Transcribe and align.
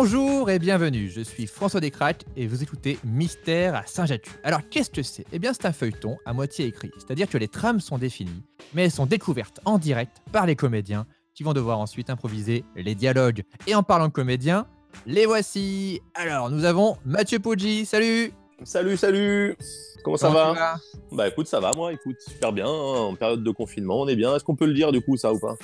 Bonjour 0.00 0.48
et 0.48 0.60
bienvenue, 0.60 1.08
je 1.08 1.20
suis 1.20 1.48
François 1.48 1.80
Descraques 1.80 2.24
et 2.36 2.46
vous 2.46 2.62
écoutez 2.62 3.00
Mystère 3.02 3.74
à 3.74 3.84
Saint-Jatu. 3.84 4.30
Alors 4.44 4.60
qu'est-ce 4.70 4.90
que 4.90 5.02
c'est? 5.02 5.24
Eh 5.32 5.40
bien 5.40 5.52
c'est 5.52 5.66
un 5.66 5.72
feuilleton 5.72 6.18
à 6.24 6.32
moitié 6.32 6.66
écrit, 6.66 6.92
c'est-à-dire 6.96 7.28
que 7.28 7.36
les 7.36 7.48
trames 7.48 7.80
sont 7.80 7.98
définies, 7.98 8.44
mais 8.74 8.84
elles 8.84 8.92
sont 8.92 9.06
découvertes 9.06 9.58
en 9.64 9.76
direct 9.76 10.18
par 10.30 10.46
les 10.46 10.54
comédiens 10.54 11.04
qui 11.34 11.42
vont 11.42 11.52
devoir 11.52 11.80
ensuite 11.80 12.10
improviser 12.10 12.64
les 12.76 12.94
dialogues. 12.94 13.42
Et 13.66 13.74
en 13.74 13.82
parlant 13.82 14.06
de 14.06 14.12
comédiens, 14.12 14.68
les 15.04 15.26
voici. 15.26 16.00
Alors 16.14 16.48
nous 16.48 16.64
avons 16.64 16.96
Mathieu 17.04 17.40
Poggi, 17.40 17.84
salut! 17.84 18.32
Salut, 18.62 18.96
salut! 18.96 19.56
Comment 20.04 20.16
ça 20.16 20.30
va 20.30 20.76
Bah 21.10 21.26
écoute, 21.26 21.48
ça 21.48 21.58
va 21.58 21.72
moi, 21.74 21.92
écoute, 21.92 22.18
super 22.20 22.52
bien, 22.52 22.66
hein, 22.66 22.98
en 23.00 23.16
période 23.16 23.42
de 23.42 23.50
confinement, 23.50 24.02
on 24.02 24.06
est 24.06 24.16
bien. 24.16 24.36
Est-ce 24.36 24.44
qu'on 24.44 24.54
peut 24.54 24.66
le 24.66 24.74
dire 24.74 24.92
du 24.92 25.00
coup 25.00 25.16
ça 25.16 25.32
ou 25.32 25.40
pas? 25.40 25.56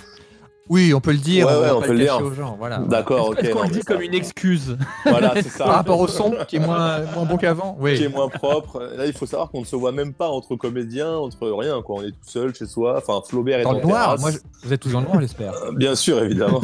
Oui, 0.71 0.95
on 0.95 1.01
peut 1.01 1.13
le 1.13 1.19
dire. 1.19 1.47
Ouais, 1.47 1.53
ouais, 1.57 1.71
on, 1.71 1.81
peut 1.83 1.93
le 1.93 1.99
dire. 1.99 2.19
Aux 2.23 2.33
gens, 2.33 2.57
voilà. 2.59 2.79
D'accord, 2.79 3.29
ok. 3.31 3.43
Est-ce 3.43 3.51
qu'on 3.53 3.63
le 3.65 3.69
dit 3.69 3.81
comme 3.83 4.01
une 4.01 4.15
excuse? 4.15 4.79
Voilà, 5.05 5.35
c'est 5.37 5.51
ça. 5.51 5.65
Par 5.65 5.75
rapport 5.75 6.01
au 6.01 6.09
son 6.09 6.35
qui 6.49 6.57
est 6.57 6.61
moins, 6.61 7.01
moins 7.15 7.25
bon 7.25 7.37
qu'avant. 7.37 7.77
Oui. 7.79 7.97
Qui 7.97 8.05
est 8.05 8.09
moins 8.09 8.29
propre. 8.29 8.83
Là, 8.97 9.05
il 9.07 9.13
faut 9.13 9.27
savoir 9.27 9.51
qu'on 9.51 9.61
ne 9.61 9.67
se 9.67 9.77
voit 9.77 9.93
même 9.93 10.15
pas 10.15 10.29
entre 10.29 10.57
comédiens, 10.57 11.13
entre 11.13 11.49
rien. 11.51 11.83
Quoi. 11.83 11.97
On 11.97 12.03
est 12.03 12.13
tout 12.13 12.17
seul 12.27 12.55
chez 12.55 12.67
soi. 12.67 12.97
Enfin, 12.97 13.21
Flaubert 13.29 13.61
est 13.61 13.65
dans 13.65 13.71
en 13.71 13.79
le 13.79 13.83
noir. 13.83 14.19
Moi, 14.19 14.31
je- 14.31 14.39
vous 14.63 14.73
êtes 14.73 14.81
tous 14.81 14.93
dans 14.93 15.01
le 15.01 15.07
noir, 15.07 15.21
j'espère. 15.21 15.53
Euh, 15.55 15.73
Bien 15.73 15.95
sûr, 15.95 16.23
évidemment. 16.23 16.63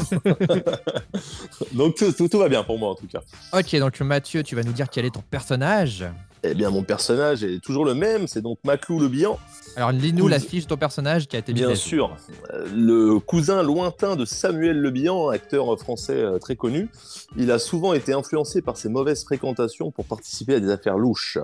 donc 1.72 1.94
tout, 1.96 2.12
tout- 2.12 2.28
tout 2.28 2.38
va 2.38 2.48
bien 2.48 2.62
pour 2.62 2.78
moi 2.78 2.90
en 2.90 2.94
tout 2.94 3.06
cas. 3.06 3.20
Ok, 3.52 3.76
donc 3.76 4.00
Mathieu, 4.00 4.42
tu 4.42 4.56
vas 4.56 4.62
nous 4.62 4.72
dire 4.72 4.88
quel 4.90 5.04
est 5.04 5.14
ton 5.14 5.22
personnage. 5.30 6.04
Eh 6.42 6.54
bien, 6.54 6.70
mon 6.70 6.82
personnage 6.82 7.44
est 7.44 7.62
toujours 7.62 7.84
le 7.84 7.94
même. 7.94 8.26
C'est 8.26 8.40
donc 8.40 8.58
Maclou 8.64 8.98
le 8.98 9.08
Bihan. 9.08 9.38
Alors, 9.76 9.92
lis-nous 9.92 10.26
la 10.26 10.40
fiche 10.40 10.64
de 10.64 10.68
ton 10.68 10.76
personnage 10.76 11.28
qui 11.28 11.36
a 11.36 11.40
été 11.40 11.52
Bien 11.52 11.74
sûr, 11.74 12.16
euh, 12.52 12.66
le 12.74 13.18
cousin 13.18 13.62
lointain 13.62 14.16
de 14.16 14.24
Samuel 14.24 14.78
Le 14.78 14.90
Bihan, 14.90 15.28
acteur 15.28 15.78
français 15.78 16.16
euh, 16.16 16.38
très 16.38 16.56
connu, 16.56 16.88
il 17.36 17.50
a 17.50 17.58
souvent 17.58 17.92
été 17.92 18.12
influencé 18.12 18.62
par 18.62 18.76
ses 18.76 18.88
mauvaises 18.88 19.24
fréquentations 19.24 19.90
pour 19.90 20.06
participer 20.06 20.54
à 20.54 20.60
des 20.60 20.70
affaires 20.70 20.98
louches. 20.98 21.38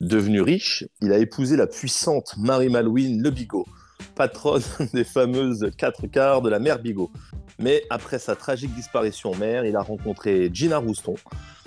Devenu 0.00 0.42
riche, 0.42 0.84
il 1.00 1.12
a 1.12 1.18
épousé 1.18 1.56
la 1.56 1.66
puissante 1.66 2.34
Marie 2.36 2.68
Malouine 2.68 3.22
Le 3.22 3.30
Bigot, 3.30 3.66
patronne 4.14 4.62
des 4.92 5.04
fameuses 5.04 5.70
quatre 5.78 6.06
quarts 6.06 6.42
de 6.42 6.50
la 6.50 6.58
mère 6.58 6.80
Bigot. 6.80 7.10
Mais 7.58 7.84
après 7.88 8.18
sa 8.18 8.36
tragique 8.36 8.74
disparition 8.74 9.30
en 9.30 9.36
mer, 9.36 9.64
il 9.64 9.76
a 9.76 9.80
rencontré 9.82 10.50
Gina 10.52 10.78
Rouston, 10.78 11.14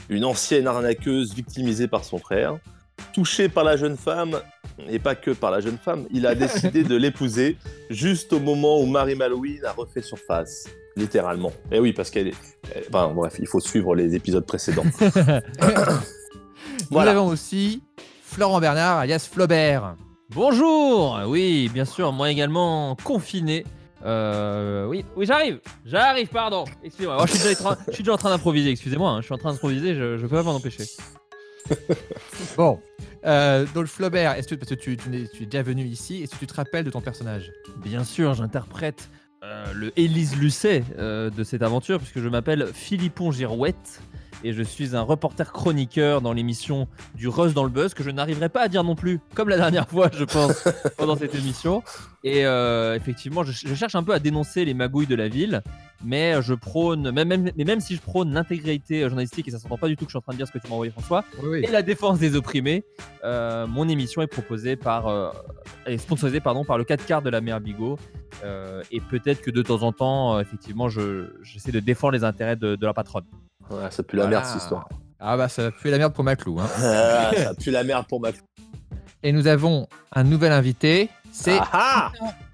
une 0.10 0.26
ancienne 0.26 0.68
arnaqueuse 0.68 1.34
victimisée 1.34 1.88
par 1.88 2.04
son 2.04 2.18
frère. 2.18 2.58
Touché 3.14 3.48
par 3.48 3.64
la 3.64 3.78
jeune 3.78 3.96
femme, 3.98 4.40
et 4.90 4.98
pas 5.00 5.14
que 5.16 5.32
par 5.32 5.52
la 5.52 5.60
jeune 5.60 5.78
femme, 5.78 6.08
il 6.12 6.26
a 6.26 6.34
décidé 6.46 6.84
de 6.84 6.96
l'épouser 6.96 7.58
juste 7.90 8.34
au 8.34 8.40
moment 8.40 8.80
où 8.80 8.86
Marie 8.88 9.16
Malouine 9.16 9.64
a 9.66 9.72
refait 9.72 10.02
surface, 10.02 10.66
littéralement. 10.96 11.52
Et 11.72 11.80
oui, 11.80 11.94
parce 11.94 12.10
qu'elle 12.10 12.30
est. 12.30 12.34
elle- 12.74 12.84
Enfin, 12.90 13.12
bref, 13.14 13.36
il 13.40 13.48
faut 13.48 13.60
suivre 13.60 13.96
les 13.96 14.16
épisodes 14.16 14.46
précédents. 14.46 14.84
Nous 15.60 16.88
Voilà. 16.92 17.12
avons 17.12 17.28
aussi 17.28 17.82
Florent 18.24 18.60
Bernard, 18.60 18.98
alias 19.00 19.28
Flaubert. 19.32 19.96
Bonjour 20.32 21.22
Oui, 21.28 21.70
bien 21.74 21.86
sûr, 21.86 22.12
moi 22.12 22.30
également 22.32 22.96
confiné. 23.04 23.66
Euh, 24.08 24.86
oui, 24.86 25.04
oui, 25.18 25.26
j'arrive, 25.26 25.60
j'arrive, 25.86 26.28
pardon. 26.30 26.64
Excusez-moi, 26.84 27.18
Oh, 27.20 27.26
je, 27.28 27.34
suis 27.34 27.44
déjà 27.50 27.60
en 27.60 27.74
train- 27.76 27.78
je 27.90 27.94
suis 27.94 28.04
déjà 28.04 28.14
en 28.14 28.18
train 28.18 28.30
d'improviser, 28.30 28.70
excusez-moi, 28.72 29.12
hein, 29.12 29.20
je 29.22 29.26
suis 29.26 29.34
en 29.34 29.38
train 29.38 29.52
d'improviser, 29.52 29.96
je, 29.96 30.18
je 30.18 30.22
peux 30.26 30.38
pas 30.38 30.44
m'en 30.44 30.56
empêcher. 30.56 30.84
Bon, 32.56 32.80
euh, 33.26 33.66
donc 33.74 33.88
Flaubert, 33.88 34.32
est-ce 34.34 34.48
que 34.48 34.56
parce 34.56 34.70
que 34.70 34.76
tu, 34.76 34.96
tu 34.98 35.10
n'es- 35.10 35.28
tu 35.28 35.44
es 35.44 35.46
déjà 35.46 35.64
venu 35.64 35.84
ici, 35.84 36.24
est-ce 36.24 36.32
que 36.32 36.40
tu 36.40 36.48
te 36.48 36.54
rappelles 36.54 36.86
de 36.86 36.90
ton 36.92 37.02
personnage? 37.02 37.52
Bien 37.78 38.04
sûr, 38.04 38.34
j'interprète 38.34 39.10
euh, 39.44 39.66
le 39.74 39.92
Élise 40.00 40.36
Lucet 40.38 40.84
euh, 40.98 41.30
de 41.30 41.44
cette 41.44 41.62
aventure, 41.62 41.98
puisque 42.00 42.20
je 42.20 42.30
m'appelle 42.30 42.68
Philippon 42.74 43.32
Girouette 43.32 44.02
et 44.44 44.54
je 44.54 44.62
suis 44.64 44.96
un 44.96 45.02
reporter 45.02 45.52
chroniqueur 45.52 46.22
dans 46.22 46.34
l'émission 46.34 46.88
du 47.16 47.28
Rust 47.28 47.54
dans 47.56 47.64
le 47.64 47.70
Buzz, 47.70 47.94
que 47.94 48.04
je 48.04 48.12
n'arriverai 48.12 48.50
pas 48.50 48.62
à 48.62 48.68
dire 48.68 48.84
non 48.84 48.96
plus, 48.96 49.20
comme 49.34 49.50
la 49.50 49.58
dernière 49.58 49.88
fois, 49.90 50.10
je 50.14 50.24
pense, 50.24 50.64
pendant 50.98 51.16
cette 51.16 51.34
émission. 51.36 51.82
Et 52.24 52.46
euh, 52.46 52.96
effectivement, 52.96 53.44
je, 53.44 53.52
je 53.52 53.74
cherche 53.74 53.96
un 53.96 54.04
peu 54.04 54.14
à 54.14 54.20
dénoncer 54.20 54.66
les 54.66 54.74
magouilles 54.74 55.08
de 55.08 55.16
la 55.16 55.28
ville, 55.28 55.62
mais 56.04 56.42
je 56.42 56.54
prône, 56.54 57.12
même, 57.12 57.28
même, 57.28 57.52
mais 57.56 57.64
même 57.64 57.80
si 57.80 57.96
je 57.96 58.02
prône 58.02 58.34
l'intégrité 58.34 59.02
journalistique, 59.08 59.48
et 59.48 59.52
ça 59.52 59.60
s'entend 59.60 59.78
pas 59.78 59.88
du 59.88 59.96
tout 59.96 60.06
que 60.06 60.10
je 60.10 60.14
suis 60.14 60.18
en 60.18 60.22
train 60.22 60.34
de 60.34 60.38
dire 60.38 60.48
ce 60.48 60.52
que 60.52 60.60
tu 60.60 60.68
m'as 60.68 60.74
envoyé, 60.74 60.92
François, 60.92 61.24
Oui, 61.44 61.64
et 61.64 61.72
la 61.72 61.82
défense 61.82 62.20
des 62.20 62.36
opprimés. 62.36 62.84
Euh, 63.24 63.66
mon 63.66 63.88
émission 63.90 64.22
est 64.22 64.28
proposée 64.28 64.76
par, 64.76 65.08
euh, 65.08 65.30
est 65.86 65.98
sponsorisée 65.98 66.40
pardon 66.42 66.64
par 66.66 66.78
le 66.78 66.84
4 66.84 67.06
quarts 67.06 67.22
de 67.22 67.30
la 67.30 67.42
mère 67.42 67.60
Bigot. 67.62 67.98
Euh, 68.44 68.84
et 68.92 69.00
peut-être 69.02 69.42
que 69.42 69.50
de 69.52 69.62
temps 69.64 69.82
en 69.84 69.92
temps, 69.94 70.40
effectivement, 70.40 70.90
je- 70.90 71.26
j'essaie 71.42 71.72
de 71.72 71.80
défendre 71.80 72.14
les 72.14 72.24
intérêts 72.24 72.56
de, 72.56 72.76
de 72.76 72.86
la 72.86 72.94
patronne. 72.94 73.26
Ouais, 73.70 73.90
ça 73.92 74.04
pue 74.04 74.16
la 74.18 74.24
Voilà. 74.24 74.38
merde, 74.40 74.50
cette 74.52 74.62
histoire. 74.62 74.88
Ah 75.20 75.36
bah 75.36 75.50
ça 75.50 75.72
pue 75.72 75.90
la 75.90 75.98
merde 75.98 76.14
pour 76.14 76.24
Maclou. 76.24 76.60
Hein. 76.60 76.68
Ah, 76.80 77.32
ça 77.36 77.54
pue 77.56 77.72
la 77.72 77.84
merde 77.84 78.06
pour 78.08 78.20
Maclou. 78.22 78.44
Et 79.24 79.32
nous 79.32 79.48
avons 79.48 79.88
un 80.14 80.24
nouvel 80.24 80.52
invité, 80.52 81.10
c'est 81.32 81.58
Ah 81.74 82.12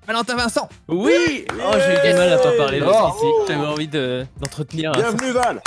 Valentin 0.07 0.35
Vincent. 0.35 0.69
Oui 0.87 1.45
Oh, 1.53 1.71
j'ai 1.73 1.93
eu 2.09 2.11
du 2.13 2.17
mal 2.17 2.33
à 2.33 2.37
t'en 2.37 2.55
parler 2.57 2.81
Oh. 2.85 3.45
J'avais 3.47 3.65
envie 3.65 3.87
de- 3.87 4.25
d'entretenir. 4.39 4.91
un- 4.91 4.99
Bienvenue 4.99 5.31
Val 5.31 5.61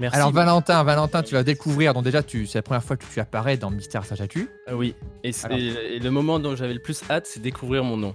Merci. 0.00 0.16
Alors 0.16 0.30
Valentin, 0.30 0.82
Valentin, 0.84 1.22
tu 1.24 1.34
vas 1.34 1.42
découvrir, 1.42 1.92
donc 1.92 2.04
déjà 2.04 2.22
tu, 2.22 2.46
c'est 2.46 2.58
la 2.58 2.62
première 2.62 2.84
fois 2.84 2.96
que 2.96 3.04
tu 3.12 3.18
apparais 3.18 3.56
dans 3.56 3.70
Mystère 3.70 4.04
Saint-Jatu. 4.04 4.48
Ah 4.68 4.76
oui. 4.76 4.94
Et, 5.24 5.32
c'est- 5.32 5.46
Alors. 5.46 5.58
et 5.58 5.98
le 5.98 6.10
moment 6.12 6.38
dont 6.38 6.54
j'avais 6.54 6.74
le 6.74 6.80
plus 6.80 7.02
hâte, 7.10 7.26
c'est 7.26 7.40
découvrir 7.40 7.82
mon 7.82 7.96
nom. 7.96 8.14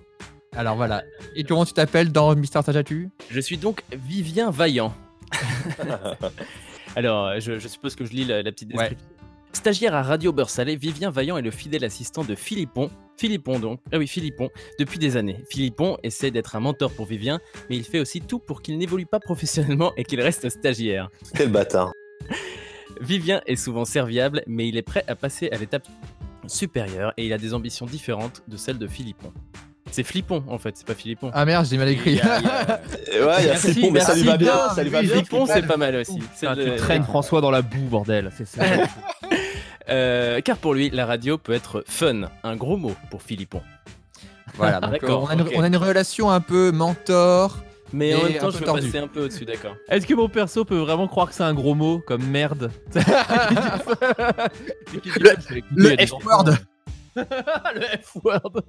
Alors 0.56 0.75
voilà. 0.78 1.03
Et 1.35 1.44
comment 1.44 1.66
tu 1.66 1.74
t'appelles 1.74 2.12
dans 2.12 2.34
Mystère 2.35 2.63
Saint-Jatu 2.63 3.09
Je 3.30 3.40
suis 3.41 3.57
donc 3.57 3.84
Vivien 3.91 4.50
Vaillant. 4.50 4.94
Alors, 6.95 7.39
je, 7.39 7.59
je 7.59 7.67
suppose 7.67 7.95
que 7.95 8.05
je 8.05 8.11
lis 8.11 8.25
la, 8.25 8.41
la 8.44 8.51
petite 8.51 8.69
Ouais. 8.73 8.89
description. 8.89 9.07
Stagiaire 9.53 9.94
à 9.94 10.01
Radio 10.01 10.31
Beurre 10.33 10.49
Salé, 10.49 10.75
Vivien 10.75 11.11
Vaillant 11.11 11.38
est 11.38 11.41
le 11.44 11.51
fidèle 11.51 11.83
assistant 11.85 12.23
de 12.23 12.33
Philippon. 12.33 12.89
Philippon 13.17 13.59
donc. 13.59 13.79
Ah 13.91 13.97
oui, 13.99 14.07
Philippon. 14.07 14.49
Depuis 14.79 14.97
des 14.97 15.16
années. 15.16 15.44
Philippon 15.49 15.97
essaie 16.01 16.31
d'être 16.31 16.55
un 16.55 16.59
mentor 16.59 16.91
pour 16.91 17.05
Vivien, 17.05 17.39
mais 17.69 17.75
il 17.77 17.83
fait 17.83 17.99
aussi 17.99 18.19
tout 18.19 18.39
pour 18.39 18.63
qu'il 18.63 18.77
n'évolue 18.79 19.05
pas 19.05 19.19
professionnellement 19.19 19.94
et 19.95 20.03
qu'il 20.05 20.19
reste 20.21 20.49
stagiaire. 20.49 21.09
Quel 21.35 21.50
bâtard. 21.50 21.91
Vivien 23.01 23.41
est 23.45 23.55
souvent 23.55 23.85
serviable, 23.85 24.41
mais 24.47 24.67
il 24.67 24.75
est 24.77 24.81
prêt 24.81 25.03
à 25.07 25.15
passer 25.15 25.50
à 25.51 25.57
l'étape 25.57 25.88
supérieure 26.47 27.13
et 27.17 27.25
il 27.27 27.33
a 27.33 27.38
des 27.38 27.53
ambitions 27.53 27.85
différentes 27.85 28.41
de 28.47 28.57
celles 28.57 28.79
de 28.79 28.88
Philippon. 28.88 29.31
C'est 29.94 30.04
Flippon 30.04 30.44
en 30.48 30.58
fait, 30.58 30.76
c'est 30.76 30.88
pas 30.88 30.96
Philippon. 30.96 31.30
Ah 31.34 31.46
merde, 31.46 31.68
j'ai 31.70 31.78
mal 31.78 31.88
écrit. 31.90 32.20
A- 32.20 32.36
a- 32.38 32.40
ouais, 32.40 33.36
il 33.42 33.46
y 33.46 33.50
a 33.50 33.56
Flippon, 33.58 33.92
mais 33.92 34.00
ça 34.00 34.16
lui 34.16 34.24
va 34.24 34.38
bien. 34.38 34.54
bien, 34.56 34.70
Ça 34.74 34.84
lui 34.84 34.90
va 34.90 35.00
oui, 35.02 35.06
bien. 35.08 35.16
Flippon, 35.18 35.46
c'est 35.46 35.62
pas 35.68 35.78
mal 35.78 35.96
aussi. 35.98 36.18
Putain, 36.20 36.56
le- 36.56 36.66
tu 36.66 36.76
traînes 36.78 37.04
François 37.04 37.42
dans 37.42 37.52
la 37.52 37.62
boue, 37.62 37.78
bordel. 37.90 38.31
C'est 38.36 38.48
ça. 38.48 38.64
Euh, 39.90 40.40
car 40.40 40.56
pour 40.58 40.74
lui, 40.74 40.90
la 40.92 41.06
radio 41.06 41.38
peut 41.38 41.52
être 41.52 41.84
fun, 41.86 42.30
un 42.46 42.56
gros 42.56 42.78
mot 42.78 42.96
pour 43.12 43.22
Philippon. 43.22 43.62
voilà, 44.56 44.80
donc, 44.80 44.92
D'accord, 44.92 45.24
on, 45.24 45.28
a 45.28 45.34
une, 45.34 45.42
ok. 45.42 45.52
on 45.58 45.62
a 45.62 45.68
une 45.68 45.76
relation 45.76 46.31
un 46.31 46.40
peu 46.40 46.72
mentor. 46.72 47.58
Mais 47.92 48.16
en 48.16 48.24
même 48.24 48.38
temps, 48.38 48.50
je 48.50 48.60
veux 48.60 48.66
passer 48.66 48.98
un 49.00 49.10
peu 49.10 49.25
au-dessus, 49.25 49.44
d'accord. 49.44 49.75
Est-ce 49.90 50.08
que 50.08 50.14
mon 50.14 50.30
perso 50.30 50.64
peut 50.64 50.78
vraiment 50.78 51.10
croire 51.10 51.28
que 51.28 51.36
c'est 51.36 51.44
un 51.44 51.54
gros 51.54 51.75
mot 51.75 52.00
comme 52.08 52.24
merde 52.25 52.72
Le 55.75 55.96
F-word. 56.08 56.56
le 57.16 57.98
F-word. 58.02 58.62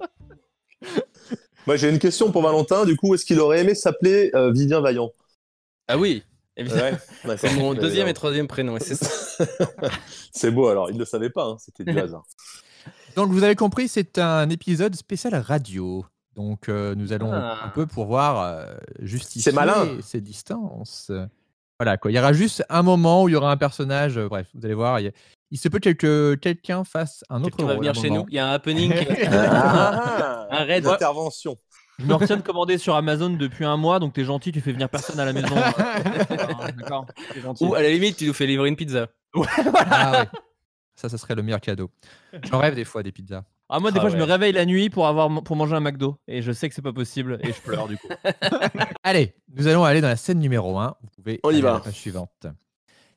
Moi, 1.67 1.75
j'ai 1.77 1.89
une 1.89 1.99
question 1.99 2.31
pour 2.31 2.41
Valentin. 2.41 2.85
Du 2.85 2.95
coup, 2.97 3.13
est-ce 3.15 3.25
qu'il 3.25 3.39
aurait 3.39 3.61
aimé 3.61 3.75
s'appeler 3.75 4.31
euh, 4.35 4.51
Vivien 4.51 4.81
Vaillant? 4.81 5.11
Ah 5.87 5.97
oui, 5.97 6.23
évidemment. 6.57 6.97
Ouais. 7.25 7.37
C'est 7.37 7.53
mon 7.55 7.73
deuxième 7.73 8.07
et 8.07 8.13
troisième 8.13 8.47
prénom. 8.47 8.77
c'est 8.79 8.95
ça. 8.95 9.45
C'est 10.31 10.51
beau 10.51 10.67
alors, 10.67 10.89
il 10.89 10.93
ne 10.95 10.99
le 10.99 11.05
savait 11.05 11.29
pas, 11.29 11.45
hein, 11.45 11.57
c'était 11.59 11.83
du 11.83 11.97
hasard. 11.99 12.23
Donc 13.15 13.31
vous 13.31 13.43
avez 13.43 13.55
compris, 13.55 13.87
c'est 13.87 14.17
un 14.17 14.49
épisode 14.49 14.95
spécial 14.95 15.33
radio. 15.35 16.05
Donc 16.35 16.67
euh, 16.67 16.93
nous 16.95 17.13
allons 17.13 17.31
Ah. 17.31 17.59
un 17.65 17.69
peu 17.69 17.85
pouvoir 17.85 18.41
euh, 18.41 18.75
justifier 18.99 19.51
C'est 19.51 19.55
malin. 19.55 19.87
ces 20.01 20.19
distances. 20.21 21.11
Voilà 21.79 21.97
quoi. 21.97 22.11
Il 22.11 22.15
y 22.15 22.19
aura 22.19 22.33
juste 22.33 22.63
un 22.69 22.83
moment 22.83 23.23
où 23.23 23.29
il 23.29 23.31
y 23.31 23.35
aura 23.35 23.51
un 23.51 23.57
personnage. 23.57 24.17
euh, 24.17 24.27
bref, 24.27 24.47
vous 24.53 24.65
allez 24.65 24.73
voir. 24.73 24.99
Il, 24.99 25.03
y 25.05 25.07
a- 25.07 25.11
il 25.51 25.57
se 25.59 25.67
peut 25.69 25.79
que 25.79 25.89
que 25.91 26.35
quelqu'un 26.35 26.83
fasse 26.83 27.23
un 27.29 27.43
autre 27.43 27.55
Quelqu'un 27.57 27.65
va 27.73 27.75
venir 27.77 27.93
chez 27.95 28.09
moment. 28.09 28.21
nous, 28.23 28.27
il 28.29 28.35
y 28.35 28.39
a 28.39 28.47
un 28.47 28.53
happening. 28.53 28.93
Ah, 29.31 30.47
Un 30.51 30.63
raid. 30.65 30.85
Intervention. 30.87 31.57
Je 31.99 32.05
me 32.05 32.13
retiens 32.13 32.35
de 32.37 32.41
commander 32.41 32.77
sur 32.77 32.95
Amazon 32.95 33.29
depuis 33.29 33.63
un 33.63 33.77
mois, 33.77 33.99
donc 33.99 34.13
t'es 34.13 34.25
gentil, 34.25 34.51
tu 34.51 34.59
fais 34.59 34.73
venir 34.73 34.89
personne 34.89 35.19
à 35.19 35.25
la 35.25 35.33
maison. 35.33 35.55
Ah, 35.57 36.71
D'accord. 36.71 37.05
Ou 37.61 37.73
à 37.75 37.81
la 37.81 37.89
limite, 37.89 38.17
tu 38.17 38.27
nous 38.27 38.33
fais 38.33 38.45
livrer 38.45 38.67
une 38.69 38.75
pizza. 38.75 39.07
Ah 39.75 40.11
ouais. 40.11 40.39
Ça, 40.95 41.09
ça 41.09 41.17
serait 41.17 41.35
le 41.35 41.43
meilleur 41.43 41.59
cadeau. 41.61 41.89
J'en 42.49 42.59
rêve 42.59 42.73
des 42.75 42.85
fois 42.85 43.03
des 43.03 43.11
pizzas. 43.11 43.43
Ah, 43.67 43.79
moi, 43.79 43.91
des 43.91 43.97
Ah 43.97 44.01
fois, 44.01 44.09
je 44.09 44.15
me 44.17 44.23
réveille 44.23 44.53
la 44.53 44.65
nuit 44.65 44.89
pour, 44.89 45.07
avoir, 45.07 45.29
pour 45.43 45.55
manger 45.57 45.75
un 45.75 45.79
McDo. 45.81 46.17
Et 46.27 46.41
je 46.41 46.51
sais 46.53 46.69
que 46.69 46.75
c'est 46.75 46.81
pas 46.81 46.93
possible. 46.93 47.37
Et 47.41 47.51
je 47.51 47.59
pleure, 47.61 47.87
du 47.87 47.97
coup. 47.97 48.07
Allez, 49.03 49.35
nous 49.55 49.67
allons 49.67 49.83
aller 49.83 49.99
dans 50.01 50.07
la 50.07 50.15
scène 50.15 50.39
numéro 50.39 50.77
1. 50.77 50.95
Vous 51.01 51.09
pouvez 51.15 51.39
On 51.43 51.49
y 51.49 51.55
aller 51.55 51.63
à 51.65 51.71
va. 51.71 51.73
la 51.73 51.79
page 51.81 51.95
suivante. 51.95 52.47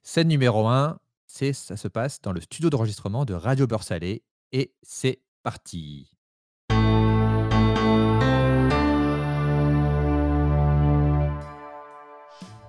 Scène 0.02 0.26
numéro 0.28 0.66
1, 0.66 0.98
c'est 1.38 1.52
ça 1.52 1.76
se 1.76 1.86
passe 1.86 2.20
dans 2.20 2.32
le 2.32 2.40
studio 2.40 2.68
d'enregistrement 2.68 3.24
de 3.24 3.32
Radio 3.32 3.68
Beurre 3.68 3.84
Salé 3.84 4.24
et 4.50 4.72
c'est 4.82 5.20
parti. 5.44 6.10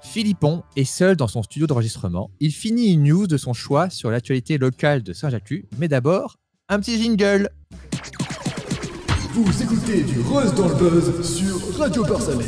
Philippon 0.03 0.61
est 0.75 0.83
seul 0.83 1.15
dans 1.15 1.27
son 1.27 1.41
studio 1.41 1.65
d'enregistrement. 1.65 2.29
Il 2.39 2.51
finit 2.51 2.93
une 2.93 3.05
news 3.05 3.25
de 3.25 3.37
son 3.37 3.53
choix 3.53 3.89
sur 3.89 4.11
l'actualité 4.11 4.59
locale 4.59 5.01
de 5.01 5.13
Saint-Jacques. 5.13 5.65
Mais 5.79 5.87
d'abord, 5.87 6.37
un 6.67 6.79
petit 6.79 7.01
jingle. 7.01 7.49
Vous 9.33 9.63
écoutez 9.63 10.03
du 10.03 10.19
Rose 10.21 10.53
dans 10.53 10.67
le 10.67 10.75
Buzz 10.75 11.37
sur 11.37 11.79
Radio 11.79 12.03
Barcelone. 12.03 12.45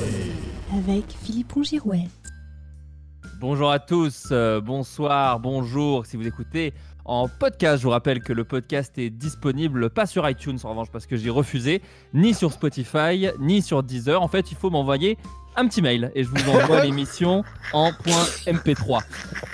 avec 0.72 1.06
Philippon 1.24 1.64
Girouette. 1.64 2.21
Bonjour 3.42 3.72
à 3.72 3.80
tous, 3.80 4.28
euh, 4.32 4.62
bonsoir, 4.62 5.40
bonjour 5.40 6.06
si 6.06 6.16
vous 6.16 6.28
écoutez 6.28 6.76
en 7.06 7.28
podcast. 7.28 7.80
Je 7.80 7.86
vous 7.86 7.90
rappelle 7.90 8.22
que 8.22 8.34
le 8.34 8.44
podcast 8.44 8.96
est 9.00 9.10
disponible 9.10 9.90
pas 9.90 10.06
sur 10.06 10.30
iTunes 10.30 10.60
en 10.64 10.70
revanche 10.70 10.92
parce 10.92 11.08
que 11.08 11.16
j'ai 11.16 11.32
refusé, 11.32 11.82
ni 12.14 12.36
sur 12.36 12.52
Spotify, 12.52 13.30
ni 13.40 13.64
sur 13.64 13.82
Deezer. 13.82 14.22
En 14.22 14.28
fait, 14.28 14.52
il 14.52 14.58
faut 14.58 14.70
m'envoyer 14.70 15.18
un 15.56 15.68
petit 15.68 15.82
mail 15.82 16.12
et 16.14 16.24
je 16.24 16.30
vous 16.30 16.50
envoie 16.52 16.82
l'émission 16.86 17.44
en 17.74 17.90
.mp3. 17.90 19.02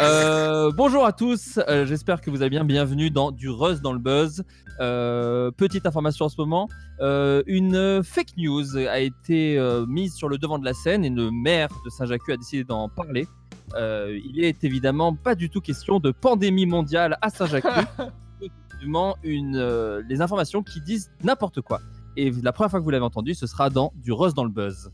Euh, 0.01 0.69
bonjour 0.75 1.05
à 1.05 1.13
tous, 1.13 1.57
euh, 1.69 1.85
j'espère 1.85 2.19
que 2.19 2.29
vous 2.29 2.41
allez 2.41 2.49
bien. 2.49 2.65
Bienvenue 2.65 3.09
dans 3.09 3.31
du 3.31 3.49
Rust 3.49 3.81
dans 3.81 3.93
le 3.93 3.99
Buzz. 3.99 4.43
Euh, 4.81 5.49
petite 5.51 5.85
information 5.85 6.25
en 6.25 6.29
ce 6.29 6.35
moment, 6.37 6.67
une 6.99 8.03
fake 8.03 8.35
news 8.35 8.75
a 8.75 8.99
été 8.99 9.57
mise 9.87 10.13
sur 10.13 10.27
le 10.27 10.37
devant 10.37 10.59
de 10.59 10.65
la 10.65 10.73
scène 10.73 11.05
et 11.05 11.09
le 11.09 11.31
maire 11.31 11.69
de 11.85 11.89
Saint-Jacques 11.89 12.27
a 12.27 12.35
décidé 12.35 12.65
d'en 12.65 12.89
parler. 12.89 13.27
Euh, 13.75 14.19
il 14.23 14.43
est 14.43 14.63
évidemment 14.63 15.13
pas 15.15 15.35
du 15.35 15.49
tout 15.49 15.61
question 15.61 15.99
de 15.99 16.11
pandémie 16.11 16.65
mondiale 16.65 17.17
à 17.21 17.29
Saint-Jacques. 17.29 17.65
Effectivement, 18.41 19.17
une, 19.23 19.57
euh, 19.57 20.01
les 20.07 20.21
informations 20.21 20.63
qui 20.63 20.81
disent 20.81 21.11
n'importe 21.23 21.61
quoi. 21.61 21.81
Et 22.15 22.31
la 22.31 22.51
première 22.51 22.71
fois 22.71 22.79
que 22.79 22.83
vous 22.83 22.89
l'avez 22.89 23.05
entendu, 23.05 23.33
ce 23.33 23.45
sera 23.45 23.69
dans 23.69 23.91
du 23.95 24.11
Rust 24.11 24.35
dans 24.35 24.43
le 24.43 24.49
Buzz. 24.49 24.91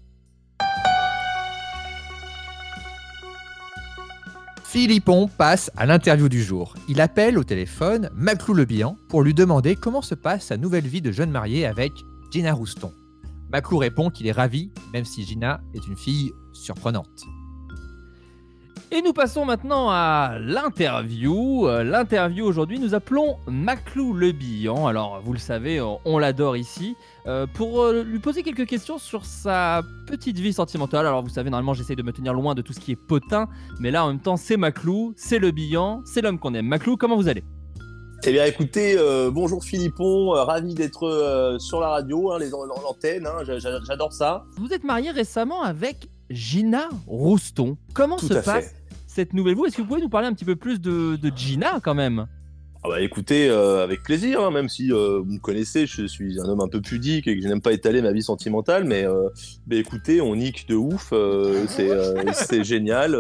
Philippon 4.64 5.28
passe 5.28 5.70
à 5.78 5.86
l'interview 5.86 6.30
du 6.30 6.42
jour. 6.42 6.74
Il 6.90 7.00
appelle 7.00 7.38
au 7.38 7.44
téléphone 7.44 8.10
Maclou 8.16 8.56
Le 8.56 8.66
Bihan 8.66 8.98
pour 9.08 9.22
lui 9.22 9.36
demander 9.36 9.76
comment 9.76 10.02
se 10.02 10.16
passe 10.16 10.48
sa 10.48 10.58
nouvelle 10.58 10.88
vie 10.88 11.02
de 11.02 11.12
jeune 11.12 11.30
marié 11.30 11.68
avec 11.68 11.92
Gina 12.32 12.54
Rouston. 12.54 12.92
Maclou 13.52 13.78
répond 13.78 14.10
qu'il 14.10 14.26
est 14.26 14.32
ravi, 14.32 14.72
même 14.92 15.06
si 15.06 15.24
Gina 15.24 15.62
est 15.76 15.86
une 15.86 15.96
fille 15.96 16.32
surprenante. 16.54 17.24
Et 18.96 19.02
nous 19.02 19.12
passons 19.14 19.44
maintenant 19.44 19.90
à 19.90 20.38
l'interview. 20.40 21.68
Euh, 21.68 21.84
L'interview 21.84 22.46
aujourd'hui, 22.46 22.78
nous 22.78 22.94
appelons 22.94 23.38
Maclou 23.48 24.14
Le 24.14 24.32
Bihan. 24.32 24.86
Alors, 24.86 25.20
vous 25.24 25.34
le 25.34 25.40
savez, 25.40 25.82
on, 25.82 26.00
on 26.06 26.20
l'adore 26.20 26.56
ici. 26.56 26.96
euh, 27.26 27.48
pour 27.52 27.82
euh, 27.82 28.04
lui 28.04 28.20
poser 28.20 28.44
quelques 28.44 28.68
questions 28.68 29.00
sur 29.00 29.26
sa 29.26 29.82
petite 30.06 30.38
vie 30.38 30.54
sentimentale. 30.54 31.08
Alors, 31.08 31.24
vous 31.24 31.30
savez, 31.30 31.50
normalement, 31.50 31.74
j'essaye 31.74 31.96
de 31.96 32.04
me 32.04 32.12
tenir 32.12 32.34
loin 32.36 32.54
de 32.54 32.62
tout 32.62 32.72
ce 32.74 32.80
qui 32.80 32.92
est 32.92 32.96
potin. 32.96 33.48
Mais 33.80 33.90
là, 33.90 34.06
en 34.06 34.10
même 34.10 34.20
temps, 34.20 34.38
c'est 34.38 34.58
Maclou, 34.58 35.14
c'est 35.18 35.40
Le 35.40 35.50
Bihan, 35.50 36.02
c'est 36.06 36.22
l'homme 36.22 36.38
qu'on 36.38 36.54
aime. 36.54 36.68
Maclou, 36.68 36.96
comment 36.96 37.16
vous 37.16 37.28
allez? 37.28 37.44
Eh 38.26 38.32
bien, 38.32 38.46
écoutez, 38.46 38.96
euh, 38.98 39.32
bonjour 39.32 39.64
Philippon, 39.64 40.36
euh, 40.36 40.44
ravi 40.44 40.76
d'être 40.76 41.08
euh, 41.08 41.58
sur 41.58 41.80
la 41.82 41.90
radio, 41.90 42.32
hein, 42.32 42.38
les 42.40 42.50
l'antenne, 42.52 43.26
hein, 43.26 43.44
j'a- 43.44 43.58
j'a- 43.60 43.82
j'adore 43.86 44.14
ça. 44.14 44.46
Vous 44.58 44.72
êtes 44.72 44.84
marié 44.86 45.10
récemment 45.12 45.62
avec 45.64 46.08
Gina 46.30 46.88
Rouston. 47.06 47.76
Comment 47.94 48.16
Tout 48.16 48.28
se 48.30 48.34
passe 48.36 48.46
fait. 48.68 48.74
Cette 49.14 49.34
nouvelle 49.34 49.56
vie 49.56 49.62
Est-ce 49.68 49.78
que 49.78 49.82
vous 49.82 49.88
pouvez 49.88 50.02
nous 50.02 50.10
parler 50.10 50.28
un 50.28 50.34
petit 50.34 50.46
peu 50.46 50.56
plus 50.56 50.82
de, 50.82 51.18
Gina 51.36 51.80
quand 51.82 51.94
même? 51.94 52.26
Ah 52.86 52.90
bah 52.90 53.00
écoutez, 53.00 53.50
euh, 53.50 53.82
avec 53.82 54.04
plaisir, 54.04 54.42
hein, 54.42 54.52
même 54.52 54.68
si 54.68 54.92
euh, 54.92 55.20
vous 55.20 55.34
me 55.34 55.40
connaissez, 55.40 55.86
je 55.86 56.06
suis 56.06 56.42
un 56.42 56.44
homme 56.44 56.60
un 56.60 56.68
peu 56.68 56.82
pudique 56.82 57.28
et 57.30 57.38
que 57.38 57.42
je 57.42 57.48
n'aime 57.48 57.62
pas 57.62 57.72
étaler 57.72 58.02
ma 58.02 58.12
vie 58.12 58.24
sentimentale, 58.24 58.84
mais 58.84 59.08
euh, 59.08 59.30
bah 59.68 59.78
écoutez, 59.78 60.20
on 60.20 60.36
nique 60.36 60.68
de 60.68 60.76
ouf, 60.76 61.14
c'est 61.70 62.64
génial, 62.66 63.18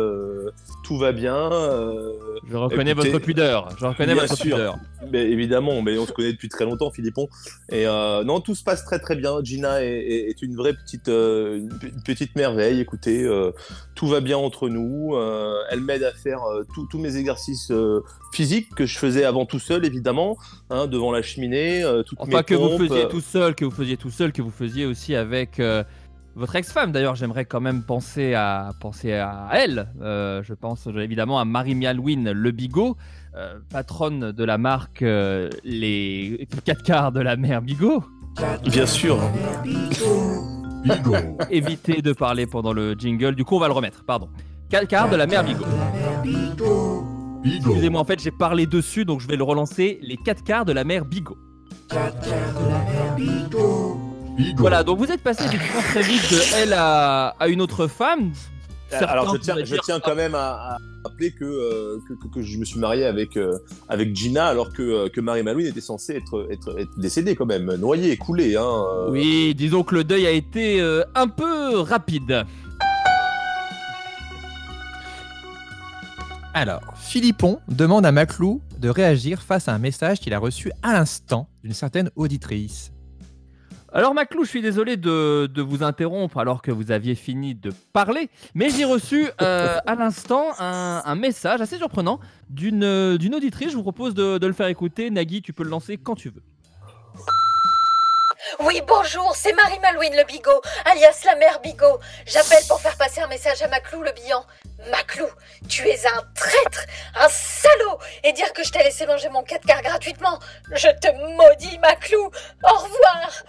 tout 0.84 0.98
va 0.98 1.12
bien. 1.14 1.52
euh, 1.52 2.12
Je 2.50 2.56
reconnais 2.58 2.92
Écoutez, 2.92 3.10
votre 3.10 3.26
pudeur. 3.26 3.70
Je 3.80 3.86
reconnais 3.86 4.14
bien 4.14 4.24
votre 4.24 4.36
sûr. 4.36 4.56
pudeur. 4.56 4.78
mais 5.12 5.30
évidemment, 5.32 5.82
mais 5.82 5.98
on 5.98 6.06
se 6.06 6.12
connaît 6.12 6.34
depuis 6.34 6.50
très 6.50 6.66
longtemps, 6.66 6.92
Philippon. 6.92 7.28
Et 7.70 7.88
euh, 7.88 8.24
non, 8.24 8.40
tout 8.42 8.54
se 8.56 8.64
passe 8.64 8.84
très 8.86 9.00
très 9.00 9.16
bien. 9.16 9.42
Gina 9.44 9.84
est, 9.84 10.42
une 10.42 10.56
vraie 10.56 10.74
petite, 10.74 11.08
euh, 11.08 11.58
une 11.84 12.04
petite 12.04 12.36
merveille. 12.36 12.80
Écoutez, 12.82 13.28
tout 13.96 14.08
va 14.08 14.20
bien 14.20 14.38
entre 14.38 14.70
nous. 14.70 15.16
Elle 15.70 15.82
m'aide 15.82 16.04
à 16.04 16.12
faire 16.12 16.42
tous- 16.74 16.98
mes 17.00 17.16
exercices 17.18 17.72
physiques 18.34 18.70
que 18.76 18.86
je 18.86 18.98
faisais 18.98 19.24
avant 19.26 19.46
tout 19.46 19.60
seul, 19.60 19.86
évidemment, 19.86 20.38
hein, 20.70 20.88
devant 20.88 21.12
la 21.12 21.22
cheminée. 21.22 21.84
toutes 22.06 22.20
Enfin, 22.22 22.38
mes 22.40 22.44
que 22.44 22.56
vous 22.56 22.78
faisiez 22.78 23.08
tout 23.08 23.22
seul, 23.22 23.56
que 23.56 23.66
vous 23.66 23.72
faisiez 23.72 23.98
tout 23.98 24.12
seul, 24.12 24.32
que 24.32 24.42
vous 24.42 24.52
faisiez 24.52 24.86
aussi 24.86 25.16
avec 25.16 25.60
votre 26.36 26.56
ex-femme. 26.56 26.92
D'ailleurs, 26.92 27.16
j'aimerais 27.16 27.46
quand 27.46 27.62
même 27.62 27.84
penser 27.84 28.34
à, 28.34 28.72
penser 28.80 29.14
à 29.14 29.50
elle. 29.54 29.90
Euh, 30.02 30.42
je 30.44 30.54
pense 30.54 30.88
euh, 30.88 31.00
évidemment 31.00 31.40
à 31.40 31.46
Marie-Mialouine 31.46 32.32
Le 32.32 32.52
Bigot, 32.52 32.98
euh, 33.36 33.60
patronne 33.70 34.32
de 34.32 34.44
la 34.44 34.58
marque 34.58 35.02
euh, 35.02 35.50
Les 35.64 36.48
4 36.66 36.84
quarts 36.84 37.12
de 37.12 37.22
la 37.22 37.36
mère 37.36 37.62
Bigot. 37.62 38.04
Bien 38.66 38.86
sûr. 38.86 39.20
Bigo. 39.64 41.38
Évitez 41.50 42.02
de 42.02 42.14
parler 42.14 42.48
pendant 42.48 42.74
le 42.74 42.94
jingle. 42.94 43.36
Du 43.36 43.46
coup, 43.46 43.56
on 43.56 43.60
va 43.60 43.68
le 43.68 43.74
remettre. 43.74 44.04
Pardon. 44.06 44.30
4 44.70 44.88
quarts 44.88 45.10
de 45.10 45.16
la 45.16 45.28
mère 45.28 45.44
Bigot. 45.44 45.66
Bigo. 46.24 47.06
Excusez-moi, 47.46 48.00
en 48.02 48.06
fait, 48.06 48.22
j'ai 48.22 48.32
parlé 48.32 48.66
dessus, 48.66 49.06
donc 49.06 49.20
je 49.20 49.28
vais 49.28 49.36
le 49.36 49.44
relancer. 49.44 50.00
Les 50.02 50.18
4 50.18 50.44
quarts 50.44 50.66
de 50.66 50.72
la 50.72 50.84
mère 50.84 51.06
Bigot. 51.06 51.38
Bigo. 54.36 54.62
Voilà, 54.62 54.84
donc 54.84 55.00
vous 55.00 55.12
êtes 55.12 55.22
passé 55.22 55.44
effectivement 55.46 55.82
très 55.82 56.02
vite 56.02 56.22
de 56.32 56.40
elle 56.56 56.74
à, 56.74 57.30
à 57.40 57.48
une 57.48 57.62
autre 57.62 57.88
femme. 57.88 58.32
Alors, 58.92 59.34
je 59.34 59.40
tiens, 59.40 59.56
je 59.64 60.00
quand 60.06 60.16
même 60.16 60.36
à, 60.36 60.74
à 60.76 60.78
rappeler 61.04 61.32
que, 61.32 61.44
euh, 61.46 61.98
que, 62.08 62.14
que- 62.14 62.32
que 62.36 62.42
je 62.44 62.60
me 62.60 62.66
suis 62.66 62.80
marié 62.80 63.06
avec, 63.06 63.38
euh, 63.38 63.58
avec 63.90 64.16
Gina 64.16 64.46
alors 64.46 64.72
que, 64.72 64.84
euh, 64.84 65.10
que 65.10 65.20
Marie 65.20 65.42
Malouine 65.42 65.66
était 65.66 65.82
censée 65.82 66.16
être, 66.18 66.48
être, 66.52 66.78
être 66.80 66.92
décédée 67.00 67.36
quand 67.36 67.48
même, 67.48 67.74
noyée, 67.76 68.16
coulée. 68.18 68.56
Hein, 68.56 68.62
euh. 68.68 69.10
Oui, 69.10 69.56
disons 69.56 69.84
que 69.84 69.96
le 69.96 70.04
deuil 70.04 70.28
a 70.28 70.32
été 70.32 70.80
euh, 70.80 71.02
un 71.16 71.28
peu 71.28 71.80
rapide. 71.80 72.46
Alors, 76.54 76.82
Philippon 76.96 77.60
demande 77.68 78.06
à 78.06 78.12
Maclou 78.12 78.62
de 78.78 78.90
réagir 78.90 79.42
face 79.42 79.68
à 79.68 79.74
un 79.74 79.80
message 79.80 80.20
qu'il 80.20 80.36
a 80.36 80.40
reçu 80.40 80.72
à 80.84 80.94
l'instant 80.94 81.48
d'une 81.64 81.74
certaine 81.74 82.12
auditrice. 82.16 82.92
Alors 83.96 84.16
Maclou, 84.16 84.44
je 84.44 84.50
suis 84.50 84.62
désolé 84.64 84.98
de, 84.98 85.46
de 85.46 85.62
vous 85.62 85.84
interrompre 85.84 86.40
alors 86.40 86.64
que 86.64 86.72
vous 86.72 86.92
aviez 86.92 87.14
fini 87.14 87.54
de 87.54 87.72
parler, 87.94 88.30
mais 88.56 88.72
j'ai 88.72 88.86
reçu 88.86 89.30
euh, 89.42 89.78
à 89.86 89.94
l'instant 89.94 90.48
un, 90.58 91.04
un 91.06 91.16
message 91.16 91.62
assez 91.62 91.78
surprenant 91.78 92.20
d'une 92.50 92.84
euh, 92.84 93.18
d'une 93.20 93.36
auditrice. 93.36 93.70
Je 93.70 93.76
vous 93.76 93.84
propose 93.84 94.16
de, 94.16 94.40
de 94.40 94.48
le 94.48 94.54
faire 94.54 94.66
écouter. 94.68 95.12
Nagui, 95.12 95.44
tu 95.44 95.54
peux 95.54 95.64
le 95.64 95.70
lancer 95.70 95.98
quand 95.98 96.16
tu 96.16 96.30
veux. 96.30 96.42
Oui, 98.62 98.82
bonjour, 98.88 99.34
c'est 99.36 99.54
Marie-Malouine 99.54 100.16
Le 100.18 100.26
Bigot, 100.26 100.62
alias 100.86 101.22
la 101.26 101.36
mère 101.36 101.62
Bigot. 101.62 102.00
J'appelle 102.26 102.64
pour 102.68 102.82
faire 102.82 102.98
passer 102.98 103.22
un 103.22 103.28
message 103.28 103.62
à 103.62 103.68
Maclou 103.68 104.02
Le 104.02 104.12
Bihan. 104.12 104.44
Maclou, 104.92 105.28
tu 105.70 105.88
es 105.88 106.00
un 106.08 106.22
traître, 106.36 106.84
un 107.16 107.30
salaud, 107.30 108.00
et 108.24 108.34
dire 108.34 108.52
que 108.54 108.64
je 108.64 108.72
t'ai 108.72 108.84
laissé 108.84 109.06
manger 109.06 109.30
mon 109.30 109.44
4 109.44 109.66
quarts 109.66 109.82
gratuitement. 109.82 110.40
Je 110.72 110.90
te 111.00 111.08
maudis, 111.38 111.78
Maclou. 111.80 112.26
Au 112.64 112.76
revoir. 112.76 113.44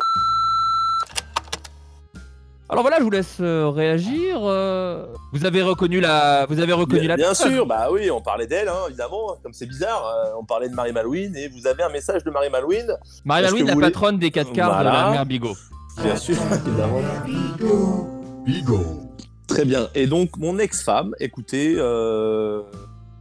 Alors 2.71 2.83
voilà, 2.83 2.97
je 2.99 3.05
vous 3.05 3.11
laisse 3.11 3.37
euh, 3.41 3.69
réagir. 3.69 4.39
euh, 4.43 5.07
vous 5.33 5.45
avez 5.45 5.61
reconnu 5.63 6.01
la, 6.01 6.47
vous 6.49 6.59
avez 6.61 6.73
reconnu 6.73 7.01
Bien, 7.01 7.09
la 7.11 7.17
bien 7.17 7.27
personne. 7.27 7.53
sûr, 7.53 7.67
bah 7.67 7.89
oui, 7.93 8.11
on 8.11 8.23
parlait 8.23 8.47
d'elle, 8.47 8.69
hein, 8.69 8.87
évidemment, 8.89 9.37
comme 9.43 9.53
c'est 9.53 9.67
bizarre. 9.67 10.03
euh, 10.07 10.31
on 10.41 10.45
parlait 10.45 10.69
de 10.71 10.75
Marie 10.75 10.93
Malouine 10.93 11.37
et 11.37 11.49
vous 11.49 11.67
avez 11.67 11.83
un 11.83 11.91
message 11.91 12.25
de 12.25 12.31
Marie 12.31 12.49
Malouine, 12.51 12.97
Marie-Malouine, 13.25 13.57
Est-ce 13.57 13.65
que 13.65 13.69
la 13.69 13.75
voulez- 13.75 13.87
patronne 13.93 14.19
des 14.19 14.31
4 14.31 14.53
quarts 14.53 14.79
de 14.79 14.85
la 14.85 15.11
mère 15.11 15.27
Bigot. 15.27 15.55
bien 16.03 16.17
sûr, 16.17 16.37
évidemment. 16.67 17.01
Bigo. 18.47 18.85
Très 19.47 19.65
bien. 19.67 19.89
Et 19.95 20.07
donc, 20.07 20.37
mon 20.39 20.59
ex-femme, 20.59 21.15
écoutez, 21.21 21.75
euh, 21.77 22.63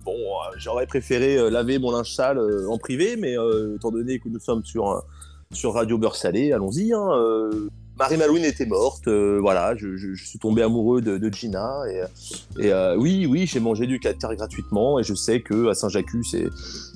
bon, 0.05 0.15
j'aurais 0.55 0.87
préféré 0.87 1.49
laver 1.51 1.79
mon 1.79 1.91
linge 1.91 2.13
sale 2.13 2.39
en 2.69 2.77
privé, 2.77 3.17
mais 3.17 3.37
euh, 3.37 3.75
étant 3.75 3.91
donné 3.91 4.19
que 4.19 4.29
nous 4.29 4.39
sommes 4.39 4.63
sur, 4.63 5.03
sur 5.51 5.73
Radio 5.73 5.97
Beurre 5.97 6.15
Salé, 6.15 6.53
allons-y. 6.53 6.93
Hein, 6.93 7.09
euh, 7.13 7.67
Marie 7.99 8.17
Malouine 8.17 8.43
était 8.43 8.65
morte, 8.65 9.07
euh, 9.07 9.37
voilà, 9.39 9.75
je, 9.75 9.95
je- 9.95 10.13
je 10.15 10.25
suis 10.25 10.39
tombé 10.39 10.63
amoureux 10.63 11.01
de, 11.01 11.17
de 11.19 11.29
Gina. 11.33 11.81
Et, 11.91 12.65
et, 12.65 12.73
euh, 12.73 12.95
oui, 12.97 13.27
oui, 13.27 13.45
j'ai 13.45 13.59
mangé 13.59 13.85
du 13.85 13.99
4 13.99 14.17
quarts 14.17 14.35
gratuitement, 14.35 14.99
et 14.99 15.03
je 15.03 15.13
sais 15.13 15.41
que 15.41 15.67
à 15.69 15.75
Saint-Jacques, 15.75 16.07
c'est 16.23 16.47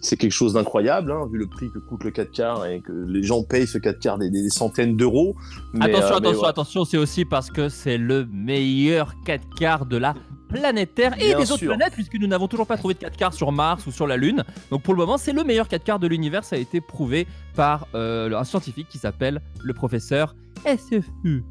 c'est 0.01 0.18
quelque 0.18 0.32
chose 0.32 0.54
d'incroyable, 0.54 1.12
hein, 1.12 1.27
vu 1.32 1.38
le 1.38 1.46
prix 1.48 1.70
que 1.72 1.77
coûte 1.80 2.04
le 2.04 2.12
4 2.12 2.32
quarts, 2.32 2.66
et 2.66 2.82
que 2.82 2.92
les 2.92 3.22
gens 3.24 3.44
payent 3.44 3.68
ce 3.68 3.77
4 3.77 4.00
quarts 4.00 4.18
des, 4.18 4.30
des 4.32 4.50
centaines 4.50 4.98
d'euros. 4.98 5.36
Attention, 5.80 6.16
euh, 6.16 6.18
attention, 6.18 6.44
attention, 6.44 6.86
c'est 6.86 6.98
aussi 6.98 7.25
parce 7.25 7.51
que 7.51 7.70
c'est 7.70 7.98
le 8.00 8.25
meilleur 8.25 9.13
4 9.25 9.44
quarts 9.58 9.86
de 9.86 9.98
la 9.98 10.16
planète 10.48 10.96
Terre 10.96 11.13
et 11.20 11.30
Bien 11.30 11.39
des 11.39 11.51
autres 11.51 11.66
planètes, 11.66 11.94
puisque 11.94 12.16
nous 12.16 12.27
n'avons 12.27 12.48
toujours 12.48 12.68
pas 12.68 12.77
trouvé 12.77 12.94
de 12.94 13.00
4 13.00 13.18
quarts 13.18 13.34
sur 13.34 13.51
Mars 13.51 13.86
ou 13.86 13.92
sur 13.92 14.08
la 14.08 14.18
Lune. 14.18 14.44
Donc 14.72 14.84
pour 14.84 14.94
le 14.94 15.00
moment, 15.00 15.18
c'est 15.18 15.34
le 15.34 15.44
meilleur 15.44 15.68
4 15.68 15.84
quarts 15.84 16.00
de 16.00 16.08
l'univers. 16.08 16.44
Ça 16.44 16.56
a 16.56 16.60
été 16.60 16.82
prouvé 16.82 17.27
par 17.56 17.88
euh, 17.96 18.38
un 18.38 18.44
scientifique 18.44 18.88
qui 18.89 18.98
s'appelle 18.98 19.42
le 19.63 19.74
professeur 19.74 20.36
SFU. 20.66 21.44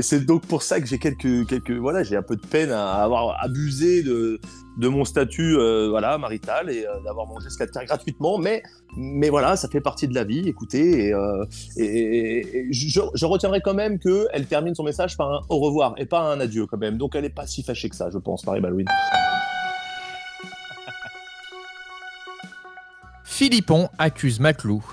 C'est- 0.00 0.20
donc 0.20 0.46
pour 0.46 0.62
ça 0.62 0.80
que 0.80 0.86
j'ai 0.86 0.98
quelques, 0.98 1.46
quelques, 1.48 1.72
voilà, 1.72 2.02
j'ai 2.02 2.16
un 2.16 2.22
peu 2.22 2.36
de 2.36 2.46
peine 2.46 2.70
à 2.70 3.02
avoir 3.02 3.36
abusé 3.42 4.02
de, 4.02 4.40
de 4.78 4.88
mon 4.88 5.04
statut, 5.04 5.56
euh, 5.56 5.88
voilà, 5.90 6.18
marital 6.18 6.70
et 6.70 6.86
euh, 6.86 7.00
d'avoir 7.04 7.26
mangé 7.26 7.48
ce 7.50 7.58
4 7.58 7.84
gratuitement. 7.86 8.38
Mais, 8.38 8.62
mais 8.96 9.28
voilà, 9.28 9.56
ça 9.56 9.68
fait 9.68 9.80
partie 9.80 10.08
de 10.08 10.14
la 10.14 10.24
vie. 10.24 10.48
Écoutez, 10.48 11.08
et, 11.08 11.14
euh, 11.14 11.44
je, 12.70 13.26
retiendrai 13.26 13.60
quand 13.60 13.74
même 13.74 13.98
que 13.98 14.26
elle 14.32 14.46
termine 14.46 14.74
son 14.74 14.84
message 14.84 15.16
par 15.16 15.32
un 15.32 15.40
au 15.48 15.58
revoir 15.58 15.94
et 15.96 16.06
pas 16.06 16.20
un 16.20 16.40
adieu 16.40 16.66
quand 16.66 16.78
même. 16.78 16.96
Donc 16.96 17.14
elle 17.14 17.24
est 17.24 17.30
pas 17.30 17.46
si 17.46 17.62
fâchée 17.62 17.88
que 17.88 17.96
ça, 17.96 18.10
je 18.12 18.18
pense, 18.18 18.46
Marie 18.46 18.60
Malouine. 18.60 18.88
Philippon 23.24 23.88
accuse 23.98 24.38
Maclou. 24.38 24.84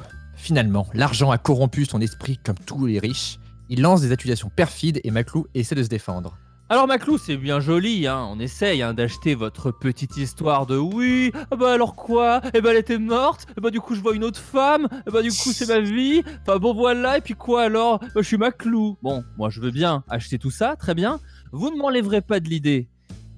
Finalement, 0.41 0.87
l'argent 0.95 1.29
a 1.29 1.37
corrompu 1.37 1.85
son 1.85 2.01
esprit 2.01 2.39
comme 2.43 2.57
tous 2.65 2.87
les 2.87 2.97
riches. 2.97 3.37
Il 3.69 3.83
lance 3.83 4.01
des 4.01 4.11
accusations 4.11 4.49
perfides 4.49 4.99
et 5.03 5.11
Maclou 5.11 5.45
essaie 5.53 5.75
de 5.75 5.83
se 5.83 5.87
défendre. 5.87 6.35
Alors 6.67 6.87
Maclou, 6.87 7.19
c'est 7.19 7.37
bien 7.37 7.59
joli, 7.59 8.07
hein. 8.07 8.27
on 8.27 8.39
essaye 8.39 8.81
hein, 8.81 8.95
d'acheter 8.95 9.35
votre 9.35 9.69
petite 9.69 10.17
histoire 10.17 10.65
de 10.65 10.77
oui, 10.77 11.31
ah 11.51 11.55
bah 11.55 11.73
alors 11.73 11.95
quoi? 11.95 12.41
Eh 12.55 12.61
bah 12.61 12.71
elle 12.71 12.79
était 12.79 12.97
morte, 12.97 13.45
eh 13.55 13.61
bah 13.61 13.69
du 13.69 13.79
coup 13.79 13.93
je 13.93 14.01
vois 14.01 14.15
une 14.15 14.23
autre 14.23 14.39
femme, 14.39 14.87
eh 15.07 15.11
bah 15.11 15.21
du 15.21 15.29
coup 15.29 15.51
c'est 15.51 15.67
ma 15.67 15.79
vie, 15.79 16.23
enfin 16.41 16.57
bon 16.57 16.73
voilà, 16.73 17.19
et 17.19 17.21
puis 17.21 17.35
quoi 17.35 17.63
alors? 17.63 17.99
Bah, 17.99 18.07
Je 18.15 18.21
suis 18.23 18.37
Maclou. 18.37 18.97
Bon, 19.03 19.23
moi 19.37 19.51
je 19.51 19.61
veux 19.61 19.71
bien 19.71 20.03
acheter 20.09 20.39
tout 20.39 20.49
ça, 20.49 20.75
très 20.75 20.95
bien. 20.95 21.19
Vous 21.51 21.69
ne 21.69 21.77
m'enlèverez 21.77 22.21
pas 22.21 22.39
de 22.39 22.49
l'idée 22.49 22.89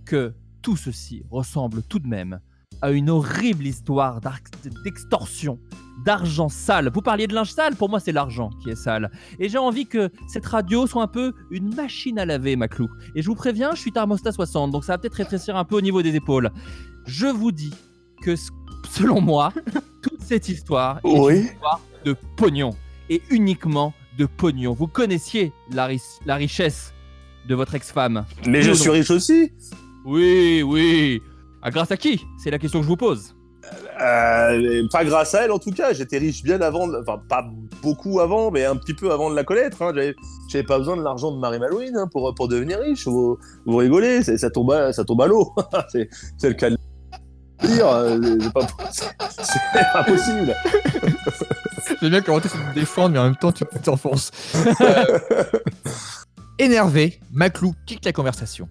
que 0.05 0.33
tout 0.61 0.77
ceci 0.77 1.25
ressemble 1.29 1.83
tout 1.83 1.99
de 1.99 2.07
même 2.07 2.39
à 2.81 2.91
une 2.91 3.09
horrible 3.09 3.65
histoire 3.65 4.19
d'extorsion, 4.83 5.59
d'argent 6.05 6.49
sale. 6.49 6.89
Vous 6.93 7.01
parliez 7.01 7.27
de 7.27 7.33
linge 7.35 7.51
sale, 7.51 7.75
pour 7.75 7.89
moi 7.89 7.99
c'est 7.99 8.11
l'argent 8.11 8.49
qui 8.61 8.69
est 8.71 8.75
sale. 8.75 9.11
Et 9.39 9.47
j'ai 9.49 9.57
envie 9.57 9.85
que 9.85 10.09
cette 10.27 10.45
radio 10.45 10.87
soit 10.87 11.03
un 11.03 11.07
peu 11.07 11.33
une 11.51 11.73
machine 11.75 12.19
à 12.19 12.25
laver, 12.25 12.55
Maclou. 12.55 12.89
Et 13.15 13.21
je 13.21 13.27
vous 13.27 13.35
préviens, 13.35 13.71
je 13.75 13.79
suis 13.79 13.91
thermostat 13.91 14.31
60, 14.31 14.71
donc 14.71 14.83
ça 14.83 14.93
va 14.93 14.97
peut-être 14.97 15.13
rétrécir 15.15 15.55
un 15.55 15.63
peu 15.63 15.75
au 15.75 15.81
niveau 15.81 16.01
des 16.01 16.15
épaules. 16.15 16.51
Je 17.05 17.27
vous 17.27 17.51
dis 17.51 17.73
que, 18.21 18.35
selon 18.89 19.21
moi, 19.21 19.53
toute 20.01 20.21
cette 20.21 20.49
histoire 20.49 20.99
est 21.03 21.09
une 21.09 21.43
histoire 21.45 21.79
de 22.05 22.15
pognon. 22.37 22.75
Et 23.09 23.21
uniquement 23.29 23.93
de 24.17 24.25
pognon. 24.25 24.73
Vous 24.73 24.87
connaissiez 24.87 25.51
la, 25.71 25.85
ri- 25.87 25.99
la 26.25 26.35
richesse 26.35 26.93
de 27.47 27.55
votre 27.55 27.75
ex-femme. 27.75 28.25
Mais 28.47 28.61
je 28.61 28.71
suis 28.71 28.89
riche 28.89 29.11
aussi. 29.11 29.51
Oui, 30.05 30.63
oui. 30.63 31.21
Ah, 31.61 31.69
grâce 31.71 31.91
à 31.91 31.97
qui? 31.97 32.21
C'est 32.37 32.51
la 32.51 32.59
question 32.59 32.79
que 32.79 32.83
je 32.83 32.89
vous 32.89 32.97
pose. 32.97 33.35
Euh, 34.01 34.87
pas 34.91 35.05
grâce 35.05 35.35
à 35.35 35.45
elle 35.45 35.51
en 35.51 35.59
tout 35.59 35.71
cas, 35.71 35.93
j'étais 35.93 36.17
riche 36.17 36.43
bien 36.43 36.59
avant, 36.61 36.89
enfin 36.99 37.21
pas 37.29 37.45
beaucoup 37.81 38.19
avant, 38.19 38.51
mais 38.51 38.65
un 38.65 38.75
petit 38.75 38.93
peu 38.93 39.11
avant 39.11 39.29
de 39.29 39.35
la 39.35 39.43
connaître. 39.43 39.81
Hein. 39.81 39.93
J'avais, 40.49 40.63
pas 40.63 40.77
besoin 40.77 40.97
de 40.97 41.03
l'argent 41.03 41.31
de 41.31 41.37
Marie 41.37 41.59
Malouine 41.59 41.95
hein, 41.97 42.07
pour, 42.11 42.33
pour 42.35 42.47
devenir 42.47 42.79
riche. 42.79 43.05
Vous, 43.07 43.37
vous 43.65 43.77
rigolez, 43.77 44.23
ça 44.23 44.49
tombe 44.49 44.71
à, 44.71 44.93
ça 44.93 45.03
tombe 45.03 45.21
à 45.21 45.27
l'eau. 45.27 45.53
c'est, 45.89 46.09
le 46.43 46.53
cas 46.53 46.69
de 46.69 46.77
dire. 47.63 47.87
euh, 47.87 48.19
C'est 48.39 48.53
pas, 49.93 50.03
possible. 50.03 50.55
J'aime 52.01 52.11
bien 52.11 52.21
comment 52.21 52.39
tu 52.39 52.49
te 52.49 52.73
défendre, 52.75 53.09
mais 53.09 53.19
en 53.19 53.25
même 53.25 53.35
temps 53.35 53.51
tu 53.51 53.63
t'enfonces. 53.83 54.31
Euh, 54.81 55.19
Énervé, 56.59 57.19
Maclou 57.31 57.73
quitte 57.85 58.05
la 58.05 58.11
conversation. 58.11 58.67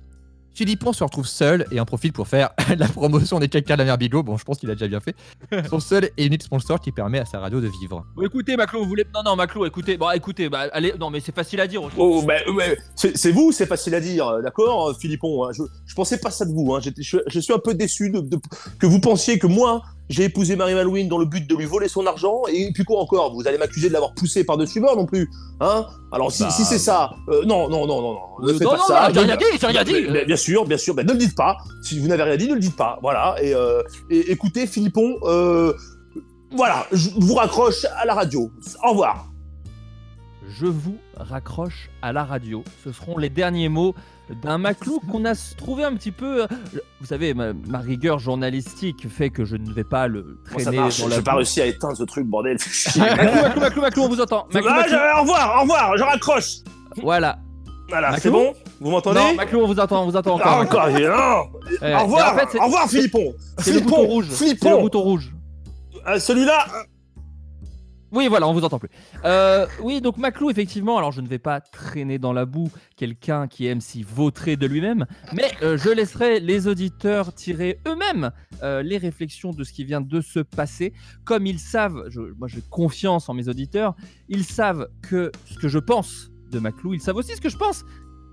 Philippon 0.54 0.92
se 0.92 1.02
retrouve 1.02 1.26
seul 1.26 1.66
et 1.70 1.80
en 1.80 1.84
profite 1.84 2.12
pour 2.14 2.28
faire 2.28 2.50
la 2.78 2.86
promotion 2.88 3.38
des 3.38 3.48
caca 3.48 3.74
de 3.74 3.78
la 3.78 3.84
mère 3.84 3.98
Bigot. 3.98 4.22
Bon, 4.22 4.36
je 4.36 4.44
pense 4.44 4.58
qu'il 4.58 4.70
a 4.70 4.74
déjà 4.74 4.88
bien 4.88 5.00
fait. 5.00 5.14
Son 5.70 5.80
seul 5.80 6.10
et 6.16 6.26
unique 6.26 6.42
sponsor 6.42 6.80
qui 6.80 6.92
permet 6.92 7.18
à 7.18 7.24
sa 7.24 7.38
radio 7.40 7.60
de 7.60 7.68
vivre. 7.80 8.04
Bon, 8.16 8.22
écoutez, 8.24 8.56
Maclou, 8.56 8.80
vous 8.82 8.88
voulez. 8.88 9.06
Non, 9.14 9.22
non, 9.24 9.36
Maclou, 9.36 9.64
écoutez. 9.66 9.96
Bon, 9.96 10.10
écoutez, 10.10 10.48
bah, 10.48 10.66
allez. 10.72 10.92
Non, 10.98 11.10
mais 11.10 11.20
c'est 11.20 11.34
facile 11.34 11.60
à 11.60 11.66
dire. 11.66 11.82
Oh, 11.96 12.22
bah, 12.26 12.34
ouais, 12.54 12.76
c'est, 12.94 13.30
vous, 13.32 13.52
c'est 13.52 13.66
facile 13.66 13.94
à 13.94 14.00
dire, 14.00 14.26
euh, 14.28 14.42
d'accord, 14.42 14.90
euh, 14.90 14.94
Philippon. 14.94 15.46
hein. 15.46 15.50
Je, 15.56 15.62
je 15.86 15.94
pensais 15.94 16.18
pas 16.18 16.30
ça 16.30 16.44
de 16.44 16.52
vous. 16.52 16.74
Hein. 16.74 16.80
Je, 16.98 17.18
je 17.26 17.40
suis 17.40 17.52
un 17.52 17.58
peu 17.58 17.74
déçu 17.74 18.10
de, 18.10 18.20
de- 18.20 18.38
que 18.78 18.86
vous 18.86 19.00
pensiez 19.00 19.38
que 19.38 19.46
moi, 19.46 19.82
j'ai 20.08 20.24
épousé 20.24 20.56
Marie 20.56 20.74
Malouine 20.74 21.08
dans 21.08 21.18
le 21.18 21.24
but 21.24 21.48
de 21.48 21.54
lui 21.54 21.64
voler 21.64 21.88
son 21.88 22.06
argent. 22.06 22.42
Et 22.52 22.70
puis 22.74 22.84
quoi 22.84 23.00
encore? 23.00 23.32
Vous 23.34 23.46
allez 23.48 23.56
m'accuser 23.58 23.88
de 23.88 23.92
l'avoir 23.94 24.12
poussé 24.14 24.44
par-dessus 24.44 24.80
bord 24.80 24.96
non 24.96 25.06
plus, 25.06 25.30
hein? 25.60 25.86
Alors 26.12 26.30
si, 26.30 26.42
Bah, 26.42 26.50
si 26.50 26.64
c'est 26.64 26.78
ça, 26.78 27.10
euh, 27.28 27.44
non, 27.46 27.68
non, 27.70 27.86
non, 27.86 28.02
non, 28.02 28.12
non, 28.12 28.20
ne 28.42 28.48
Euh, 28.50 28.52
faites 28.52 28.62
non, 28.62 28.70
pas 28.70 28.76
non, 28.76 28.82
ça. 28.84 29.08
non, 29.08 29.14
j'ai 29.14 29.20
rien 29.20 29.36
dit, 29.36 29.44
j'ai 29.60 29.66
rien 29.66 29.84
dit. 29.84 29.92
Mais- 29.92 30.10
mais 30.10 30.24
bien 30.26 30.36
sûr, 30.36 30.66
bien 30.66 30.76
sûr, 30.76 30.94
ben, 30.94 31.06
ne 31.06 31.12
le 31.12 31.18
dites 31.18 31.34
pas. 31.36 31.56
Si 31.82 31.98
vous 31.98 32.08
n'avez 32.08 32.22
rien 32.24 32.36
dit, 32.36 32.48
ne 32.48 32.54
le 32.54 32.60
dites 32.60 32.76
pas. 32.76 32.98
Voilà. 33.02 33.36
Et, 33.42 33.54
euh, 33.54 33.82
et 34.10 34.30
écoutez, 34.32 34.66
Philippon, 34.66 35.16
euh, 35.22 35.72
voilà, 36.54 36.86
je 36.92 37.08
vous 37.16 37.34
raccroche 37.34 37.86
à 37.96 38.04
la 38.04 38.14
radio. 38.14 38.50
Au 38.84 38.90
revoir. 38.90 39.28
Je 40.60 40.66
vous 40.66 40.96
raccroche 41.16 41.88
à 42.02 42.12
la 42.12 42.24
radio. 42.24 42.62
Ce 42.84 42.92
seront 42.92 43.16
les 43.16 43.30
derniers 43.30 43.68
mots 43.70 43.94
d'un 44.40 44.58
Maclou 44.58 45.00
qu'on 45.10 45.24
a 45.24 45.32
trouvé 45.56 45.84
un 45.84 45.94
petit 45.94 46.10
peu. 46.12 46.42
euh, 46.42 46.46
Vous 47.00 47.06
savez, 47.06 47.34
ma, 47.34 47.52
ma 47.52 47.78
rigueur 47.78 48.18
journalistique 48.18 49.08
fait 49.08 49.30
que 49.30 49.44
je 49.44 49.56
ne 49.56 49.72
vais 49.72 49.84
pas 49.84 50.06
le 50.08 50.38
ça 50.58 50.70
traîner 50.70 50.90
J'ai 50.90 51.08
la 51.08 51.22
pas 51.22 51.34
réussi 51.34 51.60
à 51.60 51.66
éteindre 51.66 51.96
ce 51.96 52.04
truc, 52.04 52.26
bordel. 52.26 52.56
Maclou, 52.96 53.40
Maclou, 53.40 53.60
Maclou, 53.60 53.82
Maclou, 53.82 54.02
on 54.04 54.08
vous 54.08 54.20
entend. 54.20 54.46
Maclou, 54.52 54.70
Ah, 54.72 54.76
Maclou. 54.78 54.92
je- 54.96 55.18
au 55.18 55.20
revoir, 55.22 55.56
au 55.56 55.60
revoir, 55.62 55.96
je 55.96 56.02
raccroche. 56.02 56.52
Voilà. 57.02 57.38
Voilà, 57.88 58.16
c'est 58.16 58.30
bon 58.30 58.54
Vous 58.80 58.90
m'entendez 58.90 59.18
Non, 59.20 59.34
Maclou, 59.34 59.60
on 59.60 59.66
vous 59.66 59.78
entend, 59.78 60.02
on 60.02 60.06
vous 60.10 60.16
entend 60.16 60.34
encore. 60.36 60.46
Ah, 60.46 60.58
Maclou. 60.64 60.78
encore, 60.78 60.90
non. 60.90 61.60
Eh, 61.82 61.94
Au 61.94 61.98
revoir, 62.04 62.32
en 62.34 62.38
fait, 62.38 62.46
c'est- 62.52 62.58
au 62.60 62.64
revoir, 62.64 62.88
Philippon. 62.88 63.34
C'est 63.58 63.72
le 63.72 63.80
bouton 63.80 63.96
Philippon, 63.96 64.12
rouge. 64.12 64.26
C'est 64.30 64.44
Philippon. 64.46 64.76
le 64.76 64.82
bouton 64.82 65.00
rouge. 65.02 65.32
Euh, 66.08 66.18
Celui-là, 66.18 66.66
Oui, 68.12 68.28
voilà, 68.28 68.46
on 68.46 68.52
vous 68.52 68.62
entend 68.62 68.78
plus. 68.78 68.90
Euh, 69.24 69.66
oui, 69.80 70.00
donc 70.02 70.18
Maclou, 70.18 70.50
effectivement, 70.50 70.98
alors 70.98 71.12
je 71.12 71.22
ne 71.22 71.26
vais 71.28 71.38
pas 71.38 71.60
traîner 71.60 72.18
dans 72.18 72.32
la 72.34 72.44
boue 72.44 72.70
quelqu'un 72.96 73.48
qui 73.48 73.66
aime 73.66 73.80
s'y 73.80 74.02
vautrer 74.02 74.56
de 74.56 74.66
lui-même, 74.66 75.06
mais 75.32 75.50
euh, 75.62 75.78
je 75.78 75.88
laisserai 75.88 76.38
les 76.38 76.68
auditeurs 76.68 77.32
tirer 77.32 77.80
eux-mêmes 77.88 78.30
euh, 78.62 78.82
les 78.82 78.98
réflexions 78.98 79.50
de 79.52 79.64
ce 79.64 79.72
qui 79.72 79.84
vient 79.84 80.02
de 80.02 80.20
se 80.20 80.40
passer. 80.40 80.92
Comme 81.24 81.46
ils 81.46 81.58
savent, 81.58 82.04
je- 82.10 82.20
moi 82.38 82.48
j'ai 82.48 82.62
confiance 82.70 83.28
en 83.30 83.34
mes 83.34 83.48
auditeurs, 83.48 83.94
ils 84.28 84.44
savent 84.44 84.88
que 85.02 85.32
ce 85.46 85.58
que 85.58 85.68
je 85.68 85.78
pense 85.78 86.30
de 86.50 86.58
Maclou, 86.58 86.92
ils 86.92 87.00
savent 87.00 87.16
aussi 87.16 87.34
ce 87.34 87.40
que 87.40 87.48
je 87.48 87.56
pense 87.56 87.82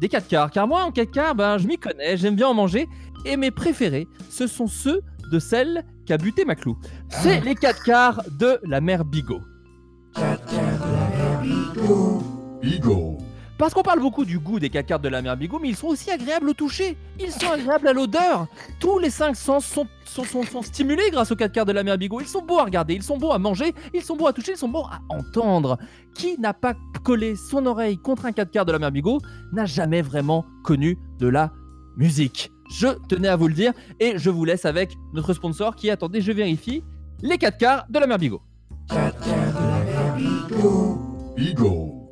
des 0.01 0.09
4 0.09 0.27
quarts. 0.27 0.51
Car 0.51 0.67
moi, 0.67 0.83
en 0.83 0.91
4 0.91 1.11
quarts, 1.11 1.35
ben, 1.35 1.57
je 1.57 1.67
m'y 1.67 1.77
connais, 1.77 2.17
j'aime 2.17 2.35
bien 2.35 2.47
en 2.47 2.53
manger, 2.53 2.87
et 3.25 3.37
mes 3.37 3.51
préférés, 3.51 4.07
ce 4.29 4.45
sont 4.47 4.67
ceux 4.67 5.01
de 5.31 5.39
celle 5.39 5.85
qu'a 6.05 6.17
buté 6.17 6.43
Maclou. 6.43 6.77
C'est 7.09 7.39
les 7.41 7.55
4 7.55 7.83
quarts 7.83 8.21
de 8.39 8.59
la 8.63 8.81
mère 8.81 9.05
Bigot. 9.05 9.41
Bigot. 12.61 13.17
Parce 13.59 13.73
qu'on 13.73 13.83
parle 13.83 13.99
beaucoup 13.99 14.23
du 14.23 14.39
goût 14.39 14.57
des 14.57 14.69
cacards 14.69 15.01
de 15.01 15.09
la 15.09 15.21
mère 15.21 15.35
Bigot, 15.35 15.59
mais 15.59 15.67
ils 15.67 15.75
sont 15.75 15.87
aussi 15.87 16.09
agréables 16.09 16.49
au 16.49 16.53
toucher. 16.53 16.95
Ils 17.19 17.29
sont 17.29 17.51
agréables 17.51 17.89
à 17.89 17.93
l'odeur. 17.93 18.47
Tous 18.79 18.99
les 18.99 19.09
cinq 19.09 19.35
sens 19.35 19.65
sont, 19.65 19.85
sont, 20.05 20.23
sont, 20.23 20.43
sont 20.43 20.61
stimulés 20.61 21.09
grâce 21.11 21.29
aux 21.33 21.35
cacards 21.35 21.65
de 21.65 21.73
la 21.73 21.83
mère 21.83 21.97
Bigot. 21.97 22.21
Ils 22.21 22.27
sont 22.27 22.41
beaux 22.41 22.59
à 22.59 22.63
regarder, 22.63 22.93
ils 22.93 23.03
sont 23.03 23.17
beaux 23.17 23.33
à 23.33 23.37
manger, 23.37 23.73
ils 23.93 24.01
sont 24.01 24.15
beaux 24.15 24.27
à 24.27 24.33
toucher, 24.33 24.53
ils 24.53 24.57
sont 24.57 24.69
beaux 24.69 24.85
à 24.85 25.01
entendre. 25.09 25.77
Qui 26.15 26.39
n'a 26.39 26.53
pas 26.53 26.73
collé 27.03 27.35
son 27.35 27.65
oreille 27.65 27.97
contre 27.97 28.25
un 28.27 28.31
4 28.31 28.49
quarts 28.49 28.65
de 28.65 28.71
la 28.71 28.79
mère 28.79 28.91
Bigot 28.93 29.19
n'a 29.51 29.65
jamais 29.65 30.01
vraiment 30.01 30.45
connu 30.63 30.97
de 31.19 31.27
la 31.27 31.51
musique. 31.97 32.51
Je 32.71 32.87
tenais 33.09 33.27
à 33.27 33.35
vous 33.35 33.49
le 33.49 33.53
dire 33.53 33.73
et 33.99 34.17
je 34.17 34.29
vous 34.29 34.45
laisse 34.45 34.63
avec 34.63 34.93
notre 35.13 35.33
sponsor 35.33 35.75
qui, 35.75 35.89
attendez, 35.89 36.21
je 36.21 36.31
vérifie, 36.31 36.81
les 37.21 37.37
4 37.37 37.57
quarts 37.57 37.85
de 37.89 37.99
la 37.99 38.07
mère 38.07 38.19
Bigot. 38.19 38.41
Bigot. 40.19 42.09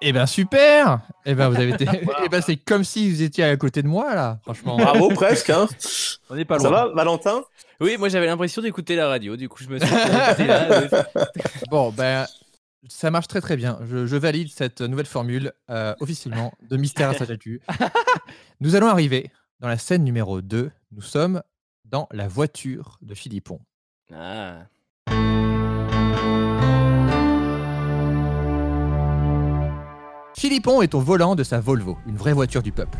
Eh 0.00 0.12
ben 0.12 0.26
super 0.26 1.00
Eh 1.26 1.34
ben 1.34 1.48
vous 1.48 1.56
avez 1.56 1.70
été... 1.70 1.84
Eh 2.24 2.28
ben 2.28 2.40
c'est 2.40 2.56
comme 2.56 2.84
si 2.84 3.10
vous 3.10 3.22
étiez 3.22 3.44
à 3.44 3.56
côté 3.56 3.82
de 3.82 3.88
moi 3.88 4.14
là, 4.14 4.38
franchement. 4.44 4.76
bravo, 4.76 5.08
presque. 5.10 5.50
Hein. 5.50 5.66
On 6.30 6.36
n'est 6.36 6.44
pas 6.44 6.58
Ça 6.58 6.68
loin. 6.70 6.86
va, 6.86 6.94
Valentin? 6.94 7.42
Oui, 7.80 7.96
moi 7.98 8.08
j'avais 8.08 8.26
l'impression 8.26 8.62
d'écouter 8.62 8.94
la 8.96 9.08
radio, 9.08 9.36
du 9.36 9.48
coup 9.48 9.62
je 9.62 9.68
me 9.68 9.78
suis 9.78 9.88
là. 10.46 10.74
Bon, 11.70 11.90
ben, 11.90 12.26
ça 12.88 13.10
marche 13.10 13.26
très 13.28 13.40
très 13.40 13.56
bien. 13.56 13.78
Je, 13.90 14.06
je 14.06 14.16
valide 14.16 14.48
cette 14.54 14.80
nouvelle 14.80 15.06
formule 15.06 15.52
euh, 15.68 15.94
officiellement 16.00 16.52
de 16.70 16.76
Mystère 16.76 17.10
à 17.10 17.14
Sajatu. 17.14 17.60
Nous 18.60 18.76
allons 18.76 18.88
arriver 18.88 19.30
dans 19.60 19.68
la 19.68 19.78
scène 19.78 20.04
numéro 20.04 20.40
2. 20.40 20.70
Nous 20.92 21.02
sommes 21.02 21.42
dans 21.90 22.08
la 22.12 22.28
voiture 22.28 22.98
de 23.02 23.14
Philippon. 23.14 23.60
Ah. 24.14 24.66
Philippon 30.36 30.82
est 30.82 30.94
au 30.94 31.00
volant 31.00 31.34
de 31.34 31.42
sa 31.42 31.60
Volvo, 31.60 31.98
une 32.06 32.16
vraie 32.16 32.32
voiture 32.32 32.62
du 32.62 32.72
peuple. 32.72 32.98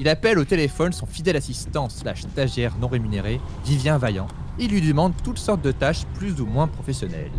Il 0.00 0.08
appelle 0.08 0.38
au 0.38 0.44
téléphone 0.44 0.92
son 0.92 1.06
fidèle 1.06 1.36
assistant 1.36 1.88
slash 1.88 2.22
stagiaire 2.22 2.76
non 2.80 2.88
rémunéré, 2.88 3.40
Vivien 3.64 3.98
Vaillant. 3.98 4.28
Il 4.58 4.70
lui 4.70 4.80
demande 4.80 5.12
toutes 5.24 5.38
sortes 5.38 5.62
de 5.62 5.72
tâches 5.72 6.04
plus 6.14 6.40
ou 6.40 6.46
moins 6.46 6.68
professionnelles. 6.68 7.32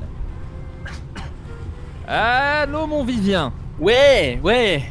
Allô 2.08 2.86
mon 2.86 3.04
Vivien 3.06 3.54
Ouais, 3.80 4.40
ouais. 4.44 4.84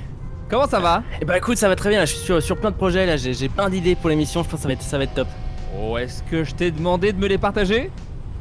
Comment 0.49 0.67
ça 0.67 0.81
va? 0.81 1.03
Eh 1.21 1.27
bah 1.27 1.37
écoute, 1.37 1.59
ça 1.59 1.69
va 1.69 1.77
très 1.77 1.91
bien. 1.91 1.99
Là, 1.99 2.07
je 2.07 2.15
suis 2.15 2.25
sur, 2.25 2.43
sur 2.43 2.57
plein 2.57 2.71
de 2.71 2.77
projets. 2.77 3.05
Là, 3.05 3.19
j'ai 3.19 3.35
j'ai 3.35 3.51
plein 3.51 3.69
d'idées 3.69 3.95
pour 3.95 4.09
l'émission. 4.09 4.43
Je 4.43 4.49
pense 4.49 4.61
que 4.61 4.63
ça 4.63 4.69
va 4.69 4.73
être, 4.73 4.83
ça 4.83 4.97
va 4.97 5.05
être 5.05 5.15
top. 5.15 5.29
Oh, 5.77 5.97
est-ce 5.99 6.23
que 6.25 6.45
je 6.45 6.55
t'ai 6.55 6.71
demandé 6.71 7.13
de 7.13 7.19
me 7.19 7.27
les 7.27 7.39
partager? 7.39 7.91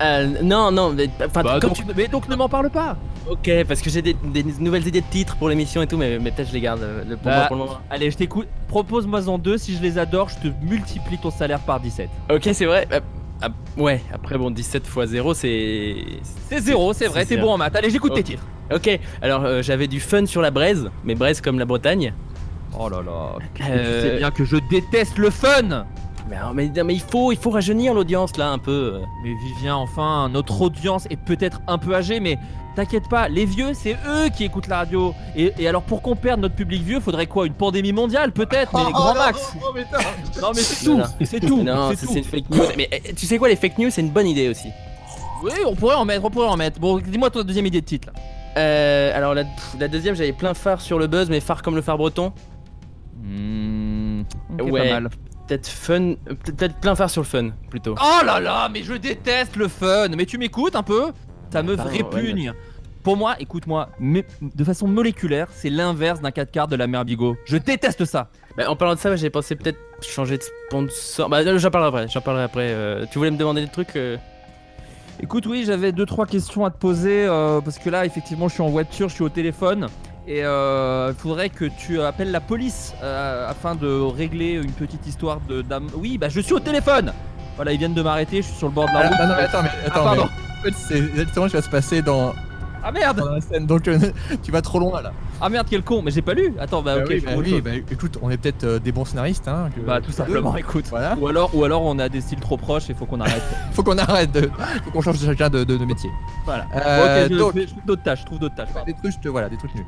Euh, 0.01 0.27
non, 0.43 0.71
non, 0.71 0.91
mais, 0.93 1.09
enfin, 1.25 1.41
Bah, 1.43 1.57
comme 1.59 1.71
donc, 1.71 1.95
Mais 1.95 2.07
donc 2.07 2.29
ne 2.29 2.35
m'en 2.35 2.47
parle 2.47 2.69
pas 2.69 2.95
tu- 3.25 3.31
Ok, 3.31 3.65
parce 3.67 3.81
que 3.81 3.89
j'ai 3.89 4.01
des, 4.01 4.13
des 4.13 4.43
nouvelles 4.59 4.87
idées 4.87 5.01
de 5.01 5.05
titres 5.09 5.35
pour 5.37 5.49
l'émission 5.49 5.81
et 5.81 5.87
tout, 5.87 5.97
mais, 5.97 6.19
mais 6.19 6.31
peut-être 6.31 6.49
je 6.49 6.53
les 6.53 6.61
garde 6.61 6.81
euh, 6.81 7.03
le- 7.03 7.17
pour, 7.17 7.25
Bah, 7.25 7.35
moi 7.37 7.47
pour 7.47 7.55
le 7.57 7.63
moment. 7.63 7.77
Allez, 7.89 8.11
je 8.11 8.17
t'écoute. 8.17 8.47
Propose-moi 8.67 9.27
en 9.27 9.37
deux. 9.37 9.57
Si 9.57 9.75
je 9.75 9.81
les 9.81 9.97
adore, 9.97 10.29
je 10.29 10.47
te 10.49 10.53
multiplie 10.65 11.17
ton 11.17 11.31
salaire 11.31 11.59
par 11.59 11.79
17. 11.79 12.09
Ok, 12.31 12.47
c'est 12.53 12.65
vrai. 12.65 12.87
Ah, 12.91 12.99
ah, 13.41 13.47
ouais, 13.75 14.01
après, 14.13 14.37
bon, 14.37 14.51
17 14.51 14.83
x 14.87 15.05
0, 15.07 15.33
c'est. 15.33 15.95
C'est 16.49 16.59
zéro, 16.61 16.93
c'est 16.93 17.07
vrai, 17.07 17.21
C'est 17.21 17.29
t'es 17.29 17.35
zéro. 17.35 17.47
bon 17.47 17.53
en 17.53 17.57
maths. 17.57 17.75
Allez, 17.75 17.89
j'écoute 17.89 18.13
tes 18.13 18.19
Ok. 18.21 18.25
titres. 18.25 18.43
Ok, 18.73 18.99
alors 19.21 19.45
euh, 19.45 19.61
j'avais 19.61 19.87
du 19.87 19.99
fun 19.99 20.25
sur 20.25 20.41
la 20.41 20.51
braise, 20.51 20.89
mais 21.03 21.15
braise 21.15 21.41
comme 21.41 21.57
la 21.57 21.65
Bretagne. 21.65 22.13
Oh 22.77 22.87
là 22.89 23.01
là. 23.01 23.37
Euh, 23.69 24.01
Tu 24.03 24.09
sais 24.09 24.17
bien 24.17 24.29
que 24.31 24.45
je 24.45 24.57
déteste 24.69 25.17
le 25.17 25.29
fun 25.31 25.85
Mais, 26.29 26.35
alors, 26.35 26.53
mais, 26.53 26.67
non, 26.67 26.83
mais 26.83 26.93
il 26.95 27.01
faut, 27.01 27.31
il 27.31 27.37
faut 27.37 27.49
rajeunir 27.51 27.93
l'audience 27.93 28.35
là 28.37 28.49
un 28.49 28.57
peu. 28.57 29.01
Mais 29.23 29.33
Vivien, 29.33 29.75
enfin, 29.75 30.29
notre 30.29 30.61
audience 30.61 31.05
est 31.09 31.15
peut-être 31.15 31.61
un 31.67 31.77
peu 31.77 31.95
âgée, 31.95 32.19
mais 32.19 32.37
t'inquiète 32.75 33.07
pas, 33.09 33.27
les 33.29 33.45
vieux, 33.45 33.73
c'est 33.73 33.95
eux 34.07 34.27
qui 34.35 34.43
écoutent 34.43 34.67
la 34.67 34.79
radio. 34.79 35.13
Et, 35.35 35.53
et 35.57 35.67
alors, 35.67 35.83
pour 35.83 36.01
qu'on 36.01 36.15
perde 36.15 36.41
notre 36.41 36.55
public 36.55 36.81
vieux, 36.83 36.99
faudrait 36.99 37.27
quoi 37.27 37.47
Une 37.47 37.53
pandémie 37.53 37.93
mondiale, 37.93 38.31
peut-être, 38.33 38.71
mais 38.75 38.91
grand 38.91 39.13
max 39.15 39.55
Non, 40.41 40.51
mais 40.53 40.61
c'est 40.61 40.85
tout. 40.85 41.01
C'est 41.23 41.39
tout 41.39 41.63
non, 41.63 41.89
C'est 41.91 41.95
c'est 41.95 42.05
tout 42.07 42.13
c'est 42.13 42.19
une 42.19 42.25
fake 42.25 42.49
news. 42.49 42.63
Mais 42.75 42.89
eh, 42.91 43.13
tu 43.13 43.25
sais 43.25 43.37
quoi, 43.37 43.47
les 43.47 43.55
fake 43.55 43.77
news, 43.77 43.89
c'est 43.89 44.01
une 44.01 44.11
bonne 44.11 44.27
idée 44.27 44.49
aussi. 44.49 44.67
Oui, 45.43 45.51
on 45.65 45.75
pourrait 45.75 45.95
en 45.95 46.03
mettre, 46.05 46.25
on 46.25 46.29
pourrait 46.29 46.47
en 46.47 46.57
mettre. 46.57 46.79
Bon, 46.79 46.97
dis-moi 46.99 47.29
ton 47.29 47.43
deuxième 47.43 47.67
idée 47.67 47.81
de 47.81 47.85
titre, 47.85 48.09
là. 48.13 48.19
Euh, 48.57 49.15
alors 49.15 49.35
la, 49.35 49.43
la 49.79 49.87
deuxième, 49.87 50.15
j'avais 50.15 50.33
plein 50.33 50.55
phare 50.55 50.81
sur 50.81 50.97
le 50.97 51.05
buzz, 51.05 51.29
mais 51.29 51.39
phare 51.39 51.61
comme 51.61 51.75
le 51.75 51.83
phare 51.83 51.97
breton. 51.97 52.33
Hmm, 53.21 54.21
ok, 54.59 54.71
Ouais. 54.71 54.87
pas 54.89 54.99
mal. 54.99 55.09
Peut-être 55.47 55.67
fun, 55.67 56.15
peut-être 56.43 56.75
plein 56.75 56.93
phare 56.95 57.09
sur 57.09 57.21
le 57.21 57.27
fun 57.27 57.49
plutôt. 57.69 57.95
Oh 58.01 58.25
là 58.25 58.39
là, 58.39 58.69
mais 58.71 58.83
je 58.83 58.93
déteste 58.93 59.55
le 59.55 59.67
fun 59.67 60.09
Mais 60.09 60.25
tu 60.25 60.37
m'écoutes 60.37 60.75
un 60.75 60.83
peu? 60.83 61.11
Ça 61.51 61.63
me 61.63 61.75
Pardon, 61.77 61.91
répugne 61.91 62.51
Pour 63.03 63.15
moi, 63.15 63.35
écoute-moi, 63.39 63.89
mais 63.99 64.25
de 64.41 64.63
façon 64.65 64.87
moléculaire, 64.87 65.47
c'est 65.53 65.69
l'inverse 65.69 66.19
d'un 66.19 66.31
4 66.31 66.51
quarts 66.51 66.67
de 66.67 66.75
la 66.75 66.87
mère 66.87 67.05
Bigot. 67.05 67.37
Je 67.45 67.55
déteste 67.57 68.03
ça 68.03 68.29
Bah, 68.57 68.69
en 68.69 68.75
parlant 68.75 68.95
de 68.95 68.99
ça, 68.99 69.15
j'ai 69.15 69.29
pensé 69.29 69.55
peut-être 69.55 69.79
changer 70.01 70.37
de 70.37 70.43
sponsor. 70.43 71.29
Bah 71.29 71.57
j'en 71.57 71.71
parlerai 71.71 71.87
après. 71.87 72.07
J'en 72.09 72.21
parlerai 72.21 72.43
après. 72.43 72.67
euh, 72.71 73.05
tu 73.09 73.17
voulais 73.17 73.31
me 73.31 73.37
demander 73.37 73.61
des 73.61 73.71
trucs 73.71 73.95
euh, 73.95 74.17
Écoute, 75.23 75.45
oui, 75.47 75.63
j'avais 75.65 75.91
deux 75.93 76.05
trois 76.05 76.25
questions 76.25 76.65
à 76.65 76.69
te 76.69 76.77
poser 76.77 77.25
euh, 77.25 77.61
parce 77.61 77.79
que 77.79 77.89
là, 77.89 78.05
effectivement, 78.05 78.49
je 78.49 78.53
suis 78.55 78.61
en 78.63 78.67
voiture, 78.69 79.07
je 79.09 79.15
suis 79.15 79.23
au 79.23 79.29
téléphone 79.29 79.87
et 80.27 80.43
euh, 80.43 81.11
il 81.15 81.19
faudrait 81.19 81.49
que 81.49 81.65
tu 81.65 82.01
appelles 82.01 82.31
la 82.31 82.41
police 82.41 82.93
euh, 83.01 83.49
afin 83.49 83.75
de 83.75 83.87
régler 83.87 84.51
une 84.53 84.71
petite 84.71 85.07
histoire 85.07 85.39
de 85.47 85.61
dame. 85.61 85.87
Oui, 85.95 86.17
bah 86.17 86.27
je 86.29 86.39
suis 86.41 86.53
au 86.53 86.59
téléphone. 86.59 87.13
Voilà, 87.55 87.71
ils 87.71 87.79
viennent 87.79 87.93
de 87.93 88.01
m'arrêter, 88.01 88.37
je 88.41 88.47
suis 88.47 88.55
sur 88.57 88.67
le 88.67 88.73
bord 88.73 88.87
de 88.87 88.93
la 88.93 88.99
Ah, 88.99 89.07
route. 89.07 89.17
non, 89.19 89.27
non, 89.27 89.33
mais 89.37 89.43
attends, 89.43 89.63
mais 89.63 89.69
Ah, 89.83 89.87
attends. 89.87 90.03
pardon. 90.03 90.25
mais 90.27 90.59
en 90.59 90.63
fait, 90.63 90.73
c'est 90.77 90.97
exactement 90.97 91.45
ce 91.47 91.51
qui 91.51 91.55
va 91.57 91.61
se 91.63 91.69
passer 91.69 92.01
dans, 92.01 92.33
Ah 92.83 92.91
merde 92.91 93.17
dans 93.19 93.29
la 93.31 93.41
scène. 93.41 93.65
Donc, 93.65 93.87
euh, 93.87 93.97
tu 94.43 94.51
vas 94.51 94.61
trop 94.61 94.79
loin 94.79 95.01
là. 95.01 95.11
Ah 95.41 95.49
merde, 95.49 95.67
quel 95.69 95.81
con 95.83 96.01
Mais 96.03 96.11
j'ai 96.11 96.21
pas 96.21 96.33
lu. 96.33 96.53
Attends, 96.59 96.81
bah, 96.81 96.97
ok. 96.97 97.05
oui, 97.09 97.19
je 97.19 97.25
bah 97.25 97.31
oui, 97.37 97.61
bah, 97.61 97.71
écoute, 97.91 98.17
on 98.21 98.29
est 98.29 98.37
peut-être 98.37 98.63
euh, 98.63 98.79
des 98.79 98.91
bons 98.91 99.05
scénaristes. 99.05 99.47
Hein, 99.47 99.69
que- 99.75 99.81
Bah 99.81 100.01
tout 100.01 100.11
simplement, 100.11 100.55
écoute. 100.57 100.85
Voilà. 100.89 101.15
Ou 101.19 101.27
alors, 101.27 101.49
ou 101.55 101.63
alors 101.63 101.83
on 101.83 101.97
a 101.99 102.09
des 102.09 102.21
styles 102.21 102.39
trop 102.39 102.57
proches 102.57 102.89
et 102.89 102.93
faut 102.93 103.05
qu'on 103.05 103.19
arrête. 103.21 103.41
Faut 103.71 103.81
qu'on 103.83 103.97
arrête 103.97 104.31
de. 104.31 104.49
Faut 104.85 104.91
qu'on 104.91 105.01
change 105.01 105.23
chacun 105.23 105.49
de, 105.49 105.63
de, 105.63 105.77
de 105.77 105.85
métier. 105.85 106.09
voilà. 106.45 106.65
Euh, 106.75 107.25
ok, 107.25 107.31
je, 107.31 107.37
donc, 107.37 107.53
je 107.55 107.65
trouve 107.65 107.85
d'autres 107.85 108.03
tâches, 108.03 108.19
je 108.21 108.25
trouve 108.25 108.39
d'autres 108.39 108.55
tâches. 108.55 108.69
pardon. 108.73 108.85
des 108.85 108.93
trucs, 108.93 109.21
te- 109.21 109.29
voilà, 109.29 109.47
des 109.49 109.57
trucs 109.57 109.73
nuls. 109.75 109.85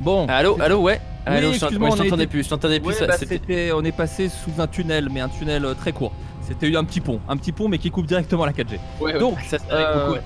Bon. 0.00 0.26
Allô, 0.28 0.56
allô, 0.60 0.80
ouais. 0.82 1.00
Oui, 1.26 1.34
allô, 1.34 1.52
je 1.52 1.64
ouais, 1.64 1.90
t'entendais 1.90 2.26
plus. 2.26 2.44
Je 2.44 2.48
t'entendais 2.48 2.80
plus. 2.80 3.00
Ouais, 3.00 3.06
bah, 3.06 3.76
on 3.76 3.84
est 3.84 3.92
passé 3.92 4.28
sous 4.28 4.60
un 4.60 4.66
tunnel, 4.66 5.08
mais 5.12 5.20
un 5.20 5.28
tunnel 5.28 5.64
euh, 5.64 5.74
très 5.74 5.92
court. 5.92 6.12
C'était 6.40 6.74
un 6.74 6.84
petit 6.84 7.00
pont, 7.00 7.20
un 7.28 7.36
petit 7.36 7.52
pont, 7.52 7.68
mais 7.68 7.78
qui 7.78 7.90
coupe 7.90 8.06
directement 8.06 8.46
la 8.46 8.52
4G. 8.52 8.78
Ouais, 9.00 9.12
ouais. 9.12 9.18
Donc, 9.18 9.38
ça, 9.40 9.58
ça 9.58 9.64
euh, 9.70 10.00
beaucoup, 10.00 10.12
ouais. 10.14 10.22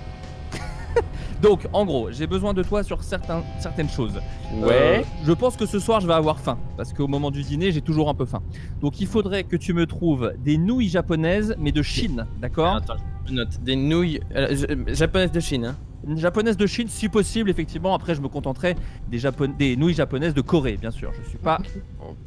Donc, 1.43 1.67
en 1.73 1.85
gros, 1.85 2.13
j'ai 2.13 2.29
besoin 2.29 2.55
de 2.55 2.63
toi 2.63 2.85
sur 2.85 3.03
certains, 3.03 3.43
certaines 3.59 3.89
choses. 3.89 4.21
Ouais. 4.55 4.71
Euh, 4.71 5.03
je 5.25 5.33
pense 5.33 5.57
que 5.57 5.67
ce 5.67 5.81
soir, 5.81 6.01
je 6.01 6.07
vais 6.07 6.15
avoir 6.15 6.39
faim, 6.39 6.59
parce 6.77 6.93
qu'au 6.93 7.09
moment 7.09 7.33
du 7.33 7.43
dîner, 7.43 7.73
j'ai 7.73 7.81
toujours 7.81 8.09
un 8.09 8.15
peu 8.15 8.27
faim. 8.27 8.43
Donc, 8.81 9.01
il 9.01 9.09
faudrait 9.09 9.43
que 9.43 9.57
tu 9.57 9.73
me 9.73 9.87
trouves 9.87 10.33
des 10.39 10.59
nouilles 10.59 10.91
japonaises, 10.91 11.57
mais 11.59 11.73
de 11.73 11.83
Chine, 11.83 12.27
d'accord? 12.41 12.77
Attends, 12.77 12.97
je 13.27 13.33
note. 13.33 13.61
Des 13.63 13.75
nouilles 13.75 14.21
euh, 14.37 14.55
japonaises 14.89 15.33
de 15.33 15.41
Chine. 15.41 15.65
Hein. 15.65 15.77
Une 16.07 16.19
japonaise 16.19 16.57
de 16.57 16.67
Chine, 16.67 16.89
si 16.89 17.09
possible, 17.09 17.49
effectivement. 17.51 17.95
Après, 17.95 18.15
je 18.15 18.21
me 18.21 18.29
contenterai 18.29 18.75
des, 19.09 19.19
Japon- 19.19 19.55
des 19.57 19.77
nouilles 19.77 19.95
japonaises 19.95 20.35
de 20.35 20.41
Corée, 20.41 20.77
bien 20.77 20.91
sûr. 20.91 21.13
Je 21.23 21.29
suis 21.29 21.39
pas 21.39 21.59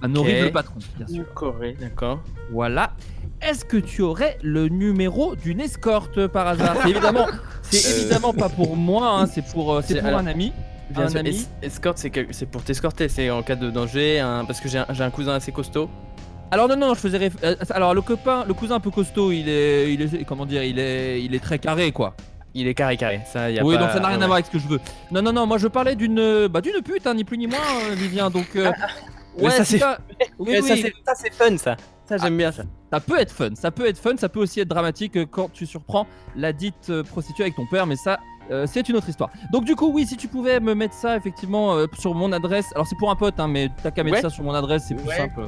un 0.02 0.16
horrible 0.16 0.52
patron, 0.52 0.76
bien 0.98 1.08
sûr. 1.08 1.26
Corée, 1.34 1.76
d'accord. 1.80 2.22
Voilà. 2.52 2.94
Est-ce 3.42 3.66
que 3.66 3.78
tu 3.78 4.02
aurais 4.02 4.38
le 4.42 4.70
numéro 4.70 5.36
d'une 5.36 5.60
escorte 5.60 6.28
par 6.28 6.48
hasard? 6.48 6.78
C'est 6.84 6.90
évidemment, 6.92 7.28
c'est 7.62 7.86
Euh. 7.86 8.00
évidemment 8.02 8.34
pas 8.34 8.48
pour 8.50 8.78
moi, 8.78 9.20
hein, 9.20 9.26
c'est 9.28 9.46
pour, 9.46 9.74
euh, 9.74 9.82
c'est 9.86 9.96
pour 10.00 10.08
alors- 10.08 10.20
un 10.22 10.28
ami. 10.28 10.54
Bien 10.92 11.10
sûr, 11.10 11.20
ami. 11.20 11.46
es- 11.62 11.66
escorte, 11.66 11.98
c'est 11.98 12.12
que- 12.12 12.32
c'est 12.32 12.46
pour 12.46 12.64
t'escorter, 12.64 13.10
c'est 13.10 13.30
en 13.32 13.42
cas 13.44 13.56
de 13.56 13.70
danger, 13.72 14.24
parce 14.48 14.62
que 14.62 14.70
j'ai 14.70 14.78
un, 14.78 14.86
j'ai 14.92 15.04
un 15.04 15.10
cousin 15.10 15.34
assez 15.34 15.52
costaud. 15.52 15.90
Alors 16.52 16.70
non 16.70 16.78
non, 16.78 16.94
je 16.94 17.00
faisais 17.00 17.18
réf- 17.18 17.44
euh, 17.44 17.56
alors 17.72 17.94
le 17.96 18.02
copain, 18.02 18.46
le 18.48 18.54
cousin 18.54 18.76
un 18.76 18.80
peu 18.80 18.92
costaud, 18.92 19.32
il 19.32 19.50
est, 19.50 19.92
il 19.94 20.02
est, 20.02 20.24
comment 20.26 20.46
dire, 20.46 20.64
il 20.64 20.78
est, 20.80 21.22
il 21.24 21.34
est 21.34 21.40
très 21.40 21.58
carré 21.58 21.92
quoi. 21.92 22.16
Il 22.58 22.68
est 22.68 22.74
carré 22.74 22.96
carré, 22.98 23.20
ça 23.32 23.52
y 23.52 23.60
a 23.60 23.64
oui 23.66 23.76
pas... 23.76 23.82
donc 23.82 23.92
ça 23.92 24.00
n'a 24.00 24.08
rien 24.08 24.18
à 24.18 24.20
ouais. 24.22 24.26
voir 24.28 24.36
avec 24.38 24.46
ce 24.46 24.52
que 24.52 24.60
je 24.60 24.68
veux. 24.68 24.80
Non 25.12 25.22
non 25.22 25.34
non, 25.34 25.46
moi 25.46 25.58
je 25.58 25.68
parlais 25.68 25.96
d'une, 25.96 26.48
bah 26.48 26.62
d'une 26.62 26.82
pute, 26.82 27.06
hein, 27.06 27.14
ni 27.14 27.24
plus 27.26 27.38
ni 27.38 27.48
moins, 27.48 27.58
euh, 27.92 27.96
Vivien. 27.96 28.30
Donc 28.30 28.48
euh, 28.56 28.72
Mais 29.42 29.50
ça, 29.50 29.66
c'est- 29.66 29.78
ça. 29.78 30.00
Oui, 30.40 30.48
Mais 30.54 30.62
ça, 30.62 30.74
oui. 30.74 30.82
c'est- 30.82 30.94
ça 31.06 31.14
c'est 31.16 31.34
fun 31.34 31.58
ça. 31.58 31.76
Ça 32.08 32.18
j'aime 32.18 32.38
bien 32.38 32.52
ça. 32.52 32.64
Ça 32.94 33.00
peut 33.02 33.20
être 33.20 33.32
fun, 33.32 33.50
ça 33.56 33.72
peut 33.72 33.86
être 33.88 33.98
fun, 33.98 34.16
ça 34.18 34.30
peut 34.30 34.40
aussi 34.40 34.62
être 34.62 34.68
dramatique 34.70 35.18
euh, 35.18 35.26
quand 35.30 35.52
tu 35.52 35.66
surprends 35.66 36.08
la 36.36 36.54
dite 36.54 36.90
euh, 36.90 37.04
prostituée 37.04 37.44
avec 37.44 37.56
ton 37.56 37.66
père, 37.66 37.86
mais 37.88 37.96
ça, 37.98 38.20
euh, 38.52 38.66
c'est 38.72 38.88
une 38.88 38.96
autre 38.96 39.10
histoire. 39.10 39.32
Donc 39.52 39.66
du 39.66 39.76
coup, 39.76 39.92
oui, 39.92 40.06
si 40.06 40.16
tu 40.16 40.28
pouvais 40.30 40.60
me 40.62 40.76
mettre 40.76 40.94
ça 40.94 41.18
effectivement 41.18 41.74
euh, 41.76 41.88
sur 42.00 42.14
mon 42.14 42.32
adresse, 42.32 42.68
alors 42.76 42.88
c'est 42.88 42.98
pour 42.98 43.10
un 43.12 43.16
pote, 43.16 43.38
hein, 43.40 43.48
mais 43.50 43.70
t'as 43.84 43.92
qu'à 43.92 44.04
mettre 44.04 44.16
Ouais. 44.18 44.22
ça 44.22 44.30
sur 44.30 44.44
mon 44.46 44.54
adresse, 44.54 44.86
c'est 44.88 44.96
plus 44.96 45.08
Ouais. 45.08 45.18
simple. 45.18 45.42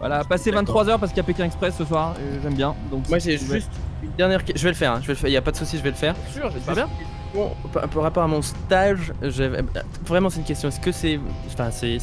Voilà, 0.00 0.24
passer 0.24 0.50
D'accord. 0.50 0.84
23h 0.84 0.98
parce 0.98 1.12
qu'il 1.12 1.18
y 1.18 1.20
a 1.20 1.24
Pékin 1.24 1.44
Express 1.44 1.76
ce 1.78 1.84
soir, 1.84 2.14
euh, 2.18 2.38
j'aime 2.42 2.54
bien. 2.54 2.74
Donc 2.90 3.08
Moi 3.08 3.20
si 3.20 3.30
j'ai 3.30 3.38
juste 3.38 3.70
dernière 4.16 4.44
question. 4.44 4.56
Je 4.60 4.64
vais 4.64 4.70
le 4.70 4.76
faire, 4.76 4.92
hein. 4.92 4.98
je 5.02 5.06
vais 5.06 5.12
le 5.14 5.18
faire. 5.18 5.30
Y 5.30 5.36
a 5.36 5.42
pas 5.42 5.50
de 5.52 5.56
souci, 5.56 5.78
je 5.78 5.82
vais 5.82 5.90
le 5.90 5.96
faire. 5.96 6.14
Sûr, 6.32 6.50
j'espère. 6.50 6.88
Bon, 7.34 7.50
par, 7.72 8.02
rapport 8.02 8.22
à 8.22 8.26
mon 8.28 8.42
stage, 8.42 9.10
j'avais- 9.22 9.64
vraiment 10.06 10.28
c'est 10.28 10.40
une 10.40 10.44
question. 10.44 10.68
Est-ce 10.68 10.78
que 10.80 10.92
c'est, 10.92 11.18
enfin 11.46 11.70
c'est, 11.70 11.96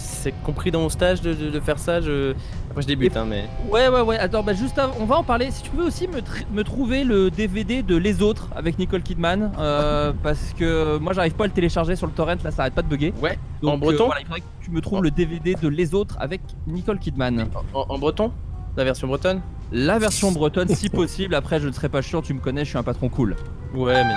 compris 0.43 0.72
dans 0.72 0.80
mon 0.82 0.89
stage 0.89 1.22
de, 1.22 1.36
de- 1.36 1.52
de 1.52 1.60
faire 1.60 1.78
ça? 1.78 2.02
Je... 2.02 2.34
Après 2.72 2.82
je 2.82 2.88
débute, 2.88 3.15
hein, 3.15 3.26
mais. 3.30 3.45
Ouais, 3.69 3.89
ouais, 3.89 4.02
ouais. 4.02 4.17
Attends, 4.17 4.41
bah 4.41 4.56
juste 4.56 4.80
avant, 4.80 4.93
on 5.00 5.06
va 5.06 5.17
en 5.17 5.24
parler. 5.24 5.52
Si 5.52 5.62
tu 5.62 5.69
pouvais 5.69 5.84
aussi 5.84 6.08
me, 6.08 6.17
tr- 6.22 6.45
me 6.52 6.63
trouver 6.63 7.04
le 7.04 7.30
DVD 7.30 7.84
de 7.84 7.95
Les 7.95 8.24
Autres 8.24 8.50
avec 8.56 8.80
Nicole 8.80 9.04
Kidman, 9.04 9.52
euh, 9.60 10.13
parce 10.24 10.54
que 10.58 10.98
moi 10.98 11.13
j'arrive 11.13 11.34
pas 11.34 11.43
à 11.43 11.48
le 11.48 11.54
télécharger 11.54 11.95
sur 11.95 12.08
le 12.08 12.13
torrent, 12.13 12.36
là 12.43 12.50
ça 12.50 12.63
arrête 12.63 12.74
pas 12.74 12.82
de 12.82 12.88
bugger. 12.88 13.13
Ouais. 13.22 13.38
Donc, 13.62 13.76
En 13.76 13.78
breton 13.78 14.04
euh, 14.06 14.08
voilà, 14.08 14.22
il 14.22 14.26
faudrait 14.26 14.39
que 14.41 14.65
tu 14.65 14.72
me 14.72 14.82
trouves 14.82 15.04
le 15.04 15.12
DVD 15.12 15.54
de 15.54 15.67
Les 15.67 15.93
Autres 15.93 16.17
avec 16.19 16.41
Nicole 16.65 16.98
Kidman. 16.98 17.50
En, 17.76 17.86
en 17.88 17.98
breton, 18.00 18.32
la 18.77 18.84
version 18.84 19.08
bretonne. 19.08 19.41
La 19.71 19.99
version 19.99 20.32
bretonne, 20.32 20.73
si 20.75 20.89
possible. 20.89 21.36
Après, 21.36 21.60
je 21.60 21.67
ne 21.67 21.71
serai 21.73 21.89
pas 21.89 22.01
sûr. 22.01 22.21
Tu 22.21 22.34
me 22.34 22.39
connais, 22.39 22.63
je 22.65 22.69
suis 22.69 22.77
un 22.77 22.84
patron 22.84 23.10
cool. 23.10 23.36
Ouais, 23.73 24.03
mais. 24.03 24.15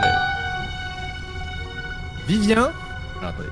Vivien. 2.26 2.70
Ah, 3.22 3.28
attendez. 3.28 3.48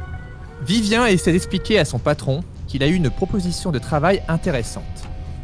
Vivien 0.66 1.06
essaie 1.06 1.32
d'expliquer 1.32 1.78
à 1.78 1.84
son 1.84 1.98
patron 1.98 2.42
qu'il 2.66 2.82
a 2.82 2.86
eu 2.86 2.94
une 2.94 3.10
proposition 3.10 3.70
de 3.72 3.78
travail 3.78 4.22
intéressante. 4.28 4.84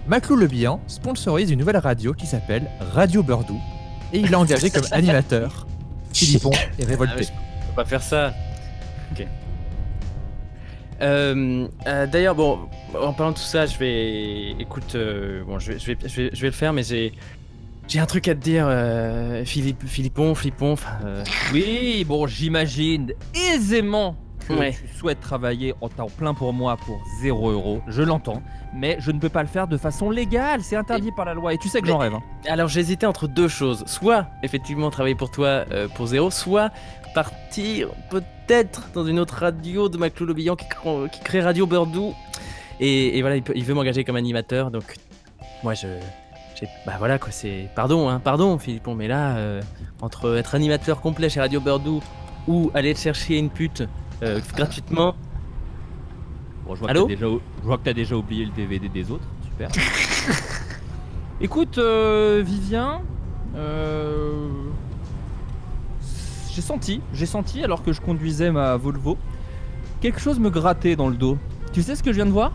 Maclou 0.06 0.36
Le 0.36 0.46
Bihan 0.46 0.80
sponsorise 0.86 1.50
une 1.50 1.58
nouvelle 1.58 1.78
radio 1.78 2.12
qui 2.12 2.26
s'appelle 2.26 2.70
Radio 2.94 3.22
Burdou 3.22 3.58
et 4.12 4.20
il 4.20 4.30
l'a 4.30 4.38
engagé 4.38 4.70
comme 4.70 4.84
animateur. 4.92 5.66
Philippon 6.12 6.52
est 6.78 6.84
Ah 6.84 6.86
révolté. 6.86 7.24
je 7.24 7.28
peux 7.68 7.74
pas 7.74 7.84
faire 7.84 8.02
ça. 8.02 8.32
Ok. 9.12 9.26
Euh, 11.02 11.66
euh, 11.86 12.06
D'ailleurs, 12.06 12.34
bon, 12.34 12.58
en 13.00 13.12
parlant 13.12 13.32
de 13.32 13.36
tout 13.36 13.42
ça, 13.42 13.66
je 13.66 13.76
vais. 13.78 14.50
Écoute, 14.60 14.94
euh, 14.94 15.42
bon, 15.44 15.58
je 15.58 15.72
vais, 15.72 15.78
je, 15.78 15.86
vais, 15.86 15.98
je, 16.04 16.22
vais, 16.22 16.30
je 16.32 16.40
vais 16.40 16.46
le 16.48 16.52
faire, 16.52 16.72
mais 16.72 16.82
j'ai. 16.82 17.12
J'ai 17.88 18.00
un 18.00 18.06
truc 18.06 18.26
à 18.26 18.34
te 18.34 18.40
dire, 18.40 18.68
Philippe, 19.46 19.86
Philippon, 19.86 20.34
Flippon, 20.34 20.74
Oui, 21.52 22.04
bon, 22.04 22.26
j'imagine 22.26 23.12
aisément 23.54 24.16
que 24.48 24.54
Ouais. 24.54 24.72
tu 24.72 24.88
souhaites 24.98 25.20
travailler 25.20 25.72
en 25.80 25.88
temps 25.88 26.08
plein 26.08 26.34
pour 26.34 26.52
moi 26.52 26.76
pour 26.76 27.00
0 27.22 27.50
euros. 27.50 27.80
Je 27.86 28.02
l'entends. 28.02 28.42
Mais 28.74 28.96
je 29.00 29.10
ne 29.12 29.20
peux 29.20 29.28
pas 29.28 29.42
le 29.42 29.48
faire 29.48 29.68
de 29.68 29.76
façon 29.76 30.10
légale. 30.10 30.62
C'est 30.62 30.74
interdit 30.76 31.10
par 31.12 31.26
la 31.26 31.34
loi. 31.34 31.54
Et 31.54 31.58
tu 31.58 31.68
sais 31.68 31.80
que 31.80 31.86
j'en 31.86 31.98
rêve. 31.98 32.14
hein. 32.14 32.22
Alors 32.48 32.68
j'hésitais 32.68 33.06
entre 33.06 33.28
deux 33.28 33.48
choses. 33.48 33.84
Soit 33.86 34.26
effectivement 34.42 34.90
travailler 34.90 35.14
pour 35.14 35.30
toi 35.30 35.64
pour 35.94 36.06
zéro, 36.08 36.30
soit 36.32 36.70
partir 37.14 37.88
peut-être 38.10 38.26
dans 38.94 39.04
une 39.04 39.18
autre 39.18 39.34
radio 39.40 39.88
de 39.88 39.98
Maclou 39.98 40.26
Le 40.26 40.34
Bihan 40.34 40.56
qui, 40.56 40.66
cr- 40.66 41.10
qui 41.10 41.20
crée 41.20 41.40
Radio 41.40 41.66
Burdou. 41.66 42.14
Et, 42.80 43.18
et 43.18 43.20
voilà, 43.22 43.36
il, 43.36 43.42
peut- 43.42 43.52
il 43.56 43.64
veut 43.64 43.74
m'engager 43.74 44.04
comme 44.04 44.16
animateur. 44.16 44.70
Donc 44.70 44.94
moi 45.62 45.74
je... 45.74 45.86
Bah 46.86 46.94
voilà 46.98 47.18
quoi, 47.18 47.30
c'est... 47.32 47.68
Pardon, 47.74 48.08
hein, 48.08 48.18
pardon 48.22 48.56
Philippon, 48.58 48.94
mais 48.94 49.08
là, 49.08 49.36
euh, 49.36 49.60
entre 50.00 50.36
être 50.38 50.54
animateur 50.54 51.00
complet 51.02 51.28
chez 51.28 51.40
Radio 51.40 51.60
Burdou 51.60 52.02
ou 52.48 52.70
aller 52.72 52.94
te 52.94 53.00
chercher 53.00 53.36
une 53.38 53.50
pute 53.50 53.82
euh, 54.22 54.40
gratuitement... 54.54 55.14
Bon, 56.66 56.74
je 56.74 56.80
vois, 56.80 56.90
Allô 56.90 57.06
que 57.06 57.12
t'as 57.12 57.14
déjà, 57.20 57.26
je 57.60 57.66
vois 57.66 57.78
que 57.78 57.82
t'as 57.84 57.92
déjà 57.92 58.16
oublié 58.16 58.44
le 58.46 58.50
DVD 58.52 58.88
des 58.88 59.10
autres. 59.10 59.26
Super. 59.44 59.68
Écoute, 61.40 61.78
euh, 61.78 62.42
Vivien, 62.44 63.02
euh, 63.54 64.48
j'ai 66.56 66.62
senti, 66.62 67.02
j'ai 67.12 67.26
senti 67.26 67.62
alors 67.62 67.82
que 67.82 67.92
je 67.92 68.00
conduisais 68.00 68.50
ma 68.50 68.76
Volvo, 68.78 69.18
quelque 70.00 70.18
chose 70.20 70.38
me 70.38 70.48
grattait 70.48 70.96
dans 70.96 71.08
le 71.08 71.14
dos. 71.16 71.36
Tu 71.74 71.82
sais 71.82 71.94
ce 71.94 72.02
que 72.02 72.10
je 72.12 72.16
viens 72.16 72.24
de 72.24 72.30
voir? 72.30 72.52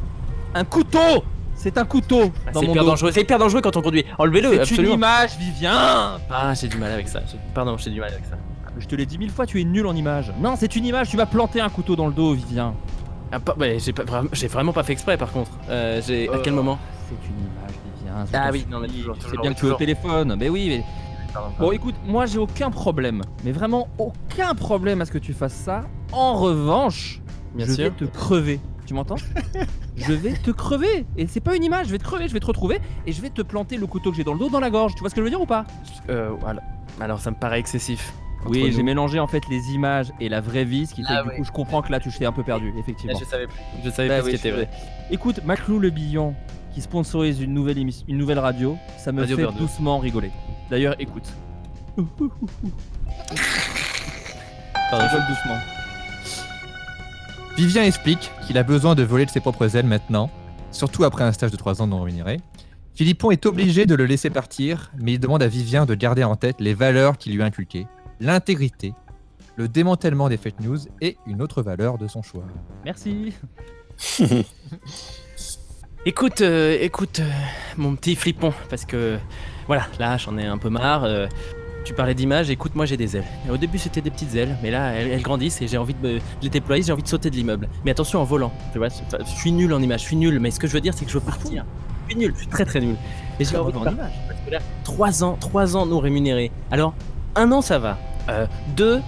Un 0.55 0.63
couteau 0.65 1.23
C'est 1.53 1.77
un 1.77 1.85
couteau 1.85 2.31
Ah, 2.47 2.51
dans 2.51 2.59
C'est 2.61 2.65
mon 2.65 2.71
hyper 2.71 2.83
dos. 2.83 2.89
dangereux, 2.89 3.11
c'est 3.11 3.21
hyper 3.21 3.37
dangereux 3.37 3.61
quand 3.61 3.77
on 3.77 3.81
conduit. 3.83 4.03
Enlevez-le, 4.17 4.65
C'est 4.65 4.75
une 4.77 4.89
image, 4.89 5.37
Vivien 5.37 6.17
Ah, 6.31 6.53
j'ai 6.59 6.67
du 6.67 6.77
mal 6.77 6.91
avec 6.91 7.07
ça. 7.07 7.19
Pardon, 7.53 7.77
j'ai 7.77 7.91
du 7.91 7.99
mal 7.99 8.11
avec 8.11 8.25
ça. 8.25 8.37
Je 8.79 8.87
te 8.87 8.95
l'ai 8.95 9.05
dit 9.05 9.19
mille 9.19 9.29
fois, 9.29 9.45
tu 9.45 9.61
es 9.61 9.63
nul 9.63 9.85
en 9.85 9.95
image. 9.95 10.33
Non, 10.41 10.55
c'est 10.57 10.75
une 10.75 10.85
image, 10.85 11.09
tu 11.09 11.17
m'as 11.17 11.27
planté 11.27 11.61
un 11.61 11.69
couteau 11.69 11.95
dans 11.95 12.07
le 12.07 12.13
dos, 12.13 12.33
Vivien. 12.33 12.73
Ah, 13.31 13.39
pas- 13.39 13.53
ouais, 13.59 13.77
j'ai 13.79 13.93
pas- 13.93 14.03
vraiment- 14.03 14.73
pas 14.73 14.81
fait 14.83 14.93
exprès 14.93 15.15
par 15.17 15.31
contre. 15.31 15.51
Euh, 15.69 16.01
j'ai 16.05 16.27
à 16.27 16.39
quel 16.39 16.53
Euh, 16.53 16.55
moment? 16.55 16.79
C'est 17.07 17.15
une 17.29 17.37
image, 17.37 17.75
Vivien. 17.99 18.25
Ah 18.33 18.49
oui, 18.51 18.65
non, 18.67 18.79
mais 18.79 18.87
toujours, 18.87 19.15
toujours, 19.17 19.41
bien 19.41 19.53
que 19.53 19.59
tu 19.59 19.67
es 19.67 19.71
au 19.71 19.75
téléphone. 19.75 20.35
Mais 20.39 20.49
oui, 20.49 20.67
mais 20.69 20.83
Bon, 21.59 21.71
écoute, 21.71 21.95
moi 22.05 22.25
j'ai 22.25 22.39
aucun 22.39 22.69
problème, 22.71 23.21
mais 23.43 23.51
vraiment 23.51 23.87
aucun 23.97 24.53
problème 24.55 25.01
à 25.01 25.05
ce 25.05 25.11
que 25.11 25.17
tu 25.17 25.33
fasses 25.33 25.53
ça. 25.53 25.83
En 26.11 26.33
revanche, 26.33 27.21
Bien 27.55 27.65
je 27.65 27.71
sûr. 27.73 27.83
vais 27.85 27.91
te 27.91 28.05
crever. 28.05 28.59
Tu 28.85 28.93
m'entends? 28.93 29.15
Je 29.95 30.13
vais 30.13 30.33
te 30.33 30.51
crever. 30.51 31.05
Et 31.15 31.27
c'est 31.27 31.39
pas 31.41 31.55
une 31.55 31.63
image, 31.63 31.85
je 31.87 31.91
vais 31.91 31.97
te 31.99 32.03
crever, 32.03 32.27
je 32.27 32.33
vais 32.33 32.39
te 32.39 32.45
retrouver 32.45 32.79
et 33.05 33.11
je 33.11 33.21
vais 33.21 33.29
te 33.29 33.41
planter 33.41 33.77
le 33.77 33.85
couteau 33.85 34.09
que 34.09 34.17
j'ai 34.17 34.23
dans 34.23 34.33
le 34.33 34.39
dos 34.39 34.49
dans 34.49 34.59
la 34.59 34.69
gorge. 34.71 34.93
Tu 34.95 35.01
vois 35.01 35.09
ce 35.09 35.15
que 35.15 35.21
je 35.21 35.25
veux 35.25 35.29
dire 35.29 35.41
ou 35.41 35.45
pas? 35.45 35.65
Euh, 36.09 36.31
voilà. 36.39 36.61
Alors 36.99 37.19
ça 37.19 37.29
me 37.29 37.35
paraît 37.35 37.59
excessif. 37.59 38.11
Oui, 38.47 38.71
j'ai 38.71 38.81
mélangé 38.83 39.19
en 39.19 39.27
fait 39.27 39.43
les 39.49 39.71
images 39.73 40.11
et 40.19 40.27
la 40.27 40.41
vraie 40.41 40.65
vie, 40.65 40.87
ce 40.87 40.95
qui 40.95 41.03
fait 41.03 41.09
Ah 41.11 41.19
que 41.19 41.23
du 41.25 41.29
ouais. 41.29 41.35
coup 41.37 41.43
je 41.43 41.51
comprends 41.51 41.81
que 41.83 41.91
là 41.91 41.99
tu 41.99 42.09
t'es 42.09 42.25
un 42.25 42.31
peu 42.31 42.41
perdu, 42.43 42.73
effectivement. 42.79 43.17
je 43.19 43.23
savais 43.25 43.45
plus. 43.47 43.59
Je 43.83 43.89
savais 43.91 44.07
Bah 44.09 44.21
plus 44.21 44.31
oui, 44.31 44.37
ce 44.37 44.41
qui 44.41 44.47
était 44.47 44.55
vrai. 44.57 44.69
Écoute, 45.11 45.41
Maclou 45.45 45.77
le 45.77 45.89
Billon 45.91 46.33
qui 46.73 46.81
sponsorise 46.81 47.39
une 47.41 47.53
nouvelle 47.53 47.77
émission, 47.77 48.05
une 48.07 48.17
nouvelle 48.17 48.39
radio, 48.39 48.77
ça 48.97 49.11
me 49.11 49.21
Radio 49.21 49.37
fait 49.37 49.47
doucement 49.57 49.99
rigoler. 49.99 50.31
D'ailleurs, 50.71 50.95
écoute. 50.99 51.25
Pardon, 51.97 52.07
Rigole 55.05 55.27
doucement. 55.27 55.57
Vivien 57.57 57.83
explique 57.83 58.31
qu'il 58.47 58.57
a 58.57 58.63
besoin 58.63 58.95
de 58.95 59.03
voler 59.03 59.25
de 59.25 59.29
ses 59.29 59.41
propres 59.41 59.75
ailes 59.75 59.85
maintenant, 59.85 60.31
surtout 60.71 61.03
après 61.03 61.25
un 61.25 61.33
stage 61.33 61.51
de 61.51 61.57
3 61.57 61.81
ans 61.81 61.87
non 61.87 62.01
rémunéré. 62.01 62.39
Philippon 62.93 63.31
est 63.31 63.45
obligé 63.45 63.85
de 63.85 63.95
le 63.95 64.05
laisser 64.05 64.29
partir, 64.29 64.93
mais 64.97 65.13
il 65.13 65.19
demande 65.19 65.43
à 65.43 65.49
Vivien 65.49 65.85
de 65.85 65.93
garder 65.93 66.23
en 66.23 66.37
tête 66.37 66.61
les 66.61 66.73
valeurs 66.73 67.17
qu'il 67.17 67.35
lui 67.35 67.41
a 67.41 67.45
inculquées, 67.45 67.85
l'intégrité, 68.21 68.93
le 69.57 69.67
démantèlement 69.67 70.29
des 70.29 70.37
fake 70.37 70.61
news 70.61 70.79
et 71.01 71.17
une 71.27 71.41
autre 71.41 71.61
valeur 71.61 71.97
de 71.97 72.07
son 72.07 72.21
choix. 72.21 72.45
Merci. 72.85 73.33
Écoute, 76.05 76.41
euh, 76.41 76.77
écoute, 76.81 77.19
euh, 77.19 77.29
mon 77.77 77.95
petit 77.95 78.15
flippon, 78.15 78.53
parce 78.69 78.85
que 78.85 79.17
voilà, 79.67 79.83
là 79.99 80.17
j'en 80.17 80.37
ai 80.37 80.45
un 80.45 80.57
peu 80.57 80.69
marre. 80.69 81.03
euh, 81.03 81.27
tu 81.85 81.93
parlais 81.93 82.13
d'images, 82.15 82.49
écoute, 82.49 82.73
moi 82.75 82.85
j'ai 82.85 82.97
des 82.97 83.17
ailes. 83.17 83.25
Et 83.47 83.51
au 83.51 83.57
début 83.57 83.77
c'était 83.77 84.01
des 84.01 84.09
petites 84.09 84.33
ailes, 84.35 84.57
mais 84.63 84.71
là 84.71 84.93
elles, 84.93 85.09
elles 85.11 85.21
grandissent 85.21 85.61
et 85.61 85.67
j'ai 85.67 85.77
envie 85.77 85.93
de, 85.93 85.99
me, 86.07 86.13
de 86.15 86.21
les 86.41 86.49
déployer, 86.49 86.81
j'ai 86.83 86.91
envie 86.91 87.03
de 87.03 87.07
sauter 87.07 87.29
de 87.29 87.35
l'immeuble. 87.35 87.69
Mais 87.85 87.91
attention 87.91 88.19
en 88.19 88.23
volant, 88.23 88.51
tu 88.71 88.79
vois, 88.79 88.87
je 88.89 89.25
suis 89.35 89.51
nul 89.51 89.71
en 89.73 89.81
images, 89.81 90.01
je 90.01 90.05
suis 90.05 90.15
nul, 90.15 90.39
mais 90.39 90.49
ce 90.51 90.59
que 90.59 90.67
je 90.67 90.73
veux 90.73 90.81
dire 90.81 90.93
c'est 90.95 91.05
que 91.05 91.11
je 91.11 91.17
veux 91.19 91.23
partir. 91.25 91.65
Je 92.07 92.13
suis 92.13 92.19
nul, 92.19 92.31
je 92.33 92.39
suis 92.39 92.47
très 92.47 92.65
très 92.65 92.81
nul. 92.81 92.95
Et 93.39 93.45
j'ai 93.45 93.55
Ah, 93.55 93.61
envie 93.61 93.71
de 93.73 93.77
partir. 93.77 93.97
Parce 94.27 94.39
que 94.45 94.51
là, 94.51 94.59
3 94.83 95.23
ans, 95.23 95.37
3 95.39 95.77
ans 95.77 95.85
non 95.85 95.99
rémunérés. 95.99 96.51
Alors, 96.71 96.93
un 97.35 97.51
an 97.51 97.61
ça 97.61 97.77
va. 97.79 97.97
Deux, 98.75 99.01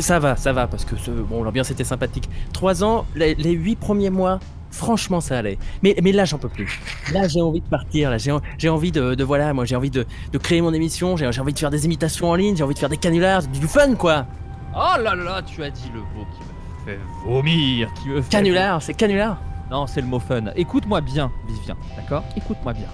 ça 0.00 0.18
va, 0.20 0.36
ça 0.36 0.52
va, 0.52 0.66
parce 0.68 0.84
que 0.84 0.96
ce- 0.96 1.10
bon, 1.10 1.42
l'ambiance 1.42 1.70
était 1.70 1.84
sympathique. 1.84 2.28
3 2.52 2.82
ans, 2.84 3.06
les, 3.16 3.34
les 3.34 3.52
8 3.52 3.76
premiers 3.76 4.10
mois, 4.10 4.40
franchement 4.72 5.20
ça 5.20 5.38
allait. 5.38 5.58
Mais, 5.84 5.94
mais 6.02 6.10
là 6.10 6.24
j'en 6.24 6.38
peux 6.38 6.48
plus. 6.48 6.80
Là 7.12 7.28
j'ai 7.28 7.40
envie 7.40 7.60
de 7.60 7.66
partir, 7.68 8.10
là 8.10 8.18
j'ai 8.18 8.36
j'ai 8.58 8.68
envie 8.68 8.90
de, 8.90 9.14
de- 9.14 9.22
voilà, 9.24 9.52
moi 9.54 9.64
j'ai 9.64 9.76
envie 9.76 9.90
de, 9.90 10.04
de 10.32 10.38
créer 10.38 10.60
mon 10.60 10.74
émission, 10.74 11.16
j'ai 11.16 11.30
j'ai 11.30 11.40
envie 11.40 11.52
de 11.52 11.58
faire 11.60 11.70
des 11.70 11.84
imitations 11.84 12.28
en 12.30 12.34
ligne, 12.34 12.56
j'ai 12.56 12.64
envie 12.64 12.74
de 12.74 12.78
faire 12.80 12.88
des 12.88 12.96
canulars, 12.96 13.42
du 13.46 13.66
fun 13.68 13.94
quoi. 13.94 14.26
Oh 14.74 15.00
là 15.00 15.14
là, 15.14 15.42
tu 15.42 15.62
as 15.62 15.70
dit 15.70 15.90
le 15.94 16.00
mot 16.00 16.26
qui 16.34 16.40
me 16.42 16.84
fait 16.96 16.98
vomir, 17.26 17.92
qui 18.02 18.08
me 18.08 18.20
fait 18.22 18.30
Canular, 18.30 18.82
c'est 18.82 18.94
canular. 18.94 19.38
Non, 19.70 19.86
c'est 19.86 20.00
le 20.00 20.06
mot 20.06 20.18
fun. 20.18 20.44
Écoute-moi 20.56 21.00
bien, 21.00 21.30
Vivien, 21.46 21.76
d'accord? 21.96 22.24
Écoute-moi 22.36 22.72
bien. 22.72 22.88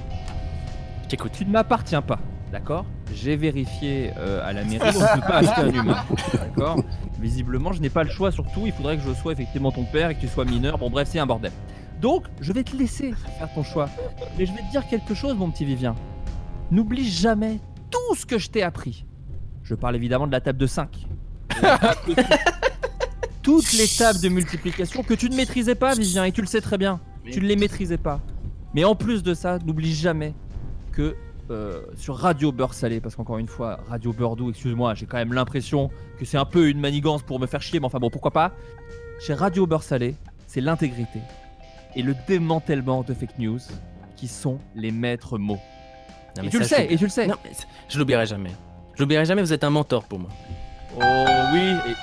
J'écoute. 1.08 1.32
Tu 1.32 1.44
ne 1.46 1.50
m'appartiens 1.50 2.02
pas, 2.02 2.18
d'accord 2.52 2.84
J'ai 3.14 3.36
vérifié 3.36 4.12
euh, 4.16 4.46
à 4.46 4.52
la 4.52 4.64
mairie, 4.64 4.90
je 4.92 4.98
ne 4.98 5.14
peux 5.14 5.26
pas 5.26 5.38
acheter 5.38 5.60
un 5.60 5.72
humain, 5.72 6.04
d'accord 6.32 6.78
Visiblement, 7.20 7.72
je 7.72 7.80
n'ai 7.80 7.90
pas 7.90 8.04
le 8.04 8.10
choix, 8.10 8.30
surtout, 8.30 8.62
il 8.64 8.72
faudrait 8.72 8.96
que 8.96 9.02
je 9.02 9.12
sois 9.12 9.32
effectivement 9.32 9.72
ton 9.72 9.84
père 9.84 10.10
et 10.10 10.14
que 10.14 10.20
tu 10.20 10.28
sois 10.28 10.44
mineur. 10.44 10.78
Bon, 10.78 10.88
bref, 10.90 11.08
c'est 11.10 11.18
un 11.18 11.26
bordel. 11.26 11.52
Donc, 12.00 12.26
je 12.40 12.52
vais 12.52 12.62
te 12.62 12.76
laisser 12.76 13.12
faire 13.38 13.52
ton 13.54 13.62
choix. 13.64 13.88
Mais 14.38 14.46
je 14.46 14.52
vais 14.52 14.62
te 14.62 14.70
dire 14.70 14.86
quelque 14.86 15.14
chose, 15.14 15.36
mon 15.36 15.50
petit 15.50 15.64
Vivien. 15.64 15.96
N'oublie 16.70 17.10
jamais 17.10 17.58
tout 17.90 18.14
ce 18.14 18.24
que 18.24 18.38
je 18.38 18.50
t'ai 18.50 18.62
appris. 18.62 19.04
Je 19.64 19.74
parle 19.74 19.96
évidemment 19.96 20.26
de 20.26 20.32
la 20.32 20.40
table 20.40 20.58
de 20.58 20.66
5. 20.66 21.08
Toutes 23.42 23.72
les 23.72 23.88
tables 23.88 24.20
de 24.20 24.28
multiplication 24.28 25.02
que 25.02 25.14
tu 25.14 25.28
ne 25.28 25.34
maîtrisais 25.34 25.74
pas, 25.74 25.94
Vivien, 25.94 26.24
et 26.24 26.32
tu 26.32 26.40
le 26.40 26.46
sais 26.46 26.60
très 26.60 26.78
bien. 26.78 27.00
Tu 27.30 27.40
ne 27.40 27.46
les 27.46 27.56
maîtrisais 27.56 27.98
pas. 27.98 28.20
Mais 28.74 28.84
en 28.84 28.94
plus 28.94 29.22
de 29.22 29.34
ça, 29.34 29.58
n'oublie 29.64 29.94
jamais 29.94 30.34
que 30.92 31.16
euh, 31.50 31.80
sur 31.96 32.16
Radio 32.16 32.52
Beurre 32.52 32.74
Salé, 32.74 33.00
parce 33.00 33.16
qu'encore 33.16 33.38
une 33.38 33.48
fois, 33.48 33.80
Radio 33.88 34.12
Beurre 34.12 34.36
Doux, 34.36 34.50
excuse-moi, 34.50 34.94
j'ai 34.94 35.06
quand 35.06 35.16
même 35.16 35.32
l'impression 35.32 35.90
que 36.18 36.24
c'est 36.24 36.36
un 36.38 36.44
peu 36.44 36.68
une 36.68 36.80
manigance 36.80 37.22
pour 37.22 37.40
me 37.40 37.46
faire 37.46 37.62
chier, 37.62 37.80
mais 37.80 37.86
enfin 37.86 37.98
bon, 37.98 38.10
pourquoi 38.10 38.30
pas. 38.30 38.52
Chez 39.20 39.34
Radio 39.34 39.66
Beurre 39.66 39.82
Salé, 39.82 40.14
c'est 40.46 40.60
l'intégrité 40.60 41.20
et 41.96 42.02
le 42.02 42.14
démantèlement 42.26 43.02
de 43.02 43.14
fake 43.14 43.38
news 43.38 43.58
qui 44.16 44.28
sont 44.28 44.58
les 44.74 44.90
maîtres 44.90 45.38
mots. 45.38 45.58
Non, 46.36 46.44
Et 46.44 46.50
tu 46.50 46.58
le 46.58 46.64
ça, 46.64 46.76
sais, 46.76 46.86
je- 46.88 46.94
et 46.94 46.96
tu 46.98 47.04
le 47.04 47.10
sais. 47.10 47.26
Non, 47.26 47.34
mais 47.44 47.50
c'est- 47.52 47.66
je 47.88 47.98
l'oublierai 47.98 48.26
jamais. 48.26 48.50
Je 48.94 49.00
l'oublierai 49.02 49.24
jamais, 49.24 49.42
vous 49.42 49.52
êtes 49.52 49.64
un 49.64 49.70
mentor 49.70 50.04
pour 50.04 50.18
moi. 50.18 50.30
Oh 50.96 51.02
oui, 51.52 51.60
et 51.90 51.94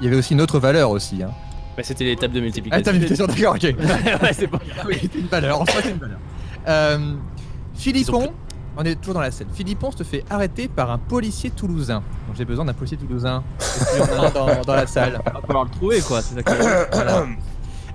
Il 0.00 0.04
y 0.04 0.08
avait 0.08 0.16
aussi 0.16 0.34
une 0.34 0.40
autre 0.40 0.58
valeur 0.58 0.90
aussi. 0.90 1.22
Hein. 1.22 1.30
Bah, 1.76 1.82
C'était 1.82 2.04
les 2.04 2.16
tables 2.16 2.34
de 2.34 2.38
Ah, 2.40 2.42
multiplication. 2.42 2.82
t'as 2.84 2.92
multiplication, 2.92 3.26
d'accord, 3.26 3.54
ok. 3.54 3.62
ouais, 4.22 4.32
c'est 4.32 4.46
bon. 4.46 4.58
oui, 4.86 4.96
c'est 5.00 5.14
une 5.18 5.26
valeur, 5.26 5.60
en 5.60 5.66
soi, 5.66 5.80
c'est 5.82 5.90
une 5.90 5.98
valeur. 5.98 6.18
Euh, 6.68 7.14
Philippon, 7.74 8.32
on 8.76 8.82
est 8.84 8.94
toujours 8.96 9.14
dans 9.14 9.20
la 9.20 9.30
scène. 9.30 9.48
Philippon 9.52 9.90
se 9.90 10.02
fait 10.02 10.24
arrêter 10.30 10.68
par 10.68 10.90
un 10.90 10.98
policier 10.98 11.50
toulousain. 11.50 12.02
Donc 12.26 12.36
j'ai 12.36 12.44
besoin 12.44 12.64
d'un 12.64 12.72
policier 12.74 12.96
toulousain. 12.96 13.42
Qu'il 13.58 13.98
y 13.98 14.02
en 14.02 14.22
a 14.22 14.26
un 14.26 14.30
dans, 14.30 14.62
dans 14.64 14.74
la 14.74 14.86
salle. 14.86 15.20
Va 15.24 15.40
falloir 15.40 15.64
le 15.64 15.70
trouver 15.70 16.00
quoi, 16.00 16.22
c'est 16.22 16.34
ça 16.34 16.42
que- 16.42 16.90
Voilà. 16.94 17.26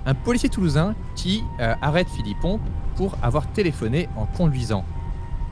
Un 0.04 0.14
policier 0.14 0.48
toulousain 0.48 0.94
qui 1.14 1.44
euh, 1.60 1.74
arrête 1.80 2.08
Philippon 2.08 2.58
pour 2.96 3.16
avoir 3.22 3.46
téléphoné 3.52 4.08
en 4.16 4.26
conduisant. 4.26 4.84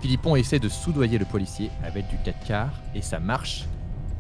Philippon 0.00 0.34
essaie 0.34 0.58
de 0.58 0.68
soudoyer 0.68 1.18
le 1.18 1.24
policier 1.24 1.70
avec 1.84 2.08
du 2.08 2.16
4 2.24 2.46
quarts 2.46 2.70
et 2.94 3.02
ça 3.02 3.20
marche. 3.20 3.66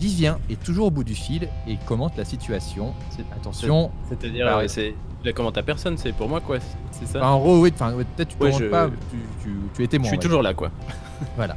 Vivien 0.00 0.38
est 0.48 0.60
toujours 0.62 0.86
au 0.86 0.90
bout 0.90 1.04
du 1.04 1.14
fil 1.14 1.48
et 1.68 1.76
commente 1.86 2.16
la 2.16 2.24
situation. 2.24 2.94
Attention, 3.36 3.90
C'est-à-dire, 4.08 4.46
Bah, 4.46 4.54
euh, 4.56 4.58
ouais. 4.60 4.68
c'est. 4.68 4.94
Je 5.22 5.26
la 5.26 5.32
commente 5.34 5.58
à 5.58 5.62
personne, 5.62 5.98
c'est 5.98 6.12
pour 6.12 6.26
moi 6.30 6.40
quoi, 6.40 6.56
c'est 6.92 7.06
ça? 7.06 7.22
En 7.26 7.38
gros, 7.38 7.60
oui, 7.60 7.70
enfin, 7.74 7.92
peut-être 8.16 8.28
tu 8.30 8.36
Ouais, 8.42 8.48
commentes 8.50 8.62
je- 8.62 8.68
pas, 8.68 8.88
tu, 9.10 9.16
tu, 9.42 9.50
tu 9.74 9.84
es 9.84 9.86
témoin. 9.86 10.06
Je 10.06 10.10
suis 10.12 10.18
toujours 10.18 10.42
là 10.42 10.54
quoi. 10.54 10.70
Voilà. 11.36 11.56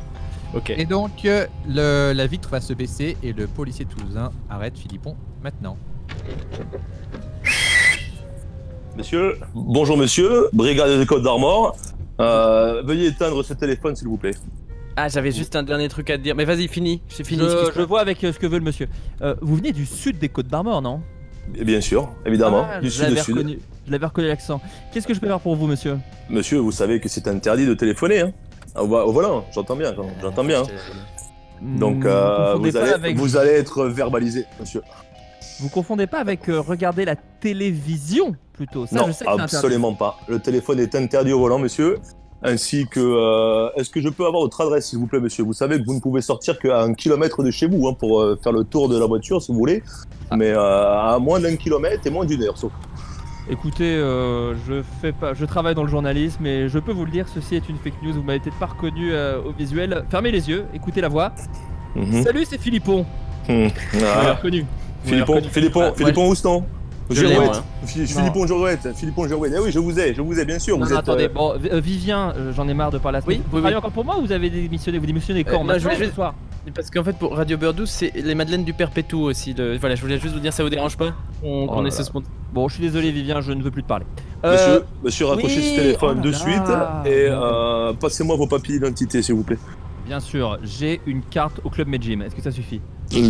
Ok. 0.54 0.72
Et 0.72 0.86
donc, 0.86 1.24
euh, 1.24 1.48
le- 1.68 2.12
la 2.14 2.28
vitre 2.28 2.50
va 2.50 2.60
se 2.60 2.74
baisser 2.74 3.16
et 3.24 3.32
le 3.32 3.48
policier 3.48 3.86
toulousain 3.86 4.32
arrête 4.50 4.78
Philippon 4.78 5.16
maintenant. 5.42 5.78
Monsieur, 8.98 9.40
bonjour 9.56 9.98
monsieur, 9.98 10.50
brigade 10.52 11.00
des 11.00 11.06
Côtes 11.06 11.24
d'Armor. 11.24 11.76
Euh, 12.20 12.84
veuillez 12.86 13.08
éteindre 13.08 13.42
ce 13.44 13.54
téléphone 13.54 13.96
s'il 13.96 14.08
vous 14.10 14.18
plaît. 14.18 14.36
Ah, 14.96 15.08
j'avais 15.10 15.32
juste 15.32 15.56
un 15.56 15.64
dernier 15.64 15.90
truc 15.90 16.10
à 16.10 16.18
te 16.18 16.22
dire. 16.24 16.36
Mais 16.36 16.46
vas-y, 16.46 16.68
fini. 16.68 17.02
J'ai 17.10 17.24
fini. 17.24 17.44
Je, 17.44 17.82
vois 17.82 18.02
avec 18.02 18.24
euh, 18.24 18.32
ce 18.32 18.40
que 18.40 18.46
veut 18.48 18.60
le 18.60 18.64
monsieur. 18.64 18.88
Euh, 19.22 19.36
vous 19.42 19.56
venez 19.56 19.72
du 19.72 19.86
sud 19.86 20.20
des 20.20 20.30
Côtes 20.30 20.48
d'Armor, 20.48 20.82
non 20.82 21.02
Bien 21.50 21.82
sûr, 21.82 22.10
évidemment, 22.26 22.66
Ah, 22.72 22.80
du 22.80 22.88
je 22.88 22.92
sud 22.94 23.02
l'avais 23.04 23.20
au 23.20 23.24
sud. 23.24 23.36
reconnu. 23.38 23.60
Je 23.88 23.92
l'avais 23.92 24.06
reconnu 24.06 24.28
l'accent. 24.28 24.62
Qu'est-ce 24.94 25.08
que 25.08 25.14
je 25.14 25.20
peux 25.20 25.28
faire 25.28 25.40
pour 25.42 25.56
vous, 25.56 25.68
monsieur? 25.68 25.98
Monsieur, 26.30 26.60
vous 26.60 26.72
savez 26.72 27.00
que 27.02 27.10
c'est 27.10 27.28
interdit 27.28 27.66
de 27.66 27.74
téléphoner. 27.74 28.22
Hein 28.22 28.32
au, 28.78 28.88
vo- 28.88 29.02
au 29.02 29.12
volant, 29.12 29.46
j'entends 29.54 29.76
bien, 29.76 29.94
j'entends 30.22 30.44
bien. 30.44 30.62
hein. 30.62 30.68
Donc, 31.62 32.04
Hmm, 32.04 32.08
euh, 32.08 32.52
confondez 32.54 32.70
vous, 32.72 32.78
pas 32.78 32.84
allez, 32.84 32.94
avec- 32.94 33.18
vous 33.18 33.38
allez 33.38 33.52
être 33.52 33.86
verbalisé, 33.86 34.46
monsieur. 34.60 34.82
Vous 35.60 35.70
confondez 35.70 36.08
pas 36.08 36.20
avec 36.20 36.50
euh, 36.50 36.60
regarder 36.62 37.04
la 37.06 37.16
télévision 37.16 38.36
plutôt. 38.54 38.86
Ça, 38.86 38.96
non, 38.96 39.08
je 39.08 39.12
sais 39.12 39.26
que 39.26 39.32
c'est 39.32 39.34
interdit. 39.34 39.56
absolument 39.56 39.94
pas. 39.94 40.18
Le 40.28 40.40
téléphone 40.40 40.80
est 40.80 40.96
interdit 40.96 41.32
au 41.34 41.40
volant, 41.40 41.60
monsieur. 41.60 41.98
Ainsi 42.44 42.88
que. 42.88 43.00
euh, 43.00 43.70
Est-ce 43.76 43.90
que 43.90 44.02
je 44.02 44.10
peux 44.10 44.26
avoir 44.26 44.42
votre 44.44 44.60
adresse, 44.62 44.90
s'il 44.90 45.00
vous 45.00 45.08
plaît, 45.08 45.20
monsieur? 45.20 45.44
Vous 45.44 45.54
savez 45.54 45.80
que 45.80 45.86
vous 45.86 45.94
ne 45.96 46.00
pouvez 46.00 46.22
sortir 46.22 46.60
qu'à 46.60 46.82
un 46.82 46.94
kilomètre 46.94 47.42
de 47.44 47.52
chez 47.52 47.68
vous 47.68 47.88
hein, 47.88 47.94
pour 47.98 48.22
euh, 48.22 48.38
faire 48.42 48.52
le 48.52 48.64
tour 48.64 48.90
de 48.90 48.98
la 48.98 49.06
voiture, 49.06 49.42
si 49.42 49.52
vous 49.52 49.58
voulez. 49.58 49.82
Ah. 50.30 50.36
Mais 50.36 50.50
euh, 50.52 50.60
à 50.60 51.18
moins 51.20 51.40
d'un 51.40 51.56
kilomètre 51.56 52.06
et 52.06 52.10
moins 52.10 52.26
d'une 52.26 52.44
heure, 52.44 52.58
sauf. 52.58 52.72
Écoutez, 53.50 53.98
je 53.98 54.82
fais 55.02 55.12
pas, 55.12 55.34
je 55.34 55.44
travaille 55.44 55.76
dans 55.76 55.84
le 55.84 55.90
journalisme 55.90 56.46
et 56.46 56.70
je 56.70 56.80
peux 56.80 56.94
vous 56.94 57.04
le 57.04 57.12
dire, 57.12 57.26
ceci 57.28 57.56
est 57.56 57.68
une 57.68 57.76
fake 57.76 58.02
news. 58.02 58.14
Vous 58.14 58.24
m'avez 58.24 58.40
peut-être 58.40 58.58
pas 58.58 58.68
reconnu 58.68 59.12
au 59.14 59.52
visuel. 59.52 60.06
Fermez 60.10 60.32
les 60.32 60.48
yeux, 60.50 60.64
écoutez 60.74 61.02
la 61.02 61.10
voix. 61.10 61.34
Mhm. 61.94 62.24
Salut, 62.24 62.46
c'est 62.50 62.58
Philippon. 62.58 63.06
M'avez 63.50 63.72
Ah. 64.02 64.34
reconnu. 64.36 64.62
Vous 65.04 65.10
Philippon, 65.10 65.34
reconnu. 65.34 65.52
Philippon, 65.52 65.82
Ah, 65.84 65.90
ouais. 65.90 65.96
Philippon 65.98 66.30
Houston. 66.30 66.64
Je 67.10 67.22
l'ai, 67.24 67.30
Girouette. 67.34 67.52
Non. 67.54 67.88
Philippon 67.88 68.48
Girouette. 68.48 68.88
Philippon 68.96 69.28
Girouette. 69.28 69.54
Eh 69.56 69.60
oui, 69.60 69.72
je 69.72 69.80
vous 69.80 70.00
ai, 70.00 70.14
je 70.14 70.22
vous 70.22 70.40
ai, 70.40 70.46
bien 70.46 70.60
sûr. 70.60 70.78
Non, 70.78 70.86
vous 70.86 70.92
non, 70.92 70.98
êtes, 71.00 71.04
attendez, 71.10 71.26
euh, 71.26 71.30
bon, 71.30 71.54
euh, 71.72 71.80
Vivien, 71.80 72.34
euh, 72.38 72.54
j'en 72.56 72.68
ai 72.68 72.74
marre 72.74 72.92
de 72.92 72.98
parler 72.98 73.18
à 73.18 73.22
ce 73.22 73.28
Oui, 73.28 73.36
oui, 73.36 73.42
Vous 73.50 73.56
oui. 73.58 73.62
travaillez 73.62 73.76
encore 73.78 73.92
pour 73.92 74.06
moi 74.06 74.18
ou 74.18 74.22
vous 74.26 74.32
avez 74.32 74.50
démissionné 74.50 74.98
Vous 75.00 75.06
démissionnez 75.06 75.44
quand 75.44 75.62
Euh, 75.62 75.64
moi, 75.64 75.78
je 75.78 75.88
vais- 75.88 76.08
ce 76.08 76.14
soir 76.14 76.34
Parce 76.74 76.90
qu'en 76.90 77.04
fait, 77.04 77.18
pour 77.18 77.36
Radio 77.36 77.58
Douce, 77.74 77.90
c'est 77.92 78.12
les 78.16 78.36
Madeleines 78.36 78.64
du 78.64 78.74
Perpétou 78.74 79.20
aussi. 79.24 79.54
le- 79.54 79.78
Voilà, 79.78 79.96
je 79.96 80.02
voulais 80.02 80.18
juste 80.20 80.34
vous 80.34 80.40
dire, 80.40 80.54
ça 80.54 80.64
vous 80.64 80.70
dérange 80.70 80.96
pas 80.98 81.14
qu'on 81.42 81.68
qu'on 81.68 81.86
Oh 81.86 81.90
ce 81.90 82.04
Bon, 82.54 82.68
je 82.70 82.76
suis 82.76 82.84
désolé, 82.84 83.12
Vivien, 83.12 83.42
je 83.42 83.52
ne 83.52 83.62
veux 83.62 83.72
plus 83.72 83.84
te 83.84 83.88
parler. 83.88 84.06
Monsieur, 84.44 84.72
Euh, 84.74 84.80
monsieur 85.04 85.26
raccrochez 85.26 85.58
oui, 85.58 85.70
ce 85.72 85.76
téléphone 85.76 86.18
oh 86.20 86.24
de 86.24 86.32
là 86.32 86.38
suite 86.38 86.68
là. 86.68 87.04
et 87.06 87.28
euh, 87.30 87.94
passez-moi 87.94 88.36
vos 88.38 88.48
papiers 88.48 88.76
d'identité, 88.76 89.22
s'il 89.22 89.36
vous 89.36 89.44
plaît. 89.44 89.58
Bien 90.06 90.20
sûr, 90.20 90.58
j'ai 90.64 91.02
une 91.06 91.22
carte 91.22 91.60
au 91.64 91.70
club 91.70 91.88
Medjim. 91.88 92.22
Est-ce 92.22 92.36
que 92.36 92.42
ça 92.42 92.52
suffit? 92.52 92.82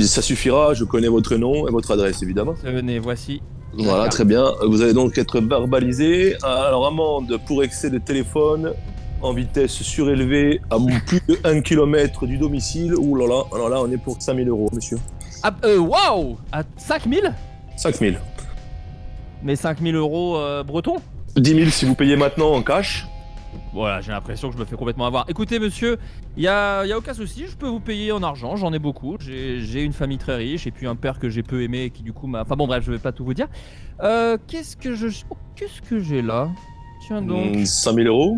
Ça 0.01 0.21
suffira, 0.21 0.73
je 0.73 0.83
connais 0.86 1.07
votre 1.07 1.36
nom 1.36 1.67
et 1.67 1.71
votre 1.71 1.91
adresse, 1.91 2.21
évidemment. 2.23 2.55
Tenez, 2.63 2.99
voici. 2.99 3.41
Voilà, 3.77 4.07
très 4.09 4.25
bien. 4.25 4.51
Vous 4.67 4.81
allez 4.81 4.93
donc 4.93 5.17
être 5.17 5.39
verbalisé. 5.39 6.36
Alors, 6.43 6.86
amende 6.86 7.39
pour 7.45 7.63
excès 7.63 7.89
de 7.89 7.97
téléphone 7.97 8.73
en 9.21 9.33
vitesse 9.33 9.71
surélevée 9.71 10.62
à 10.69 10.77
plus 11.05 11.21
de 11.27 11.39
1 11.43 11.62
km 11.62 12.25
du 12.27 12.38
domicile. 12.38 12.93
Ouh 12.95 13.15
là 13.15 13.25
là, 13.27 13.43
alors 13.53 13.69
là, 13.69 13.81
on 13.81 13.89
est 13.91 13.97
pour 13.97 14.21
5000 14.21 14.49
euros, 14.49 14.69
monsieur. 14.73 14.97
Ah, 15.41 15.53
euh, 15.65 15.77
waouh 15.79 16.38
À 16.51 16.63
5000 16.77 17.33
5000. 17.77 18.19
Mais 19.43 19.55
5000 19.55 19.95
euros 19.95 20.38
euh, 20.38 20.63
breton? 20.63 20.97
10 21.36 21.55
000 21.55 21.69
si 21.71 21.86
vous 21.86 21.95
payez 21.95 22.15
maintenant 22.15 22.51
en 22.53 22.62
cash. 22.62 23.07
Voilà, 23.73 24.01
j'ai 24.01 24.12
l'impression 24.12 24.49
que 24.49 24.53
je 24.55 24.59
me 24.59 24.65
fais 24.65 24.75
complètement 24.75 25.07
avoir. 25.07 25.25
Écoutez, 25.29 25.57
monsieur, 25.57 25.97
il 26.38 26.43
y 26.43 26.47
a, 26.47 26.86
y 26.86 26.91
a 26.91 26.97
aucun 26.97 27.15
souci, 27.15 27.45
je 27.47 27.55
peux 27.55 27.67
vous 27.67 27.79
payer 27.79 28.12
en 28.12 28.21
argent, 28.21 28.55
j'en 28.55 28.71
ai 28.71 28.77
beaucoup. 28.77 29.17
J'ai 29.19 29.81
une 29.81 29.93
famille 29.93 30.19
très 30.19 30.36
riche 30.36 30.67
et 30.67 30.71
puis 30.71 30.86
un 30.86 30.95
père 30.95 31.17
que 31.17 31.27
j'ai 31.27 31.41
peu 31.41 31.63
aimé 31.63 31.83
et 31.86 31.89
qui 31.89 32.03
du 32.03 32.13
coup 32.13 32.27
m'a. 32.27 32.41
Enfin 32.41 32.55
bon, 32.55 32.67
bref, 32.67 32.83
je 32.86 32.91
vais 32.91 32.99
pas 32.99 33.12
tout 33.12 33.25
vous 33.25 33.33
dire. 33.33 33.47
Euh, 34.03 34.38
qu'est-ce 34.47 34.77
que 34.77 34.93
je. 34.95 35.07
oh, 35.31 35.38
qu'est-ce 35.55 35.81
que 35.81 35.99
j'ai 35.99 36.21
là? 36.21 36.49
Tiens 37.07 37.21
donc. 37.23 37.55
Hmm, 37.55 37.65
5000 37.65 38.07
euros. 38.07 38.38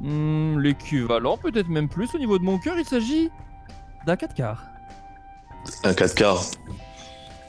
Hmm, 0.00 0.58
L'équivalent, 0.60 1.36
peut-être 1.36 1.68
même 1.68 1.88
plus 1.88 2.14
au 2.14 2.18
niveau 2.18 2.38
de 2.38 2.44
mon 2.44 2.58
cœur, 2.58 2.76
il 2.78 2.84
s'agit 2.84 3.28
d'un 4.06 4.14
4 4.16 4.34
quarts. 4.34 4.62
Un 5.82 5.94
4 5.94 6.14
quarts. 6.14 6.44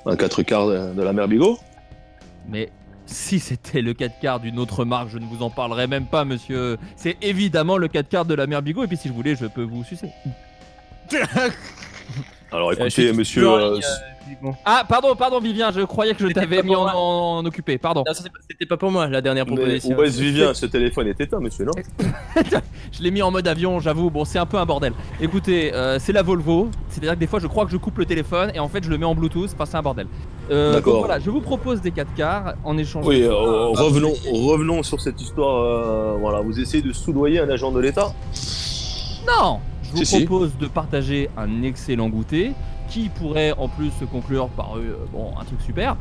Un 0.08 0.15
4 0.15 0.41
quarts 0.41 0.67
de, 0.67 0.93
de 0.95 1.02
la 1.04 1.13
mère 1.13 1.28
Bigot. 1.28 1.60
Mais 2.50 2.71
si 3.08 3.39
c'était 3.39 3.82
le 3.82 3.93
4 3.93 4.20
quarts 4.20 4.39
d'une 4.39 4.60
autre 4.60 4.86
marque, 4.86 5.10
je 5.10 5.17
ne 5.17 5.26
vous 5.26 5.41
en 5.41 5.50
parlerai 5.50 5.88
même 5.88 6.06
pas, 6.06 6.26
monsieur. 6.26 6.78
C'est 6.96 7.17
évidemment 7.22 7.78
le 7.78 7.88
4 7.88 8.08
quarts 8.10 8.26
de 8.26 8.34
la 8.36 8.48
mère 8.48 8.62
Bigot, 8.62 8.84
et 8.84 8.88
puis 8.88 8.98
si 8.98 9.08
je 9.08 9.13
voulais, 9.13 9.36
je 9.36 9.46
peux 9.48 9.63
vous 9.63 9.84
sucer. 9.84 10.10
Alors 12.52 12.70
Euh, 12.70 12.74
écoutez, 12.74 13.12
monsieur. 13.13 13.48
euh, 13.50 13.74
ligne, 13.74 13.82
euh. 13.84 14.52
Ah, 14.65 14.84
pardon, 14.88 15.15
pardon, 15.15 15.39
Vivien, 15.39 15.72
je 15.72 15.82
croyais 15.82 16.13
que 16.13 16.28
je 16.28 16.34
t'avais 16.34 16.63
mis 16.63 16.76
en, 16.76 17.46
occupé, 17.46 17.78
pardon. 17.78 18.04
C'était 18.50 18.65
pas 18.65 18.78
pour 18.78 18.91
moi 18.91 19.08
la 19.08 19.22
dernière 19.22 19.46
mais 19.46 19.56
proposition. 19.56 19.98
où 19.98 20.04
est-ce 20.04 20.20
Vivien? 20.22 20.54
Ce 20.54 20.65
téléphone 20.65 21.08
est 21.08 21.20
éteint, 21.20 21.39
monsieur, 21.39 21.65
non? 21.65 21.72
Je 22.91 23.04
l'ai 23.04 23.12
mis 23.12 23.22
en 23.22 23.32
mode 23.32 23.48
avion, 23.48 23.80
j'avoue, 23.80 24.10
bon, 24.10 24.24
c'est 24.26 24.39
un 24.39 24.46
peu 24.46 24.58
un 24.58 24.65
bordel. 24.65 24.93
Écoutez, 25.22 25.74
euh, 25.74 25.98
c'est 26.00 26.13
la 26.13 26.24
Volvo, 26.24 26.70
c'est-à-dire 26.89 27.13
que 27.13 27.20
des 27.20 27.28
fois, 27.28 27.39
je 27.39 27.48
crois 27.48 27.65
que 27.65 27.72
je 27.72 27.78
coupe 27.78 27.98
le 27.98 28.06
téléphone 28.06 28.52
et 28.54 28.60
en 28.60 28.67
fait, 28.70 28.84
je 28.84 28.89
le 28.89 28.98
mets 28.98 29.06
en 29.06 29.15
Bluetooth, 29.15 29.52
enfin, 29.54 29.65
c'est 29.65 29.78
un 29.78 29.82
bordel. 29.82 30.08
Euh, 30.50 30.80
donc 30.82 31.00
Voilà, 31.00 31.20
je 31.20 31.30
vous 31.30 31.42
propose 31.42 31.82
des 31.82 31.92
4 31.92 32.14
quarts 32.16 32.54
en 32.64 32.78
échange. 32.78 33.06
Oui, 33.06 33.22
de- 33.22 33.26
euh, 33.28 33.68
revenons, 33.70 34.14
revenons 34.32 34.84
sur 34.84 35.02
cette 35.02 35.20
histoire. 35.22 35.58
euh, 35.64 36.18
voilà, 36.20 36.42
vous 36.42 36.60
essayez 36.60 36.82
de 36.84 36.94
soudoyer 36.94 37.40
un 37.40 37.50
agent 37.50 37.72
de 37.72 37.80
l'État 37.80 38.14
Non 39.28 39.60
Je 39.84 39.92
vous 39.92 39.98
Si, 40.00 40.06
si. 40.06 40.26
propose 40.26 40.52
de 40.58 40.68
partager 40.68 41.30
un 41.38 41.64
excellent 41.64 42.10
goûter 42.10 42.52
qui 42.90 43.10
pourrait 43.10 43.54
en 43.58 43.68
plus 43.68 43.92
se 44.00 44.06
conclure 44.06 44.48
par 44.48 44.76
bon, 45.12 45.32
un 45.40 45.44
truc 45.44 45.60
super. 45.66 45.98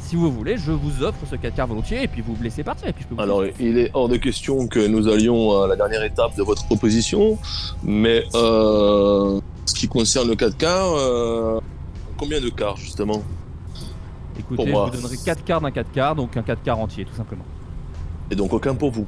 Si 0.00 0.16
vous 0.16 0.30
voulez, 0.30 0.58
je 0.58 0.70
vous 0.72 1.02
offre 1.02 1.18
ce 1.30 1.36
4 1.36 1.54
quarts 1.54 1.66
volontiers 1.68 2.02
et 2.02 2.08
puis 2.08 2.20
vous 2.20 2.36
me 2.36 2.42
laissez 2.42 2.62
partir 2.62 2.88
et 2.88 2.92
puis 2.92 3.04
je 3.04 3.08
peux 3.08 3.14
vous 3.14 3.20
Alors, 3.22 3.42
il 3.58 3.78
est 3.78 3.90
hors 3.94 4.08
de 4.10 4.16
question 4.16 4.66
que 4.66 4.86
nous 4.86 5.08
allions 5.08 5.62
à 5.62 5.66
la 5.66 5.76
dernière 5.76 6.02
étape 6.04 6.36
de 6.36 6.42
votre 6.42 6.66
proposition, 6.66 7.38
mais 7.82 8.24
euh, 8.34 9.40
ce 9.64 9.74
qui 9.74 9.88
concerne 9.88 10.28
le 10.28 10.34
4 10.36 10.56
quarts, 10.58 11.60
combien 12.18 12.40
de 12.40 12.50
quarts 12.50 12.76
justement? 12.76 13.22
Écoutez, 14.40 14.70
pour 14.72 14.86
je 14.86 14.90
vous 14.96 15.02
donnerai 15.02 15.16
4 15.24 15.44
quarts 15.44 15.60
d'un 15.60 15.70
4 15.70 15.92
quarts, 15.92 16.14
donc 16.16 16.36
un 16.36 16.42
4 16.42 16.62
quarts 16.62 16.78
entier, 16.78 17.04
tout 17.04 17.14
simplement. 17.14 17.44
Et 18.30 18.34
donc 18.36 18.52
aucun 18.52 18.74
pour 18.74 18.90
vous. 18.90 19.06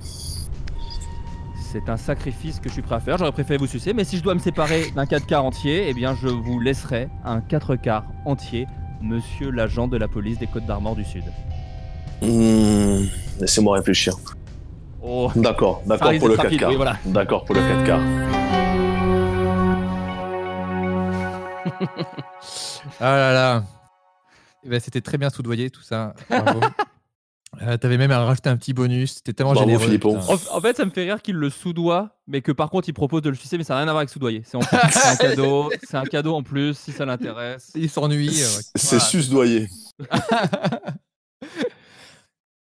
C'est 1.73 1.89
un 1.89 1.97
sacrifice 1.97 2.61
que 2.61 2.69
je 2.69 2.75
suis 2.75 2.83
prêt 2.83 2.97
à 2.97 3.01
faire. 3.01 3.17
J'aurais 3.19 3.33
préféré 3.33 3.57
vous 3.59 3.67
sucer, 3.67 3.95
mais 3.95 4.05
si 4.05 4.19
je 4.19 4.23
dois 4.23 4.35
me 4.35 4.41
séparer 4.41 4.91
d'un 4.95 5.07
4 5.07 5.27
quarts 5.27 5.45
entier, 5.45 5.87
eh 5.89 5.95
bien 5.95 6.15
je 6.21 6.29
vous 6.29 6.61
laisserai 6.61 7.09
un 7.25 7.41
4 7.41 7.77
quarts 7.77 8.05
entier, 8.27 8.67
monsieur 9.01 9.51
l'agent 9.51 9.89
de 9.89 9.97
la 9.97 10.07
police 10.09 10.39
des 10.39 10.47
Côtes 10.47 10.67
d'Armor 10.67 10.97
du 10.97 11.05
Sud. 11.05 11.25
Hmm, 12.21 13.07
Laissez-moi 13.41 13.77
réfléchir. 13.79 14.15
Oh, 15.03 15.31
D'accord, 15.35 15.83
d'accord 15.87 16.13
pour 16.19 16.29
le 16.29 16.37
d'être 16.37 16.43
4 16.43 16.45
rapide, 16.45 16.61
quarts. 16.61 16.69
oui, 16.71 16.77
voilà. 16.77 16.97
D'accord 17.07 17.45
pour 17.45 17.55
le 17.55 17.61
4 17.63 17.85
quarts. 17.85 18.01
Ah 23.01 23.17
là 23.17 23.33
là. 23.33 23.65
Eh 24.65 24.69
ben, 24.69 24.81
C'était 24.81 25.01
très 25.01 25.19
bien 25.19 25.31
soudoyé 25.31 25.71
tout 25.71 25.83
ça. 25.83 26.15
Bravo. 26.29 26.61
Euh, 27.61 27.77
T'avais 27.77 27.99
même 27.99 28.11
rajouté 28.11 28.49
un 28.49 28.57
petit 28.57 28.73
bonus. 28.73 29.17
C'était 29.17 29.35
tellement 29.35 29.53
Bravo, 29.53 29.69
généreux. 29.69 29.85
Philippon. 29.85 30.19
En, 30.21 30.33
en 30.57 30.61
fait, 30.63 30.75
ça 30.75 30.87
me 30.87 30.91
fait 30.91 31.03
rire 31.03 31.21
qu'il 31.21 31.35
le 31.37 31.51
soudoie, 31.51 32.17
mais 32.27 32.41
que 32.41 32.51
par 32.51 32.71
contre 32.71 32.89
il 32.89 32.95
propose 32.95 33.21
de 33.21 33.29
le 33.29 33.35
sucer, 33.37 33.59
mais 33.59 33.63
ça 33.63 33.75
n'a 33.75 33.81
rien 33.81 33.89
à 33.89 33.93
voir 33.93 33.99
avec 33.99 34.09
soudoyer. 34.09 34.43
C'est 34.43 34.57
un 34.57 35.17
cadeau, 35.17 35.71
c'est 35.83 35.99
un 35.99 36.05
cadeau 36.05 36.35
en 36.35 36.43
plus 36.43 36.73
si 36.79 36.93
ça 36.93 37.05
l'intéresse. 37.05 37.71
Il 37.75 37.91
s'ennuie. 37.91 38.29
euh, 38.43 38.61
C'est 38.75 38.97
voilà. 38.97 39.05
susdoyé. 39.05 39.69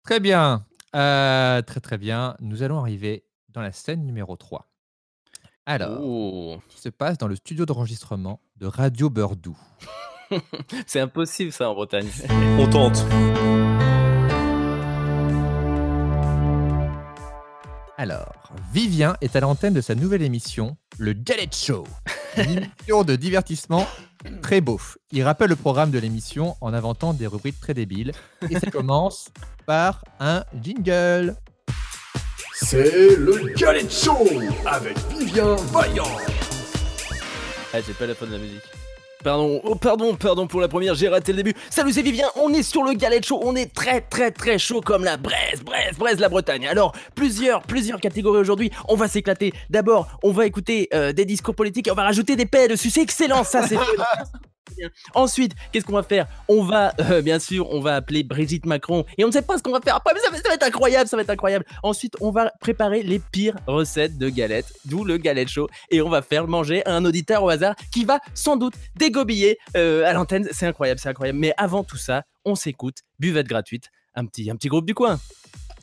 Très 0.03 0.19
bien. 0.19 0.65
Euh, 0.95 1.61
très 1.61 1.79
très 1.81 1.97
bien. 1.99 2.35
Nous 2.39 2.63
allons 2.63 2.79
arriver 2.79 3.23
dans 3.49 3.61
la 3.61 3.71
scène 3.71 4.05
numéro 4.05 4.35
3. 4.37 4.67
Alors, 5.67 5.99
Oh. 6.01 6.57
qui 6.67 6.81
se 6.81 6.89
passe 6.89 7.17
dans 7.19 7.27
le 7.27 7.35
studio 7.35 7.65
d'enregistrement 7.67 8.41
de 8.57 8.65
Radio 8.65 9.11
Beurdou. 9.11 9.55
C'est 10.87 10.99
impossible 10.99 11.51
ça 11.51 11.69
en 11.69 11.73
Bretagne. 11.73 12.07
On 12.57 12.67
tente. 12.67 13.05
Alors, 17.97 18.31
Vivien 18.73 19.17
est 19.19 19.35
à 19.35 19.41
l'antenne 19.41 19.73
de 19.73 19.81
sa 19.81 19.93
nouvelle 19.93 20.21
émission, 20.21 20.77
le 20.97 21.13
Galette 21.13 21.55
Show. 21.55 21.85
Une 22.37 22.43
émission 22.57 23.03
de 23.03 23.15
divertissement 23.15 23.85
très 24.41 24.61
beauf. 24.61 24.97
Il 25.11 25.23
rappelle 25.23 25.49
le 25.49 25.55
programme 25.55 25.91
de 25.91 25.99
l'émission 25.99 26.55
en 26.61 26.73
inventant 26.73 27.13
des 27.13 27.27
rubriques 27.27 27.59
très 27.59 27.73
débiles. 27.73 28.13
Et 28.49 28.57
ça 28.57 28.71
commence 28.71 29.29
par 29.65 30.03
un 30.19 30.45
jingle. 30.61 31.35
C'est 32.53 33.15
le 33.15 33.53
Galette 33.55 33.91
Show 33.91 34.27
avec 34.65 34.97
Vivien 35.17 35.55
Vaillant. 35.73 36.17
Ah, 37.73 37.81
j'ai 37.85 37.93
pas 37.93 38.07
la 38.07 38.15
fin 38.15 38.25
de 38.25 38.31
la 38.31 38.37
musique. 38.37 38.63
Pardon, 39.21 39.59
oh, 39.65 39.75
pardon, 39.75 40.15
pardon 40.15 40.47
pour 40.47 40.61
la 40.61 40.69
première, 40.69 40.95
j'ai 40.95 41.09
raté 41.09 41.33
le 41.33 41.43
début. 41.43 41.53
Salut, 41.69 41.91
c'est 41.91 42.01
Vivien, 42.01 42.27
on 42.37 42.53
est 42.53 42.63
sur 42.63 42.83
le 42.83 42.93
Galette 42.93 43.25
Show, 43.25 43.41
on 43.43 43.53
est 43.53 43.73
très 43.73 43.99
très 43.99 44.31
très 44.31 44.57
chaud 44.57 44.79
comme 44.79 45.03
la 45.03 45.17
Bresse, 45.17 45.61
Bresse, 45.61 45.97
Bresse, 45.97 46.19
la 46.19 46.29
Bretagne. 46.29 46.65
Alors, 46.65 46.93
plusieurs, 47.15 47.61
plusieurs 47.63 47.99
catégories 47.99 48.39
aujourd'hui, 48.39 48.71
on 48.87 48.95
va 48.95 49.09
s'éclater. 49.09 49.51
D'abord, 49.69 50.07
on 50.23 50.31
va 50.31 50.45
écouter 50.45 50.87
euh, 50.93 51.11
des 51.11 51.25
discours 51.25 51.53
politiques 51.53 51.89
et 51.89 51.91
on 51.91 51.95
va 51.95 52.03
rajouter 52.03 52.37
des 52.37 52.45
paix 52.45 52.69
dessus, 52.69 52.89
c'est 52.89 53.01
excellent, 53.01 53.43
ça 53.43 53.67
c'est 53.67 53.77
Ensuite, 55.13 55.53
qu'est-ce 55.71 55.85
qu'on 55.85 55.93
va 55.93 56.03
faire? 56.03 56.27
On 56.47 56.63
va, 56.63 56.93
euh, 56.99 57.21
bien 57.21 57.39
sûr, 57.39 57.69
on 57.71 57.79
va 57.79 57.95
appeler 57.95 58.23
Brigitte 58.23 58.65
Macron 58.65 59.05
et 59.17 59.23
on 59.23 59.27
ne 59.27 59.31
sait 59.31 59.41
pas 59.41 59.57
ce 59.57 59.63
qu'on 59.63 59.71
va 59.71 59.81
faire 59.81 59.95
après, 59.95 60.13
mais 60.13 60.19
ça 60.19 60.29
va, 60.29 60.53
être 60.53 60.63
incroyable, 60.63 61.07
ça 61.07 61.15
va 61.15 61.23
être 61.23 61.29
incroyable. 61.29 61.65
Ensuite, 61.83 62.15
on 62.21 62.31
va 62.31 62.51
préparer 62.59 63.03
les 63.03 63.19
pires 63.19 63.55
recettes 63.67 64.17
de 64.17 64.29
galettes, 64.29 64.73
d'où 64.85 65.03
le 65.03 65.17
Galette 65.17 65.49
Show, 65.49 65.67
et 65.89 66.01
on 66.01 66.09
va 66.09 66.21
faire 66.21 66.47
manger 66.47 66.81
un 66.85 67.03
auditeur 67.05 67.43
au 67.43 67.49
hasard 67.49 67.75
qui 67.91 68.05
va 68.05 68.19
sans 68.33 68.57
doute 68.57 68.73
dégobiller 68.95 69.57
euh, 69.75 70.05
à 70.05 70.13
l'antenne. 70.13 70.47
C'est 70.51 70.65
incroyable, 70.65 70.99
c'est 70.99 71.09
incroyable. 71.09 71.39
Mais 71.39 71.53
avant 71.57 71.83
tout 71.83 71.97
ça, 71.97 72.23
on 72.45 72.55
s'écoute, 72.55 72.99
buvette 73.19 73.47
gratuite, 73.47 73.89
un 74.15 74.25
petit, 74.25 74.49
un 74.49 74.55
petit 74.55 74.69
groupe 74.69 74.85
du 74.85 74.95
coin. 74.95 75.19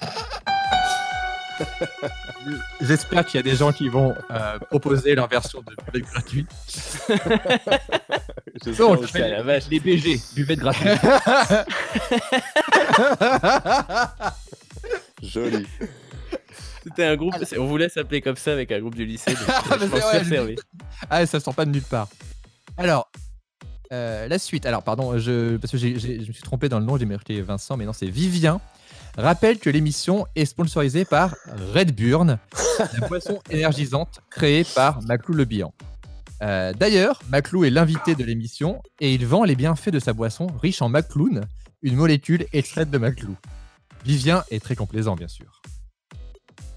J'espère 2.80 3.26
qu'il 3.26 3.38
y 3.38 3.40
a 3.40 3.42
des 3.42 3.56
gens 3.56 3.72
qui 3.72 3.88
vont 3.88 4.14
euh, 4.30 4.58
proposer 4.70 5.14
leur 5.14 5.28
version 5.28 5.62
de 5.62 5.74
buvette 5.92 6.08
gratuite. 6.10 6.48
Donc, 8.78 9.04
putain, 9.06 9.28
la 9.28 9.42
vache. 9.42 9.64
Les 9.70 9.80
BG, 9.80 10.18
buvette 10.34 10.60
gratuite. 10.60 10.88
Joli. 15.22 15.66
C'était 16.84 17.04
un 17.04 17.16
groupe, 17.16 17.34
c'est- 17.44 17.58
on 17.58 17.66
voulait 17.66 17.88
s'appeler 17.88 18.20
comme 18.20 18.36
ça 18.36 18.52
avec 18.52 18.70
un 18.70 18.78
groupe 18.80 18.94
du 18.94 19.04
lycée. 19.04 19.32
donc, 19.32 19.48
Ah, 19.70 19.76
je. 20.22 20.54
Ah, 21.10 21.26
ça 21.26 21.40
sort 21.40 21.54
pas 21.54 21.64
de 21.64 21.70
nulle 21.70 21.82
part. 21.82 22.08
Alors, 22.76 23.10
euh, 23.92 24.28
la 24.28 24.38
suite. 24.38 24.66
Alors, 24.66 24.82
pardon, 24.82 25.18
je, 25.18 25.56
parce 25.56 25.72
que 25.72 25.78
j'ai- 25.78 25.98
j'ai- 25.98 26.22
je 26.22 26.28
me 26.28 26.32
suis 26.32 26.42
trompé 26.42 26.68
dans 26.68 26.78
le 26.78 26.84
nom, 26.84 26.96
j'ai 26.96 27.06
marqué 27.06 27.40
Vincent, 27.42 27.76
mais 27.76 27.84
non, 27.84 27.92
c'est 27.92 28.06
Vivien. 28.08 28.60
Rappelle 29.16 29.58
que 29.58 29.70
l'émission 29.70 30.26
est 30.36 30.44
sponsorisée 30.44 31.06
par 31.06 31.34
Redburn, 31.72 32.38
la 32.78 33.08
boisson 33.08 33.40
énergisante 33.48 34.20
créée 34.30 34.64
par 34.74 35.00
Maclou 35.02 35.34
Le 35.34 35.46
Bihan. 35.46 35.72
Euh, 36.42 36.74
D'ailleurs, 36.74 37.22
Maclou 37.30 37.64
est 37.64 37.70
l'invité 37.70 38.14
de 38.14 38.22
l'émission 38.24 38.82
et 39.00 39.14
il 39.14 39.24
vend 39.26 39.44
les 39.44 39.56
bienfaits 39.56 39.88
de 39.88 39.98
sa 40.00 40.12
boisson 40.12 40.48
riche 40.60 40.82
en 40.82 40.90
macloun, 40.90 41.46
une 41.80 41.96
molécule 41.96 42.44
extraite 42.52 42.90
de 42.90 42.98
Maclou. 42.98 43.34
Vivien 44.04 44.44
est 44.50 44.62
très 44.62 44.76
complaisant, 44.76 45.16
bien 45.16 45.28
sûr. 45.28 45.62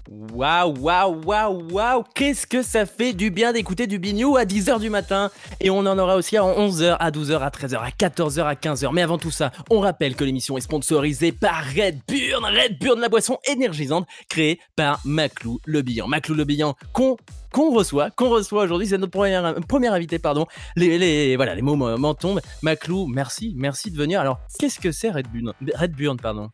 Waouh, 0.08 0.74
waouh, 0.78 1.20
waouh, 1.24 1.68
waouh 1.70 2.04
Qu'est-ce 2.14 2.46
que 2.46 2.62
ça 2.62 2.86
fait 2.86 3.12
du 3.12 3.30
bien 3.30 3.52
d'écouter 3.52 3.86
du 3.86 3.98
Bignou 3.98 4.36
à 4.36 4.44
10h 4.44 4.80
du 4.80 4.90
matin 4.90 5.30
Et 5.60 5.70
on 5.70 5.78
en 5.80 5.98
aura 5.98 6.16
aussi 6.16 6.36
à 6.36 6.42
11h, 6.42 6.96
à 6.98 7.10
12h, 7.10 7.38
à 7.40 7.50
13h, 7.50 7.78
à 7.78 7.90
14h, 7.90 8.42
à 8.42 8.54
15h. 8.54 8.90
Mais 8.92 9.02
avant 9.02 9.18
tout 9.18 9.30
ça, 9.30 9.52
on 9.70 9.80
rappelle 9.80 10.16
que 10.16 10.24
l'émission 10.24 10.56
est 10.56 10.62
sponsorisée 10.62 11.32
par 11.32 11.64
Red 11.64 12.00
Burn. 12.08 12.44
Red 12.44 12.78
Burn, 12.80 13.00
la 13.00 13.08
boisson 13.08 13.38
énergisante 13.46 14.06
créée 14.28 14.58
par 14.76 15.00
Maclou 15.04 15.60
Le 15.64 15.82
Bihan. 15.82 16.08
Maclou 16.08 16.34
Le 16.34 16.44
Bihan, 16.44 16.74
qu'on 16.92 17.16
reçoit, 17.74 18.10
qu'on 18.10 18.30
reçoit 18.30 18.62
aujourd'hui, 18.64 18.86
c'est 18.88 18.98
notre 18.98 19.12
premier, 19.12 19.40
premier 19.68 19.88
invité, 19.88 20.18
pardon. 20.18 20.46
Les, 20.76 20.98
les, 20.98 21.36
voilà, 21.36 21.54
les 21.54 21.62
mots 21.62 21.76
m'en 21.76 22.14
tombent. 22.14 22.40
Maclou, 22.62 23.06
merci, 23.06 23.54
merci 23.56 23.90
de 23.90 23.96
venir. 23.96 24.20
Alors, 24.20 24.38
qu'est-ce 24.58 24.80
que 24.80 24.92
c'est 24.92 25.10
Red 25.10 25.28
Burn? 25.32 25.52
Red 25.74 25.92
Burn, 25.92 26.16
pardon 26.16 26.50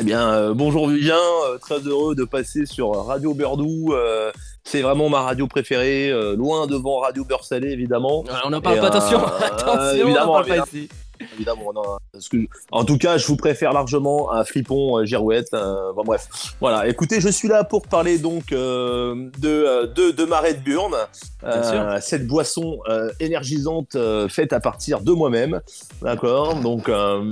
Eh 0.00 0.02
bien, 0.02 0.32
euh, 0.32 0.54
bonjour 0.54 0.88
Vivien, 0.88 1.18
euh, 1.50 1.58
très 1.58 1.78
heureux 1.80 2.14
de 2.14 2.24
passer 2.24 2.64
sur 2.64 2.90
Radio 3.04 3.34
Berdou. 3.34 3.92
euh, 3.92 4.32
c'est 4.64 4.80
vraiment 4.80 5.10
ma 5.10 5.20
radio 5.20 5.46
préférée, 5.46 6.10
loin 6.36 6.66
devant 6.66 7.00
Radio 7.00 7.22
Beurre 7.22 7.44
Salé, 7.44 7.68
évidemment. 7.68 8.24
Alors, 8.28 8.44
On 8.46 8.50
n'en 8.50 8.62
parle 8.62 8.78
Et, 8.78 8.80
pas, 8.80 8.86
attention, 8.86 9.22
attention, 9.22 10.06
évidemment, 10.06 10.32
on 10.32 10.36
en 10.36 10.44
parle 10.44 10.46
pas 10.46 10.64
ici. 10.66 10.88
Évidemment, 11.34 11.72
non, 11.74 11.82
parce 12.12 12.28
que, 12.28 12.36
en 12.72 12.84
tout 12.84 12.98
cas, 12.98 13.18
je 13.18 13.26
vous 13.26 13.36
préfère 13.36 13.72
largement 13.72 14.30
à 14.30 14.44
Fripon 14.44 14.98
euh, 14.98 15.04
Girouette. 15.04 15.48
euh, 15.54 15.92
bon, 15.94 16.02
bref, 16.04 16.28
voilà. 16.60 16.88
Écoutez, 16.88 17.20
je 17.20 17.28
suis 17.28 17.48
là 17.48 17.64
pour 17.64 17.82
parler 17.82 18.18
donc 18.18 18.52
euh, 18.52 19.28
de, 19.38 19.48
euh, 19.48 19.86
de 19.86 20.10
de 20.10 20.24
ma 20.24 20.40
Red 20.40 20.62
Burn, 20.64 20.92
Bien 21.42 21.62
sûr. 21.62 22.02
cette 22.02 22.26
boisson 22.26 22.78
euh, 22.88 23.10
énergisante 23.20 23.94
euh, 23.94 24.28
faite 24.28 24.52
à 24.52 24.60
partir 24.60 25.00
de 25.00 25.12
moi-même, 25.12 25.60
d'accord? 26.02 26.56
Donc, 26.56 26.88
euh, 26.88 27.22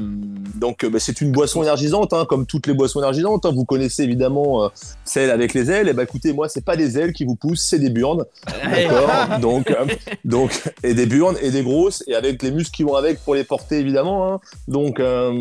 donc, 0.55 0.85
euh, 0.85 0.91
bah, 0.91 0.99
c'est 1.01 1.21
une 1.21 1.33
boisson 1.33 1.63
énergisante, 1.63 2.13
hein, 2.13 2.25
comme 2.29 2.47
toutes 2.47 2.67
les 2.67 2.75
boissons 2.75 3.01
énergisantes. 3.01 3.47
hein. 3.47 3.53
Vous 3.55 3.65
connaissez 3.65 4.03
évidemment 4.05 4.65
euh, 4.65 4.69
celle 5.05 5.31
avec 5.31 5.55
les 5.55 5.71
ailes. 5.71 5.89
Et 5.89 5.93
bah, 5.93 6.03
écoutez, 6.05 6.33
moi, 6.33 6.49
c'est 6.49 6.65
pas 6.65 6.77
des 6.77 6.99
ailes 6.99 7.13
qui 7.13 7.25
vous 7.25 7.37
poussent, 7.37 7.63
c'est 7.63 7.79
des 7.79 7.91
burnes. 7.91 8.25
D'accord? 8.47 9.39
donc, 9.41 9.71
euh, 9.71 9.87
donc, 10.25 10.63
et 10.83 10.95
des 10.95 11.07
burnes 11.07 11.37
et 11.43 11.51
des 11.51 11.63
grosses, 11.63 12.05
et 12.07 12.15
avec 12.15 12.43
les 12.43 12.51
muscles 12.51 12.75
qui 12.75 12.83
vont 12.83 12.95
avec 12.95 13.23
pour 13.25 13.35
les 13.35 13.45
porter, 13.45 13.78
évidemment. 13.81 14.33
hein. 14.35 14.41
Donc, 14.69 15.01
euh, 15.01 15.33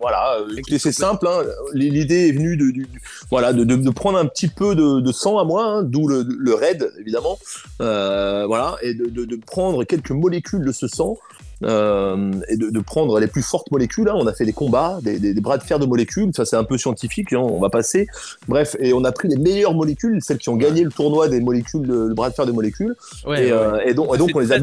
voilà. 0.00 0.36
euh, 0.40 0.60
c'est 0.78 0.92
simple. 0.92 1.26
hein. 1.28 1.42
L'idée 1.74 2.28
est 2.28 2.32
venue 2.32 2.56
de, 2.56 2.70
du- 2.70 2.86
voilà, 3.30 3.52
de, 3.52 3.64
de- 3.64 3.76
de 3.76 3.90
prendre 3.90 4.18
un 4.18 4.26
petit 4.26 4.48
peu 4.48 4.74
de, 4.74 5.00
de 5.00 5.12
sang 5.12 5.38
à 5.38 5.44
moi, 5.44 5.64
hein, 5.64 5.82
d'où 5.82 6.08
le, 6.08 6.24
le 6.28 6.54
raid, 6.54 6.90
évidemment. 7.00 7.38
Euh, 7.80 8.44
voilà. 8.46 8.76
Et 8.82 8.94
de, 8.94 9.36
prendre 9.46 9.84
quelques 9.84 10.10
molécules 10.10 10.64
de 10.64 10.72
ce 10.72 10.88
sang. 10.88 11.16
euh, 11.64 12.30
et 12.48 12.56
de, 12.56 12.78
prendre 12.80 13.18
les 13.18 13.26
plus 13.26 13.42
fortes 13.42 13.70
molécules. 13.72 14.08
On 14.14 14.26
a 14.28 14.32
fait 14.32 14.44
des 14.44 14.52
combats, 14.52 14.98
des, 15.02 15.18
des- 15.18 15.34
des 15.34 15.40
bras 15.40 15.58
de 15.58 15.64
fer 15.64 15.80
de 15.80 15.86
molécules. 15.86 16.30
Ça, 16.36 16.44
c'est 16.44 16.54
un 16.56 16.62
peu 16.64 16.78
scientifique. 16.78 17.32
On 17.32 17.58
va 17.58 17.68
passer. 17.68 18.06
Bref, 18.46 18.76
et 18.78 18.92
on 18.92 19.02
a 19.02 19.10
pris 19.10 19.26
les 19.26 19.36
meilleures 19.36 19.74
molécules, 19.74 20.20
celles 20.22 20.38
qui 20.38 20.50
ont 20.50 20.56
gagné 20.56 20.84
le 20.84 20.90
tournoi 20.92 21.28
des 21.28 21.40
molécules, 21.40 21.82
de- 21.86 22.06
le 22.08 22.14
bras 22.14 22.30
de 22.30 22.34
fer 22.34 22.46
des 22.46 22.52
molécules. 22.52 22.94
Ouais, 23.26 23.48
et, 23.48 23.52
ouais, 23.52 23.90
et 23.90 23.94
donc, 23.94 24.14
et 24.14 24.18
donc 24.18 24.30
on 24.34 24.38
les 24.38 24.52
a 24.52 24.58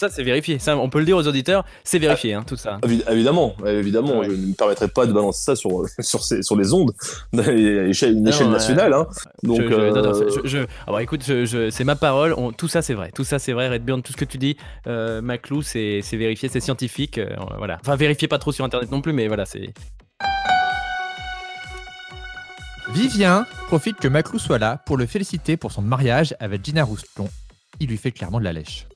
Ça, 0.00 0.08
c'est 0.08 0.22
vérifié. 0.22 0.58
Ça, 0.58 0.78
on 0.78 0.88
peut 0.88 0.98
le 0.98 1.04
dire 1.04 1.18
aux 1.18 1.26
auditeurs, 1.28 1.62
c'est 1.84 1.98
vérifié, 1.98 2.32
hein, 2.32 2.42
tout 2.46 2.56
ça. 2.56 2.78
Évi- 2.84 3.02
Évidemment, 3.10 3.54
évidemment, 3.66 4.20
Ouais. 4.20 4.30
je 4.30 4.34
ne 4.34 4.46
me 4.46 4.54
permettrai 4.54 4.88
pas 4.88 5.04
de 5.04 5.12
balancer 5.12 5.42
ça 5.44 5.54
sur, 5.54 5.84
sur, 5.98 6.24
ces- 6.24 6.42
sur 6.42 6.56
les 6.56 6.72
ondes, 6.72 6.92
à 7.38 7.52
échelle, 7.52 8.12
une 8.16 8.22
Non, 8.22 8.30
échelle 8.30 8.46
ouais. 8.46 8.52
nationale. 8.54 8.94
Hein. 8.94 9.06
Donc, 9.42 9.60
je, 9.60 9.68
je- 9.68 9.74
non, 9.74 10.02
non, 10.02 10.22
euh, 10.22 10.30
je- 10.42 10.48
je- 10.48 10.66
ah 10.86 11.02
écoute, 11.02 11.22
je- 11.22 11.44
je- 11.44 11.68
c'est 11.68 11.84
ma 11.84 11.96
parole. 11.96 12.32
on- 12.38 12.50
tout 12.50 12.66
ça, 12.66 12.80
c'est 12.80 12.94
vrai. 12.94 13.10
Tout 13.14 13.24
ça, 13.24 13.38
c'est 13.38 13.52
vrai. 13.52 13.68
Redburn, 13.68 14.00
tout 14.00 14.12
ce 14.12 14.16
que 14.16 14.24
tu 14.24 14.38
dis, 14.38 14.56
euh, 14.86 15.20
Maclou, 15.20 15.60
c'est 15.60 16.00
c'est 16.02 16.16
vérifié, 16.16 16.48
c'est 16.48 16.60
scientifique. 16.60 17.18
euh, 17.18 17.36
voilà. 17.58 17.76
Enfin, 17.82 17.94
vérifiez 17.96 18.26
pas 18.26 18.38
trop 18.38 18.52
sur 18.52 18.64
Internet 18.64 18.90
non 18.90 19.02
plus, 19.02 19.12
mais 19.12 19.28
voilà, 19.28 19.44
c'est. 19.44 19.74
Vivien 22.94 23.44
profite 23.66 23.96
que 23.98 24.08
Maclou 24.08 24.38
soit 24.38 24.58
là 24.58 24.80
pour 24.86 24.96
le 24.96 25.04
féliciter 25.04 25.58
pour 25.58 25.72
son 25.72 25.82
mariage 25.82 26.34
avec 26.40 26.64
Gina 26.64 26.84
Rouston. 26.84 27.28
Il 27.80 27.88
lui 27.88 27.98
fait 27.98 28.12
clairement 28.12 28.38
de 28.40 28.44
la 28.44 28.54
lèche. 28.54 28.86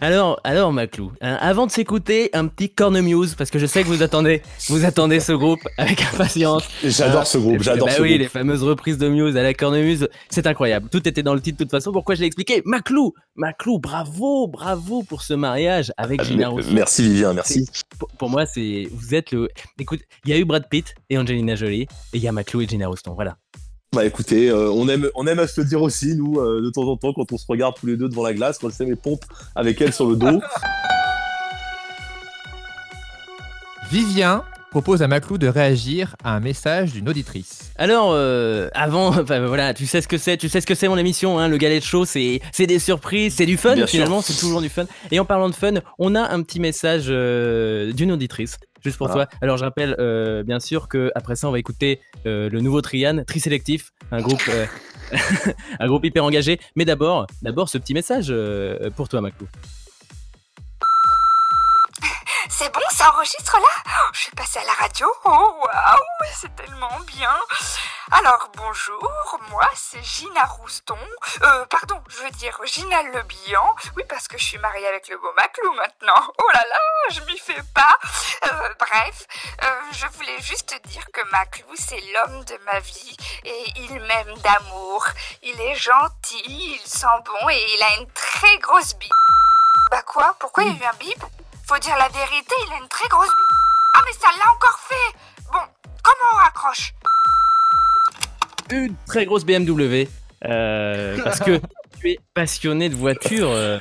Alors, 0.00 0.38
alors, 0.44 0.72
Maclou, 0.72 1.10
hein, 1.20 1.36
avant 1.40 1.66
de 1.66 1.72
s'écouter, 1.72 2.30
un 2.32 2.46
petit 2.46 2.70
cornemuse, 2.70 3.34
parce 3.34 3.50
que 3.50 3.58
je 3.58 3.66
sais 3.66 3.82
que 3.82 3.88
vous 3.88 4.04
attendez, 4.04 4.42
vous 4.68 4.84
attendez 4.84 5.18
ce 5.18 5.32
groupe 5.32 5.58
avec 5.76 6.00
impatience. 6.14 6.62
J'adore 6.84 7.26
ce 7.26 7.36
groupe, 7.38 7.62
j'adore 7.62 7.88
bah 7.88 7.94
ce 7.94 8.02
oui, 8.02 8.10
groupe. 8.10 8.20
les 8.20 8.28
fameuses 8.28 8.62
reprises 8.62 8.96
de 8.96 9.08
Muse 9.08 9.36
à 9.36 9.42
la 9.42 9.54
cornemuse, 9.54 10.08
c'est 10.30 10.46
incroyable. 10.46 10.88
Tout 10.88 11.08
était 11.08 11.24
dans 11.24 11.34
le 11.34 11.40
titre 11.40 11.58
de 11.58 11.64
toute 11.64 11.72
façon. 11.72 11.90
Pourquoi 11.90 12.14
je 12.14 12.20
l'ai 12.20 12.26
expliqué? 12.28 12.62
Maclou, 12.64 13.12
Maclou, 13.34 13.80
bravo, 13.80 14.46
bravo 14.46 15.02
pour 15.02 15.22
ce 15.22 15.34
mariage 15.34 15.92
avec 15.96 16.22
Gina 16.22 16.46
Euh, 16.46 16.50
Rousseau. 16.50 16.70
Merci 16.72 17.02
Vivien, 17.02 17.32
merci. 17.32 17.68
Pour, 17.98 18.08
pour 18.16 18.30
moi, 18.30 18.46
c'est 18.46 18.86
vous 18.92 19.16
êtes 19.16 19.32
le. 19.32 19.48
Écoute, 19.80 20.00
il 20.24 20.30
y 20.30 20.32
a 20.32 20.38
eu 20.38 20.44
Brad 20.44 20.68
Pitt 20.70 20.94
et 21.10 21.18
Angelina 21.18 21.56
Jolie, 21.56 21.82
et 21.82 21.88
il 22.14 22.22
y 22.22 22.28
a 22.28 22.32
Maclou 22.32 22.60
et 22.60 22.68
Gina 22.68 22.86
Rouston. 22.86 23.14
Voilà. 23.14 23.36
Bah 23.94 24.04
écoutez, 24.04 24.50
euh, 24.50 24.70
on, 24.70 24.86
aime, 24.86 25.08
on 25.14 25.26
aime 25.26 25.38
à 25.38 25.46
se 25.46 25.62
le 25.62 25.66
dire 25.66 25.80
aussi, 25.80 26.14
nous, 26.14 26.38
euh, 26.38 26.60
de 26.60 26.68
temps 26.68 26.82
en 26.82 26.98
temps, 26.98 27.14
quand 27.14 27.32
on 27.32 27.38
se 27.38 27.46
regarde 27.48 27.74
tous 27.74 27.86
les 27.86 27.96
deux 27.96 28.10
devant 28.10 28.22
la 28.22 28.34
glace, 28.34 28.58
quand 28.58 28.70
c'est 28.70 28.84
mes 28.84 28.96
pompes 28.96 29.24
avec 29.54 29.80
elle 29.80 29.94
sur 29.94 30.06
le 30.06 30.16
dos. 30.16 30.26
Vivien 33.90 34.44
propose 34.70 35.02
à 35.02 35.08
Maclou 35.08 35.38
de 35.38 35.48
réagir 35.48 36.14
à 36.22 36.34
un 36.34 36.40
message 36.40 36.92
d'une 36.92 37.08
auditrice. 37.08 37.72
Alors, 37.76 38.10
euh, 38.12 38.68
avant, 38.74 39.08
enfin, 39.20 39.44
voilà, 39.46 39.74
tu 39.74 39.86
sais 39.86 40.00
ce 40.00 40.08
que 40.08 40.18
c'est, 40.18 40.36
tu 40.36 40.48
sais 40.48 40.60
ce 40.60 40.66
que 40.66 40.74
c'est 40.74 40.88
mon 40.88 40.98
émission, 40.98 41.38
hein, 41.38 41.48
le 41.48 41.56
Galet 41.56 41.80
de 41.80 41.84
Show, 41.84 42.04
c'est 42.04 42.40
c'est 42.52 42.66
des 42.66 42.78
surprises, 42.78 43.34
c'est 43.36 43.46
du 43.46 43.56
fun 43.56 43.74
Bien 43.74 43.86
finalement, 43.86 44.20
c'est 44.20 44.38
toujours 44.38 44.60
du 44.60 44.68
fun. 44.68 44.84
Et 45.10 45.18
en 45.18 45.24
parlant 45.24 45.48
de 45.48 45.54
fun, 45.54 45.74
on 45.98 46.14
a 46.14 46.20
un 46.20 46.42
petit 46.42 46.60
message 46.60 47.06
euh, 47.08 47.92
d'une 47.92 48.12
auditrice. 48.12 48.58
Juste 48.88 48.98
pour 48.98 49.08
Voilà. 49.08 49.26
toi. 49.26 49.38
Alors 49.42 49.56
je 49.58 49.64
rappelle 49.64 49.94
euh, 49.98 50.42
bien 50.42 50.60
sûr 50.60 50.88
que 50.88 51.12
après 51.14 51.36
ça 51.36 51.46
on 51.48 51.52
va 51.52 51.58
écouter 51.58 52.00
euh, 52.26 52.48
le 52.48 52.60
nouveau 52.60 52.80
Trian, 52.80 53.22
Trisélectif, 53.26 53.92
un 54.12 54.20
groupe, 54.22 54.40
euh, 54.48 54.64
un 55.80 55.86
groupe 55.86 56.04
hyper 56.06 56.24
engagé. 56.24 56.58
Mais 56.74 56.84
d'abord, 56.86 57.26
d'abord 57.42 57.68
ce 57.68 57.76
petit 57.76 57.92
message 57.92 58.32
pour 58.96 59.08
toi 59.08 59.20
Maclou. 59.20 59.46
C'est 62.58 62.74
bon, 62.74 62.80
ça 62.90 63.12
enregistre 63.12 63.56
là 63.56 63.68
Oh, 63.86 64.10
Je 64.12 64.18
suis 64.18 64.32
passée 64.32 64.58
à 64.58 64.64
la 64.64 64.72
radio. 64.72 65.06
Oh 65.24 65.60
waouh, 65.62 66.30
c'est 66.34 66.52
tellement 66.56 66.98
bien. 67.06 67.32
Alors 68.10 68.50
bonjour, 68.56 69.38
moi 69.50 69.68
c'est 69.76 70.02
Gina 70.02 70.44
Rouston. 70.44 70.98
Euh, 71.42 71.64
pardon, 71.66 72.02
je 72.08 72.16
veux 72.16 72.30
dire 72.30 72.58
Gina 72.64 73.00
Le 73.04 73.22
Bihan. 73.22 73.76
Oui, 73.96 74.02
parce 74.08 74.26
que 74.26 74.36
je 74.38 74.42
suis 74.42 74.58
mariée 74.58 74.88
avec 74.88 75.06
le 75.06 75.18
beau 75.18 75.32
Maclou 75.36 75.72
maintenant. 75.74 76.32
Oh 76.36 76.50
là 76.52 76.64
là, 76.68 76.80
je 77.10 77.20
m'y 77.20 77.38
fais 77.38 77.62
pas. 77.74 77.96
Euh, 78.50 78.74
bref, 78.80 79.26
euh, 79.62 79.80
je 79.92 80.06
voulais 80.16 80.40
juste 80.40 80.74
dire 80.86 81.04
que 81.12 81.22
Maclou 81.30 81.68
c'est 81.76 82.02
l'homme 82.12 82.44
de 82.44 82.58
ma 82.66 82.80
vie 82.80 83.16
et 83.44 83.72
il 83.76 84.00
m'aime 84.00 84.34
d'amour. 84.38 85.06
Il 85.44 85.60
est 85.60 85.76
gentil, 85.76 86.42
il 86.44 86.80
sent 86.84 87.06
bon 87.24 87.48
et 87.50 87.66
il 87.76 87.82
a 87.84 88.00
une 88.00 88.10
très 88.10 88.58
grosse 88.58 88.94
bite. 88.94 89.12
Bah 89.92 90.02
quoi? 90.02 90.34
Pourquoi 90.40 90.64
il 90.64 90.76
y 90.76 90.82
a 90.82 90.86
eu 90.86 90.90
un 90.90 90.96
bip? 90.96 91.24
Faut 91.68 91.78
dire 91.78 91.96
la 91.98 92.08
vérité, 92.08 92.54
il 92.66 92.72
a 92.72 92.78
une 92.82 92.88
très 92.88 93.08
grosse 93.08 93.28
bite. 93.28 93.56
Ah 93.94 94.00
mais 94.06 94.12
ça 94.12 94.28
l'a 94.38 94.52
encore 94.54 94.78
fait 94.88 95.18
Bon, 95.52 95.58
comment 96.02 96.30
on 96.32 96.36
raccroche? 96.36 96.92
Une 98.70 98.94
très 99.06 99.24
grosse 99.26 99.44
BMW 99.44 100.08
euh, 100.44 101.18
parce 101.24 101.40
que 101.40 101.60
tu 102.00 102.10
es 102.10 102.20
passionné 102.34 102.88
de 102.88 102.94
voitures. 102.94 103.50
euh, 103.50 103.78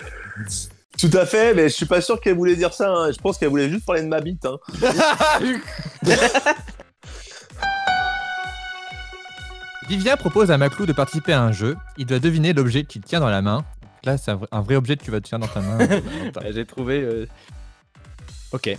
Tout 0.98 1.12
à 1.14 1.26
fait, 1.26 1.54
mais 1.54 1.64
je 1.70 1.74
suis 1.76 1.86
pas 1.86 2.02
sûr 2.02 2.20
qu'elle 2.22 2.36
voulait 2.36 2.56
dire 2.56 2.74
ça. 2.74 2.90
hein. 2.90 3.12
Je 3.12 3.18
pense 3.20 3.38
qu'elle 3.38 3.50
voulait 3.50 3.70
juste 3.70 3.86
parler 3.86 4.02
de 4.02 4.08
ma 4.08 4.22
bite. 4.22 4.46
hein. 4.46 4.58
Vivien 9.90 10.18
propose 10.18 10.52
à 10.52 10.58
Maclou 10.58 10.86
de 10.86 10.94
participer 10.94 11.34
à 11.34 11.42
un 11.42 11.52
jeu. 11.52 11.78
Il 11.98 12.06
doit 12.06 12.20
deviner 12.20 12.54
l'objet 12.54 12.84
qu'il 12.84 13.02
tient 13.02 13.20
dans 13.20 13.30
la 13.30 13.42
main. 13.42 13.64
Là, 14.04 14.18
c'est 14.18 14.32
un 14.32 14.36
vrai- 14.36 14.48
un 14.52 14.62
vrai 14.62 14.76
objet 14.76 14.98
que 14.98 15.04
tu 15.04 15.12
vas 15.12 15.22
tenir 15.22 15.40
dans 15.40 15.54
ta 15.54 15.62
main. 15.62 15.78
J'ai 16.52 16.66
trouvé. 16.66 17.02
euh, 17.02 17.26
Ok. 18.52 18.64
tu 18.64 18.78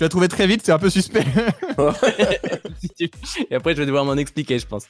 l'as 0.00 0.08
trouvé 0.08 0.28
très 0.28 0.46
vite, 0.46 0.62
c'est 0.64 0.72
un 0.72 0.78
peu 0.78 0.90
suspect. 0.90 1.24
Et 3.50 3.54
après, 3.54 3.74
je 3.74 3.78
vais 3.80 3.86
devoir 3.86 4.04
m'en 4.04 4.16
expliquer, 4.16 4.58
je 4.58 4.66
pense. 4.66 4.86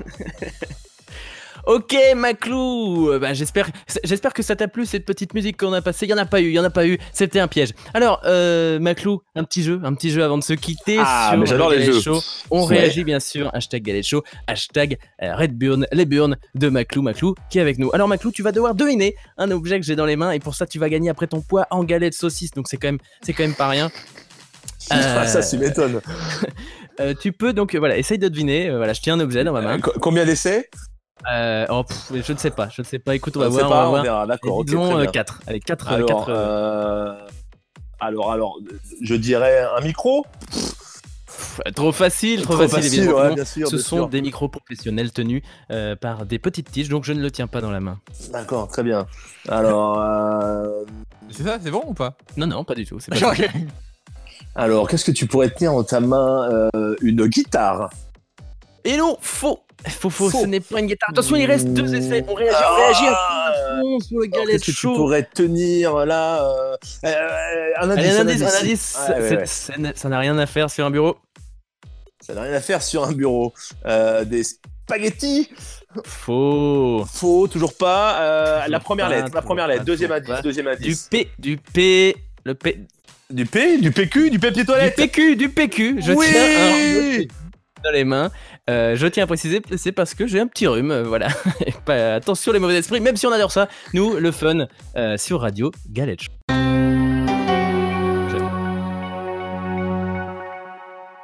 Ok, 1.66 1.94
Maclou, 2.16 3.10
Euh, 3.10 3.18
bah, 3.18 3.32
j'espère, 3.34 3.68
j'espère 4.04 4.32
que 4.32 4.42
ça 4.42 4.56
t'a 4.56 4.68
plu 4.68 4.86
cette 4.86 5.04
petite 5.04 5.34
musique 5.34 5.56
qu'on 5.58 5.72
a 5.72 5.82
passée. 5.82 6.06
Il 6.06 6.10
y 6.10 6.14
en 6.14 6.18
a 6.18 6.24
pas 6.26 6.40
eu, 6.40 6.46
il 6.48 6.52
y 6.54 6.58
en 6.58 6.64
a 6.64 6.70
pas 6.70 6.86
eu. 6.86 6.98
C'était 7.12 7.40
un 7.40 7.48
piège. 7.48 7.70
Alors, 7.94 8.20
euh, 8.24 8.78
Maclou, 8.78 9.20
un 9.34 9.44
petit 9.44 9.62
jeu, 9.62 9.80
un 9.84 9.94
petit 9.94 10.10
jeu 10.10 10.22
avant 10.24 10.38
de 10.38 10.42
se 10.42 10.52
quitter. 10.54 10.98
Ah, 11.00 11.28
sur 11.30 11.38
mais 11.40 11.46
j'adore 11.46 11.70
le 11.70 11.76
les 11.76 11.84
jeux. 11.84 12.00
Show. 12.00 12.20
On 12.50 12.66
Ouais. 12.66 12.78
réagit 12.78 13.04
bien 13.04 13.20
sûr. 13.20 13.50
Hashtag 13.54 13.82
Galet 13.82 14.02
Show, 14.02 14.22
hashtag 14.46 14.98
euh, 15.22 15.34
Red 15.36 15.56
Burn, 15.56 15.86
les 15.92 16.04
burns 16.06 16.36
de 16.54 16.68
Maclou, 16.68 17.02
Maclou 17.02 17.34
qui 17.50 17.58
est 17.58 17.62
avec 17.62 17.78
nous. 17.78 17.90
Alors 17.92 18.08
Maclou, 18.08 18.30
tu 18.32 18.42
vas 18.42 18.52
devoir 18.52 18.74
deviner 18.74 19.14
un 19.38 19.50
objet 19.50 19.78
que 19.80 19.86
j'ai 19.86 19.96
dans 19.96 20.06
les 20.06 20.16
mains 20.16 20.32
et 20.32 20.38
pour 20.40 20.54
ça 20.54 20.66
tu 20.66 20.78
vas 20.78 20.88
gagner 20.88 21.10
après 21.10 21.26
ton 21.26 21.40
poids 21.40 21.66
en 21.70 21.84
galette 21.84 22.14
saucisse. 22.14 22.50
Donc 22.52 22.68
c'est 22.68 22.76
quand 22.76 22.88
même, 22.88 22.98
c'est 23.22 23.32
quand 23.32 23.42
même 23.44 23.54
pas 23.54 23.68
rien. 23.68 23.90
Ah, 24.92 25.24
ça, 25.26 25.38
Euh, 25.38 25.42
tu 25.48 25.58
m'étonnes. 25.58 26.00
euh, 27.00 27.14
tu 27.20 27.30
peux 27.32 27.52
donc 27.52 27.76
voilà, 27.76 27.96
essaye 27.96 28.18
de 28.18 28.26
deviner. 28.28 28.70
Voilà, 28.70 28.92
je 28.92 29.00
tiens 29.00 29.14
un 29.14 29.20
objet 29.20 29.44
dans 29.44 29.52
ma 29.52 29.60
main. 29.60 29.78
Co- 29.78 29.92
Combien 30.00 30.24
d'essais? 30.24 30.68
Euh, 31.30 31.66
oh, 31.68 31.84
pff, 31.84 32.12
je 32.26 32.32
ne 32.32 32.38
sais 32.38 32.50
pas, 32.50 32.68
je 32.70 32.82
ne 32.82 32.86
sais 32.86 32.98
pas. 32.98 33.14
Écoute, 33.14 33.36
on 33.36 33.40
va 33.40 33.48
voir, 33.48 33.60
sait 33.60 33.66
on 33.66 33.68
va 33.68 33.76
pas, 33.76 33.86
on 33.86 33.90
voir. 33.90 34.02
verra. 34.02 34.26
D'accord, 34.26 34.56
ok, 34.58 34.66
Disons 34.66 34.90
très 34.90 35.02
bien. 35.02 35.10
4. 35.10 35.40
Allez, 35.46 35.60
4. 35.60 35.88
Alors, 35.88 36.26
euh, 36.28 37.14
alors, 38.00 38.32
alors, 38.32 38.58
je 39.02 39.14
dirais 39.14 39.62
un 39.76 39.80
micro. 39.82 40.24
Trop 41.74 41.92
facile, 41.92 42.42
trop, 42.42 42.54
Trop 42.54 42.62
facile, 42.68 42.82
facile, 42.82 42.98
évidemment. 43.00 43.18
ouais, 43.28 43.34
bien 43.34 43.44
sûr, 43.44 43.68
Ce 43.68 43.76
bien 43.76 43.84
sont 43.84 43.96
sûr. 43.96 44.08
des 44.08 44.22
micros 44.22 44.48
professionnels 44.48 45.12
tenus 45.12 45.42
euh, 45.70 45.94
par 45.96 46.24
des 46.24 46.38
petites 46.38 46.70
tiges, 46.70 46.88
donc 46.88 47.04
je 47.04 47.12
ne 47.12 47.20
le 47.20 47.30
tiens 47.30 47.46
pas 47.46 47.60
dans 47.60 47.70
la 47.70 47.80
main. 47.80 47.98
D'accord, 48.32 48.68
très 48.68 48.82
bien. 48.82 49.06
Alors, 49.48 49.98
euh, 50.00 50.84
C'est 51.30 51.42
ça, 51.42 51.58
c'est 51.62 51.70
bon 51.70 51.82
ou 51.86 51.94
pas? 51.94 52.16
Non, 52.36 52.46
non, 52.46 52.64
pas 52.64 52.74
du 52.74 52.86
tout. 52.86 52.98
pas 53.10 53.16
alors 54.54 54.88
qu'est-ce 54.88 55.04
que 55.04 55.12
tu 55.12 55.26
pourrais 55.26 55.50
tenir 55.50 55.72
dans 55.72 55.84
ta 55.84 56.00
main 56.00 56.48
euh, 56.74 56.96
Une 57.02 57.26
guitare? 57.26 57.90
Et 58.84 58.96
non, 58.96 59.16
faux 59.20 59.60
Faux, 59.88 60.10
faux, 60.10 60.28
Faux. 60.28 60.42
ce 60.42 60.46
n'est 60.46 60.60
pas 60.60 60.78
une 60.80 60.86
guitare. 60.86 61.08
Attention, 61.10 61.36
il 61.36 61.46
reste 61.46 61.68
deux 61.68 61.94
essais. 61.94 62.22
On 62.28 62.34
réagit, 62.34 62.54
on 62.70 62.74
réagit 62.76 63.06
à 63.06 63.54
fond 63.80 64.00
sur 64.00 64.18
le 64.18 64.28
Alors, 64.30 64.44
galette 64.46 64.60
tu 64.62 64.72
pourrais 64.74 65.22
tenir 65.22 66.04
là 66.04 66.42
euh, 66.44 66.76
euh, 67.06 67.70
Un 67.78 67.88
indice. 67.90 68.04
Allez, 68.06 68.18
un 68.18 68.20
indice, 68.28 68.42
un 68.42 68.60
indice. 68.60 68.98
Ouais, 69.08 69.14
ouais, 69.14 69.46
c'est- 69.46 69.76
ouais. 69.78 69.92
ça 69.96 70.08
n'a- 70.10 70.18
rien 70.18 70.36
à 70.36 70.44
faire 70.44 70.68
sur 70.68 70.84
un 70.84 70.90
bureau. 70.90 71.16
Ça 72.20 72.34
n'a 72.34 72.42
rien 72.42 72.52
à 72.52 72.60
faire 72.60 72.82
sur 72.82 73.04
un 73.04 73.12
bureau. 73.12 73.54
Euh, 73.86 74.26
des 74.26 74.42
spaghettis 74.44 75.48
Faux. 76.04 77.06
Faux, 77.10 77.48
toujours 77.48 77.74
pas. 77.74 78.66
La 78.68 78.80
première 78.80 79.08
pas, 79.08 79.16
lettre, 79.16 79.30
la 79.34 79.42
première 79.42 79.66
lettre. 79.66 79.84
Deuxième 79.84 80.12
indice, 80.12 80.28
pas. 80.28 80.42
deuxième 80.42 80.66
Du 80.66 80.72
indice. 80.72 81.08
P, 81.10 81.28
du 81.38 81.56
P, 81.56 82.16
le 82.44 82.54
P, 82.54 82.80
Du 83.30 83.46
P, 83.46 83.78
du 83.78 83.92
PQ, 83.92 84.28
du 84.30 84.38
papier 84.38 84.62
du 84.62 84.66
toilette. 84.66 84.96
PQ, 84.96 85.36
du 85.36 85.48
PQ. 85.48 86.02
Je 86.02 86.12
Oui 86.12 86.26
tiens 86.30 87.24
un 87.24 87.82
dans 87.84 87.90
les 87.92 88.04
mains. 88.04 88.30
Euh, 88.70 88.94
je 88.94 89.06
tiens 89.08 89.24
à 89.24 89.26
préciser, 89.26 89.60
c'est 89.76 89.90
parce 89.90 90.14
que 90.14 90.26
j'ai 90.28 90.38
un 90.38 90.46
petit 90.46 90.66
rhume, 90.68 90.92
euh, 90.92 91.02
voilà. 91.02 91.26
Et 91.66 91.72
pas- 91.84 92.14
attention 92.14 92.52
les 92.52 92.60
mauvais 92.60 92.76
esprits, 92.78 93.00
même 93.00 93.16
si 93.16 93.26
on 93.26 93.32
adore 93.32 93.50
ça, 93.50 93.68
nous, 93.94 94.14
le 94.16 94.30
fun, 94.30 94.66
euh, 94.96 95.16
sur 95.16 95.40
Radio 95.40 95.72
Galette. 95.88 96.20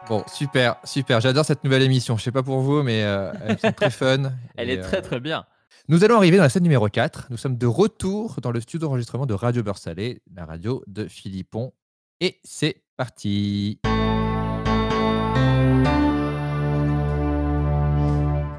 Bon, 0.08 0.22
super, 0.32 0.76
super. 0.84 1.20
J'adore 1.20 1.44
cette 1.44 1.64
nouvelle 1.64 1.82
émission. 1.82 2.16
Je 2.16 2.22
sais 2.22 2.30
pas 2.32 2.42
pour 2.44 2.60
vous, 2.60 2.82
mais 2.82 2.98
elle 2.98 3.58
est 3.62 3.72
très 3.72 3.90
fun. 3.90 4.32
Elle 4.56 4.70
Et, 4.70 4.74
est 4.74 4.80
très 4.80 5.02
très 5.02 5.18
bien. 5.18 5.44
Nous 5.88 6.04
allons 6.04 6.16
arriver 6.16 6.36
dans 6.36 6.44
la 6.44 6.48
scène 6.48 6.62
numéro 6.62 6.88
4. 6.88 7.26
Nous 7.30 7.36
sommes 7.36 7.58
de 7.58 7.66
retour 7.66 8.36
dans 8.40 8.52
le 8.52 8.60
studio 8.60 8.86
d'enregistrement 8.86 9.26
de 9.26 9.34
Radio 9.34 9.62
Beurre 9.64 9.78
Salé, 9.78 10.22
la 10.34 10.44
radio 10.44 10.82
de 10.86 11.06
Philippon. 11.08 11.72
Et 12.20 12.38
c'est 12.44 12.82
parti. 12.96 13.80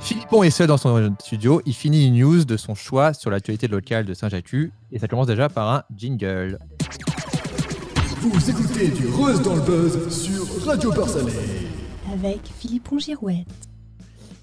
Philippon 0.08 0.42
est 0.42 0.52
seul 0.52 0.68
dans 0.68 0.78
son 0.78 1.14
studio. 1.20 1.62
Il 1.66 1.74
finit 1.74 2.08
une 2.08 2.18
news 2.18 2.46
de 2.46 2.56
son 2.56 2.76
choix 2.76 3.14
sur 3.14 3.30
l'actualité 3.30 3.68
locale 3.68 4.06
de 4.06 4.14
Saint-Jacques. 4.14 4.56
Et 4.90 5.00
ça 5.00 5.10
commence 5.10 5.28
déjà 5.28 5.50
par 5.50 5.70
un 5.70 5.84
jingle. 5.98 6.60
Vous 8.22 8.50
écoutez 8.50 8.88
du 8.88 9.08
Rose 9.10 9.42
dans 9.42 9.56
le 9.56 9.62
Buzz 9.64 10.08
sur 10.10 10.66
Radio 10.66 10.94
Barcelone. 10.94 11.34
Avec 12.14 12.40
Philippon 12.58 12.98
Girouette. 13.00 13.48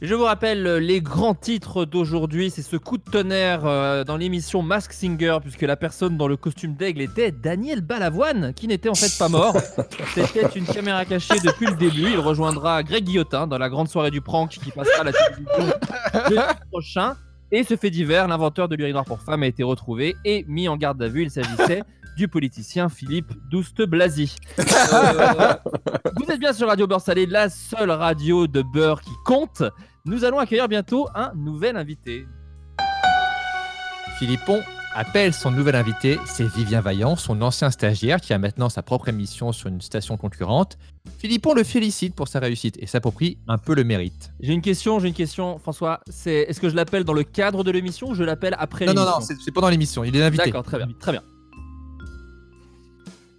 Je 0.04 0.14
vous 0.14 0.24
rappelle 0.24 0.66
euh, 0.66 0.80
les 0.80 1.00
grands 1.00 1.34
titres 1.34 1.86
d'aujourd'hui. 1.86 2.50
C'est 2.50 2.60
ce 2.60 2.76
coup 2.76 2.98
de 2.98 3.10
tonnerre 3.10 3.64
euh, 3.64 4.04
dans 4.04 4.18
l'émission 4.18 4.60
Mask 4.60 4.92
Singer, 4.92 5.38
puisque 5.40 5.62
la 5.62 5.76
personne 5.76 6.18
dans 6.18 6.28
le 6.28 6.36
costume 6.36 6.74
d'aigle 6.74 7.00
était 7.00 7.30
Daniel 7.32 7.80
Balavoine, 7.80 8.52
qui 8.52 8.68
n'était 8.68 8.90
en 8.90 8.94
fait 8.94 9.16
pas 9.18 9.30
mort. 9.30 9.56
C'était 10.14 10.46
une 10.56 10.66
caméra 10.66 11.06
cachée 11.06 11.40
depuis 11.42 11.68
le 11.68 11.76
début. 11.76 12.10
Il 12.10 12.18
rejoindra 12.18 12.82
Greg 12.82 13.04
Guillotin 13.04 13.46
dans 13.46 13.56
la 13.56 13.70
grande 13.70 13.88
soirée 13.88 14.10
du 14.10 14.20
prank 14.20 14.50
qui 14.50 14.70
passera 14.72 15.00
à 15.00 15.04
la 15.04 15.12
télévision 15.14 15.74
le 16.12 16.68
prochain. 16.70 17.16
Et 17.50 17.64
ce 17.64 17.74
fait 17.74 17.90
divers, 17.90 18.28
l'inventeur 18.28 18.68
de 18.68 18.76
l'urinoir 18.76 19.06
pour 19.06 19.22
femmes 19.22 19.42
a 19.42 19.46
été 19.46 19.62
retrouvé 19.62 20.16
et 20.26 20.44
mis 20.48 20.68
en 20.68 20.76
garde 20.76 21.02
à 21.02 21.08
vue. 21.08 21.22
Il 21.22 21.30
s'agissait 21.30 21.82
du 22.18 22.28
politicien 22.28 22.90
Philippe 22.90 23.32
Douste-Blazy. 23.50 24.36
Euh, 24.58 24.64
vous 26.16 26.30
êtes 26.30 26.40
bien 26.40 26.52
sur 26.52 26.68
Radio 26.68 26.86
Beurre 26.86 27.00
Salé, 27.00 27.24
la 27.24 27.48
seule 27.48 27.90
radio 27.90 28.46
de 28.46 28.60
beurre 28.60 29.00
qui 29.00 29.14
compte. 29.24 29.62
Nous 30.06 30.24
allons 30.26 30.38
accueillir 30.38 30.68
bientôt 30.68 31.08
un 31.14 31.32
nouvel 31.34 31.78
invité. 31.78 32.26
Philippon 34.18 34.60
appelle 34.94 35.32
son 35.32 35.50
nouvel 35.50 35.74
invité, 35.74 36.18
c'est 36.26 36.46
Vivien 36.46 36.82
Vaillant, 36.82 37.16
son 37.16 37.40
ancien 37.40 37.70
stagiaire 37.70 38.20
qui 38.20 38.34
a 38.34 38.38
maintenant 38.38 38.68
sa 38.68 38.82
propre 38.82 39.08
émission 39.08 39.50
sur 39.52 39.68
une 39.70 39.80
station 39.80 40.18
concurrente. 40.18 40.76
Philippon 41.18 41.54
le 41.54 41.64
félicite 41.64 42.14
pour 42.14 42.28
sa 42.28 42.38
réussite 42.38 42.76
et 42.80 42.86
s'approprie 42.86 43.38
un 43.48 43.56
peu 43.56 43.74
le 43.74 43.82
mérite. 43.82 44.30
J'ai 44.40 44.52
une 44.52 44.60
question, 44.60 45.00
j'ai 45.00 45.08
une 45.08 45.14
question, 45.14 45.58
François. 45.58 46.00
C'est 46.10 46.34
est-ce 46.50 46.60
que 46.60 46.68
je 46.68 46.76
l'appelle 46.76 47.04
dans 47.04 47.14
le 47.14 47.24
cadre 47.24 47.64
de 47.64 47.70
l'émission 47.70 48.10
ou 48.10 48.14
je 48.14 48.24
l'appelle 48.24 48.54
après 48.58 48.84
Non, 48.84 48.92
non, 48.92 49.00
l'émission? 49.00 49.20
non, 49.20 49.26
c'est 49.26 49.36
c'est 49.42 49.52
pendant 49.52 49.70
l'émission, 49.70 50.04
il 50.04 50.14
est 50.14 50.22
invité. 50.22 50.44
D'accord, 50.44 50.64
très 50.64 50.76
bien, 50.76 50.88
très 51.00 51.12
bien. 51.12 51.22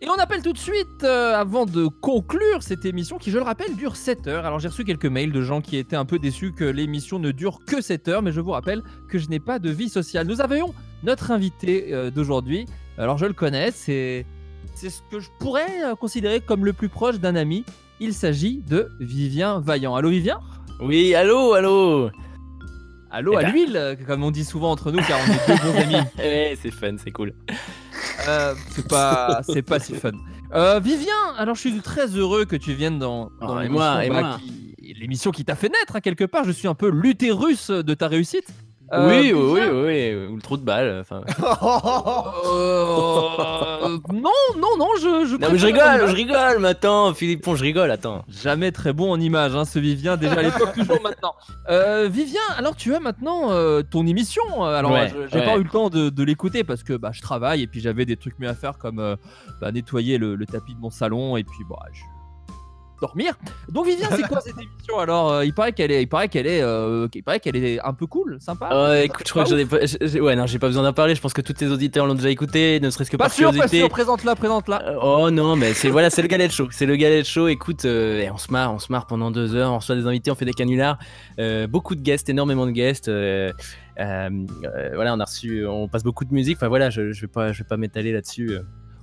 Et 0.06 0.10
on 0.10 0.22
appelle 0.22 0.44
tout 0.44 0.54
de 0.54 0.60
suite, 0.60 1.04
euh, 1.04 1.34
avant 1.34 1.66
de 1.66 1.88
conclure 1.88 2.62
cette 2.62 2.86
émission, 2.86 3.18
qui, 3.18 3.32
je 3.32 3.40
le 3.40 3.44
rappelle, 3.44 3.76
dure 3.76 3.96
7 3.96 4.28
heures. 4.28 4.46
Alors 4.46 4.60
j'ai 4.60 4.68
reçu 4.68 4.84
quelques 4.84 5.08
mails 5.08 5.32
de 5.32 5.42
gens 5.42 5.62
qui 5.62 5.78
étaient 5.78 5.96
un 5.96 6.06
peu 6.06 6.20
déçus 6.20 6.52
que 6.52 6.64
l'émission 6.64 7.18
ne 7.18 7.32
dure 7.32 7.58
que 7.66 7.82
7 7.82 8.08
heures, 8.10 8.22
mais 8.22 8.32
je 8.32 8.40
vous 8.40 8.52
rappelle 8.52 8.84
que 9.10 9.18
je 9.18 9.30
n'ai 9.30 9.40
pas 9.40 9.58
de 9.58 9.72
vie 9.72 9.90
sociale. 9.90 10.28
Nous 10.28 10.42
avions 10.42 10.76
notre 11.02 11.32
invité 11.32 11.92
euh, 11.92 12.12
d'aujourd'hui. 12.12 12.68
Alors 13.00 13.18
je 13.18 13.26
le 13.26 13.34
connais, 13.34 13.72
c'est 13.72 14.28
ce 14.76 15.02
que 15.10 15.20
je 15.20 15.30
pourrais 15.40 15.84
euh, 15.84 15.96
considérer 15.96 16.40
comme 16.40 16.66
le 16.66 16.74
plus 16.74 16.90
proche 16.90 17.20
d'un 17.20 17.36
ami. 17.36 17.66
Il 18.00 18.14
s'agit 18.14 18.62
de 18.62 18.92
Vivien 19.00 19.60
Vaillant. 19.60 19.96
Allô 19.96 20.10
Vivien? 20.10 20.40
Oui, 20.82 21.16
allô, 21.16 21.54
allô. 21.54 22.12
Allô 23.18 23.32
Eh 23.34 23.38
à 23.38 23.42
ben. 23.44 23.52
l'huile, 23.54 23.78
euh, 23.78 23.96
comme 24.06 24.24
on 24.26 24.32
dit 24.32 24.44
souvent 24.44 24.72
entre 24.72 24.92
nous, 24.92 25.00
car 25.00 25.18
on 25.26 25.32
est 25.32 25.48
deux 25.58 25.64
bons 25.72 25.78
amis. 25.80 26.08
Ouais, 26.18 26.58
c'est 26.62 26.72
fun, 26.72 26.96
c'est 27.02 27.12
cool. 27.12 27.34
Euh, 28.28 28.54
c'est 28.72 28.88
pas, 28.88 29.40
c'est 29.48 29.62
pas 29.62 29.80
si 29.80 29.94
fun. 29.96 30.12
Euh, 30.54 30.80
Vivien, 30.82 31.14
alors 31.38 31.56
je 31.56 31.62
suis 31.62 31.80
très 31.80 32.08
heureux 32.08 32.44
que 32.44 32.58
tu 32.58 32.74
viennes 32.74 33.00
dans, 33.00 33.32
dans 33.40 33.56
Oh, 33.56 33.60
et 33.60 33.64
l'émission, 33.64 33.70
moi, 33.70 33.96
bah, 34.10 34.22
moi. 34.22 34.38
qui- 34.42 34.94
l'émission 35.00 35.32
qui 35.32 35.46
t'a 35.46 35.56
fait 35.56 35.70
naître 35.70 35.96
hein, 35.96 36.02
quelque 36.02 36.26
part. 36.26 36.44
Je 36.44 36.52
suis 36.52 36.68
un 36.68 36.76
peu 36.76 36.90
l'utérus 36.90 37.70
de 37.72 37.94
ta 37.94 38.08
réussite. 38.10 38.48
Euh, 38.94 39.10
oui, 39.10 39.34
oui, 39.34 39.62
oui, 39.72 40.28
ou 40.32 40.36
le 40.36 40.42
trou 40.42 40.58
de 40.58 40.64
balle. 40.64 41.00
Enfin. 41.02 41.22
euh, 42.46 43.98
non, 44.14 44.30
non, 44.58 44.78
non, 44.78 44.90
je, 45.00 45.26
je 45.28 45.36
Non 45.38 45.48
mais 45.52 45.58
je 45.58 45.66
rigole, 45.66 46.08
je 46.08 46.16
rigole, 46.16 46.60
mais 46.60 46.70
attends, 46.70 47.14
Philippon, 47.14 47.56
je 47.56 47.64
rigole, 47.64 47.90
attends. 47.92 48.24
Jamais 48.28 48.72
très 48.72 48.94
bon 48.94 49.12
en 49.12 49.20
image, 49.20 49.56
hein, 49.56 49.66
ce 49.66 49.80
Vivien, 49.80 50.18
déjà 50.18 50.36
à 50.36 50.42
l'époque, 50.44 50.74
toujours 50.74 51.02
maintenant. 51.02 51.34
Euh, 51.70 52.08
Vivien, 52.12 52.42
alors 52.58 52.76
tu 52.76 52.94
as 52.94 53.00
maintenant 53.00 53.52
euh, 53.52 53.82
ton 53.82 54.06
émission. 54.06 54.44
euh, 54.60 54.78
Alors, 54.78 54.96
j'ai 55.32 55.40
ouais. 55.40 55.46
pas 55.46 55.58
eu 55.58 55.64
le 55.64 55.70
temps 55.70 55.90
de, 55.90 56.10
de 56.10 56.24
l'écouter 56.24 56.64
parce 56.64 56.84
que 56.84 56.94
bah, 56.94 57.10
je 57.12 57.22
travaille 57.22 57.64
et 57.64 57.68
puis 57.68 57.80
j'avais 57.82 58.06
des 58.06 58.18
trucs 58.18 58.38
mieux 58.40 58.50
à 58.50 58.56
faire 58.56 58.78
comme 58.78 59.00
euh, 59.00 59.16
bah, 59.62 59.72
nettoyer 59.72 60.18
le, 60.18 60.36
le 60.36 60.46
tapis 60.46 60.76
de 60.76 60.80
mon 60.80 60.90
salon 60.90 61.38
et 61.38 61.44
puis 61.44 61.64
bah, 61.70 61.78
je... 61.94 62.02
dormir. 63.02 63.34
Donc 63.70 63.86
Vivien, 63.88 64.08
c'est 64.16 64.24
quoi 64.28 64.42
cette 64.42 64.54
émission 64.58 65.00
Alors, 65.00 65.32
euh, 65.32 65.46
il 65.46 65.54
paraît 65.54 65.74
qu'elle 65.74 65.92
est, 65.92 66.02
il 66.04 66.08
paraît 66.08 66.28
qu'elle 66.30 66.48
est, 66.48 66.62
euh, 66.62 67.08
il 67.14 67.24
paraît 67.24 67.40
qu'elle 67.40 67.56
est 67.56 67.80
un 67.82 67.94
peu 67.94 68.08
cool, 68.08 68.38
sympa. 68.40 68.70
Ouais, 68.90 69.06
écoute, 69.06 69.24
je 69.26 69.32
crois 69.32 69.44
que 69.44 69.50
j'en 69.50 69.58
ai 69.58 69.66
pas. 69.66 69.78
Ouais, 70.22 70.36
non, 70.36 70.46
j'ai 70.48 70.60
pas 70.60 70.68
besoin 70.68 70.84
d'en 70.84 70.94
parler. 70.94 71.16
Je 71.16 71.22
pense 71.22 71.34
que 71.34 71.42
tous 71.42 71.54
tes 71.54 71.68
auditeurs 71.68 72.06
l'ont 72.06 72.14
déjà 72.16 72.30
écouté, 72.30 72.80
ne 72.82 72.90
serait-ce 72.90 73.12
que 73.12 73.18
pas 73.18 73.26
par 73.26 73.34
sûr, 73.34 73.48
pas 73.50 73.54
curiosité. 73.54 73.80
sûr. 73.80 73.90
Présente-la, 73.90 74.36
présente-la. 74.36 74.84
Euh, 74.90 75.00
Oh 75.02 75.30
non, 75.32 75.56
mais 75.56 75.74
c'est 75.74 75.90
voilà, 75.90 76.10
c'est 76.10 76.22
le 76.22 76.28
galette 76.28 76.52
show. 76.52 76.68
C'est 76.72 76.86
le 76.86 76.96
galette 76.96 77.28
show. 77.28 77.48
Écoute, 77.48 77.86
et 77.86 78.30
on 78.32 78.38
se 78.38 78.52
marre, 78.52 78.74
on 78.74 78.80
se 78.80 78.92
marre 78.92 79.08
pendant 79.08 79.32
deux 79.32 79.56
heures. 79.56 79.72
On 79.72 79.78
reçoit 79.78 79.96
des 79.96 80.08
invités, 80.08 80.32
on 80.32 80.36
fait 80.36 80.46
des 80.46 80.54
canulars, 80.54 80.98
beaucoup 81.70 81.96
de 81.96 82.02
guests, 82.02 82.30
énormément 82.30 82.66
de 82.66 82.72
guests. 82.72 83.10
voilà, 83.98 85.14
on 85.16 85.20
a 85.20 85.26
reçu, 85.26 85.66
on 85.68 85.88
passe 85.88 86.04
beaucoup 86.04 86.26
de 86.26 86.34
musique. 86.34 86.58
Enfin 86.58 86.68
voilà, 86.68 86.90
je, 86.90 87.12
je 87.12 87.22
vais 87.22 87.28
pas, 87.28 87.52
je 87.52 87.60
vais 87.64 87.68
pas 87.68 87.78
m'étaler 87.78 88.12
là-dessus. 88.12 88.58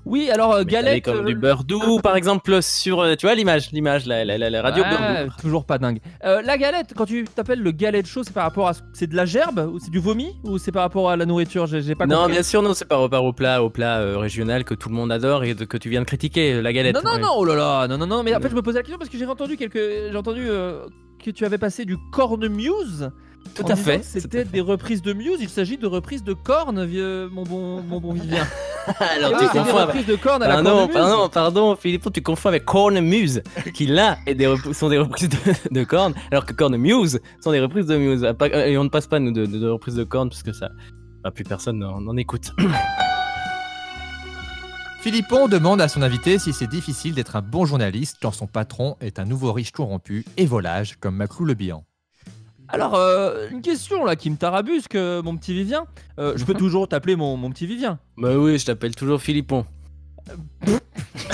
Euh, 0.06 0.10
Oui, 0.10 0.30
alors 0.30 0.52
euh, 0.52 0.64
Galette. 0.64 1.04
comme 1.04 1.18
euh, 1.20 1.24
du 1.24 1.34
beurre 1.34 1.64
doux, 1.64 1.98
par 2.02 2.16
exemple, 2.16 2.62
sur, 2.62 3.00
euh, 3.00 3.14
tu 3.16 3.26
vois 3.26 3.34
l'image, 3.34 3.70
l'image, 3.72 4.06
la, 4.06 4.24
la, 4.24 4.38
la, 4.38 4.50
la 4.50 4.62
radio 4.62 4.82
Ouais, 4.82 4.90
beurre 4.90 5.24
doux. 5.26 5.32
toujours 5.40 5.64
pas 5.64 5.78
dingue. 5.78 6.00
Euh, 6.24 6.42
la 6.42 6.56
galette, 6.58 6.92
quand 6.96 7.06
tu 7.06 7.24
t'appelles 7.24 7.60
le 7.62 7.70
galette 7.70 8.06
chaud, 8.06 8.22
c'est 8.24 8.32
par 8.34 8.44
rapport 8.44 8.68
à. 8.68 8.74
ce- 8.74 8.80
C'est 8.92 9.06
de 9.06 9.16
la 9.16 9.24
gerbe 9.24 9.70
ou 9.72 9.78
c'est 9.78 9.90
du 9.90 9.98
vomi 10.00 10.36
ou 10.44 10.58
c'est 10.58 10.72
par 10.72 10.82
rapport 10.82 11.10
à 11.10 11.16
la 11.16 11.24
nourriture? 11.26 11.66
J'ai 11.66 11.94
pas 11.94 12.06
Non, 12.06 12.16
compris. 12.16 12.32
bien 12.32 12.42
sûr, 12.42 12.62
non, 12.62 12.74
c'est 12.74 12.84
par 12.88 13.00
rapport 13.00 13.24
au 13.24 13.32
plat, 13.32 13.62
au 13.62 13.70
plat 13.70 13.98
euh, 13.98 14.18
régional 14.18 14.64
que 14.64 14.74
tout 14.74 14.88
le 14.88 14.94
monde 14.94 15.12
adore 15.12 15.44
et 15.44 15.54
de- 15.54 15.64
que 15.64 15.76
tu 15.76 15.88
viens 15.88 16.00
de 16.00 16.06
critiquer, 16.06 16.60
la 16.60 16.72
galette. 16.72 16.94
Non, 16.94 17.02
non, 17.04 17.12
Ouais. 17.16 17.20
non, 17.20 17.28
oh 17.36 17.44
là 17.44 17.54
là, 17.54 17.88
non, 17.88 17.98
non, 17.98 18.06
non, 18.06 18.22
mais 18.22 18.34
en 18.34 18.40
fait, 18.40 18.50
je 18.50 18.54
me 18.54 18.62
posais 18.62 18.78
la 18.78 18.82
question 18.82 18.98
parce 18.98 19.10
que 19.10 19.18
j'ai 19.18 19.26
entendu 19.26 19.56
quelques. 19.56 19.78
J'ai 19.78 20.16
entendu 20.16 20.42
euh, 20.48 20.84
que 21.24 21.30
tu 21.30 21.44
avais 21.44 21.58
passé 21.58 21.84
du 21.84 21.96
cornemuse. 22.10 23.10
Tout 23.54 23.64
en 23.66 23.70
à 23.70 23.76
fait. 23.76 24.02
C'était 24.04 24.44
des 24.44 24.60
reprises 24.62 25.02
de 25.02 25.12
Muse, 25.12 25.38
il 25.40 25.48
s'agit 25.50 25.76
de 25.76 25.86
reprises 25.86 26.24
de 26.24 26.32
cornes, 26.32 26.84
vieux, 26.86 27.28
mon 27.28 27.42
bon, 27.42 27.82
mon 27.82 28.00
bon 28.00 28.12
Vivien. 28.14 28.46
Alors 28.98 29.32
Ah 29.34 29.38
tu 29.38 29.44
des 29.44 29.50
confonds 29.50 29.76
avec- 29.76 29.86
reprises 29.88 30.06
de 30.06 30.16
cornes 30.16 30.42
à 30.42 30.48
la 30.48 30.54
Pardon, 30.54 30.70
cornemuse. 30.70 30.94
pardon, 30.94 31.28
pardon, 31.28 31.76
Philippon, 31.76 32.10
tu 32.10 32.22
confonds 32.22 32.48
avec 32.48 32.64
Cornemuse, 32.64 33.42
qui 33.74 33.86
là 33.86 34.16
est 34.26 34.34
des 34.34 34.46
rep- 34.46 34.72
sont 34.72 34.88
des 34.88 34.98
reprises 34.98 35.28
de, 35.28 35.36
de 35.70 35.84
cornes, 35.84 36.14
alors 36.30 36.46
que 36.46 36.52
Cornemuse 36.52 37.20
sont 37.40 37.52
des 37.52 37.60
reprises 37.60 37.86
de 37.86 37.96
Muse. 37.96 38.24
Et 38.66 38.76
on 38.78 38.84
ne 38.84 38.88
passe 38.88 39.06
pas, 39.06 39.18
nous, 39.20 39.30
de, 39.32 39.46
de- 39.46 39.58
de 39.58 39.68
reprises 39.68 39.94
de 39.96 40.04
cornes, 40.04 40.30
parce 40.30 40.42
que 40.42 40.52
ça. 40.52 40.70
bah, 41.22 41.30
plus 41.30 41.44
personne 41.44 41.78
n'en 41.78 42.00
n'en 42.00 42.16
écoute. 42.16 42.50
Philippon 45.00 45.48
demande 45.48 45.80
à 45.80 45.88
son 45.88 46.02
invité 46.02 46.38
si 46.38 46.52
c'est 46.52 46.68
difficile 46.68 47.14
d'être 47.14 47.34
un 47.36 47.42
bon 47.42 47.66
journaliste 47.66 48.18
quand 48.22 48.30
son 48.32 48.46
patron 48.46 48.96
est 49.00 49.18
un 49.18 49.24
nouveau 49.24 49.52
riche 49.52 49.72
corrompu 49.72 50.24
et 50.36 50.46
volage 50.46 50.96
comme 51.00 51.16
Maclou 51.16 51.44
le 51.44 51.54
Bihan. 51.54 51.84
Alors, 52.72 52.94
euh, 52.94 53.48
une 53.50 53.60
question 53.60 54.04
là 54.04 54.16
qui 54.16 54.30
me 54.30 54.36
tarabusque, 54.36 54.94
euh, 54.94 55.22
mon 55.22 55.36
petit 55.36 55.52
Vivien. 55.52 55.84
Euh, 56.18 56.32
je 56.36 56.44
peux 56.44 56.54
toujours 56.64 56.88
t'appeler 56.88 57.16
mon, 57.16 57.36
mon 57.36 57.50
petit 57.50 57.66
Vivien. 57.66 57.98
bah 58.16 58.36
oui, 58.36 58.58
je 58.58 58.64
t'appelle 58.66 58.94
toujours 58.96 59.20
Philippon. 59.20 59.64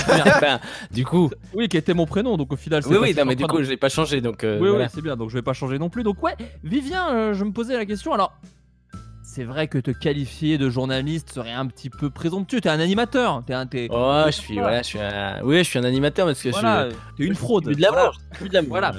Enfin, 0.09 0.59
du 0.91 1.05
coup, 1.05 1.29
Oui, 1.53 1.67
qui 1.67 1.77
était 1.77 1.93
mon 1.93 2.05
prénom, 2.05 2.35
donc 2.37 2.51
au 2.51 2.55
final, 2.55 2.81
c'est 2.83 2.89
oui, 2.89 2.95
pas 2.95 3.01
oui, 3.01 3.13
si 3.13 3.19
non, 3.19 3.25
mais 3.25 3.35
du 3.35 3.45
coup, 3.45 3.61
je 3.63 3.69
l'ai 3.69 3.77
pas 3.77 3.89
changé, 3.89 4.21
donc 4.21 4.43
euh, 4.43 4.59
oui, 4.59 4.69
voilà. 4.69 4.85
oui, 4.85 4.91
c'est 4.93 5.01
bien, 5.01 5.15
donc 5.15 5.29
je 5.29 5.35
vais 5.35 5.41
pas 5.43 5.53
changer 5.53 5.77
non 5.77 5.89
plus. 5.89 6.03
Donc 6.03 6.21
ouais, 6.23 6.35
Vivien, 6.63 7.09
euh, 7.13 7.33
je 7.33 7.43
me 7.43 7.51
posais 7.51 7.77
la 7.77 7.85
question, 7.85 8.13
alors, 8.13 8.33
c'est 9.23 9.43
vrai 9.43 9.67
que 9.67 9.77
te 9.77 9.91
qualifier 9.91 10.57
de 10.57 10.69
journaliste 10.69 11.31
serait 11.31 11.53
un 11.53 11.67
petit 11.67 11.89
peu 11.91 12.09
présomptueux, 12.09 12.61
t'es 12.61 12.69
un 12.69 12.79
animateur, 12.79 13.43
t'es 13.45 13.53
un... 13.53 13.67
T'es, 13.67 13.87
Oh, 13.91 14.23
je 14.25 14.31
suis, 14.31 14.55
voilà, 14.57 14.81
je 14.81 14.87
suis 14.87 14.99
un, 14.99 15.41
oui, 15.43 15.59
je 15.59 15.63
suis 15.63 15.77
un 15.79 15.83
animateur 15.83 16.25
parce 16.25 16.41
que 16.41 16.49
voilà, 16.49 16.89
je 16.89 16.95
t'es 17.17 17.23
une 17.25 17.35
fraude. 17.35 17.65
suis 17.65 17.75
de 17.75 17.81
l'amour. 17.81 17.99
Voilà. 17.99 18.11
je 18.31 18.37
suis 18.39 18.49
de. 18.49 18.59
Voilà. 18.67 18.95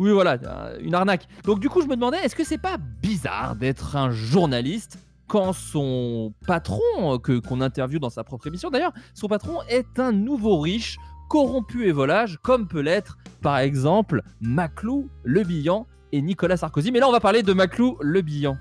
Oui, 0.00 0.12
voilà, 0.12 0.38
euh, 0.42 0.78
une 0.80 0.94
arnaque. 0.94 1.28
Donc 1.44 1.60
du 1.60 1.68
coup, 1.68 1.82
je 1.82 1.86
me 1.86 1.94
demandais, 1.94 2.16
est-ce 2.24 2.34
que 2.34 2.42
c'est 2.42 2.56
pas 2.56 2.78
bizarre 2.78 3.54
d'être 3.54 3.96
un 3.96 4.10
journaliste 4.10 4.98
quand 5.26 5.52
son 5.52 6.32
patron, 6.46 6.80
euh, 6.98 7.18
que 7.18 7.38
qu'on 7.38 7.60
interviewe 7.60 8.00
dans 8.00 8.08
sa 8.08 8.24
propre 8.24 8.46
émission 8.46 8.70
d'ailleurs, 8.70 8.94
son 9.12 9.28
patron 9.28 9.58
est 9.68 10.00
un 10.00 10.12
nouveau 10.12 10.58
riche, 10.58 10.96
corrompu 11.28 11.86
et 11.86 11.92
volage, 11.92 12.38
comme 12.42 12.66
peut 12.66 12.80
l'être 12.80 13.18
par 13.42 13.58
exemple 13.58 14.22
Maclou, 14.40 15.10
Le 15.22 15.44
Bihan 15.44 15.86
et 16.12 16.22
Nicolas 16.22 16.56
Sarkozy. 16.56 16.90
Mais 16.92 17.00
là, 17.00 17.06
on 17.06 17.12
va 17.12 17.20
parler 17.20 17.42
de 17.42 17.52
Maclou, 17.52 17.98
Le 18.00 18.22
Bihan. 18.22 18.56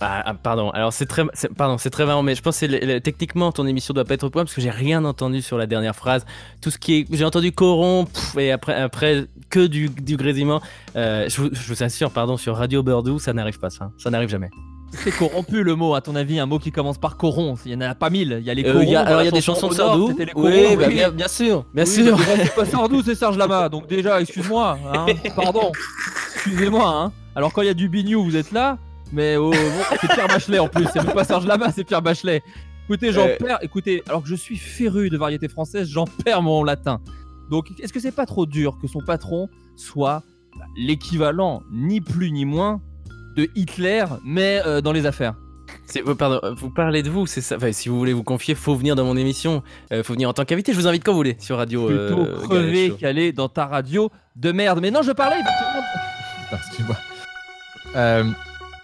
Ah, 0.00 0.22
ah, 0.26 0.34
pardon. 0.34 0.70
Alors 0.70 0.92
c'est 0.92 1.06
très, 1.06 1.22
pardon, 1.56 1.78
c'est 1.78 1.90
très 1.90 2.04
marrant, 2.06 2.22
mais 2.24 2.34
je 2.34 2.42
pense 2.42 2.56
que 2.58 2.66
c'est 2.66 2.68
le- 2.68 2.94
le- 2.94 3.00
techniquement 3.00 3.52
ton 3.52 3.66
émission 3.68 3.94
doit 3.94 4.04
pas 4.04 4.14
être 4.14 4.24
au 4.24 4.30
point 4.30 4.42
parce 4.42 4.54
que 4.54 4.60
j'ai 4.60 4.70
rien 4.70 5.04
entendu 5.04 5.42
sur 5.42 5.58
la 5.58 5.66
dernière 5.66 5.94
phrase. 5.94 6.24
Tout 6.60 6.70
ce 6.70 6.78
qui 6.78 6.94
est, 7.00 7.06
j'ai 7.12 7.24
entendu 7.24 7.52
coron 7.52 8.06
pff, 8.06 8.36
et 8.38 8.50
après, 8.50 8.74
après 8.74 9.26
que 9.48 9.64
du, 9.66 9.88
du 9.90 10.16
grésillement. 10.16 10.60
Euh, 10.96 11.28
je, 11.28 11.40
vous, 11.40 11.48
je 11.52 11.68
vous 11.72 11.82
assure, 11.84 12.10
pardon, 12.10 12.36
sur 12.36 12.56
Radio 12.56 12.82
Bordeaux, 12.82 13.18
ça 13.20 13.32
n'arrive 13.32 13.58
pas, 13.60 13.70
ça, 13.70 13.90
ça 13.98 14.10
n'arrive 14.10 14.28
jamais. 14.28 14.50
C'est 14.94 15.16
corrompu 15.16 15.62
le 15.62 15.74
mot, 15.74 15.94
à 15.94 16.00
ton 16.02 16.16
avis, 16.16 16.38
un 16.38 16.44
mot 16.46 16.58
qui 16.58 16.70
commence 16.72 16.98
par 16.98 17.16
coron. 17.16 17.54
Il 17.64 17.72
y 17.72 17.74
en 17.74 17.80
a 17.80 17.94
pas 17.94 18.10
mille. 18.10 18.38
Il 18.40 18.46
y 18.46 18.50
a 18.50 18.54
les 18.54 18.62
Euh, 18.64 18.72
corons. 18.72 18.84
il 18.84 18.90
y 18.90 18.96
a- 18.96 19.02
dans 19.04 19.08
alors 19.10 19.22
il 19.22 19.24
y 19.24 19.28
a 19.28 19.30
des 19.30 19.40
chanson 19.40 19.68
chansons 19.68 19.72
de 19.72 19.74
Sardou. 19.74 20.14
Oui, 20.34 20.76
bah, 20.76 20.84
oui. 20.88 20.94
bien, 20.94 21.10
bien 21.10 21.28
sûr, 21.28 21.64
bien 21.72 21.84
Oui, 21.84 21.90
sûr. 21.90 22.18
C'est 22.36 22.54
pas 22.54 22.64
Sardou, 22.66 23.02
c'est 23.02 23.14
Serge 23.14 23.38
Lama. 23.38 23.68
Donc 23.70 23.86
déjà, 23.86 24.20
excuse-moi. 24.20 24.78
hein. 24.92 25.06
Pardon. 25.36 25.70
Excusez-moi. 26.34 26.88
Hein. 26.88 27.12
Alors 27.34 27.52
quand 27.52 27.62
il 27.62 27.66
y 27.66 27.70
a 27.70 27.74
du 27.74 27.88
Bignou, 27.88 28.22
vous 28.24 28.36
êtes 28.36 28.52
là. 28.52 28.76
Mais 29.12 29.36
oh, 29.36 29.50
bon, 29.50 29.96
c'est 30.00 30.08
Pierre 30.08 30.28
Bachelet 30.28 30.58
en 30.58 30.68
plus. 30.68 30.86
C'est 30.92 31.02
même 31.04 31.12
pas 31.14 31.24
Serge 31.24 31.46
Lama, 31.46 31.70
c'est 31.70 31.84
Pierre 31.84 32.02
Bachelet. 32.02 32.42
Écoutez, 32.88 33.12
j'en 33.12 33.26
Euh. 33.26 33.36
perds. 33.38 33.58
Écoutez, 33.62 34.02
alors 34.08 34.22
que 34.22 34.28
je 34.28 34.34
suis 34.34 34.56
féru 34.56 35.10
de 35.10 35.16
variété 35.16 35.48
française, 35.48 35.88
j'en 35.88 36.06
perds 36.24 36.42
mon 36.42 36.64
latin. 36.64 37.00
Donc 37.50 37.66
est-ce 37.80 37.92
que 37.92 38.00
c'est 38.00 38.12
pas 38.12 38.26
trop 38.26 38.46
dur 38.46 38.78
que 38.80 38.88
son 38.88 39.00
patron 39.00 39.48
soit 39.76 40.22
bah, 40.58 40.64
l'équivalent, 40.76 41.62
ni 41.70 42.00
plus 42.00 42.30
ni 42.32 42.44
moins, 42.44 42.80
de 43.36 43.48
Hitler, 43.54 44.04
mais 44.24 44.60
euh, 44.66 44.80
dans 44.80 44.92
les 44.92 45.06
affaires? 45.06 45.34
Euh, 45.96 46.14
pardon, 46.14 46.40
euh, 46.42 46.54
vous 46.54 46.70
parlez 46.70 47.02
de 47.02 47.10
vous, 47.10 47.26
c'est 47.26 47.40
ça. 47.40 47.56
Enfin, 47.56 47.72
si 47.72 47.88
vous 47.88 47.98
voulez 47.98 48.12
vous 48.12 48.22
confier, 48.24 48.54
faut 48.54 48.74
venir 48.74 48.94
dans 48.96 49.04
mon 49.04 49.16
émission. 49.16 49.62
Euh, 49.92 50.02
faut 50.02 50.12
venir 50.14 50.28
en 50.28 50.32
tant 50.32 50.44
qu'invité. 50.44 50.72
Je 50.72 50.78
vous 50.78 50.86
invite 50.86 51.04
quand 51.04 51.12
vous 51.12 51.18
voulez 51.18 51.36
sur 51.38 51.56
Radio. 51.56 51.86
Plutôt 51.86 52.20
euh, 52.20 52.40
crever 52.42 52.88
Show. 52.88 52.96
qu'aller 52.96 53.32
dans 53.32 53.48
ta 53.48 53.66
radio 53.66 54.10
de 54.36 54.52
merde. 54.52 54.80
Mais 54.80 54.90
non, 54.90 55.02
je 55.02 55.12
parlais 55.12 55.36
excuse-moi. 56.52 56.96
Euh, 57.96 58.24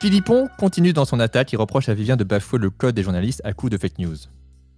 Philippon 0.01 0.49
continue 0.59 0.93
dans 0.93 1.05
son 1.05 1.19
attaque. 1.21 1.53
Il 1.53 1.57
reproche 1.57 1.89
à 1.89 1.95
Vivien 1.95 2.17
de 2.17 2.25
bafouer 2.25 2.59
le 2.59 2.71
code 2.71 2.95
des 2.95 3.03
journalistes 3.03 3.41
à 3.45 3.53
coup 3.53 3.69
de 3.69 3.77
fake 3.77 3.99
news. 3.99 4.15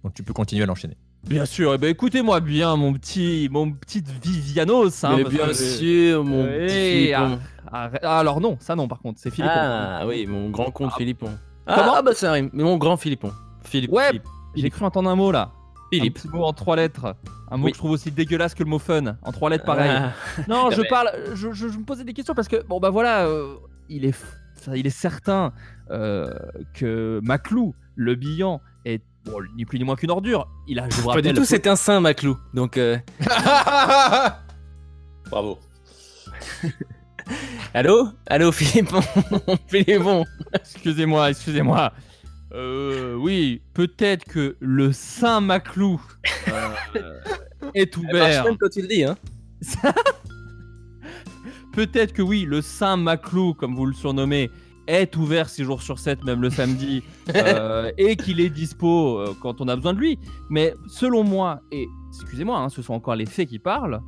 Donc 0.03 0.13
tu 0.15 0.23
peux 0.23 0.33
continuer 0.33 0.63
à 0.63 0.65
l'enchaîner. 0.65 0.97
Bien 1.23 1.45
sûr, 1.45 1.75
eh 1.75 1.77
ben, 1.77 1.87
écoutez-moi 1.91 2.39
bien, 2.39 2.75
mon 2.75 2.93
petit, 2.93 3.47
mon 3.51 3.71
petit 3.71 4.03
Vivianos. 4.23 5.03
hein, 5.03 5.13
Mais 5.17 5.23
bien 5.23 5.45
que- 5.47 5.53
sûr, 5.53 6.23
mon 6.23 6.43
Oui, 6.45 6.49
petit 6.65 7.13
ah, 7.13 7.27
Philippon. 7.27 7.39
arrête- 7.71 8.01
ah, 8.03 8.19
alors 8.19 8.41
non, 8.41 8.57
ça 8.59 8.75
non, 8.75 8.87
par 8.87 8.99
contre, 8.99 9.19
c'est 9.21 9.29
Philippe. 9.29 9.51
Ah 9.53 10.01
oui, 10.07 10.25
mon 10.25 10.49
grand 10.49 10.71
compte 10.71 10.89
Ah. 10.93 10.97
Philippon. 10.97 11.29
Comment 11.67 11.93
ah 11.95 12.01
bah 12.01 12.15
ça 12.15 12.31
rime. 12.31 12.49
Mais 12.53 12.63
mon 12.63 12.77
grand 12.77 12.97
Philippon. 12.97 13.31
Philippe. 13.63 13.91
Ouais, 13.91 14.07
Philippe. 14.07 14.23
J'ai 14.55 14.69
cru 14.71 14.83
entendre 14.83 15.11
un 15.11 15.15
mot 15.15 15.31
là. 15.31 15.51
Philippe. 15.93 16.17
Un 16.17 16.21
petit 16.21 16.27
mot 16.35 16.43
en 16.43 16.53
trois 16.53 16.75
lettres. 16.75 17.15
Un 17.51 17.57
mot 17.57 17.65
Oui. 17.65 17.71
que 17.71 17.75
je 17.75 17.79
trouve 17.79 17.91
aussi 17.91 18.09
dégueulasse 18.09 18.55
que 18.55 18.63
le 18.63 18.69
mot 18.69 18.79
fun. 18.79 19.15
En 19.21 19.31
trois 19.31 19.51
lettres, 19.51 19.65
pareil. 19.65 19.91
Ah. 19.93 20.13
Non, 20.47 20.71
je 20.75 20.81
parle, 20.89 21.11
je, 21.35 21.51
je- 21.51 21.67
je 21.69 21.77
me 21.77 21.83
posais 21.83 22.03
des 22.03 22.13
questions 22.13 22.33
parce 22.33 22.47
que 22.47 22.63
bon 22.63 22.79
bah 22.79 22.89
voilà, 22.89 23.25
euh, 23.27 23.53
il 23.89 24.05
est, 24.05 24.09
f- 24.11 24.23
il 24.75 24.87
est 24.87 24.89
certain 24.89 25.53
euh, 25.89 26.33
que 26.73 27.19
Maclou, 27.23 27.75
le 27.95 28.15
Bihan, 28.15 28.61
est 28.85 29.01
bon, 29.25 29.39
ni 29.55 29.65
plus 29.65 29.79
ni 29.79 29.85
moins 29.85 29.95
qu'une 29.95 30.11
ordure. 30.11 30.47
Il 30.67 30.79
a, 30.79 30.89
je 30.89 30.95
vous 31.01 31.09
Pas 31.09 31.21
du 31.21 31.33
tout, 31.33 31.45
c'est 31.45 31.67
un 31.67 31.75
saint, 31.75 31.99
Maclou. 31.99 32.37
Donc, 32.53 32.77
euh, 32.77 32.97
Bravo. 35.29 35.59
allô? 37.73 38.09
Allô, 38.27 38.51
Philippon 38.51 39.01
Philippon 39.67 40.25
Excusez-moi, 40.53 41.29
excusez-moi. 41.29 41.93
Euh, 42.53 43.15
oui, 43.15 43.61
peut-être 43.73 44.25
que 44.25 44.57
le 44.59 44.91
Saint 44.91 45.39
Maclou 45.39 46.01
euh, 46.49 47.21
est 47.73 47.95
ouvert. 47.95 48.43
même 48.43 48.57
quand 48.57 48.69
tu 48.69 48.81
le 48.81 48.87
dis, 48.87 49.05
hein. 49.05 49.15
Peut-être 51.71 52.13
que 52.13 52.21
oui, 52.21 52.45
le 52.47 52.61
Saint 52.61 52.97
Maclou, 52.97 53.53
comme 53.53 53.75
vous 53.75 53.85
le 53.85 53.93
surnommez, 53.93 54.49
est 54.87 55.15
ouvert 55.15 55.49
6 55.49 55.63
jours 55.63 55.81
sur 55.81 55.99
7, 55.99 56.23
même 56.23 56.41
le 56.41 56.49
samedi, 56.49 57.03
euh, 57.35 57.91
et 57.97 58.15
qu'il 58.15 58.39
est 58.39 58.49
dispo 58.49 59.19
euh, 59.19 59.35
quand 59.41 59.61
on 59.61 59.67
a 59.67 59.75
besoin 59.75 59.93
de 59.93 59.99
lui. 59.99 60.19
Mais 60.49 60.73
selon 60.87 61.23
moi, 61.23 61.61
et 61.71 61.87
excusez-moi, 62.21 62.57
hein, 62.57 62.69
ce 62.69 62.81
sont 62.81 62.93
encore 62.93 63.15
les 63.15 63.25
faits 63.25 63.47
qui 63.47 63.59
parlent, 63.59 64.01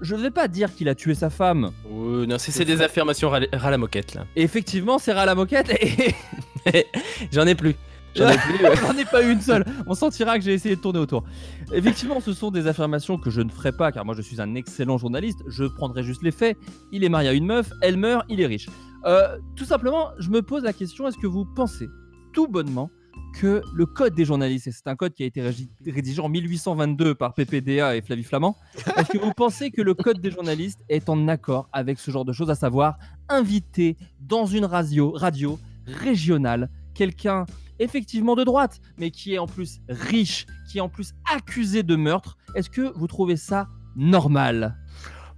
je 0.00 0.14
ne 0.14 0.20
vais 0.20 0.30
pas 0.30 0.48
dire 0.48 0.72
qu'il 0.74 0.88
a 0.88 0.94
tué 0.94 1.14
sa 1.14 1.28
femme. 1.28 1.70
Oui, 1.90 2.26
non, 2.26 2.36
c'est 2.38 2.64
des 2.64 2.80
affirmations 2.82 3.30
ras 3.30 3.70
la 3.70 3.78
moquette, 3.78 4.14
là. 4.14 4.26
Et 4.36 4.42
effectivement, 4.42 4.98
c'est 4.98 5.12
ras 5.12 5.26
la 5.26 5.34
moquette, 5.34 5.70
et 5.70 6.14
J'en 7.32 7.46
ai 7.46 7.54
plus. 7.54 7.74
J'en 8.14 8.28
ai 8.28 8.36
plus. 8.38 8.64
ouais. 8.64 8.76
J'en 8.76 8.96
ai 8.96 9.04
pas 9.04 9.22
eu 9.22 9.32
une 9.32 9.40
seule. 9.40 9.64
On 9.86 9.94
sentira 9.94 10.38
que 10.38 10.44
j'ai 10.44 10.52
essayé 10.54 10.76
de 10.76 10.80
tourner 10.80 10.98
autour. 10.98 11.24
Effectivement, 11.72 12.20
ce 12.20 12.32
sont 12.32 12.50
des 12.50 12.66
affirmations 12.66 13.18
que 13.18 13.30
je 13.30 13.40
ne 13.40 13.50
ferai 13.50 13.72
pas, 13.72 13.92
car 13.92 14.04
moi 14.04 14.14
je 14.14 14.22
suis 14.22 14.40
un 14.40 14.54
excellent 14.54 14.98
journaliste. 14.98 15.38
Je 15.48 15.64
prendrai 15.64 16.02
juste 16.02 16.22
les 16.22 16.32
faits. 16.32 16.56
Il 16.92 17.04
est 17.04 17.08
marié 17.08 17.28
à 17.28 17.32
une 17.32 17.46
meuf, 17.46 17.70
elle 17.80 17.96
meurt, 17.96 18.24
il 18.28 18.40
est 18.40 18.46
riche. 18.46 18.68
Euh, 19.04 19.38
tout 19.56 19.64
simplement, 19.64 20.10
je 20.18 20.30
me 20.30 20.42
pose 20.42 20.62
la 20.62 20.72
question 20.72 21.08
est-ce 21.08 21.18
que 21.18 21.26
vous 21.26 21.44
pensez 21.44 21.88
tout 22.32 22.48
bonnement 22.48 22.90
que 23.34 23.62
le 23.74 23.86
code 23.86 24.14
des 24.14 24.24
journalistes, 24.24 24.66
et 24.66 24.72
c'est 24.72 24.86
un 24.86 24.96
code 24.96 25.12
qui 25.14 25.22
a 25.22 25.26
été 25.26 25.42
rédigé 25.86 26.20
en 26.20 26.28
1822 26.28 27.14
par 27.14 27.34
PPDA 27.34 27.96
et 27.96 28.02
Flavie 28.02 28.22
Flamand, 28.24 28.56
est-ce 28.96 29.08
que 29.10 29.18
vous 29.18 29.32
pensez 29.32 29.70
que 29.70 29.82
le 29.82 29.94
code 29.94 30.20
des 30.20 30.30
journalistes 30.30 30.80
est 30.88 31.08
en 31.08 31.28
accord 31.28 31.68
avec 31.72 31.98
ce 31.98 32.10
genre 32.10 32.24
de 32.24 32.32
choses, 32.32 32.50
à 32.50 32.54
savoir 32.54 32.98
inviter 33.28 33.96
dans 34.20 34.46
une 34.46 34.64
radio, 34.66 35.12
radio 35.12 35.58
régionale 35.86 36.68
quelqu'un 36.94 37.44
effectivement 37.82 38.34
de 38.36 38.44
droite, 38.44 38.80
mais 38.98 39.10
qui 39.10 39.34
est 39.34 39.38
en 39.38 39.46
plus 39.46 39.80
riche, 39.88 40.46
qui 40.70 40.78
est 40.78 40.80
en 40.82 40.88
plus 40.88 41.12
accusé 41.32 41.82
de 41.82 41.96
meurtre. 41.96 42.36
Est-ce 42.54 42.70
que 42.70 42.92
vous 42.96 43.06
trouvez 43.06 43.36
ça 43.36 43.68
normal? 43.96 44.76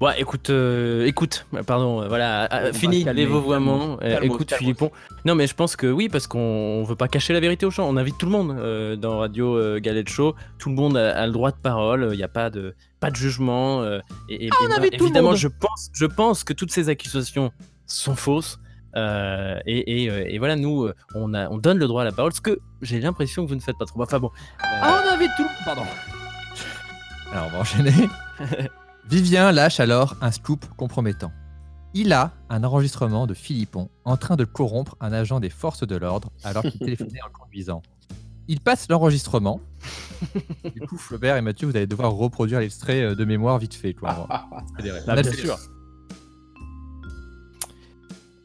Bon, 0.01 0.11
écoute, 0.19 0.51
euh, 0.51 1.07
écoute, 1.07 1.47
pardon, 1.69 2.03
euh, 2.03 2.09
voilà, 2.09 2.53
euh, 2.53 2.73
fini 2.73 3.05
les 3.05 3.27
vouvoiements. 3.27 3.97
euh, 4.03 4.19
écoute. 4.23 4.53
Philippon. 4.53 4.91
Non, 5.25 5.37
mais 5.37 5.47
je 5.47 5.55
pense 5.55 5.77
que 5.77 5.87
oui, 5.87 6.09
parce 6.09 6.27
qu'on 6.27 6.41
on 6.41 6.83
veut 6.83 6.97
pas 6.97 7.07
cacher 7.07 7.33
la 7.33 7.39
vérité 7.39 7.65
aux 7.65 7.71
gens. 7.71 7.89
On 7.89 7.97
invite 7.97 8.19
tout 8.19 8.27
le 8.27 8.33
monde 8.33 8.99
dans 9.01 9.19
Radio 9.21 9.79
Galette 9.81 10.09
Show. 10.09 10.35
Tout 10.59 10.69
le 10.71 10.75
monde 10.75 10.97
a, 10.97 11.17
a 11.17 11.27
le 11.27 11.33
droit 11.33 11.53
de 11.53 11.57
parole. 11.57 12.09
Il 12.13 12.17
n'y 12.17 12.25
a 12.25 12.29
pas 12.29 12.51
de, 12.51 12.75
pas 12.99 13.11
de 13.13 13.17
jugement. 13.17 13.85
et, 14.29 14.47
et- 14.47 14.51
Ah, 14.53 14.57
on 14.69 14.73
invite 14.79 14.95
tout 14.95 15.05
le 15.05 15.11
évidemment, 15.11 15.29
monde. 15.31 15.37
je 15.39 15.49
pense, 15.49 15.91
je 15.95 16.07
pense 16.07 16.43
que 16.43 16.53
toutes 16.53 16.73
ces 16.73 16.89
accusations 16.89 17.53
sont 17.87 18.17
fausses. 18.17 18.59
Euh, 18.97 19.59
et, 19.67 20.05
et, 20.05 20.11
euh, 20.11 20.25
et 20.29 20.39
voilà, 20.39 20.57
nous, 20.57 20.85
euh, 20.85 20.95
on, 21.15 21.35
a, 21.35 21.49
on 21.49 21.59
donne 21.59 21.79
le 21.79 21.87
droit 21.87 22.03
à 22.03 22.05
la 22.05 22.13
parole, 22.13 22.33
ce 22.33 22.41
que 22.41 22.59
j'ai 22.83 23.01
l'impression 23.01 23.45
que 23.45 23.49
vous 23.49 23.55
ne 23.57 23.61
faites 23.61 23.79
pas 23.79 23.85
trop. 23.87 24.03
Enfin 24.03 24.19
bon, 24.21 24.29
euh, 24.29 24.67
Ah, 24.83 25.03
on 25.07 25.15
invite 25.15 25.31
tout 25.37 25.43
le 25.43 25.65
Pardon. 25.65 25.83
Alors, 27.33 27.47
on 27.47 27.51
va 27.51 27.59
enchaîner. 27.61 27.93
Vivien 29.09 29.53
lâche 29.53 29.81
alors 29.81 30.15
un 30.21 30.31
scoop 30.31 30.65
compromettant. 30.77 31.33
Il 31.93 32.13
a 32.13 32.33
un 32.49 32.65
enregistrement 32.65 33.27
de 33.27 33.35
Philippon 33.35 33.89
en 34.05 34.17
train 34.17 34.37
de 34.37 34.45
corrompre 34.45 34.97
un 35.01 35.13
agent 35.13 35.41
des 35.41 35.51
forces 35.51 35.87
de 35.87 35.97
l'ordre 35.97 36.31
alors 36.43 36.63
qu'il 36.63 36.79
téléphonait 36.79 37.21
en 37.23 37.31
conduisant. 37.31 37.83
Il 38.49 38.61
passe 38.61 38.89
l'enregistrement. 38.89 39.61
Du 40.75 40.81
coup, 40.83 40.97
Flaubert 40.97 41.37
et 41.37 41.41
Mathieu, 41.41 41.67
vous 41.67 41.77
allez 41.77 41.87
devoir 41.87 42.13
reproduire 42.13 42.61
l'extrait 42.61 43.15
de 43.15 43.25
mémoire 43.25 43.59
vite 43.59 43.75
fait. 43.75 43.95
Quoi. 43.95 44.27
Fédéré. 44.77 45.01
Ah, 45.07 45.15
Là, 45.15 45.23
bien 45.23 45.31
c'est- 45.31 45.39
sûr. 45.39 45.57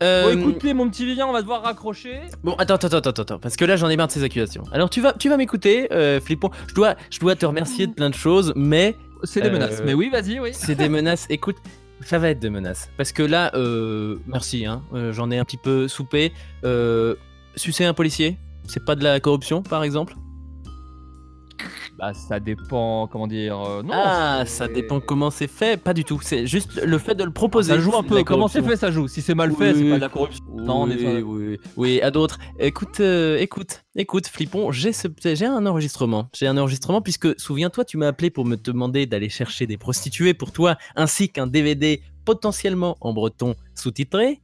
Euh, 0.04 0.24
Bon, 0.34 0.40
écoutez, 0.40 0.74
mon 0.74 0.90
petit 0.90 1.06
Vivien, 1.06 1.28
on 1.28 1.32
va 1.34 1.42
devoir 1.42 1.62
raccrocher. 1.64 2.22
Bon, 2.44 2.54
attends, 2.58 2.76
attends, 2.76 2.98
attends, 2.98 3.10
attends, 3.22 3.40
parce 3.40 3.56
que 3.56 3.66
là 3.66 3.76
j'en 3.76 3.90
ai 3.90 3.98
marre 3.98 4.08
de 4.08 4.12
ces 4.14 4.24
accusations. 4.24 4.64
Alors 4.72 4.90
tu 4.90 5.02
vas, 5.02 5.14
tu 5.14 5.30
vas 5.30 5.38
m'écouter, 5.38 5.92
euh, 5.94 6.20
Flippon. 6.22 6.50
Je 6.68 6.74
dois, 6.76 6.96
je 7.10 7.20
dois 7.20 7.36
te 7.36 7.46
remercier 7.46 7.88
de 7.88 7.94
plein 7.94 8.10
de 8.10 8.16
choses, 8.16 8.54
mais 8.56 8.96
C'est 9.24 9.42
des 9.42 9.50
Euh, 9.50 9.52
menaces. 9.52 9.82
Mais 9.86 9.94
oui, 9.94 10.10
vas-y, 10.10 10.40
oui. 10.40 10.52
c'est 10.54 10.76
des 10.76 10.88
menaces. 10.90 11.26
Écoute, 11.30 11.58
ça 12.06 12.18
va 12.20 12.30
être 12.30 12.40
des 12.40 12.50
menaces, 12.50 12.90
parce 12.98 13.12
que 13.12 13.24
là, 13.24 13.52
euh, 13.56 14.16
merci, 14.28 14.66
hein, 14.66 14.82
j'en 15.12 15.30
ai 15.32 15.38
un 15.38 15.44
petit 15.46 15.58
peu 15.58 15.88
soupé. 15.90 16.32
Sucer 17.56 17.84
un 17.84 17.94
policier, 17.94 18.38
c'est 18.68 18.86
pas 18.86 18.96
de 18.96 19.04
la 19.04 19.20
corruption, 19.20 19.62
par 19.64 19.84
exemple? 19.84 20.14
Bah, 22.00 22.14
ça 22.14 22.40
dépend, 22.40 23.08
comment 23.12 23.28
dire. 23.28 23.60
euh, 23.60 23.84
non, 23.84 23.92
ah, 23.94 24.44
ça 24.46 24.70
dépend 24.70 25.02
comment 25.02 25.30
c'est 25.32 25.50
fait. 25.50 25.76
Pas 25.82 25.94
du 25.94 26.06
tout. 26.06 26.20
C'est 26.24 26.48
juste 26.48 26.82
le 26.82 26.98
fait 26.98 27.14
de 27.14 27.26
le 27.26 27.32
proposer. 27.32 27.74
Ça 27.74 27.80
joue 27.80 27.94
un 27.96 28.04
peu. 28.04 28.24
Comment 28.24 28.48
c'est 28.48 28.62
fait, 28.62 28.78
ça 28.78 28.90
joue? 28.90 29.08
Si 29.10 29.22
c'est 29.22 29.36
mal 29.36 29.52
fait, 29.54 29.74
c'est 29.74 29.90
pas 29.90 29.96
de 29.98 30.02
la 30.02 30.10
corruption. 30.10 30.44
Non, 30.56 30.84
on 30.84 30.90
est 30.90 30.96
oui, 30.96 31.22
oui, 31.22 31.58
oui, 31.76 32.02
à 32.02 32.10
d'autres. 32.10 32.40
Écoute, 32.58 33.02
euh, 33.02 33.38
écoute, 33.38 33.84
écoute, 33.96 34.28
Flippon, 34.28 34.72
j'ai 34.72 34.94
ce- 34.94 35.08
j'ai 35.24 35.46
un 35.46 35.66
enregistrement. 35.66 36.30
J'ai 36.34 36.48
un 36.48 36.58
enregistrement 36.58 37.02
puisque, 37.02 37.38
souviens-toi, 37.40 37.84
tu 37.84 37.98
m'as 37.98 38.08
appelé 38.08 38.30
pour 38.30 38.46
me 38.46 38.56
demander 38.56 39.06
d'aller 39.06 39.30
chercher 39.30 39.68
des 39.68 39.78
prostituées 39.78 40.34
pour 40.34 40.52
toi, 40.54 40.78
ainsi 40.96 41.28
qu'un 41.30 41.48
DVD 41.48 42.02
potentiellement 42.24 42.96
en 43.02 43.12
breton 43.14 43.56
sous-titré. 43.76 44.40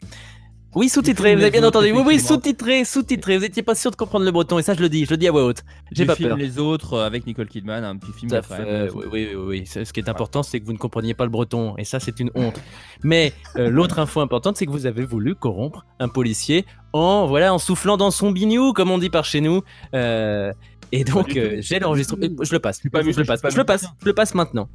Oui, 0.76 0.90
sous-titré, 0.90 1.36
vous 1.36 1.42
avez 1.42 1.52
bien 1.52 1.64
autres, 1.64 1.80
entendu. 1.80 1.94
Oui, 1.94 2.04
oui, 2.06 2.20
sous-titré, 2.20 2.84
sous-titré. 2.84 3.38
Vous 3.38 3.46
étiez 3.46 3.64
pas 3.64 3.76
sûr 3.76 3.92
de 3.92 3.96
comprendre 3.96 4.26
le 4.26 4.32
breton, 4.32 4.60
et 4.60 4.62
ça, 4.62 4.74
je 4.74 4.82
le 4.82 4.90
dis, 4.90 5.06
je 5.06 5.12
le 5.12 5.18
dis 5.18 5.28
à 5.28 5.32
voix 5.32 5.46
haute. 5.46 5.64
J'ai 5.94 6.06
pas 6.06 6.16
film 6.16 6.30
peur. 6.30 6.38
Les 6.38 6.60
autres 6.60 6.96
euh, 6.96 7.06
avec 7.06 7.26
Nicole 7.26 7.48
Kidman, 7.48 7.84
un 7.86 7.96
petit 7.96 8.12
film 8.12 8.30
même. 8.32 8.90
oui, 8.94 9.06
oui, 9.10 9.30
oui, 9.34 9.36
oui. 9.36 9.66
Ce 9.66 9.92
qui 9.94 10.02
est 10.02 10.10
important, 10.10 10.44
c'est 10.44 10.60
que 10.60 10.66
vous 10.66 10.74
ne 10.74 10.78
compreniez 10.78 11.14
pas 11.14 11.24
le 11.24 11.30
breton, 11.30 11.76
et 11.78 11.86
ça, 11.86 12.02
c'est 12.02 12.20
une 12.20 12.30
honte. 12.36 12.60
Mais 13.04 13.32
euh, 13.56 13.70
l'autre 13.70 14.00
info 14.00 14.20
importante, 14.20 14.58
c'est 14.58 14.66
que 14.66 14.72
vous 14.72 14.86
avez 14.86 15.06
voulu 15.06 15.34
corrompre 15.34 15.86
un 16.00 16.10
policier 16.10 16.66
en, 16.92 17.26
voilà, 17.26 17.54
en 17.54 17.60
soufflant 17.60 17.96
dans 17.96 18.12
son 18.12 18.32
bignou, 18.32 18.74
comme 18.74 18.92
on 18.92 18.98
dit 18.98 19.10
par 19.10 19.24
chez 19.24 19.40
nous. 19.40 19.62
Euh, 19.94 20.52
et 20.92 21.04
donc, 21.04 21.38
euh, 21.38 21.58
j'ai 21.60 21.80
l'enregistrement. 21.80 22.26
Je 22.42 22.52
le 22.52 22.60
passe. 22.60 22.80
pas 22.92 23.02
je, 23.02 23.08
le 23.08 23.26
passe. 23.26 23.42
je 23.50 23.58
le 23.58 23.64
passe. 23.64 23.86
Je 24.02 24.06
le 24.06 24.14
passe 24.14 24.36
maintenant. 24.36 24.68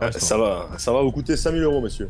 Ah, 0.00 0.12
ça 0.12 0.36
va, 0.36 0.68
ça 0.76 0.92
va 0.92 1.02
vous 1.02 1.12
coûter 1.12 1.36
5000 1.36 1.62
euros, 1.62 1.80
monsieur. 1.80 2.08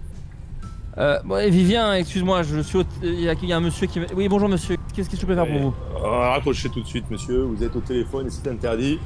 Euh, 0.99 1.19
bon, 1.25 1.37
et 1.37 1.51
Vivien, 1.51 1.93
excuse-moi, 1.95 2.43
je 2.43 2.61
suis. 2.61 2.79
au- 2.79 2.85
Il 3.03 3.21
y, 3.21 3.29
a- 3.29 3.35
il 3.35 3.49
y 3.49 3.53
a 3.53 3.57
un 3.57 3.61
monsieur 3.61 3.87
qui. 3.87 4.01
Oui, 4.15 4.29
bonjour 4.29 4.49
monsieur. 4.49 4.77
Qu'est-ce 4.95 5.11
que 5.11 5.17
je 5.17 5.27
peux 5.27 5.35
faire 5.35 5.47
pour 5.47 5.59
vous 5.59 5.75
Ah, 6.03 6.31
raccrochez 6.35 6.71
tout 6.71 6.81
de 6.81 6.87
suite, 6.87 7.11
monsieur. 7.11 7.43
Vous 7.43 7.63
êtes 7.63 7.77
au 7.77 7.81
téléphone 7.81 8.27
et 8.27 8.31
c'est 8.31 8.49
interdit. 8.49 8.99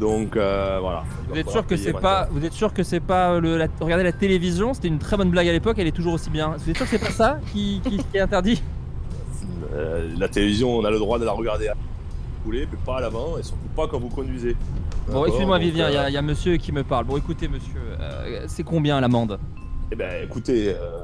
Donc 0.00 0.36
euh, 0.36 0.78
voilà. 0.80 1.04
Il 1.28 1.32
Vous 1.32 1.38
êtes 1.38 1.50
sûr 1.50 1.66
que 1.66 1.76
c'est 1.76 1.92
pas, 1.92 2.26
vous 2.30 2.44
êtes 2.44 2.52
sûr 2.54 2.72
que 2.72 2.82
c'est 2.82 2.98
pas 3.00 3.32
euh, 3.34 3.40
le, 3.40 3.56
la, 3.58 3.66
regardez 3.80 4.02
la 4.04 4.12
télévision, 4.12 4.74
c'était 4.74 4.88
une 4.88 4.98
très 4.98 5.16
bonne 5.16 5.30
blague 5.30 5.46
à 5.48 5.52
l'époque, 5.52 5.76
elle 5.78 5.86
est 5.86 5.92
toujours 5.92 6.14
aussi 6.14 6.30
bien. 6.30 6.54
Vous 6.58 6.68
êtes 6.70 6.76
sûr 6.76 6.86
que 6.86 6.90
c'est 6.90 6.98
pas 7.04 7.10
ça 7.12 7.38
qui, 7.52 7.80
qui- 7.84 7.98
qui 7.98 8.16
est 8.16 8.20
interdit 8.20 8.60
Euh, 9.74 10.08
la 10.18 10.28
télévision, 10.28 10.76
on 10.76 10.84
a 10.84 10.90
le 10.90 10.98
droit 10.98 11.18
de 11.20 11.24
la 11.24 11.32
regarder 11.32 11.68
à 11.68 11.74
mais 12.46 12.66
pas 12.84 12.98
à 12.98 13.00
l'avant 13.02 13.38
et 13.38 13.42
surtout 13.42 13.68
pas 13.74 13.86
quand 13.86 13.98
vous 13.98 14.08
conduisez. 14.10 14.54
Bon, 15.10 15.24
excuse-moi 15.26 15.58
Vivien, 15.58 15.88
il 15.88 15.94
y, 15.94 15.96
euh, 15.96 16.10
y 16.10 16.16
a 16.16 16.22
monsieur 16.22 16.56
qui 16.56 16.72
me 16.72 16.82
parle. 16.84 17.04
Bon, 17.06 17.16
écoutez 17.16 17.48
monsieur, 17.48 17.80
euh, 18.00 18.44
c'est 18.48 18.64
combien 18.64 19.00
l'amende 19.00 19.38
Eh 19.92 19.96
ben, 19.96 20.24
écoutez, 20.24 20.74
euh, 20.74 21.00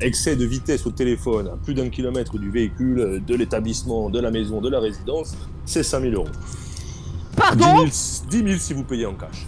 excès 0.00 0.36
de 0.36 0.44
vitesse 0.44 0.86
au 0.86 0.90
téléphone 0.90 1.48
à 1.48 1.56
plus 1.56 1.74
d'un 1.74 1.88
kilomètre 1.88 2.38
du 2.38 2.50
véhicule, 2.50 2.98
euh, 3.00 3.20
de 3.20 3.34
l'établissement, 3.34 4.10
de 4.10 4.20
la 4.20 4.30
maison, 4.30 4.60
de 4.60 4.68
la 4.70 4.80
résidence, 4.80 5.36
c'est 5.64 5.82
5000 5.82 6.14
euros. 6.14 6.26
10 6.26 7.36
Pardon 7.36 7.76
000, 7.76 7.86
10 8.30 8.42
000 8.44 8.58
si 8.58 8.72
vous 8.74 8.84
payez 8.84 9.06
en 9.06 9.14
cash. 9.14 9.46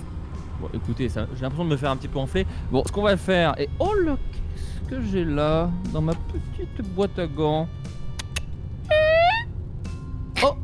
Bon, 0.61 0.69
écoutez, 0.75 1.09
ça- 1.09 1.27
j'ai 1.37 1.43
l'impression 1.43 1.65
de 1.65 1.71
me 1.71 1.77
faire 1.77 1.91
un 1.91 1.97
petit 1.97 2.09
peu 2.09 2.19
enfler. 2.19 2.47
Bon, 2.71 2.83
ce 2.87 2.93
qu'on 2.93 3.03
va 3.03 3.17
faire, 3.17 3.55
et 3.59 3.69
oh 3.79 3.95
là, 4.05 4.17
qu'est-ce 4.89 4.97
que 5.01 5.07
j'ai 5.11 5.25
là 5.25 5.71
dans 5.93 6.03
ma 6.03 6.13
petite 6.15 6.87
boîte 6.95 7.19
à 7.19 7.27
gants? 7.27 7.69
Oh, 10.43 10.55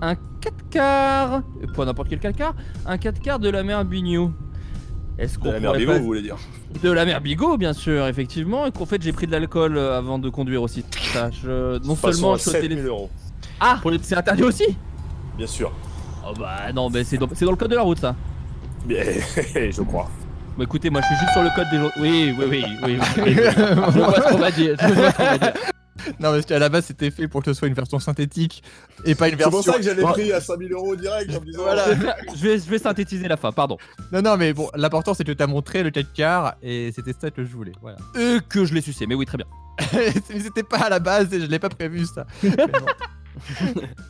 un 0.00 0.14
4 0.40 0.68
quarts, 0.70 1.42
et 1.62 1.66
pas 1.66 1.84
n'importe 1.84 2.08
quel 2.10 2.20
4 2.20 2.36
quarts, 2.36 2.54
un 2.86 2.98
4 2.98 3.20
quarts 3.20 3.38
de 3.40 3.48
la 3.48 3.62
mère 3.62 3.84
Bignou. 3.84 4.32
Est-ce 5.18 5.38
De 5.38 5.42
qu'on 5.42 5.52
la 5.52 5.60
mère 5.60 5.72
Bigot, 5.72 5.92
pas- 5.92 5.98
vous 5.98 6.04
voulez 6.04 6.22
dire 6.22 6.36
De 6.82 6.90
la 6.90 7.04
mère 7.04 7.20
Bigot, 7.20 7.56
bien 7.56 7.72
sûr, 7.72 8.06
effectivement, 8.06 8.66
et 8.66 8.70
qu'en 8.70 8.86
fait 8.86 9.02
j'ai 9.02 9.12
pris 9.12 9.26
de 9.26 9.32
l'alcool 9.32 9.76
euh, 9.76 9.98
avant 9.98 10.18
de 10.18 10.28
conduire 10.28 10.62
aussi. 10.62 10.84
Ça, 11.12 11.30
je- 11.30 11.78
non 11.84 11.96
Passons 11.96 12.12
seulement 12.12 12.32
à 12.34 12.36
je 12.36 12.40
suis 12.42 12.50
au 12.50 12.52
7 12.52 12.62
télé- 12.62 12.76
000 12.76 12.86
euros, 12.88 13.10
Ah, 13.60 13.80
c'est 14.02 14.16
interdit 14.16 14.42
aussi 14.44 14.76
bien 15.36 15.46
sûr. 15.46 15.72
Oh 16.26 16.32
bah 16.38 16.72
non, 16.74 16.90
mais 16.90 17.04
c'est 17.04 17.16
dans, 17.16 17.26
le 17.28 17.56
code 17.56 17.70
de 17.70 17.76
la 17.76 17.82
route 17.82 17.98
ça. 18.00 18.14
Bien, 18.86 19.02
je 19.54 19.82
crois. 19.82 20.08
Bah 20.56 20.64
écoutez, 20.64 20.90
moi 20.90 21.00
je 21.00 21.06
suis 21.06 21.16
juste 21.16 21.32
sur 21.32 21.42
le 21.42 21.50
code 21.54 21.66
des 21.70 21.78
gens. 21.78 21.90
Oui, 22.00 22.34
oui, 22.38 22.44
oui, 22.50 22.64
oui. 22.82 22.98
oui, 22.98 22.98
oui, 23.18 23.22
oui. 23.24 23.34
Je 23.94 23.98
vois 23.98 24.14
ce 24.14 24.32
qu'on 24.32 24.38
va 24.38 24.50
dire. 24.50 24.76
Je 24.80 24.86
vois 24.94 25.10
ce 25.12 25.16
qu'on 25.16 25.24
va 25.24 25.38
dire. 25.38 25.52
Non, 26.20 26.30
parce 26.32 26.46
qu'à 26.46 26.58
la 26.58 26.68
base, 26.68 26.86
c'était 26.86 27.10
fait 27.10 27.28
pour 27.28 27.42
que 27.42 27.52
ce 27.52 27.58
soit 27.58 27.68
une 27.68 27.74
version 27.74 27.98
synthétique 27.98 28.62
et 29.04 29.14
pas 29.14 29.28
une 29.28 29.32
C'est 29.32 29.36
version. 29.38 29.50
pour 29.50 29.64
ça 29.64 29.76
que 29.78 29.82
j'avais 29.82 30.02
pris 30.02 30.32
à 30.32 30.40
5000 30.40 30.72
euros 30.72 30.96
direct 30.96 31.30
en 31.34 31.40
me 31.40 31.46
disant 31.46 31.62
Voilà. 31.62 31.86
Je 32.34 32.42
vais, 32.42 32.58
je 32.58 32.78
synthétiser 32.78 33.28
la 33.28 33.36
fin, 33.36 33.52
pardon. 33.52 33.76
Non, 34.12 34.22
non, 34.22 34.36
mais 34.36 34.52
bon, 34.52 34.68
l'important 34.74 35.14
c'est 35.14 35.24
que 35.24 35.32
t'as 35.32 35.46
montré 35.46 35.82
le 35.82 35.90
4 35.90 36.12
quarts 36.12 36.54
et 36.62 36.92
c'était 36.94 37.14
ça 37.18 37.30
que 37.30 37.44
je 37.44 37.50
voulais. 37.50 37.72
Voilà. 37.80 37.98
Et 38.18 38.38
que 38.48 38.64
je 38.64 38.74
l'ai 38.74 38.80
sucé, 38.80 39.06
mais 39.06 39.14
oui, 39.14 39.26
très 39.26 39.38
bien. 39.38 39.46
mais 39.92 40.40
c'était 40.40 40.62
pas 40.62 40.78
à 40.78 40.88
la 40.88 40.98
base 40.98 41.32
et 41.32 41.40
je 41.40 41.46
l'ai 41.46 41.58
pas 41.58 41.68
prévu 41.68 42.04
ça. 42.06 42.26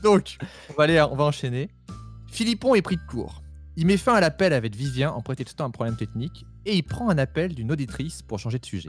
Donc, 0.03 0.39
on 0.71 0.75
va 0.75 0.85
aller, 0.85 1.01
on 1.01 1.17
va 1.17 1.25
enchaîner. 1.25 1.71
Philippon 2.31 2.75
est 2.75 2.83
pris 2.83 2.97
de 2.97 3.03
court. 3.09 3.43
Il 3.77 3.87
met 3.87 3.97
fin 3.97 4.15
à 4.15 4.21
l'appel 4.21 4.53
avec 4.53 4.75
Vivien 4.75 5.11
en 5.11 5.23
prétextant 5.23 5.65
un 5.65 5.71
problème 5.71 5.97
technique 5.97 6.45
et 6.67 6.75
il 6.75 6.83
prend 6.83 7.11
un 7.11 7.19
appel 7.19 7.55
d'une 7.55 7.71
auditrice 7.71 8.23
pour 8.23 8.39
changer 8.39 8.59
de 8.59 8.67
sujet. 8.67 8.89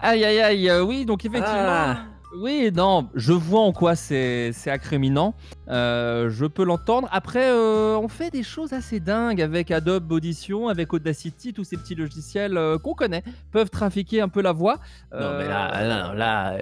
Aïe, 0.00 0.24
aïe, 0.24 0.40
aïe, 0.40 0.68
euh, 0.68 0.82
oui, 0.82 1.04
donc 1.04 1.24
effectivement. 1.24 1.54
Ah. 1.56 1.96
Oui, 2.36 2.70
non, 2.74 3.08
je 3.14 3.32
vois 3.32 3.60
en 3.60 3.72
quoi 3.72 3.94
c'est 3.94 4.52
incriminant. 4.66 5.34
Euh, 5.68 6.30
je 6.30 6.46
peux 6.46 6.64
l'entendre. 6.64 7.08
Après, 7.12 7.48
euh, 7.48 7.96
on 7.96 8.08
fait 8.08 8.30
des 8.30 8.42
choses 8.42 8.72
assez 8.72 8.98
dingues 8.98 9.40
avec 9.40 9.70
Adobe 9.70 10.10
Audition, 10.10 10.68
avec 10.68 10.92
Audacity, 10.92 11.52
tous 11.52 11.62
ces 11.62 11.76
petits 11.76 11.94
logiciels 11.94 12.56
euh, 12.56 12.76
qu'on 12.76 12.94
connaît, 12.94 13.22
peuvent 13.52 13.70
trafiquer 13.70 14.20
un 14.20 14.28
peu 14.28 14.42
la 14.42 14.52
voix. 14.52 14.78
Non, 15.12 15.38
mais 15.38 15.46
là, 15.46 15.84
là, 15.84 16.14
là, 16.14 16.56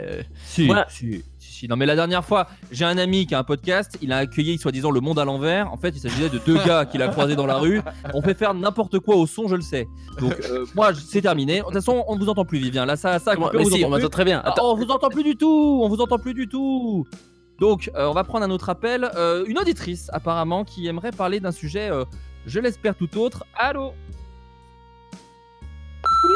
Si, 0.45 0.71
si, 0.89 1.25
Non, 1.69 1.77
mais 1.77 1.87
la 1.87 1.95
dernière 1.95 2.25
fois, 2.25 2.49
j'ai 2.71 2.85
un 2.85 2.99
ami 2.99 3.27
qui 3.27 3.35
a 3.35 3.39
un 3.39 3.45
podcast, 3.45 3.99
il 4.03 4.13
a 4.13 4.19
accueilli 4.19 4.59
soi-disant 4.59 4.91
le 4.91 5.01
monde 5.01 5.19
à 5.19 5.25
l'envers. 5.25 5.73
En 5.73 5.77
fait, 5.77 5.91
il 5.91 6.01
s'agissait 6.01 6.29
de 6.29 6.39
deux 6.39 6.59
gars 6.67 6.85
qu'il 6.85 7.03
a 7.03 7.09
croisés 7.09 7.37
dans 7.37 7.47
la 7.47 7.57
rue. 7.57 7.81
On 8.15 8.23
fait 8.23 8.35
faire 8.35 8.55
n'importe 8.55 8.99
quoi 8.99 9.17
au 9.17 9.27
son, 9.27 9.49
je 9.49 9.57
le 9.57 9.63
sais. 9.63 9.87
Donc, 10.21 10.35
euh, 10.51 10.67
moi, 10.75 10.93
c'est 10.95 11.21
terminé. 11.23 11.59
De 11.59 11.65
toute 11.65 11.75
façon, 11.75 12.05
on 12.09 12.17
ne 12.17 12.21
vous 12.21 12.29
entend 12.29 12.45
plus, 12.45 12.59
Vivien. 12.59 12.87
Là, 12.87 12.97
ça, 12.97 13.19
ça, 13.19 13.35
on 13.37 13.41
vous 13.41 13.71
si, 13.71 13.85
on 13.85 13.89
entend 13.89 13.97
plus. 13.97 14.03
m'entend 14.03 14.09
très 14.09 14.25
bien. 14.25 14.43
Ah, 14.45 14.55
on 14.63 14.75
vous 14.75 14.91
entend 14.91 15.09
plus 15.09 15.25
du 15.25 15.37
tout. 15.37 15.81
On 15.83 15.89
vous 15.89 16.01
entend 16.01 16.19
plus 16.19 16.35
du 16.35 16.49
tout. 16.49 17.07
Donc, 17.61 17.91
euh, 17.95 18.07
on 18.07 18.13
va 18.13 18.25
prendre 18.25 18.45
un 18.45 18.51
autre 18.51 18.69
appel. 18.69 19.11
Euh, 19.17 19.45
une 19.47 19.59
auditrice, 19.59 20.09
apparemment, 20.13 20.65
qui 20.65 20.87
aimerait 20.87 21.13
parler 21.13 21.41
d'un 21.41 21.53
sujet, 21.53 21.91
je 22.47 22.61
l'espère, 22.61 22.95
tout 22.97 23.19
autre. 23.19 23.45
Allô? 23.55 23.93
Oui, 26.25 26.35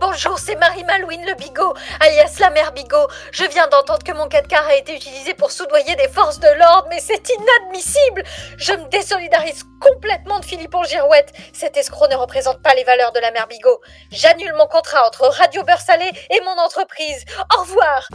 bonjour, 0.00 0.38
c'est 0.38 0.56
Marie-Malouine 0.56 1.24
Le 1.24 1.34
Bigot, 1.34 1.74
alias 2.00 2.36
la 2.40 2.50
mère 2.50 2.72
Bigot. 2.72 3.08
Je 3.32 3.44
viens 3.44 3.68
d'entendre 3.68 4.02
que 4.02 4.12
mon 4.12 4.28
4 4.28 4.48
quarts 4.48 4.66
a 4.66 4.74
été 4.74 4.94
utilisé 4.94 5.34
pour 5.34 5.50
soudoyer 5.50 5.94
des 5.96 6.08
forces 6.08 6.40
de 6.40 6.48
l'ordre, 6.58 6.86
mais 6.90 7.00
c'est 7.00 7.22
inadmissible 7.28 8.22
Je 8.56 8.72
me 8.72 8.88
désolidarise 8.88 9.64
complètement 9.80 10.40
de 10.40 10.44
Philippon 10.44 10.82
Girouette. 10.84 11.32
Cet 11.52 11.76
escroc 11.76 12.08
ne 12.08 12.16
représente 12.16 12.62
pas 12.62 12.74
les 12.74 12.84
valeurs 12.84 13.12
de 13.12 13.20
la 13.20 13.30
mère 13.30 13.46
Bigot. 13.46 13.80
J'annule 14.10 14.54
mon 14.54 14.66
contrat 14.66 15.06
entre 15.06 15.28
Radio 15.28 15.62
Beurre 15.62 15.80
Salé 15.80 16.10
et 16.30 16.40
mon 16.40 16.60
entreprise. 16.62 17.24
Au 17.56 17.60
revoir 17.60 18.08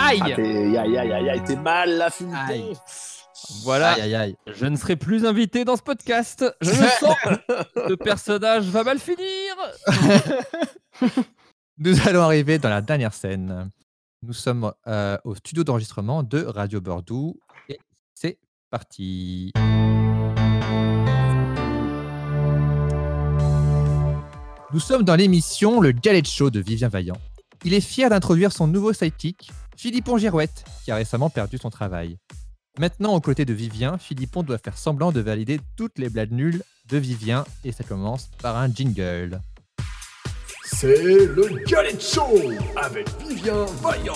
Aïe 0.00 0.20
Ah, 0.22 0.26
aïe, 0.26 0.78
aïe, 0.78 0.98
aïe, 1.12 1.30
aïe, 1.30 1.42
t'es 1.44 1.56
mal 1.56 1.90
là, 1.98 2.10
Philippon. 2.10 2.72
Voilà. 3.62 3.92
Aïe, 3.92 4.02
aïe, 4.02 4.14
aïe. 4.14 4.36
Je 4.46 4.66
ne 4.66 4.76
serai 4.76 4.96
plus 4.96 5.24
invité 5.24 5.64
dans 5.64 5.76
ce 5.76 5.82
podcast. 5.82 6.44
Je 6.60 6.70
le 6.70 6.76
sens. 6.76 7.16
Le 7.88 7.96
personnage 7.96 8.64
va 8.66 8.84
mal 8.84 8.98
finir. 8.98 9.54
Nous 11.78 12.08
allons 12.08 12.22
arriver 12.22 12.58
dans 12.58 12.68
la 12.68 12.80
dernière 12.80 13.14
scène. 13.14 13.70
Nous 14.22 14.32
sommes 14.32 14.72
euh, 14.86 15.16
au 15.24 15.34
studio 15.36 15.62
d'enregistrement 15.62 16.22
de 16.24 16.42
Radio 16.44 16.80
Bordeaux 16.80 17.38
et 17.68 17.78
c'est 18.14 18.38
parti. 18.68 19.52
Nous 24.72 24.80
sommes 24.80 25.04
dans 25.04 25.14
l'émission 25.16 25.80
Le 25.80 25.92
Galette 25.92 26.28
Show 26.28 26.50
de 26.50 26.60
Vivien 26.60 26.88
Vaillant. 26.88 27.16
Il 27.64 27.74
est 27.74 27.80
fier 27.80 28.10
d'introduire 28.10 28.52
son 28.52 28.66
nouveau 28.66 28.92
sidekick, 28.92 29.50
Philippon 29.76 30.18
Girouette, 30.18 30.64
qui 30.84 30.90
a 30.90 30.96
récemment 30.96 31.30
perdu 31.30 31.58
son 31.58 31.70
travail. 31.70 32.18
Maintenant, 32.78 33.14
aux 33.16 33.20
côtés 33.20 33.44
de 33.44 33.52
Vivien, 33.52 33.98
Philippon 33.98 34.44
doit 34.44 34.58
faire 34.58 34.78
semblant 34.78 35.10
de 35.10 35.20
valider 35.20 35.58
toutes 35.76 35.98
les 35.98 36.08
blagues 36.08 36.30
nulles 36.30 36.62
de 36.88 36.96
Vivien 36.96 37.44
et 37.64 37.72
ça 37.72 37.82
commence 37.82 38.30
par 38.40 38.56
un 38.56 38.72
jingle. 38.72 39.40
C'est 40.62 41.24
le 41.24 41.64
Galette 41.66 42.00
Show 42.00 42.52
avec 42.76 43.08
Vivien 43.28 43.64
Vaillant. 43.82 44.14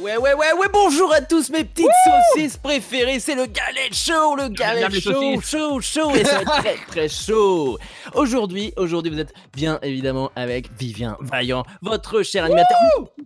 Ouais, 0.00 0.16
ouais, 0.16 0.34
ouais, 0.34 0.52
ouais, 0.52 0.66
bonjour 0.72 1.12
à 1.12 1.20
tous 1.20 1.50
mes 1.50 1.62
petites 1.62 1.86
saucisses 2.34 2.56
préférées, 2.56 3.20
c'est 3.20 3.36
le 3.36 3.46
Galette 3.46 3.94
Show, 3.94 4.34
le 4.34 4.48
Galette 4.48 5.00
saucisses. 5.00 5.50
chaud, 5.50 5.80
chaud, 5.80 6.10
et 6.16 6.24
ça 6.24 6.36
va 6.36 6.42
être 6.42 6.62
très, 6.62 6.76
très 6.88 7.08
chaud. 7.08 7.78
Aujourd'hui, 8.14 8.72
aujourd'hui, 8.76 9.12
vous 9.12 9.20
êtes 9.20 9.34
bien 9.54 9.78
évidemment 9.82 10.32
avec 10.34 10.70
Vivien 10.76 11.16
Vaillant, 11.20 11.64
votre 11.82 12.22
cher 12.22 12.44
animateur. 12.44 12.78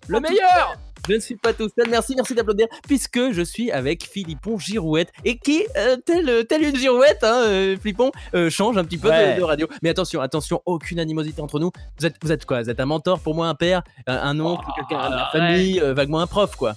Le 0.08 0.20
meilleur 0.20 0.76
Je 1.08 1.14
ne 1.14 1.18
suis 1.20 1.36
pas 1.36 1.52
tout 1.52 1.68
seul. 1.76 1.88
Merci, 1.90 2.14
merci 2.14 2.34
d'applaudir, 2.34 2.68
puisque 2.86 3.32
je 3.32 3.42
suis 3.42 3.72
avec 3.72 4.04
Philippon 4.04 4.58
Girouette 4.58 5.12
et 5.24 5.36
qui, 5.36 5.64
euh, 5.76 5.96
tel, 6.04 6.46
tel 6.46 6.62
une 6.62 6.76
girouette, 6.76 7.24
hein, 7.24 7.42
euh, 7.46 7.76
Philippon, 7.76 8.12
euh, 8.34 8.50
change 8.50 8.76
un 8.78 8.84
petit 8.84 8.98
peu 8.98 9.08
de- 9.08 9.12
Ouais. 9.12 9.36
de, 9.36 9.42
radio. 9.42 9.66
Mais 9.82 9.88
attention, 9.90 10.20
attention, 10.20 10.62
aucune 10.64 11.00
animosité 11.00 11.42
entre 11.42 11.58
nous. 11.58 11.72
Vous 11.98 12.06
êtes, 12.06 12.14
vous 12.22 12.30
êtes 12.30 12.46
quoi? 12.46 12.62
Vous 12.62 12.70
êtes 12.70 12.78
un 12.78 12.86
mentor 12.86 13.18
pour 13.20 13.34
moi, 13.34 13.48
un 13.48 13.54
père, 13.54 13.82
un, 14.06 14.38
oncle, 14.38 14.64
Oh, 14.68 14.72
quelqu'un 14.76 15.10
de 15.10 15.14
la 15.16 15.28
famille, 15.32 15.80
euh, 15.80 15.92
vaguement 15.92 16.20
un 16.20 16.26
prof, 16.28 16.54
quoi? 16.56 16.74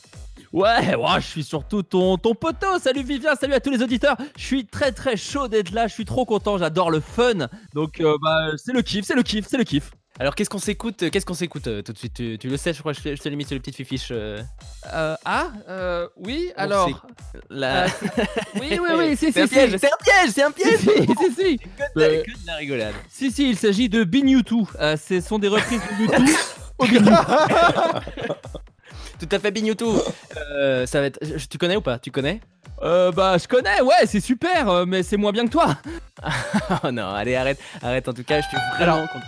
Ouais, 0.52 0.96
ouais, 0.96 1.20
je 1.20 1.26
suis 1.28 1.44
surtout 1.44 1.84
ton, 1.84 2.18
ton 2.18 2.34
poteau. 2.34 2.80
Salut 2.82 3.04
Vivien, 3.04 3.36
salut 3.36 3.54
à 3.54 3.60
tous 3.60 3.70
les 3.72 3.84
auditeurs. 3.84 4.16
Je 4.38 4.44
suis 4.44 4.66
très 4.66 4.92
très 4.92 5.18
chaud 5.18 5.48
d'être 5.50 5.72
là. 5.72 5.88
Je 5.88 5.94
suis 5.94 6.06
trop 6.06 6.24
content. 6.26 6.58
J'adore 6.58 6.92
le 6.92 7.02
fun. 7.02 7.48
Donc 7.74 8.02
bah 8.22 8.52
c'est 8.56 8.72
le 8.72 8.82
kiff, 8.82 9.06
c'est 9.06 9.16
le 9.16 9.24
kiff, 9.24 9.46
c'est 9.50 9.58
le 9.58 9.66
kiff. 9.66 9.92
Alors, 10.18 10.34
qu'est-ce 10.34 10.50
qu'on 10.50 10.60
s'écoute 10.60 11.10
Qu'est-ce 11.10 11.26
qu'on 11.26 11.34
s'écoute 11.34 11.68
euh, 11.68 11.82
tout 11.82 11.92
de 11.92 11.98
suite? 11.98 12.14
Tu, 12.14 12.38
tu 12.40 12.48
le 12.48 12.56
sais, 12.56 12.74
je 12.74 12.80
crois. 12.80 12.94
Je 12.94 13.02
te, 13.02 13.16
je 13.16 13.22
te 13.22 13.28
l'ai 13.28 13.36
mis 13.36 13.44
sur 13.44 13.54
les 13.54 13.60
petites 13.60 13.86
fiches. 13.86 14.10
euh, 14.12 14.42
Euh, 14.94 15.16
ah, 15.26 15.48
euh, 15.68 16.08
oui. 16.16 16.52
Bon, 16.56 16.64
Alors, 16.64 16.90
la- 17.50 17.84
euh, 17.86 17.88
oui, 18.62 18.80
oui, 18.82 18.90
oui, 18.98 19.18
si, 19.18 19.34
c'est 19.34 19.42
un 19.42 19.48
si, 19.48 19.54
piège, 19.54 19.72
si. 19.72 19.80
c'est 19.80 19.92
un 19.92 19.98
piège, 20.04 20.30
c'est 20.34 20.44
un 20.44 20.52
Si, 20.52 20.54
piège. 20.54 20.80
si, 20.80 20.86
si, 20.86 21.32
si. 21.34 21.58
que, 21.58 21.64
de, 22.00 22.04
Euh, 22.04 22.24
que 22.24 22.32
de 22.32 22.48
la 22.48 22.56
rigolade. 22.56 22.94
Si, 23.10 23.30
si, 23.30 23.50
il 23.50 23.58
s'agit 23.58 23.90
de 23.90 24.06
Bin 24.06 24.26
YouTube. 24.28 24.68
Euh, 24.80 24.96
ce 24.96 25.20
sont 25.20 25.38
des 25.38 25.50
reprises 25.50 25.82
de 25.82 26.04
YouTube 26.04 26.36
au 26.78 26.86
Bin. 26.86 27.06
Tout 29.20 29.30
à 29.32 29.40
fait, 29.40 29.52
Bignotou. 29.52 29.98
Euh, 30.38 30.86
ça 30.86 31.00
va 31.02 31.08
être. 31.08 31.20
Tu 31.50 31.58
connais 31.58 31.76
ou 31.76 31.82
pas? 31.82 32.00
Tu 32.00 32.12
connais? 32.12 32.40
Euh, 32.84 33.12
bah, 33.12 33.38
je 33.38 33.48
connais, 33.48 33.82
ouais, 33.82 34.06
c'est 34.06 34.20
super, 34.20 34.70
euh, 34.70 34.86
mais 34.86 35.02
c'est 35.04 35.16
moins 35.18 35.32
bien 35.32 35.46
que 35.46 35.52
toi. 35.52 35.78
Oh 36.84 36.92
non, 36.92 37.08
allez, 37.10 37.36
arrête, 37.36 37.60
arrête. 37.82 38.08
En 38.10 38.14
tout 38.14 38.24
cas, 38.24 38.42
je 38.42 38.48
suis 38.48 38.58
vraiment 38.78 39.08
content. 39.08 39.26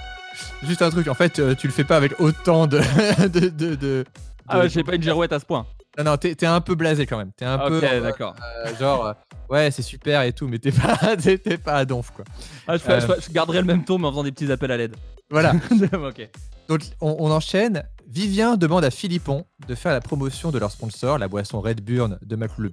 Juste 0.64 0.82
un 0.82 0.90
truc, 0.90 1.08
en 1.08 1.14
fait, 1.14 1.40
euh, 1.40 1.56
tu 1.56 1.68
le 1.68 1.74
fais 1.74 1.84
pas 1.84 1.98
avec 1.98 2.20
autant 2.20 2.68
de. 2.68 2.80
de, 3.28 3.50
de, 3.50 3.76
de- 3.76 4.06
Ah, 4.48 4.60
ouais, 4.60 4.70
j'ai 4.70 4.84
pas 4.84 4.96
une 4.96 5.04
girouette 5.04 5.34
à 5.34 5.40
ce 5.40 5.46
point. 5.46 5.66
Non, 5.98 6.04
non, 6.04 6.18
t'es 6.18 6.46
un 6.46 6.62
peu 6.62 6.76
blasé 6.76 7.06
quand 7.08 7.18
même. 7.18 7.32
T'es 7.36 7.46
un 7.46 7.58
peu. 7.58 7.78
ok, 7.80 7.84
euh, 7.84 8.02
d'accord. 8.02 8.36
euh, 8.66 8.76
genre, 8.78 9.08
euh, 9.08 9.14
ouais, 9.50 9.72
c'est 9.72 9.82
super 9.82 10.22
et 10.22 10.32
tout, 10.32 10.48
mais 10.48 10.60
t'es 10.60 10.72
pas, 10.72 10.96
pas 11.64 11.74
à 11.74 11.86
donf, 11.86 12.12
quoi. 12.12 12.24
Ah, 12.68 12.78
je, 12.78 12.84
Euh. 12.90 13.16
garderai 13.32 13.60
le 13.60 13.66
même 13.66 13.84
ton, 13.84 13.98
mais 13.98 14.06
en 14.08 14.12
faisant 14.12 14.24
des 14.24 14.32
petits 14.32 14.52
appels 14.52 14.72
à 14.72 14.78
l'aide. 14.78 14.96
Voilà. 15.32 15.54
ok. 15.94 16.30
Donc, 16.70 16.82
on, 17.02 17.16
on 17.20 17.32
enchaîne. 17.32 17.84
Vivien 18.08 18.56
demande 18.56 18.86
à 18.86 18.92
Philippon 18.92 19.46
de 19.68 19.76
faire 19.76 19.92
la 19.92 20.00
promotion 20.00 20.52
de 20.52 20.60
leur 20.60 20.72
sponsor, 20.72 21.18
la 21.18 21.28
boisson 21.28 21.60
Red 21.60 21.82
Burn 21.82 22.18
de 22.22 22.36
Maclou 22.36 22.64
le. 22.64 22.72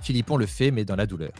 Philippon 0.00 0.36
le 0.36 0.46
fait, 0.46 0.70
mais 0.70 0.84
dans 0.84 0.96
la 0.96 1.06
douleur. 1.06 1.30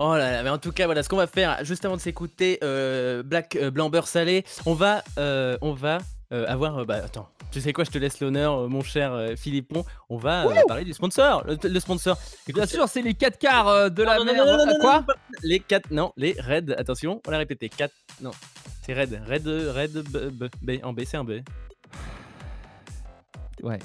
Oh 0.00 0.14
là 0.16 0.32
là, 0.32 0.42
mais 0.42 0.50
en 0.50 0.58
tout 0.58 0.72
cas, 0.72 0.86
voilà 0.86 1.02
ce 1.04 1.08
qu'on 1.08 1.16
va 1.16 1.28
faire 1.28 1.64
juste 1.64 1.84
avant 1.84 1.96
de 1.96 2.00
s'écouter 2.00 2.58
euh, 2.64 3.22
Black 3.22 3.54
euh, 3.56 3.70
Blanc 3.70 3.90
Beurre 3.90 4.08
Salé. 4.08 4.44
On 4.66 4.74
va, 4.74 5.04
euh, 5.18 5.56
on 5.60 5.72
va 5.72 5.98
euh, 6.32 6.44
avoir. 6.48 6.78
euh, 6.78 6.84
bah 6.84 6.96
attends, 7.04 7.28
tu 7.52 7.60
sais 7.60 7.72
quoi, 7.72 7.84
je 7.84 7.90
te 7.90 7.98
laisse 7.98 8.18
l'honneur, 8.20 8.58
euh, 8.58 8.68
mon 8.68 8.82
cher 8.82 9.16
Philippon. 9.36 9.84
On 10.10 10.16
va 10.16 10.46
parler 10.66 10.82
du 10.84 10.92
sponsor. 10.92 11.44
Le, 11.46 11.56
le 11.68 11.80
sponsor. 11.80 12.18
Bien 12.52 12.66
sûr, 12.66 12.88
c'est 12.88 13.02
les 13.02 13.14
4 13.14 13.38
quarts 13.38 13.90
de 13.90 14.02
la 14.02 14.18
Non, 14.18 14.24
non, 14.24 14.32
mer. 14.32 14.44
non, 14.46 14.52
non, 14.56 14.66
non, 14.66 14.70
À 14.70 14.74
non, 14.74 14.80
quoi 14.80 15.04
Les 15.44 15.60
4. 15.60 15.90
Non, 15.92 16.12
les 16.16 16.34
Red. 16.40 16.74
Attention, 16.76 17.22
on 17.26 17.30
l'a 17.30 17.38
répété. 17.38 17.68
4. 17.68 17.92
Non, 18.20 18.32
c'est 18.84 18.94
Red. 18.94 19.22
Red, 19.28 19.46
Red, 19.46 19.92
B, 20.10 20.18
B, 20.32 20.44
B. 20.60 20.70
En 20.82 20.92
B, 20.92 21.02
c'est 21.06 21.18
un 21.18 21.24
B. 21.24 21.34
Ouais. 23.62 23.78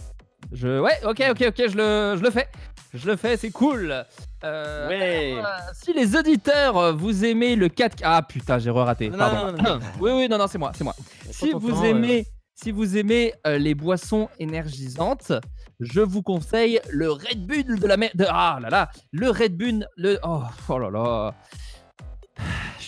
Je... 0.51 0.79
Ouais, 0.79 0.97
ok, 1.03 1.21
ok, 1.29 1.43
ok, 1.49 1.55
je 1.69 1.77
le, 1.77 2.15
je 2.17 2.23
le 2.23 2.31
fais. 2.31 2.47
Je 2.93 3.07
le 3.07 3.15
fais, 3.15 3.37
c'est 3.37 3.51
cool. 3.51 4.03
Euh, 4.43 4.87
Ouais. 4.87 5.33
alors, 5.33 5.45
euh, 5.45 5.71
si 5.73 5.93
les 5.93 6.15
auditeurs, 6.15 6.77
euh, 6.77 6.91
vous 6.93 7.23
aimez 7.23 7.55
le 7.55 7.69
4 7.69 7.97
Ah 8.03 8.21
putain, 8.23 8.57
j'ai 8.57 8.69
re-raté. 8.71 9.09
Non, 9.09 9.17
Pardon. 9.17 9.51
non, 9.51 9.63
non, 9.63 9.75
non. 9.75 9.79
oui, 9.99 10.11
oui, 10.13 10.27
non, 10.29 10.37
non, 10.37 10.47
c'est 10.47 10.57
moi, 10.57 10.71
c'est 10.75 10.83
moi. 10.83 10.95
Si 11.29 11.51
vous 11.51 11.69
temps, 11.71 11.83
aimez, 11.83 12.25
si 12.55 12.71
vous 12.71 12.97
aimez 12.97 13.33
les 13.45 13.75
boissons 13.75 14.27
énergisantes, 14.39 15.31
je 15.79 16.01
vous 16.01 16.23
conseille 16.23 16.79
le 16.89 17.11
Red 17.11 17.45
Bull 17.45 17.79
de 17.79 17.87
la 17.87 17.95
mer. 17.97 18.09
De... 18.15 18.25
Ah 18.27 18.59
là 18.61 18.69
là, 18.69 18.89
le 19.11 19.29
Red 19.29 19.55
Bull, 19.55 19.87
le. 19.95 20.17
Oh, 20.23 20.41
oh 20.67 20.79
là 20.79 20.89
là. 20.89 21.35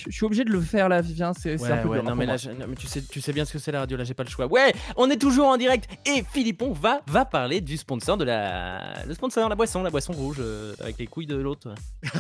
Je 0.08 0.12
suis 0.12 0.26
obligé 0.26 0.44
de 0.44 0.52
le 0.52 0.62
faire 0.62 0.90
là, 0.90 1.02
Vivien. 1.02 1.34
C'est 1.34 1.54
un 1.54 1.78
peu 1.78 1.88
ouais, 1.90 2.00
dur 2.02 2.10
non, 2.10 2.16
mais 2.16 2.26
moi. 2.26 2.34
là, 2.34 2.38
je- 2.38 2.50
non, 2.50 2.66
mais 2.68 2.76
tu 2.76 2.88
sais, 2.88 3.02
tu 3.02 3.22
sais 3.22 3.34
bien 3.34 3.46
ce 3.46 3.54
que 3.54 3.60
c'est 3.60 3.72
la 3.72 3.82
radio, 3.82 3.98
là, 3.98 4.04
j'ai 4.04 4.14
pas 4.14 4.24
le 4.24 4.30
choix. 4.30 4.48
Ouais, 4.48 4.74
on 4.96 5.10
est 5.10 5.18
toujours 5.18 5.48
en 5.48 5.58
direct 5.58 5.88
et 6.06 6.24
Philippon 6.32 6.72
va, 6.74 7.02
va 7.08 7.26
parler 7.26 7.62
du 7.62 7.78
sponsor 7.78 8.18
de 8.18 8.24
la. 8.24 9.04
Le 9.08 9.14
sponsor, 9.14 9.48
la 9.48 9.56
boisson, 9.56 9.84
la 9.84 9.90
boisson 9.92 10.14
rouge, 10.14 10.38
euh, 10.40 10.74
avec 10.80 10.98
les 10.98 11.08
couilles 11.08 11.28
de 11.28 11.36
l'autre. 11.38 11.74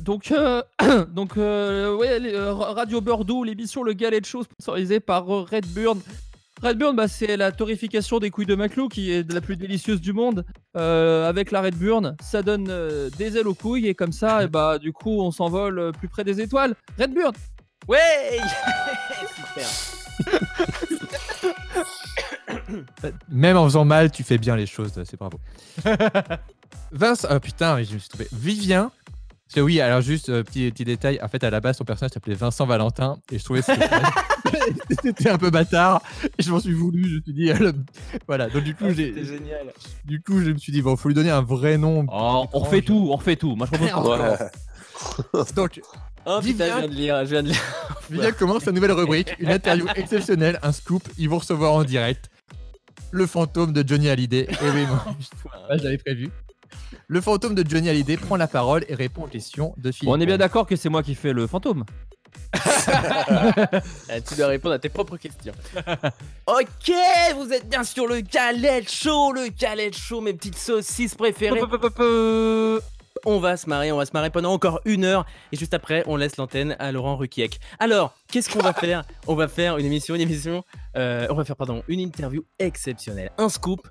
Donc, 0.00 0.32
euh, 0.32 0.62
donc 1.10 1.36
euh, 1.36 1.94
ouais, 1.96 2.18
les, 2.18 2.34
euh, 2.34 2.52
Radio 2.52 3.00
Bordeaux, 3.00 3.44
l'émission 3.44 3.84
Le 3.84 3.92
Galet 3.92 4.20
de 4.20 4.26
Show 4.26 4.42
sponsorisée 4.42 4.98
par 4.98 5.32
euh, 5.32 5.46
Red 6.62 6.62
Burn. 6.62 6.72
Red 6.72 6.78
Burn, 6.78 6.96
bah, 6.96 7.08
c'est 7.08 7.36
la 7.36 7.52
torréfication 7.52 8.18
des 8.18 8.30
couilles 8.30 8.46
de 8.46 8.54
Maclou 8.54 8.88
qui 8.88 9.10
est 9.10 9.24
de 9.24 9.34
la 9.34 9.40
plus 9.40 9.56
délicieuse 9.56 10.00
du 10.00 10.12
monde. 10.12 10.44
Euh, 10.76 11.28
avec 11.28 11.50
la 11.50 11.60
Red 11.60 11.76
Burn, 11.76 12.16
ça 12.22 12.42
donne 12.42 12.68
euh, 12.70 13.10
des 13.18 13.36
ailes 13.36 13.48
aux 13.48 13.54
couilles 13.54 13.88
et 13.88 13.94
comme 13.94 14.12
ça, 14.12 14.44
et 14.44 14.48
bah, 14.48 14.78
du 14.78 14.92
coup, 14.92 15.20
on 15.20 15.30
s'envole 15.30 15.78
euh, 15.78 15.92
plus 15.92 16.08
près 16.08 16.24
des 16.24 16.40
étoiles. 16.40 16.74
Red 16.98 17.14
Burn 17.14 17.32
Ouais 17.88 17.98
Super 19.36 19.66
Même 23.28 23.56
en 23.56 23.64
faisant 23.64 23.84
mal, 23.84 24.10
tu 24.10 24.22
fais 24.22 24.38
bien 24.38 24.56
les 24.56 24.66
choses, 24.66 24.92
c'est 24.92 25.18
bravo. 25.18 25.40
Vince, 26.92 27.26
oh 27.30 27.40
putain, 27.40 27.82
je 27.82 27.94
me 27.94 27.98
suis 27.98 28.08
trompé. 28.08 28.28
Vivien, 28.32 28.90
parce 29.52 29.60
que 29.60 29.60
oui, 29.66 29.80
alors 29.82 30.00
juste 30.00 30.30
euh, 30.30 30.42
petit, 30.42 30.70
petit 30.70 30.84
détail, 30.86 31.18
en 31.22 31.28
fait 31.28 31.44
à 31.44 31.50
la 31.50 31.60
base 31.60 31.76
son 31.76 31.84
personnage 31.84 32.12
s'appelait 32.12 32.34
Vincent 32.34 32.64
Valentin 32.64 33.18
et 33.30 33.38
je 33.38 33.44
trouvais 33.44 33.60
que 33.60 33.66
c'était- 33.66 35.28
un 35.30 35.36
peu 35.36 35.50
bâtard 35.50 36.00
et 36.38 36.42
je 36.42 36.50
m'en 36.50 36.58
suis 36.58 36.72
voulu, 36.72 37.04
je 37.08 37.16
me 37.16 37.20
suis 37.20 37.32
dit, 37.34 37.50
euh, 37.50 37.58
le- 37.58 37.74
voilà, 38.26 38.48
donc 38.48 38.64
du 38.64 38.74
coup, 38.74 38.86
j'ai, 38.88 39.12
C'était 39.14 39.24
génial. 39.26 39.72
du 40.06 40.22
coup 40.22 40.40
je 40.40 40.50
me 40.52 40.56
suis 40.58 40.72
dit, 40.72 40.80
bon, 40.80 40.96
faut 40.96 41.08
lui 41.08 41.14
donner 41.14 41.30
un 41.30 41.42
vrai 41.42 41.76
nom. 41.76 42.06
Oh, 42.10 42.46
on 42.52 42.58
refait 42.60 42.80
tout, 42.80 43.08
on 43.12 43.16
refait 43.16 43.36
tout. 43.36 43.54
Moi, 43.54 43.66
je 43.70 43.78
propose. 43.88 45.52
Donc, 45.54 45.80
Oh 46.24 46.38
putain, 46.40 46.66
je 46.66 46.78
viens 46.78 46.88
de 46.88 46.94
lire, 46.94 47.24
je 47.24 47.30
viens 47.30 47.42
de 47.42 47.48
lire. 47.48 47.62
Vivien 48.10 48.32
commence 48.32 48.62
sa 48.62 48.72
nouvelle 48.72 48.92
rubrique, 48.92 49.34
une 49.40 49.50
interview 49.50 49.86
exceptionnelle, 49.96 50.58
un 50.62 50.72
scoop, 50.72 51.02
ils 51.18 51.28
vont 51.28 51.38
recevoir 51.38 51.72
en 51.74 51.82
direct 51.84 52.30
le 53.10 53.26
fantôme 53.26 53.72
de 53.72 53.86
Johnny 53.86 54.08
Hallyday. 54.08 54.46
Et 54.48 54.70
oui, 54.74 54.86
moi, 54.86 55.04
je 55.76 55.82
l'avais 55.82 55.98
prévu. 55.98 56.30
Le 57.06 57.20
fantôme 57.20 57.54
de 57.54 57.68
Johnny 57.68 57.88
Hallyday 57.88 58.16
prend 58.16 58.36
la 58.36 58.46
parole 58.46 58.84
et 58.88 58.94
répond 58.94 59.24
aux 59.24 59.28
questions 59.28 59.74
de 59.76 59.92
Philippe. 59.92 60.10
On 60.10 60.20
est 60.20 60.26
bien 60.26 60.38
d'accord 60.38 60.66
que 60.66 60.76
c'est 60.76 60.88
moi 60.88 61.02
qui 61.02 61.14
fais 61.14 61.32
le 61.32 61.46
fantôme. 61.46 61.84
Euh, 64.10 64.20
tu 64.28 64.34
dois 64.34 64.48
répondre 64.48 64.74
à 64.74 64.78
tes 64.78 64.88
propres 64.88 65.16
questions. 65.16 65.52
ok, 66.46 66.92
vous 67.36 67.52
êtes 67.52 67.68
bien 67.68 67.84
sur 67.84 68.06
le 68.06 68.20
galette 68.20 68.90
chaud, 68.90 69.32
le 69.32 69.48
galette 69.48 69.96
chaud, 69.96 70.20
mes 70.20 70.34
petites 70.34 70.58
saucisses 70.58 71.14
préférées. 71.14 71.60
On 73.24 73.38
va 73.38 73.56
se 73.56 73.68
marrer, 73.68 73.92
on 73.92 73.96
va 73.96 74.04
se 74.04 74.10
marrer 74.12 74.30
pendant 74.30 74.52
encore 74.52 74.80
une 74.84 75.04
heure 75.04 75.24
et 75.52 75.56
juste 75.56 75.74
après, 75.74 76.02
on 76.06 76.16
laisse 76.16 76.36
l'antenne 76.36 76.74
à 76.80 76.90
Laurent 76.90 77.16
Ruquiec. 77.16 77.60
Alors, 77.78 78.14
qu'est-ce 78.30 78.50
qu'on 78.50 78.58
va 78.58 78.72
faire? 78.72 79.04
On 79.28 79.36
va 79.36 79.46
faire 79.46 79.78
une 79.78 79.86
émission, 79.86 80.16
une 80.16 80.20
émission, 80.20 80.64
euh, 80.96 81.28
on 81.30 81.34
va 81.34 81.44
faire 81.44 81.56
pardon, 81.56 81.84
une 81.86 82.00
interview 82.00 82.44
exceptionnelle, 82.58 83.30
un 83.38 83.48
scoop. 83.48 83.88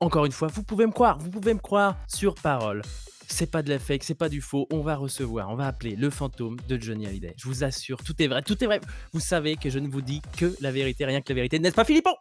Encore 0.00 0.26
une 0.26 0.32
fois, 0.32 0.48
vous 0.48 0.62
pouvez 0.62 0.84
me 0.86 0.92
croire, 0.92 1.18
vous 1.18 1.30
pouvez 1.30 1.54
me 1.54 1.58
croire 1.58 1.96
sur 2.06 2.34
parole. 2.34 2.82
C'est 3.28 3.50
pas 3.50 3.62
de 3.62 3.70
la 3.70 3.78
fake, 3.78 4.04
c'est 4.04 4.14
pas 4.14 4.28
du 4.28 4.42
faux. 4.42 4.66
On 4.70 4.82
va 4.82 4.94
recevoir, 4.94 5.48
on 5.50 5.56
va 5.56 5.66
appeler 5.66 5.96
le 5.96 6.10
fantôme 6.10 6.58
de 6.68 6.78
Johnny 6.78 7.06
Hallyday. 7.06 7.34
Je 7.38 7.48
vous 7.48 7.64
assure, 7.64 8.02
tout 8.04 8.14
est 8.22 8.28
vrai, 8.28 8.42
tout 8.42 8.62
est 8.62 8.66
vrai. 8.66 8.78
Vous 9.14 9.20
savez 9.20 9.56
que 9.56 9.70
je 9.70 9.78
ne 9.78 9.88
vous 9.88 10.02
dis 10.02 10.20
que 10.36 10.54
la 10.60 10.70
vérité, 10.70 11.06
rien 11.06 11.22
que 11.22 11.28
la 11.30 11.36
vérité, 11.36 11.58
n'est-ce 11.58 11.74
pas, 11.74 11.86
Philippon? 11.86 12.12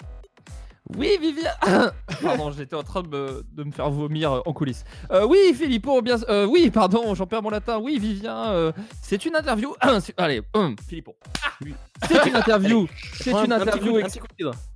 Oui, 0.95 1.17
Vivien. 1.19 1.51
pardon, 2.23 2.51
j'étais 2.51 2.75
en 2.75 2.83
train 2.83 3.01
de 3.03 3.09
me, 3.09 3.43
de 3.51 3.63
me 3.65 3.71
faire 3.71 3.89
vomir 3.89 4.31
euh, 4.31 4.39
en 4.45 4.53
coulisses. 4.53 4.85
Euh, 5.11 5.25
oui, 5.25 5.53
Philippon, 5.53 6.01
bien. 6.01 6.15
euh, 6.29 6.45
oui, 6.45 6.69
pardon, 6.69 7.13
j'en 7.13 7.27
perds 7.27 7.41
mon 7.41 7.49
latin. 7.49 7.79
Oui, 7.79 7.99
Vivien, 7.99 8.51
euh, 8.51 8.71
c'est 9.01 9.25
une 9.25 9.35
interview. 9.35 9.75
Allez, 10.15 10.41
Philippon. 10.87 11.13
C'est 12.07 12.25
une 12.27 12.35
interview. 12.35 12.87
C'est 13.19 13.31
une 13.31 13.51
interview. 13.51 13.97
Un 13.97 14.03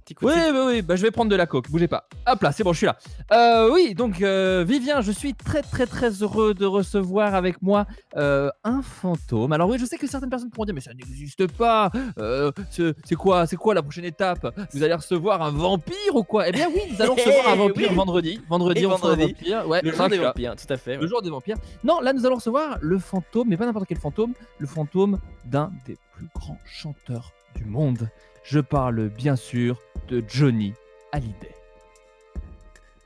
petit 0.09 0.15
coup 0.15 0.25
de 0.25 0.31
Oui, 0.31 0.37
oui, 0.51 0.59
oui, 0.75 0.81
bah, 0.81 0.95
je 0.95 1.01
vais 1.03 1.11
prendre 1.11 1.29
de 1.31 1.35
la 1.35 1.45
coke, 1.45 1.69
bougez 1.69 1.87
pas. 1.87 2.07
Hop 2.27 2.41
là, 2.41 2.51
c'est 2.51 2.63
bon, 2.63 2.73
je 2.73 2.77
suis 2.77 2.85
là. 2.85 2.97
Euh, 3.31 3.69
oui, 3.71 3.93
donc 3.95 4.21
euh, 4.21 4.63
Vivien, 4.67 5.01
je 5.01 5.11
suis 5.11 5.33
très 5.33 5.61
très 5.61 5.85
très 5.85 6.09
heureux 6.09 6.53
de 6.53 6.65
recevoir 6.65 7.35
avec 7.35 7.61
moi 7.61 7.85
euh, 8.17 8.49
un 8.63 8.81
fantôme. 8.81 9.51
Alors 9.53 9.69
oui, 9.69 9.77
je 9.79 9.85
sais 9.85 9.97
que 9.97 10.07
certaines 10.07 10.29
personnes 10.29 10.49
pourront 10.49 10.65
dire 10.65 10.73
mais 10.75 10.81
ça 10.81 10.93
n'existe 10.93 11.47
pas. 11.51 11.91
Euh, 12.17 12.51
c'est 12.71 12.93
c'est 13.05 13.15
quoi, 13.15 13.45
c'est 13.47 13.55
quoi 13.55 13.73
la 13.73 13.81
prochaine 13.81 14.05
étape? 14.05 14.47
Vous 14.73 14.83
allez 14.83 14.93
recevoir 14.93 15.41
un 15.41 15.51
vampire 15.51 16.15
ou 16.15 16.23
quoi? 16.23 16.47
Eh 16.47 16.51
bien 16.51 16.67
oui, 16.73 16.81
nous 16.91 17.01
allons 17.01 17.15
recevoir 17.15 17.49
un 17.49 17.55
vampire 17.55 17.89
Oui. 17.89 17.95
vendredi. 17.95 18.41
Vendredi, 18.49 18.81
Et 18.81 18.85
on 18.85 18.89
reçoit 18.93 19.11
un 19.11 19.15
vendredi, 19.15 19.33
vampire. 19.33 19.67
Ouais, 19.67 19.81
Le 19.83 19.91
jour 19.91 20.09
des 20.09 20.17
là. 20.17 20.23
vampires, 20.27 20.55
tout 20.55 20.73
à 20.73 20.77
fait. 20.77 20.91
ouais. 20.95 21.01
Le 21.01 21.07
jour 21.07 21.21
des 21.21 21.29
vampires. 21.29 21.57
Non, 21.83 21.99
là 22.01 22.13
nous 22.13 22.25
allons 22.25 22.35
recevoir 22.35 22.77
le 22.81 22.97
fantôme, 22.99 23.47
mais 23.49 23.57
pas 23.57 23.65
n'importe 23.65 23.85
quel 23.87 23.99
fantôme, 23.99 24.33
le 24.57 24.67
fantôme 24.67 25.19
d'un 25.45 25.71
des 25.85 25.97
plus 26.15 26.27
grands 26.35 26.59
chanteurs 26.65 27.31
du 27.55 27.65
monde. 27.65 28.09
Je 28.43 28.59
parle 28.59 29.09
bien 29.09 29.35
sûr 29.35 29.79
de 30.09 30.23
Johnny 30.27 30.73
Hallyday. 31.11 31.55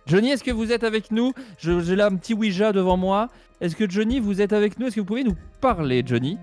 Johnny, 0.05 0.31
est-ce 0.31 0.43
que 0.43 0.51
vous 0.51 0.71
êtes 0.71 0.83
avec 0.83 1.11
nous? 1.11 1.33
J'ai 1.59 1.95
là 1.95 2.07
un 2.07 2.15
petit 2.15 2.33
Ouija 2.33 2.71
devant 2.71 2.97
moi. 2.97 3.29
Est-ce 3.61 3.75
que 3.75 3.89
Johnny, 3.89 4.19
vous 4.19 4.41
êtes 4.41 4.53
avec 4.53 4.79
nous? 4.79 4.87
Est-ce 4.87 4.95
que 4.95 5.01
vous 5.01 5.05
pouvez 5.05 5.23
nous 5.23 5.35
parler, 5.61 6.03
Johnny? 6.05 6.37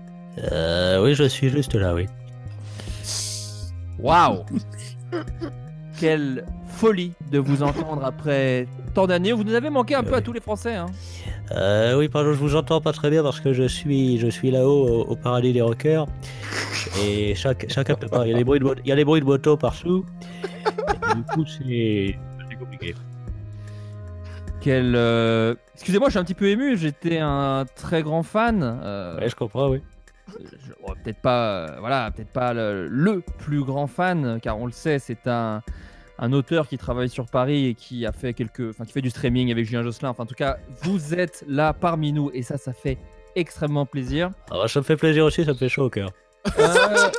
Euh, 0.51 1.03
oui, 1.03 1.13
je 1.13 1.23
suis 1.25 1.49
juste 1.49 1.75
là, 1.75 1.93
oui. 1.93 2.05
Waouh 3.99 4.43
Quelle 5.99 6.45
folie 6.67 7.11
de 7.31 7.37
vous 7.37 7.61
entendre 7.61 8.03
après 8.03 8.67
tant 8.95 9.07
d'années. 9.07 9.33
Vous 9.33 9.43
nous 9.43 9.53
avez 9.53 9.69
manqué 9.69 9.93
un 9.95 10.03
peu 10.03 10.15
à 10.15 10.21
tous 10.21 10.33
les 10.33 10.39
Français. 10.39 10.75
Hein. 10.75 10.87
Euh, 11.51 11.97
oui, 11.97 12.07
pardon, 12.07 12.33
je 12.33 12.39
vous 12.39 12.55
entends 12.55 12.81
pas 12.81 12.93
très 12.93 13.09
bien 13.09 13.23
parce 13.23 13.39
que 13.39 13.53
je 13.53 13.67
suis, 13.67 14.17
je 14.17 14.27
suis 14.27 14.51
là-haut 14.51 14.87
au, 14.87 15.01
au 15.11 15.15
paradis 15.15 15.53
des 15.53 15.61
rockers. 15.61 16.07
Et 16.99 17.35
chaque, 17.35 17.65
chacun 17.69 17.95
peut 17.95 18.07
pas. 18.07 18.25
Il 18.27 18.31
y 18.31 18.33
a 18.33 18.37
des 18.37 18.43
bruits 18.43 18.59
de, 18.59 18.75
il 18.83 18.87
y 18.87 18.91
a 18.91 18.95
des 18.95 19.05
bruits 19.05 19.21
de 19.21 19.25
moto 19.25 19.55
partout. 19.57 20.05
Et 21.11 21.15
du 21.15 21.23
coup, 21.23 21.45
c'est 21.45 22.17
compliqué. 22.59 22.93
Quel, 24.59 24.93
euh, 24.95 25.55
Excusez-moi, 25.73 26.09
je 26.09 26.11
suis 26.11 26.19
un 26.19 26.23
petit 26.23 26.33
peu 26.35 26.47
ému. 26.49 26.77
J'étais 26.77 27.17
un 27.19 27.65
très 27.75 28.03
grand 28.03 28.23
fan. 28.23 28.61
euh, 28.61 29.17
Ouais, 29.19 29.29
je 29.29 29.35
comprends, 29.35 29.69
oui. 29.69 29.81
je- 30.29 30.73
bon, 30.85 30.93
peut-être 31.03 31.19
pas, 31.21 31.45
euh, 31.67 31.79
voilà, 31.79 32.11
peut-être 32.11 32.29
pas 32.31 32.53
le, 32.53 32.87
le 32.87 33.21
plus 33.39 33.63
grand 33.63 33.87
fan, 33.87 34.39
car 34.41 34.59
on 34.59 34.65
le 34.67 34.71
sait, 34.71 34.99
c'est 34.99 35.25
un, 35.27 35.61
un 36.19 36.33
auteur 36.33 36.67
qui 36.67 36.77
travaille 36.77 37.09
sur 37.09 37.25
Paris 37.25 37.67
et 37.67 37.73
qui 37.73 38.05
a 38.05 38.11
fait 38.11 38.33
quelques, 38.33 38.69
enfin, 38.69 38.85
qui 38.85 38.91
fait 38.91 39.01
du 39.01 39.09
streaming 39.09 39.51
avec 39.51 39.65
Julien 39.65 39.81
Josselin. 39.81 40.09
Enfin, 40.09 40.23
en 40.23 40.27
tout 40.27 40.35
cas, 40.35 40.57
vous 40.83 41.15
êtes 41.15 41.43
là 41.47 41.73
parmi 41.73 42.13
nous 42.13 42.29
et 42.33 42.43
ça, 42.43 42.57
ça 42.57 42.71
fait 42.73 42.97
extrêmement 43.35 43.85
plaisir. 43.87 44.29
Ah, 44.51 44.55
bah, 44.61 44.67
ça 44.67 44.79
me 44.81 44.85
fait 44.85 44.97
plaisir 44.97 45.25
aussi, 45.25 45.43
ça 45.43 45.51
me 45.53 45.57
fait 45.57 45.69
chaud 45.69 45.85
au 45.85 45.89
cœur. 45.89 46.11
Euh, 46.59 47.09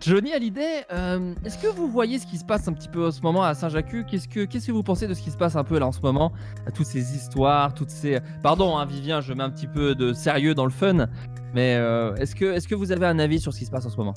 Johnny 0.00 0.32
Hallyday, 0.32 0.84
euh, 0.92 1.34
est-ce 1.44 1.58
que 1.58 1.66
vous 1.66 1.88
voyez 1.88 2.18
ce 2.18 2.26
qui 2.26 2.38
se 2.38 2.44
passe 2.44 2.66
un 2.68 2.72
petit 2.72 2.88
peu 2.88 3.06
en 3.06 3.10
ce 3.10 3.20
moment 3.20 3.42
à 3.44 3.54
Saint-Jacques 3.54 3.94
Qu'est-ce 4.10 4.28
que 4.28 4.44
qu'est-ce 4.44 4.66
que 4.66 4.72
vous 4.72 4.82
pensez 4.82 5.06
de 5.06 5.14
ce 5.14 5.20
qui 5.22 5.30
se 5.30 5.36
passe 5.36 5.56
un 5.56 5.64
peu 5.64 5.78
là 5.78 5.86
en 5.86 5.92
ce 5.92 6.00
moment? 6.00 6.32
Toutes 6.74 6.86
ces 6.86 7.14
histoires, 7.14 7.74
toutes 7.74 7.90
ces. 7.90 8.18
Pardon, 8.42 8.76
hein, 8.78 8.86
Vivien, 8.86 9.20
je 9.20 9.32
mets 9.34 9.42
un 9.44 9.50
petit 9.50 9.66
peu 9.66 9.94
de 9.94 10.12
sérieux 10.12 10.54
dans 10.54 10.64
le 10.64 10.70
fun, 10.70 11.06
mais 11.54 11.76
euh, 11.76 12.14
est-ce 12.16 12.34
que 12.34 12.46
est-ce 12.46 12.66
que 12.66 12.74
vous 12.74 12.92
avez 12.92 13.06
un 13.06 13.18
avis 13.18 13.40
sur 13.40 13.52
ce 13.52 13.58
qui 13.58 13.66
se 13.66 13.70
passe 13.70 13.84
en 13.86 13.90
ce 13.90 13.96
moment? 13.96 14.14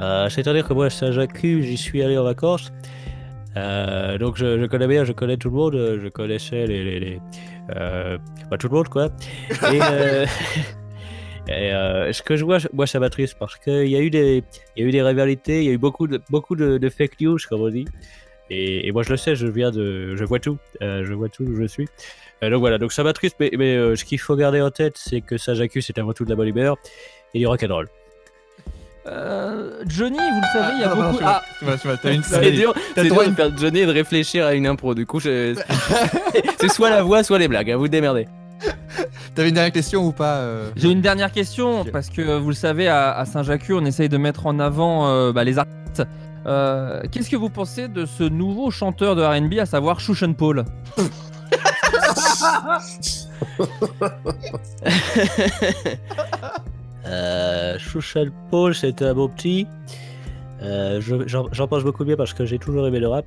Euh, 0.00 0.28
C'est-à-dire 0.28 0.66
que 0.66 0.72
moi, 0.72 0.86
à 0.86 0.90
Saint-Jacques, 0.90 1.38
j'y 1.40 1.76
suis 1.76 2.02
allé 2.02 2.18
en 2.18 2.24
vacances. 2.24 2.72
Euh, 3.56 4.16
donc 4.18 4.36
je, 4.36 4.60
je 4.60 4.66
connais 4.66 4.86
bien, 4.86 5.04
je 5.04 5.12
connais 5.12 5.36
tout 5.36 5.50
le 5.50 5.56
monde, 5.56 5.74
je 5.74 6.08
connaissais 6.08 6.66
les... 6.66 6.84
les, 6.84 7.00
les- 7.00 7.20
euh, 7.76 8.18
pas 8.48 8.56
tout 8.58 8.68
le 8.68 8.74
monde, 8.74 8.88
quoi. 8.88 9.06
Et, 9.72 9.80
euh, 9.82 10.26
et, 11.48 11.72
euh, 11.72 12.12
ce 12.12 12.22
que 12.22 12.36
je 12.36 12.44
vois, 12.44 12.58
moi, 12.72 12.86
ça 12.86 12.98
m'attriste 13.00 13.36
parce 13.38 13.56
qu'il 13.56 13.88
y, 13.88 13.96
a 13.96 14.00
eu 14.00 14.10
des- 14.10 14.42
il 14.76 14.82
y 14.82 14.86
a 14.86 14.88
eu 14.88 14.92
des 14.92 15.02
rivalités, 15.02 15.58
il 15.60 15.64
y 15.64 15.68
a 15.68 15.72
eu 15.72 15.78
beaucoup 15.78 16.06
de, 16.06 16.20
beaucoup 16.30 16.54
de, 16.56 16.78
de 16.78 16.88
fake 16.88 17.20
news, 17.20 17.38
comme 17.48 17.62
on 17.62 17.68
dit. 17.70 17.86
Et, 18.50 18.86
et 18.88 18.92
moi, 18.92 19.02
je 19.04 19.10
le 19.10 19.16
sais, 19.16 19.36
je 19.36 19.46
viens 19.46 19.70
de... 19.70 20.16
Je 20.16 20.24
vois 20.24 20.38
tout, 20.40 20.58
euh, 20.82 21.04
je 21.04 21.12
vois 21.14 21.28
tout 21.28 21.44
où 21.44 21.56
je 21.56 21.66
suis. 21.66 21.86
Euh, 22.42 22.50
donc 22.50 22.60
voilà, 22.60 22.78
donc 22.78 22.92
ça 22.92 23.02
m'attriste, 23.04 23.36
mais, 23.40 23.50
mais 23.56 23.76
euh, 23.76 23.94
ce 23.96 24.04
qu'il 24.04 24.18
faut 24.18 24.34
garder 24.36 24.60
en 24.60 24.70
tête, 24.70 24.96
c'est 24.96 25.20
que 25.20 25.38
Saint-Jacques, 25.38 25.78
c'est 25.80 25.98
avant 25.98 26.12
tout 26.12 26.24
de 26.24 26.30
la 26.30 26.36
bonne 26.36 26.48
humeur 26.48 26.76
et 27.34 27.38
du 27.38 27.46
rock'n'roll. 27.46 27.86
Euh, 29.06 29.82
Johnny, 29.86 30.18
vous 30.18 30.40
le 30.40 30.60
savez, 30.60 30.74
il 30.76 30.80
y 30.80 30.84
a 30.84 30.94
beaucoup. 30.94 31.18
Ah, 31.24 31.42
tu 31.58 31.64
vois, 31.64 31.76
tu 31.78 31.86
vois, 31.88 31.96
t'as 31.96 32.12
une 32.12 32.22
C'est 32.22 32.52
dur, 32.52 32.74
c'est 32.94 33.02
le 33.02 33.08
dur 33.08 33.14
droit 33.14 33.26
de 33.26 33.34
faire 33.34 33.56
Johnny 33.56 33.80
et 33.80 33.86
de 33.86 33.92
réfléchir 33.92 34.44
à 34.46 34.54
une 34.54 34.66
impro. 34.66 34.94
Du 34.94 35.06
coup, 35.06 35.20
je- 35.20 35.54
c'est 36.60 36.68
soit 36.70 36.90
la 36.90 37.02
voix, 37.02 37.22
soit 37.22 37.38
les 37.38 37.48
blagues. 37.48 37.70
À 37.70 37.76
vous 37.78 37.86
de 37.86 37.92
démerder. 37.92 38.26
T'avais 39.34 39.48
une 39.48 39.54
dernière 39.54 39.72
question 39.72 40.06
ou 40.06 40.12
pas 40.12 40.36
euh 40.38 40.70
J'ai 40.76 40.90
une 40.90 41.00
dernière 41.00 41.32
question 41.32 41.84
parce 41.84 42.08
que 42.10 42.38
vous 42.38 42.48
le 42.48 42.54
savez, 42.54 42.88
à, 42.88 43.12
à 43.12 43.24
Saint-Jacques, 43.24 43.66
on 43.70 43.84
essaye 43.84 44.08
de 44.08 44.16
mettre 44.18 44.46
en 44.46 44.58
avant 44.58 45.08
euh, 45.08 45.32
bah, 45.32 45.44
les 45.44 45.58
artistes. 45.58 46.02
Euh, 46.46 47.02
Qu'est-ce 47.12 47.30
que 47.30 47.36
vous 47.36 47.50
pensez 47.50 47.88
de 47.88 48.06
ce 48.06 48.22
nouveau 48.24 48.70
chanteur 48.70 49.14
de 49.16 49.22
R&B, 49.22 49.58
à 49.60 49.66
savoir 49.66 50.00
Shushan 50.00 50.32
Paul? 50.34 50.64
Euh, 57.06 57.78
Chouchal 57.78 58.30
Paul, 58.50 58.74
c'était 58.74 59.06
un 59.06 59.14
beau 59.14 59.28
petit. 59.28 59.66
Euh, 60.62 61.00
je- 61.00 61.26
J'en 61.26 61.66
pense 61.66 61.82
beaucoup 61.82 62.04
bien 62.04 62.16
parce 62.16 62.34
que 62.34 62.44
j'ai 62.44 62.58
toujours 62.58 62.86
aimé 62.86 63.00
le 63.00 63.08
rap. 63.08 63.24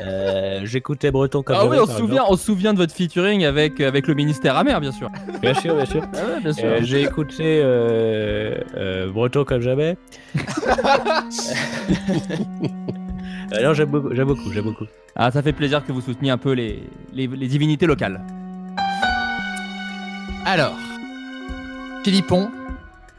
Euh, 0.00 0.60
J'écoutais 0.64 1.10
Breton 1.10 1.42
comme 1.42 1.56
Ah 1.58 1.64
oui, 1.66 1.76
jamais, 1.76 1.80
on 1.80 1.86
se 1.86 1.98
souvient, 1.98 2.24
on 2.28 2.36
se 2.36 2.44
souvient 2.44 2.72
de 2.72 2.78
votre 2.78 2.94
featuring 2.94 3.44
avec, 3.44 3.80
avec 3.80 4.06
le 4.06 4.14
ministère 4.14 4.56
amer, 4.56 4.80
bien 4.80 4.92
sûr. 4.92 5.10
Bien 5.40 5.54
sûr, 5.54 5.74
bien 5.76 5.84
sûr. 5.84 6.02
Ah 6.14 6.34
ouais, 6.34 6.40
bien 6.40 6.52
sûr. 6.52 6.64
Euh, 6.64 6.78
j'ai 6.82 7.02
écouté 7.02 7.60
euh, 7.62 8.56
euh, 8.76 9.10
Breton 9.10 9.44
comme 9.44 9.60
jamais. 9.60 9.96
Euh, 13.54 13.62
non, 13.62 13.74
j'aime 13.74 13.90
beaucoup, 13.90 14.14
j'aime 14.14 14.28
beaucoup, 14.28 14.50
j'aime 14.50 14.64
beaucoup. 14.64 14.86
Ah, 15.14 15.30
ça 15.30 15.42
fait 15.42 15.52
plaisir 15.52 15.84
que 15.84 15.92
vous 15.92 16.00
souteniez 16.00 16.30
un 16.30 16.38
peu 16.38 16.52
les, 16.52 16.82
les, 17.12 17.26
les 17.26 17.46
divinités 17.48 17.84
locales. 17.86 18.24
Alors, 20.46 20.74
Philippon 22.02 22.50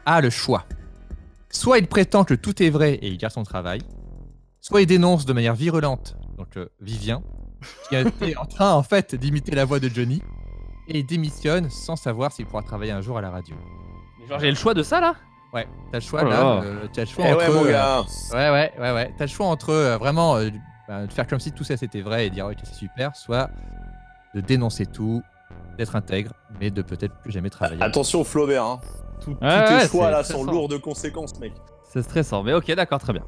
a 0.04 0.20
le 0.20 0.30
choix. 0.30 0.64
Soit 1.50 1.78
il 1.78 1.86
prétend 1.86 2.24
que 2.24 2.34
tout 2.34 2.60
est 2.62 2.70
vrai 2.70 2.94
et 2.94 3.06
il 3.08 3.16
garde 3.16 3.32
son 3.32 3.44
travail, 3.44 3.80
soit 4.60 4.82
il 4.82 4.86
dénonce 4.86 5.24
de 5.24 5.32
manière 5.32 5.54
virulente, 5.54 6.16
donc 6.36 6.56
euh, 6.56 6.66
Vivien, 6.80 7.22
qui 7.88 7.96
a 7.96 8.00
été 8.00 8.36
en 8.36 8.44
train 8.46 8.72
en 8.72 8.82
fait 8.82 9.14
d'imiter 9.14 9.54
la 9.54 9.64
voix 9.64 9.80
de 9.80 9.88
Johnny, 9.88 10.20
et 10.88 10.98
il 10.98 11.06
démissionne 11.06 11.70
sans 11.70 11.96
savoir 11.96 12.32
s'il 12.32 12.46
pourra 12.46 12.62
travailler 12.62 12.92
un 12.92 13.00
jour 13.00 13.16
à 13.18 13.20
la 13.20 13.30
radio. 13.30 13.54
Mais 14.20 14.26
genre, 14.26 14.38
j'ai 14.38 14.50
le 14.50 14.56
choix 14.56 14.74
de 14.74 14.82
ça 14.82 15.00
là? 15.00 15.14
Ouais, 15.52 15.68
t'as 15.92 15.98
le 15.98 16.02
choix 16.02 16.22
Oh 16.24 16.28
là 16.28 16.62
euh, 16.64 16.88
t'as 16.92 17.02
le 17.02 17.06
choix 17.06 17.24
Eh 17.28 17.32
entre 17.32 17.38
ouais, 17.38 17.54
mon 17.54 17.64
euh, 17.64 17.70
gars. 17.70 18.00
Ouais, 18.32 18.50
ouais, 18.50 18.72
ouais, 18.80 18.92
ouais. 18.92 19.14
T'as 19.16 19.24
le 19.24 19.30
choix 19.30 19.46
entre 19.46 19.70
euh, 19.70 19.96
vraiment 19.98 20.36
euh, 20.36 20.50
bah, 20.88 21.06
de 21.06 21.12
faire 21.12 21.26
comme 21.28 21.38
si 21.38 21.52
tout 21.52 21.62
ça 21.62 21.76
c'était 21.76 22.00
vrai 22.00 22.26
et 22.26 22.30
dire 22.30 22.46
ok 22.46 22.56
c'est 22.64 22.74
super, 22.74 23.14
soit 23.14 23.50
de 24.34 24.40
dénoncer 24.40 24.84
tout, 24.86 25.22
d'être 25.78 25.94
intègre, 25.94 26.32
mais 26.60 26.72
de 26.72 26.82
peut-être 26.82 27.14
plus 27.22 27.30
jamais 27.30 27.50
travailler. 27.50 27.80
Attention, 27.82 28.24
Flaubert. 28.24 28.64
Hein. 28.64 28.80
Tout, 29.22 29.34
tous 29.34 29.44
Ouais, 29.46 29.64
tes 29.64 29.74
ouais, 29.74 29.88
choix 29.88 30.10
là 30.10 30.24
sont 30.24 30.42
lourds 30.42 30.68
de 30.68 30.76
conséquences, 30.76 31.38
mec. 31.38 31.52
C'est 31.84 32.02
stressant, 32.02 32.42
mais 32.42 32.52
ok, 32.52 32.74
d'accord, 32.74 32.98
très 32.98 33.12
bien. 33.12 33.22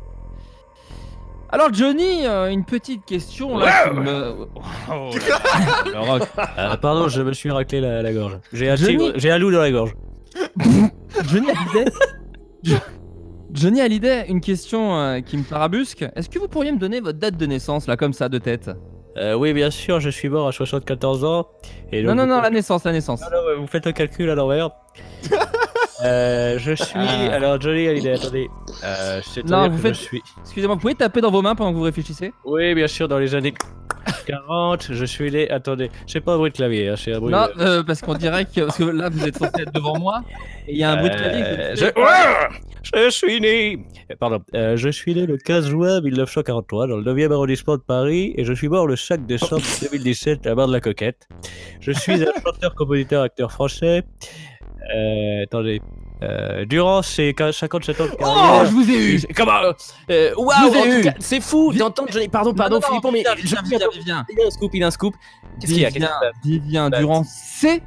Alors 1.57 1.73
Johnny, 1.73 2.27
euh, 2.27 2.49
une 2.51 2.67
petite 2.67 3.07
question 3.07 3.57
là. 3.57 3.89
qui 3.89 3.95
me- 3.97 4.47
Oh, 4.93 5.11
le 5.87 5.99
rock. 5.99 6.23
Euh, 6.59 6.77
pardon, 6.77 7.09
je 7.09 7.23
me 7.23 7.33
suis 7.33 7.51
raclé 7.51 7.81
la, 7.81 8.03
la 8.03 8.13
gorge. 8.13 8.39
J'ai 8.53 8.69
un, 8.69 8.77
Johnny- 8.77 8.99
tigre- 8.99 9.13
j'ai 9.17 9.31
un 9.31 9.39
loup 9.39 9.51
dans 9.51 9.61
la 9.61 9.71
gorge. 9.71 9.95
Johnny 11.31 11.47
Hallyday. 11.51 11.91
Jo- 12.63 12.77
Johnny 13.53 13.81
Hallyday, 13.81 14.27
une 14.29 14.43
question 14.43 14.99
euh, 14.99 15.21
qui 15.21 15.39
me 15.39 15.45
tarabusque. 15.45 16.05
Est-ce 16.15 16.29
que 16.29 16.39
vous 16.39 16.49
pourriez 16.49 16.73
me 16.73 16.79
donner 16.79 17.01
votre 17.01 17.19
date 17.19 17.39
de 17.39 17.47
naissance 17.47 17.87
là, 17.87 17.97
comme 17.97 18.13
ça, 18.13 18.29
de 18.29 18.37
tête? 18.37 18.71
Euh, 19.17 19.33
oui, 19.33 19.55
bien 19.55 19.71
sûr, 19.71 19.99
je 19.99 20.11
suis 20.11 20.29
mort 20.29 20.47
à 20.49 20.53
74 20.53 21.25
ans. 21.25 21.47
Et 21.91 22.03
Non, 22.03 22.09
donc, 22.11 22.17
non, 22.19 22.23
vous 22.25 22.29
non, 22.37 22.43
la 22.43 22.51
naissance, 22.51 22.85
la 22.85 22.93
naissance. 22.93 23.23
Non, 23.23 23.29
non, 23.33 23.61
vous 23.63 23.67
faites 23.67 23.87
le 23.87 23.93
calcul 23.93 24.29
à 24.29 24.35
l'envers. 24.35 24.69
Euh, 26.05 26.59
je 26.59 26.73
suis. 26.75 26.93
Ah. 26.95 27.33
Alors, 27.33 27.61
Johnny 27.61 27.87
Hallyday, 27.89 28.13
attendez. 28.13 28.49
Euh, 28.85 29.21
c'est-à-dire 29.23 29.57
Non, 29.57 29.69
vous 29.71 29.79
faites- 29.79 29.95
Je 29.95 30.01
suis... 30.01 30.23
Excusez-moi, 30.43 30.75
vous 30.75 30.81
pouvez 30.81 30.95
taper 30.95 31.21
dans 31.21 31.31
vos 31.31 31.43
mains 31.43 31.55
pendant 31.55 31.73
que 31.73 31.77
vous 31.77 31.83
réfléchissez 31.85 32.33
Oui, 32.45 32.75
bien 32.75 32.87
sûr, 32.87 33.09
dans 33.09 33.19
les 33.19 33.35
années 33.35 33.55
40, 34.27 34.89
je 34.93 35.05
suis 35.05 35.31
né. 35.31 35.51
Attendez, 35.51 35.91
c'est 36.07 36.21
pas 36.21 36.35
un 36.35 36.37
bruit 36.39 36.51
de 36.51 36.57
clavier, 36.57 36.89
hein, 36.89 36.95
c'est 36.97 37.13
un 37.15 37.19
bruit 37.21 37.33
Non, 37.33 37.47
de. 37.57 37.61
euh, 37.63 37.83
parce 37.83 38.01
qu'on 38.03 38.15
dirait 38.15 38.45
que. 38.45 38.61
Parce 38.63 38.77
que 38.77 38.85
là, 38.85 39.09
vous 39.09 39.27
êtes 39.27 39.37
censé 39.39 39.63
être 39.63 39.73
devant 39.73 39.99
moi. 39.99 40.21
Et 40.69 40.73
il 40.73 40.79
y 40.79 40.85
a 40.85 40.91
un 40.93 40.97
bruit 40.97 41.11
de 41.11 41.15
clavier. 41.17 41.41
que 41.43 41.47
Euh, 41.47 41.75
je- 41.77 41.85
je... 41.87 42.01
Ouah 42.01 42.49
Je 42.95 43.11
suis 43.11 43.41
né. 43.41 43.87
Euh, 44.11 44.15
Pardon, 44.21 44.41
euh, 44.55 44.77
je 44.77 44.89
suis 44.89 45.15
né 45.15 45.27
le 45.27 45.37
15 45.39 45.69
juin 45.69 46.01
1943 46.01 46.87
dans 46.89 46.97
le 46.97 47.03
9e 47.05 47.33
arrondissement 47.33 47.77
de 47.77 47.83
Paris 47.83 48.33
et 48.37 48.45
je 48.45 48.53
suis 48.53 48.69
mort 48.69 48.87
le 48.87 48.97
5 48.97 49.27
décembre 49.27 49.63
2017 49.91 50.47
à 50.47 50.55
Bar 50.55 50.69
de 50.69 50.73
la 50.73 50.81
Coquette. 50.81 51.27
Je 51.81 51.91
suis 51.93 52.23
un 52.23 52.27
chanteur, 52.45 52.75
compositeur, 52.75 53.23
acteur 53.23 53.51
français. 53.51 54.05
Euh, 54.95 55.43
attendez. 55.45 55.80
Euh, 56.22 56.64
durant 56.64 57.03
15 57.03 57.55
57 57.55 58.01
ans 58.01 58.05
de 58.07 58.11
Oh, 58.14 58.16
carrière. 58.16 58.64
je 58.66 58.70
vous 58.70 58.91
ai 58.91 59.14
eu 59.16 59.20
Comment 59.37 59.53
euh, 60.11 60.34
Waouh 60.37 60.51
Je 60.62 60.68
vous 60.68 60.74
ai 60.74 60.78
en 60.78 60.82
tout 60.84 60.89
eu. 60.89 61.03
cas, 61.03 61.12
C'est 61.18 61.41
fou 61.43 61.72
d'entendre. 61.74 62.09
Pardon, 62.32 62.55
pardon, 62.55 62.76
Non, 62.76 62.80
non, 62.80 62.89
Philippon, 62.89 63.12
mais. 63.12 63.18
Vivien, 63.37 63.61
je- 63.62 63.99
Vivien. 63.99 64.24
Il 64.30 64.41
a 64.41 64.47
un 64.47 64.51
scoop, 64.51 64.70
il 64.74 64.82
a 64.82 64.87
un 64.87 64.91
scoop. 64.91 65.14
Qu'est-ce 65.61 65.72
qu'il 65.72 65.82
y 65.82 65.84
a 65.84 66.20
Vivien, 66.43 66.89
Bah, 66.89 66.99
durant 66.99 67.22
ces 67.24 67.82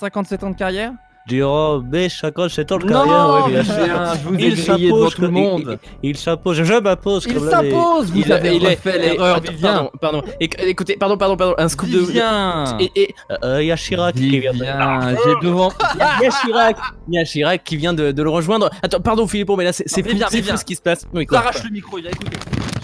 57 0.00 0.44
ans 0.44 0.50
de 0.50 0.56
carrière 0.56 0.92
Durant 1.28 1.80
mes 1.82 2.08
57 2.08 2.72
ans 2.72 2.78
de 2.78 2.86
Non, 2.86 2.92
carrière, 3.04 3.42
oui, 3.46 3.52
bien 3.52 3.64
sûr. 3.64 3.74
Vivien, 3.74 4.14
je 4.14 4.28
vous 4.28 4.34
ai 4.34 4.42
Il 4.48 4.58
s'impose 4.58 5.14
tout 5.14 5.22
le 5.22 5.28
monde. 5.28 5.78
Il, 6.02 6.10
il 6.10 6.16
s'impose, 6.16 6.56
je 6.62 6.74
m'impose 6.80 7.26
Il 7.28 7.38
s'impose 7.38 8.10
Vous 8.10 8.18
Il- 8.18 8.32
avez 8.32 8.56
il 8.56 8.62
il- 8.62 8.90
l'erreur, 8.92 9.40
Pardon, 9.60 9.90
pardon. 10.00 10.22
Éc- 10.40 10.58
Écoutez, 10.66 10.96
pardon, 10.96 11.16
pardon, 11.18 11.36
pardon. 11.36 11.54
Un 11.58 11.68
scoop 11.68 11.90
de. 11.90 11.98
Vivien 11.98 12.78
Et, 12.80 12.90
et 12.96 13.14
Euh, 13.44 13.62
Il 13.62 13.66
y 13.66 13.72
a 13.72 13.76
Chirac 13.76 14.14
qui 14.14 14.40
vient 14.40 14.52
de... 14.52 14.58
Vivien, 14.58 15.16
j'ai 15.24 15.46
devant... 15.46 15.70
il 15.94 16.24
y 16.24 16.26
a 16.26 16.30
Chirac, 16.30 16.76
il 17.08 17.14
y 17.14 17.18
a 17.18 17.24
Chirac 17.24 17.62
qui 17.64 17.76
vient 17.76 17.92
de, 17.92 18.10
de 18.12 18.22
le 18.22 18.30
rejoindre. 18.30 18.70
Attends, 18.82 19.00
pardon, 19.00 19.26
Philippon, 19.26 19.56
mais 19.56 19.64
là 19.64 19.72
c'est 19.72 19.84
c'est 19.88 20.02
fou, 20.02 20.16
c'est 20.30 20.56
ce 20.56 20.64
qui 20.64 20.74
se 20.76 20.82
passe. 20.82 21.06
J'arrache 21.30 21.62
le 21.64 21.70
micro, 21.70 21.98
il. 21.98 22.08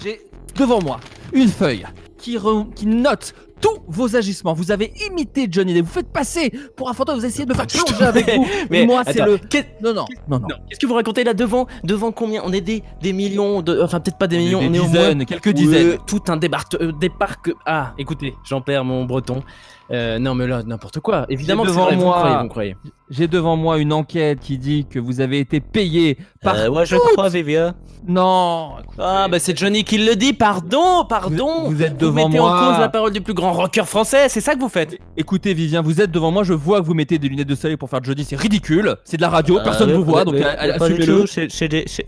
J'ai 0.03 0.21
devant 0.55 0.81
moi 0.81 0.99
une 1.33 1.47
feuille 1.49 1.83
qui, 2.17 2.37
re- 2.37 2.71
qui 2.75 2.85
note 2.85 3.33
tous 3.65 3.81
vos 3.87 4.15
agissements. 4.15 4.53
Vous 4.53 4.71
avez 4.71 4.93
imité 5.09 5.47
Johnny 5.49 5.73
Depp. 5.73 5.85
Vous 5.85 5.91
faites 5.91 6.11
passer 6.11 6.51
pour 6.75 6.89
un 6.89 6.93
fantôme. 6.93 7.17
Vous 7.19 7.25
essayez 7.25 7.45
de 7.45 7.49
me 7.51 7.55
faire 7.55 7.67
plonger 7.67 8.03
avec 8.05 8.35
vous. 8.35 8.45
Mais 8.69 8.85
moi, 8.85 9.03
c'est 9.05 9.23
le. 9.25 9.39
Non, 9.81 9.93
non, 9.93 10.05
non, 10.27 10.39
non. 10.39 10.47
Qu'est-ce 10.69 10.79
que 10.79 10.85
vous 10.87 10.93
racontez 10.95 11.23
là 11.23 11.33
devant 11.33 11.67
Devant 11.83 12.11
combien? 12.11 12.41
On 12.45 12.51
est 12.53 12.61
des, 12.61 12.83
des 13.01 13.13
millions, 13.13 13.61
de, 13.61 13.81
enfin 13.81 13.99
peut-être 13.99 14.17
pas 14.17 14.27
des 14.27 14.37
millions, 14.37 14.59
des 14.59 14.67
on 14.69 14.73
est 14.73 14.79
au 14.79 14.87
moins 14.87 15.25
quelques 15.25 15.49
dizaines. 15.49 15.97
Tout 16.07 16.21
un 16.27 16.37
départ, 16.37 16.65
euh, 16.81 16.91
départ 16.99 17.41
que... 17.41 17.51
Ah, 17.65 17.93
écoutez, 17.97 18.33
j'en 18.47 18.61
perds 18.61 18.85
mon 18.85 19.05
breton. 19.05 19.43
Euh, 19.91 20.17
non 20.17 20.33
mais 20.33 20.47
là, 20.47 20.63
n'importe 20.63 20.99
quoi. 20.99 21.27
Évidemment 21.29 21.63
devant 21.63 21.83
vrai, 21.85 21.95
vous 21.95 22.01
moi- 22.05 22.15
croyez, 22.17 22.37
vous 22.41 22.47
croyez. 22.49 22.75
J'ai 23.11 23.27
devant 23.27 23.55
moi 23.55 23.77
une 23.77 23.93
enquête 23.93 24.39
qui 24.39 24.57
dit 24.57 24.87
que 24.89 24.97
vous 24.97 25.21
avez 25.21 25.39
été 25.39 25.59
payé 25.59 26.17
par. 26.41 26.55
Euh, 26.55 26.69
ouais, 26.69 26.87
je 26.87 26.95
crois, 26.95 27.29
Vivien. 27.29 27.75
Non. 28.07 28.71
écoutez, 28.81 28.97
Ah 29.03 29.27
bah 29.29 29.37
c'est 29.37 29.55
Johnny 29.55 29.83
qui 29.83 29.99
le 29.99 30.15
dit, 30.15 30.33
pardon, 30.33 31.05
pardon 31.07 31.65
Vous- 31.65 31.71
vous 31.75 31.83
êtes 31.83 31.97
devant 31.97 32.27
mettez 32.27 32.39
moi. 32.39 32.51
en 32.55 32.71
cause 32.71 32.79
la 32.79 32.89
parole 32.89 33.11
du 33.11 33.21
plus 33.21 33.35
grand 33.35 33.51
rocker 33.55 33.85
français, 33.85 34.29
c'est 34.29 34.41
ça 34.41 34.53
que 34.55 34.59
vous 34.59 34.69
faites 34.69 34.97
Écoutez, 35.17 35.53
Vivien, 35.53 35.81
vous 35.81 36.01
êtes 36.01 36.11
devant 36.11 36.31
moi. 36.31 36.43
Je 36.43 36.53
vois 36.53 36.81
que 36.81 36.85
vous 36.85 36.93
mettez 36.93 37.17
des 37.17 37.27
lunettes 37.29 37.47
de 37.47 37.55
soleil 37.55 37.77
pour 37.77 37.89
faire 37.89 38.03
Johnny. 38.03 38.23
C'est 38.23 38.35
ridicule. 38.35 38.95
C'est 39.05 39.17
de 39.17 39.21
la 39.21 39.29
radio. 39.29 39.59
Personne 39.63 39.89
ne 39.89 39.95
vous 39.95 40.03
voit. 40.05 40.25
Donc, 40.25 40.35
assumez-le. 40.35 41.25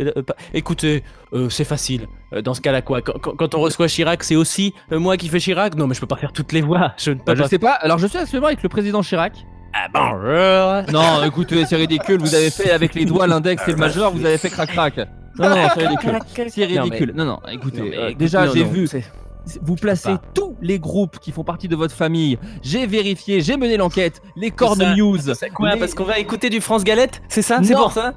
euh, 0.01 0.21
Écoutez, 0.53 1.03
euh, 1.33 1.49
c'est 1.49 1.63
facile. 1.63 2.07
Euh, 2.33 2.41
dans 2.41 2.53
ce 2.53 2.61
cas-là 2.61 2.81
quoi 2.81 3.01
quand, 3.01 3.19
quand- 3.19 3.35
quand 3.35 3.55
on 3.55 3.59
reçoit 3.61 3.87
Chirac, 3.87 4.23
c'est 4.23 4.35
aussi 4.35 4.73
euh, 4.91 4.99
moi 4.99 5.17
qui 5.17 5.29
fais 5.29 5.39
Chirac? 5.39 5.75
Non 5.75 5.87
mais 5.87 5.93
je 5.95 5.99
peux 6.01 6.07
pas 6.07 6.17
faire 6.17 6.33
toutes 6.33 6.51
les 6.51 6.61
voix, 6.61 6.93
je 6.97 7.11
ne 7.11 7.15
peux 7.15 7.21
Bah, 7.27 7.35
je 7.35 7.43
sais 7.47 7.59
pas. 7.59 7.71
Alors, 7.71 7.97
je 7.99 8.07
suis 8.07 8.17
actuellement 8.17 8.47
avec 8.47 8.63
le 8.63 8.69
président 8.69 9.01
Chirac. 9.01 9.33
Ah 9.73 9.87
bonjour 9.93 10.91
Non, 10.93 11.23
écoutez, 11.25 11.65
c'est 11.65 11.75
ridicule. 11.75 12.19
Vous 12.19 12.33
avez 12.35 12.49
fait 12.49 12.71
avec 12.71 12.95
les 12.95 13.05
doigts 13.05 13.27
l'index 13.27 13.63
et 13.67 13.71
le 13.71 13.77
majeur. 13.77 14.11
Vous 14.11 14.25
avez 14.25 14.37
fait 14.37 14.49
crac 14.49 14.69
crac. 14.71 14.97
Non, 15.39 15.49
non, 15.49 15.55
c'est 15.75 15.85
ridicule. 15.87 16.19
C'est 16.49 16.61
Non, 16.61 16.67
mais- 16.67 16.79
ridicule. 16.81 17.13
Non, 17.15 17.25
non, 17.25 17.39
écoutez. 17.51 17.79
Non, 17.81 17.85
mais 17.89 17.97
euh, 17.97 18.07
écoute, 18.07 18.17
déjà, 18.17 18.47
j'ai 18.47 18.63
vu. 18.63 18.87
Vous 19.61 19.75
placez 19.75 20.15
tous 20.33 20.55
les 20.61 20.79
groupes 20.79 21.19
qui 21.19 21.31
font 21.31 21.43
partie 21.43 21.67
de 21.67 21.75
votre 21.75 21.93
famille. 21.95 22.37
J'ai 22.61 22.85
vérifié, 22.87 23.41
j'ai 23.41 23.57
mené 23.57 23.77
l'enquête. 23.77 24.21
Les 24.35 24.51
cornes 24.51 24.79
ça, 24.79 24.95
news. 24.95 25.17
C'est 25.35 25.49
quoi 25.49 25.73
les- 25.73 25.79
Parce 25.79 25.93
qu'on 25.93 26.03
va 26.05 26.19
écouter 26.19 26.49
du 26.49 26.61
France 26.61 26.83
Galette 26.83 27.21
C'est 27.29 27.41
ça 27.41 27.59
C'est 27.63 27.73
pour 27.73 27.91
ça 27.91 28.13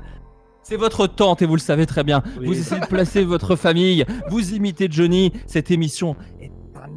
C'est 0.62 0.76
votre 0.76 1.06
tante 1.06 1.42
et 1.42 1.46
vous 1.46 1.56
le 1.56 1.60
savez 1.60 1.86
très 1.86 2.04
bien. 2.04 2.22
Oui. 2.38 2.46
Vous 2.46 2.58
essayez 2.58 2.80
de 2.80 2.86
placer 2.86 3.24
votre 3.24 3.56
famille, 3.56 4.04
vous 4.28 4.52
imitez 4.54 4.88
Johnny. 4.90 5.32
Cette 5.46 5.70
émission 5.70 6.16
est 6.40 6.50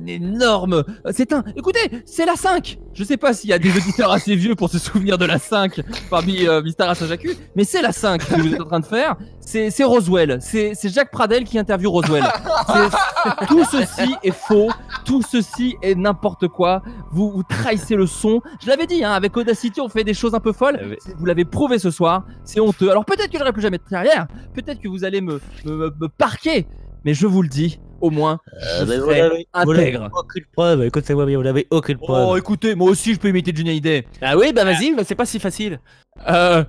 énorme. 0.08 0.84
C'est 1.12 1.34
un. 1.34 1.44
Écoutez, 1.56 1.80
c'est 2.06 2.26
la 2.26 2.36
5 2.36 2.78
Je 2.94 3.04
sais 3.04 3.18
pas 3.18 3.34
s'il 3.34 3.50
y 3.50 3.54
a 3.54 3.60
des 3.60 3.76
auditeurs 3.76 4.12
assez 4.12 4.36
vieux 4.36 4.56
pour 4.56 4.70
se 4.70 4.80
souvenir 4.80 5.18
de 5.18 5.26
la 5.26 5.40
5 5.40 5.82
parmi 6.10 6.48
euh, 6.48 6.62
Mystère 6.62 6.90
à 6.90 6.96
Saint-Jacques, 6.96 7.26
mais 7.56 7.64
c'est 7.64 7.82
la 7.82 7.92
5 7.92 8.26
que 8.26 8.42
vous 8.42 8.54
êtes 8.54 8.62
en 8.62 8.66
train 8.66 8.80
de 8.80 8.86
faire. 8.86 9.16
C'est 9.40 9.70
c'est 9.72 9.84
Roswell. 9.84 10.38
C'est 10.42 10.74
c'est 10.76 10.90
Jacques 10.90 11.12
Pradel 11.12 11.44
qui 11.44 11.58
interviewe 11.60 11.90
Roswell. 11.90 12.24
C'est- 12.68 13.46
Tout 13.48 13.64
ceci 13.66 14.16
est 14.24 14.32
faux. 14.32 14.70
Tout 15.06 15.22
ceci 15.22 15.76
est 15.82 15.96
n'importe 15.96 16.48
quoi. 16.48 16.82
Vous, 17.12 17.30
vous 17.32 17.44
trahissez 17.44 17.96
le 17.96 18.06
son. 18.08 18.42
Je 18.62 18.68
l'avais 18.68 18.88
dit, 18.88 19.04
hein, 19.04 19.12
avec 19.12 19.36
Audacity, 19.38 19.80
on 19.82 19.90
fait 19.90 20.04
des 20.04 20.14
choses 20.14 20.34
un 20.34 20.40
peu 20.40 20.54
folles. 20.54 20.80
Euh, 20.82 20.96
Vous 21.18 21.26
l'avez 21.26 21.46
prouvé 21.46 21.78
ce 21.80 21.92
soir. 21.92 22.26
C'est 22.44 22.60
honteux. 22.60 22.90
Alors 22.90 23.06
peut-être 23.06 23.30
que 23.32 23.38
j'aurai 23.38 23.52
plus 23.54 23.62
jamais 23.62 23.78
de 23.78 23.84
carrière. 23.90 24.28
Peut-être 24.54 24.80
que 24.80 24.88
vous 24.88 25.04
allez 25.04 25.22
me, 25.22 25.40
me, 25.66 25.72
me- 25.72 25.94
me 26.00 26.08
parquer. 26.08 26.68
Mais 27.06 27.14
je 27.14 27.28
vous 27.28 27.42
le 27.42 27.50
dis, 27.50 27.80
au 28.04 28.10
moins, 28.10 28.40
je 28.80 28.84
mais 28.84 28.98
vous 28.98 29.06
serai 29.06 29.48
intègre. 29.54 30.10
aucune 30.14 30.44
preuve, 30.52 30.84
écoutez-moi 30.84 31.26
bien, 31.26 31.38
vous 31.38 31.44
n'avez 31.44 31.68
aucune 31.72 31.98
preuve. 31.98 32.28
Oh, 32.30 32.36
écoutez, 32.38 32.76
moi 32.76 32.90
aussi, 32.90 33.14
je 33.14 33.20
peux 33.20 33.30
imiter 33.30 33.54
Johnny 33.56 33.70
Hallyday. 33.70 34.06
Ah 34.22 34.38
oui, 34.38 34.52
bah 34.54 34.66
vas-y, 34.66 34.94
bah 34.94 35.04
c'est 35.06 35.16
pas 35.16 35.26
si 35.26 35.40
facile. 35.40 35.80
Euh... 36.28 36.64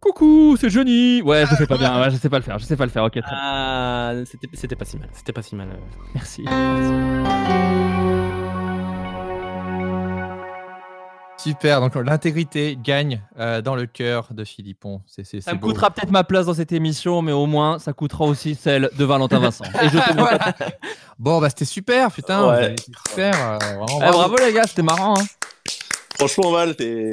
Coucou, 0.00 0.56
c'est 0.58 0.70
Johnny. 0.70 1.20
Ouais, 1.22 1.44
je 1.50 1.54
sais 1.56 1.66
pas 1.66 1.76
bien. 1.76 2.00
Ouais, 2.00 2.10
je 2.10 2.16
sais 2.16 2.30
pas 2.30 2.38
le 2.38 2.42
faire. 2.42 2.58
Je 2.58 2.64
sais 2.64 2.76
pas 2.76 2.86
le 2.86 2.90
faire. 2.90 3.04
Ok. 3.04 3.18
Ah, 3.30 4.14
c'était 4.24 4.48
c'était 4.54 4.74
pas 4.76 4.86
si 4.86 4.96
mal. 4.96 5.08
C'était 5.12 5.32
pas 5.34 5.42
si 5.42 5.54
mal. 5.54 5.68
euh. 5.68 5.76
Merci. 6.14 6.44
Super, 11.42 11.80
donc 11.80 11.94
l'intégrité 11.94 12.76
gagne 12.82 13.22
euh, 13.38 13.62
dans 13.62 13.74
le 13.74 13.86
cœur 13.86 14.28
de 14.32 14.44
Philippon. 14.44 15.00
Ça 15.06 15.22
me 15.54 15.58
beau. 15.58 15.68
coûtera 15.68 15.90
peut-être 15.90 16.10
ma 16.10 16.22
place 16.24 16.46
dans 16.46 16.54
cette 16.54 16.72
émission, 16.72 17.22
mais 17.22 17.32
au 17.32 17.46
moins 17.46 17.78
ça 17.78 17.92
coûtera 17.92 18.24
aussi 18.24 18.54
celle 18.54 18.90
de 18.98 19.04
Valentin 19.04 19.38
Vincent. 19.38 19.64
Et 19.82 19.88
je 19.88 19.98
te 19.98 20.12
vois 20.18 20.36
pas- 20.38 20.54
Bon, 21.18 21.40
bah 21.40 21.48
c'était 21.48 21.64
super, 21.64 22.10
putain. 22.12 22.46
Ouais. 22.48 22.74
super. 22.84 23.34
euh, 23.34 23.56
vraiment, 23.58 23.86
Eh, 24.06 24.10
bravo. 24.10 24.36
les 24.38 24.52
gars, 24.52 24.64
c'était 24.66 24.82
marrant. 24.82 25.14
hein. 25.18 25.24
Franchement, 26.16 26.50
Val, 26.50 26.76
t'es. 26.76 27.10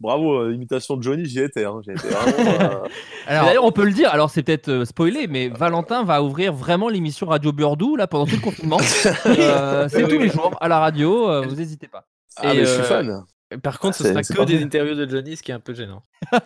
Bravo, 0.00 0.34
euh, 0.38 0.54
imitation 0.54 0.96
de 0.96 1.02
Johnny, 1.02 1.24
j'y 1.24 1.40
étais. 1.40 1.64
Hein. 1.64 1.80
Étais 1.88 2.08
vraiment. 2.08 2.84
euh, 3.30 3.42
D'ailleurs, 3.44 3.64
on 3.64 3.72
peut 3.72 3.84
le 3.84 3.92
dire, 3.92 4.10
alors 4.12 4.30
c'est 4.30 4.42
peut-être 4.44 4.68
euh, 4.68 4.84
spoilé, 4.84 5.26
mais 5.28 5.48
Valentin 5.48 6.04
va 6.04 6.22
ouvrir 6.22 6.52
vraiment 6.52 6.88
l'émission 6.88 7.26
Radio 7.26 7.50
Burdou 7.52 7.96
là 7.96 8.06
pendant 8.06 8.26
tout 8.26 8.36
le 8.36 8.40
confinement. 8.40 8.78
Euh, 9.26 9.88
c'est 9.88 10.02
tous 10.06 10.18
les 10.18 10.28
jours 10.28 10.56
à 10.60 10.68
la 10.68 10.78
radio, 10.78 11.28
euh, 11.28 11.40
vous 11.48 11.56
n'hésitez 11.56 11.88
pas. 11.88 12.04
Ah, 12.36 12.52
Et, 12.54 12.58
mais 12.58 12.64
je 12.64 12.70
suis 12.72 12.82
fan. 12.82 13.24
Par 13.62 13.78
contre, 13.78 13.96
ce 13.96 14.04
sera 14.04 14.22
que 14.22 14.44
des 14.44 14.62
interviews 14.62 14.94
de 14.94 15.08
Johnny, 15.08 15.36
ce 15.36 15.42
qui 15.42 15.50
est 15.50 15.54
un 15.54 15.60
peu 15.60 15.74
gênant. 15.74 16.02
Euh, 16.32 16.38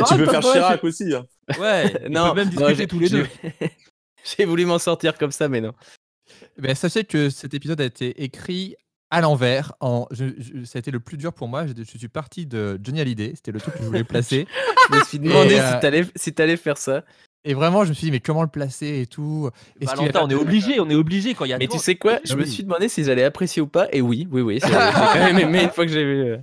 Ah, 0.00 0.04
tu 0.08 0.16
peux 0.16 0.24
pas 0.26 0.40
faire 0.42 0.52
Chirac 0.52 0.84
aussi. 0.84 1.14
Hein. 1.14 1.26
Ouais, 1.58 2.08
Non, 2.10 2.26
on 2.26 2.30
peut 2.30 2.36
même 2.40 2.48
discuter 2.50 2.74
j'ai- 2.74 2.86
tous 2.86 2.98
les 2.98 3.08
deux. 3.08 3.26
j'ai- 4.38 4.44
voulu 4.44 4.66
m'en 4.66 4.78
sortir 4.78 5.16
comme 5.18 5.32
ça, 5.32 5.48
mais 5.48 5.60
non. 5.60 5.72
ben, 6.58 6.74
sachez 6.74 7.04
que 7.04 7.30
cet 7.30 7.54
épisode 7.54 7.80
a 7.80 7.84
été 7.84 8.22
écrit 8.22 8.76
à 9.10 9.20
l'envers. 9.20 9.72
En, 9.80 10.06
je, 10.10 10.26
je- 10.38 10.64
ça 10.64 10.78
a 10.78 10.80
été 10.80 10.90
le 10.90 11.00
plus 11.00 11.16
dur 11.16 11.32
pour 11.32 11.48
moi. 11.48 11.66
Je, 11.66 11.72
je 11.76 11.98
suis 11.98 12.08
parti 12.08 12.46
de 12.46 12.78
Johnny 12.82 13.00
Hallyday. 13.00 13.32
C'était 13.34 13.52
le 13.52 13.60
truc 13.60 13.74
que 13.74 13.80
je 13.80 13.86
voulais 13.86 14.04
placer. 14.04 14.46
Je 14.90 14.96
me 14.96 15.04
suis 15.04 15.18
demandé 15.20 15.54
euh, 15.58 15.72
si 15.74 15.80
t'allais 15.80 16.06
si 16.16 16.32
t'allais 16.34 16.56
faire 16.56 16.76
ça. 16.78 17.04
Et 17.44 17.54
vraiment, 17.54 17.84
je 17.84 17.90
me 17.90 17.94
suis 17.94 18.06
dit, 18.06 18.10
mais 18.10 18.20
comment 18.20 18.42
le 18.42 18.48
placer 18.48 19.00
et 19.00 19.06
tout? 19.06 19.48
Va 19.80 19.94
Valentin, 19.94 20.20
on 20.24 20.28
est 20.30 20.34
obligé, 20.34 20.78
on 20.80 20.90
est 20.90 20.94
obligé 20.94 21.34
quand 21.34 21.46
il 21.46 21.48
y 21.48 21.54
a. 21.54 21.58
Mais 21.58 21.68
tu 21.68 21.78
sais 21.78 21.94
quoi? 21.96 22.18
Je 22.24 22.34
me 22.34 22.44
suis 22.44 22.62
demandé 22.64 22.88
si 22.88 23.02
j'allais 23.02 23.24
apprécier 23.24 23.62
ou 23.62 23.66
pas, 23.66 23.88
et 23.92 24.02
oui, 24.02 24.28
oui, 24.30 24.42
oui. 24.42 24.60
J'ai 24.64 24.70
quand 24.70 25.14
même 25.14 25.38
aimé 25.38 25.62
une 25.64 25.70
fois 25.70 25.86
que 25.86 25.92
j'ai 25.92 26.04
vu. 26.04 26.20
euh. 26.22 26.36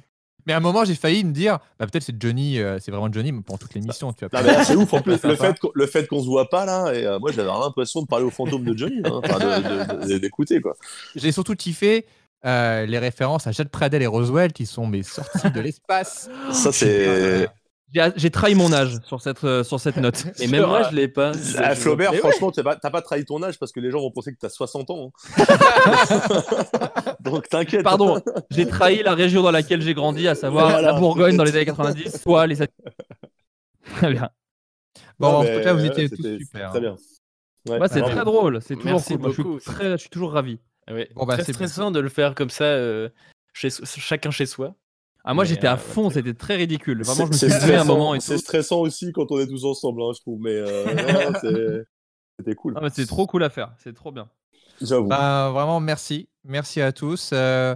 Mais 0.47 0.53
à 0.53 0.57
un 0.57 0.61
moment, 0.61 0.85
j'ai 0.85 0.95
failli 0.95 1.23
me 1.25 1.33
dire, 1.33 1.59
bah, 1.77 1.85
peut-être 1.87 2.03
c'est 2.03 2.15
Johnny, 2.19 2.57
euh, 2.59 2.79
c'est 2.79 2.89
vraiment 2.89 3.11
Johnny 3.11 3.33
mais 3.33 3.41
pendant 3.41 3.57
toute 3.57 3.73
l'émission. 3.73 4.13
Tu 4.13 4.25
vois. 4.25 4.41
Mais 4.41 4.63
c'est 4.63 4.75
ouf 4.77 4.91
en 4.93 5.01
plus. 5.03 5.21
Le 5.23 5.35
fait, 5.35 5.59
qu'on- 5.59 5.71
le 5.75 5.85
fait 5.87 6.07
qu'on 6.07 6.21
se 6.21 6.25
voit 6.25 6.49
pas 6.49 6.65
là, 6.65 6.93
et 6.93 7.05
euh, 7.05 7.19
moi 7.19 7.31
j'avais 7.33 7.49
l'impression 7.49 8.01
de 8.01 8.07
parler 8.07 8.23
au 8.25 8.29
fantôme 8.31 8.63
de 8.63 8.75
Johnny, 8.75 9.01
hein, 9.03 9.21
enfin, 9.23 9.37
de- 9.39 10.05
de- 10.05 10.13
de- 10.13 10.17
d'écouter 10.19 10.61
quoi. 10.61 10.75
J'ai 11.15 11.33
surtout 11.33 11.53
kiffé 11.55 12.05
euh, 12.45 12.85
les 12.85 12.97
références 12.97 13.45
à 13.45 13.51
Jade 13.51 13.67
Pradel 13.69 14.01
et 14.01 14.07
Roswell 14.07 14.53
qui 14.53 14.65
sont 14.65 14.87
mes 14.87 15.03
sorties 15.03 15.51
de 15.51 15.59
l'espace. 15.59 16.29
Ça 16.51 16.71
c'est. 16.71 17.49
J'ai 17.93 18.29
trahi 18.31 18.53
mon 18.53 18.73
âge 18.73 18.97
sur 19.05 19.21
cette, 19.21 19.43
euh, 19.45 19.63
sur 19.63 19.79
cette 19.79 19.95
note. 19.97 20.25
Et 20.39 20.47
même 20.47 20.65
moi, 20.65 20.83
je 20.89 20.95
l'ai 20.95 21.07
pas. 21.07 21.31
Ah, 21.57 21.73
Flaubert, 21.73 22.13
franchement, 22.15 22.51
t'as 22.51 22.61
pas, 22.63 22.75
t'as 22.75 22.89
pas 22.89 23.01
trahi 23.01 23.23
ton 23.25 23.41
âge 23.43 23.57
parce 23.57 23.71
que 23.71 23.79
les 23.79 23.91
gens 23.91 23.99
vont 24.01 24.11
penser 24.11 24.33
que 24.33 24.37
t'as 24.39 24.49
60 24.49 24.89
ans. 24.89 25.11
hein. 25.37 25.45
Donc 27.21 27.47
t'inquiète. 27.49 27.83
Pardon, 27.83 28.21
j'ai 28.51 28.67
trahi 28.67 29.03
la 29.03 29.13
région 29.15 29.41
dans 29.41 29.51
laquelle 29.51 29.81
j'ai 29.81 29.93
grandi, 29.93 30.27
à 30.27 30.35
savoir 30.35 30.69
Voilà. 30.69 30.93
la 30.93 30.99
Bourgogne 30.99 31.37
dans 31.37 31.43
les 31.43 31.55
années 31.55 31.65
90, 31.65 32.21
soit 32.21 32.45
les. 32.47 32.57
Très 33.95 34.11
bien. 34.11 34.29
Bon, 35.19 35.31
Non, 35.31 35.37
en 35.39 35.43
tout 35.43 35.63
cas, 35.63 35.73
vous 35.73 35.85
étiez 35.85 36.07
c'était- 36.09 36.37
tous 36.37 36.45
super. 36.45 36.69
Très 36.71 36.79
bien. 36.81 36.95
Ouais, 37.69 37.79
Ouais, 37.79 37.87
c'est 37.89 38.01
très 38.01 38.23
drôle, 38.23 38.61
c'est 38.61 38.75
toujours 38.75 38.91
Merci 38.91 39.17
cool. 39.17 39.29
Je, 39.29 39.41
suis 39.41 39.59
très, 39.65 39.91
je 39.91 39.97
suis 39.97 40.09
toujours 40.09 40.31
ravi. 40.31 40.59
Ouais. 40.89 41.09
Bon, 41.15 41.25
bah, 41.25 41.33
Très 41.35 41.43
c'est- 41.43 41.53
stressant 41.53 41.91
de 41.91 41.99
le 41.99 42.07
faire 42.09 42.33
comme 42.35 42.49
ça, 42.49 42.63
euh, 42.63 43.09
chez, 43.53 43.69
chacun 43.69 44.31
chez 44.31 44.45
soi. 44.45 44.75
Ah, 45.29 45.33
moi 45.33 45.43
j'étais 45.43 45.67
euh, 45.67 45.71
à 45.73 45.77
fond, 45.77 46.09
c'était 46.09 46.33
très 46.33 46.55
ridicule. 46.55 47.03
Vraiment, 47.03 47.25
je 47.25 47.31
me 47.31 47.33
C'est- 47.33 47.49
suis 47.49 47.59
levé 47.61 47.75
un 47.75 47.79
stressant- 47.83 47.85
moment 47.97 48.15
et 48.15 48.19
C'est 48.21 48.37
stressant 48.37 48.79
aussi 48.79 49.11
quand 49.11 49.31
on 49.31 49.39
est 49.39 49.47
tous 49.47 49.65
ensemble, 49.65 50.01
hein, 50.01 50.11
je 50.15 50.21
trouve. 50.21 50.39
Mais 50.39 50.55
euh, 50.55 51.83
c'était 52.39 52.55
cool. 52.55 52.73
Ah, 52.81 52.87
c'est 52.89 53.05
trop 53.05 53.27
cool 53.27 53.43
à 53.43 53.49
faire, 53.49 53.73
c'est 53.77 53.93
trop 53.93 54.11
bien. 54.11 54.29
J'avoue. 54.81 55.07
Bah, 55.07 55.49
vraiment, 55.53 55.79
merci. 55.79 56.29
Merci 56.45 56.81
à 56.81 56.91
tous. 56.91 57.31
Euh, 57.33 57.75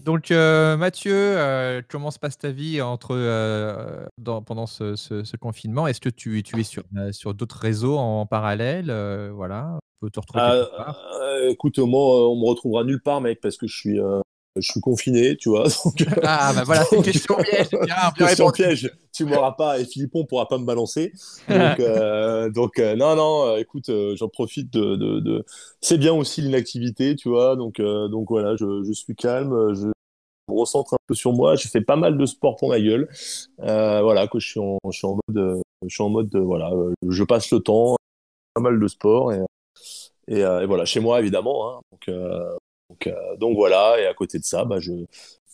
donc, 0.00 0.30
euh, 0.30 0.76
Mathieu, 0.76 1.12
euh, 1.14 1.82
comment 1.88 2.10
se 2.10 2.18
passe 2.18 2.38
ta 2.38 2.50
vie 2.50 2.80
entre, 2.82 3.16
euh, 3.16 4.06
dans- 4.18 4.42
pendant 4.42 4.66
ce, 4.66 4.94
ce- 4.96 5.24
ce 5.24 5.36
confinement? 5.36 5.86
Est-ce 5.88 6.00
que 6.00 6.08
tu, 6.10 6.42
tu 6.42 6.60
es 6.60 6.62
sur, 6.62 6.84
euh, 6.96 7.10
sur 7.12 7.34
d'autres 7.34 7.58
réseaux 7.58 7.96
en 7.96 8.26
parallèle? 8.26 8.90
Euh, 8.90 9.30
Voilà, 9.34 9.72
on 9.74 10.06
peut 10.06 10.10
te 10.10 10.20
retrouver 10.20 10.44
Ah, 10.78 10.94
euh, 11.22 11.48
écoute, 11.50 11.78
moi, 11.78 12.00
euh, 12.20 12.28
on 12.28 12.36
me 12.40 12.46
retrouvera 12.46 12.84
nulle 12.84 13.02
part, 13.02 13.20
mec, 13.20 13.40
parce 13.40 13.56
que 13.56 13.66
je 13.66 13.76
suis, 13.76 13.98
euh, 13.98 14.20
je 14.56 14.70
suis 14.72 14.80
confiné, 14.80 15.36
tu 15.36 15.48
vois. 15.50 15.64
Donc, 15.84 16.00
euh, 16.02 16.20
Ah, 16.22 16.52
bah 16.54 16.62
voilà, 16.64 16.84
c'est 16.84 16.96
une 16.96 17.02
question 17.02 17.36
piège. 17.36 17.70
Bien, 17.70 17.86
bien 17.86 18.12
question 18.26 18.50
piège. 18.50 18.90
Tu 19.12 19.24
m'auras 19.24 19.52
pas, 19.52 19.78
et 19.80 19.84
Philippon 19.84 20.24
pourra 20.26 20.46
pas 20.48 20.58
me 20.58 20.64
balancer. 20.66 21.12
Donc, 21.48 21.80
euh, 21.80 22.50
donc 22.50 22.78
euh, 22.78 22.96
non, 22.96 23.16
non, 23.16 23.46
euh, 23.46 23.56
écoute, 23.58 23.88
euh, 23.88 24.14
j'en 24.16 24.28
profite 24.28 24.72
de, 24.72 24.96
de, 24.96 25.20
de- 25.20 25.44
C'est 25.80 25.98
bien 25.98 26.12
aussi 26.12 26.42
l'inactivité, 26.42 27.16
tu 27.16 27.28
vois. 27.28 27.56
Donc, 27.56 27.80
euh, 27.80 28.08
donc 28.08 28.26
voilà, 28.28 28.56
je, 28.56 28.82
je 28.84 28.92
suis 28.92 29.14
calme, 29.14 29.52
euh, 29.52 29.74
je 29.74 29.86
me 29.86 29.92
recentre 30.60 30.94
un 30.94 30.98
peu 31.06 31.14
sur 31.14 31.32
moi. 31.32 31.56
Je 31.56 31.68
fais 31.68 31.80
pas 31.80 31.96
mal 31.96 32.18
de 32.18 32.26
sport 32.26 32.56
pour 32.56 32.68
ma 32.68 32.80
gueule. 32.80 33.08
Euh, 33.62 34.02
voilà, 34.02 34.26
que 34.28 34.38
je 34.38 34.48
suis 34.48 34.60
en, 34.60 34.78
je 34.90 34.96
suis 34.98 35.06
en 35.06 35.18
mode, 35.28 35.38
euh, 35.38 35.60
je 35.86 35.94
suis 35.94 36.02
en 36.04 36.08
mode, 36.10 36.34
euh, 36.34 36.40
voilà, 36.40 36.70
euh, 36.72 36.92
je 37.08 37.24
passe 37.24 37.50
le 37.50 37.60
temps, 37.60 37.96
pas 38.54 38.60
mal 38.60 38.78
de 38.78 38.88
sport 38.88 39.32
et, 39.32 39.40
et, 40.28 40.44
euh, 40.44 40.60
et 40.62 40.66
voilà, 40.66 40.84
chez 40.84 41.00
moi 41.00 41.20
évidemment. 41.20 41.70
hein. 41.70 41.80
donc, 41.92 42.08
euh, 42.08 42.54
donc, 42.88 43.06
euh, 43.06 43.36
donc 43.36 43.56
voilà, 43.56 44.00
et 44.00 44.06
à 44.06 44.14
côté 44.14 44.38
de 44.38 44.44
ça, 44.44 44.64
bah, 44.64 44.78
je 44.80 44.92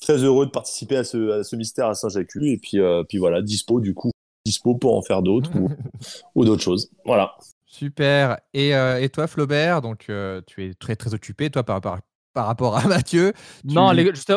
très 0.01 0.16
heureux 0.16 0.47
de 0.47 0.51
participer 0.51 0.97
à 0.97 1.05
ce, 1.05 1.41
à 1.41 1.45
ce 1.45 1.55
mystère 1.55 1.87
à 1.87 1.95
Saint-Jacques 1.95 2.37
et 2.43 2.59
puis, 2.59 2.80
euh, 2.80 3.05
puis 3.05 3.18
voilà, 3.18 3.41
dispo 3.41 3.80
du 3.80 3.95
coup, 3.95 4.11
dispo 4.45 4.74
pour 4.74 4.97
en 4.97 5.03
faire 5.03 5.22
d'autres 5.22 5.51
ou, 5.57 5.70
ou 6.35 6.45
d'autres 6.45 6.62
choses. 6.62 6.91
Voilà. 7.05 7.37
Super. 7.66 8.39
Et, 8.53 8.74
euh, 8.74 9.01
et 9.01 9.09
toi, 9.09 9.26
Flaubert, 9.26 9.80
donc 9.80 10.11
tu 10.47 10.66
es 10.66 10.74
très 10.74 10.97
très 10.97 11.14
occupé, 11.14 11.51
toi, 11.51 11.62
par 11.62 11.76
rapport 11.76 11.95
à 11.95 12.01
par 12.33 12.47
rapport 12.47 12.76
à 12.76 12.83
Mathieu. 12.89 13.33
Tu- 13.68 13.74
Non, 13.74 13.93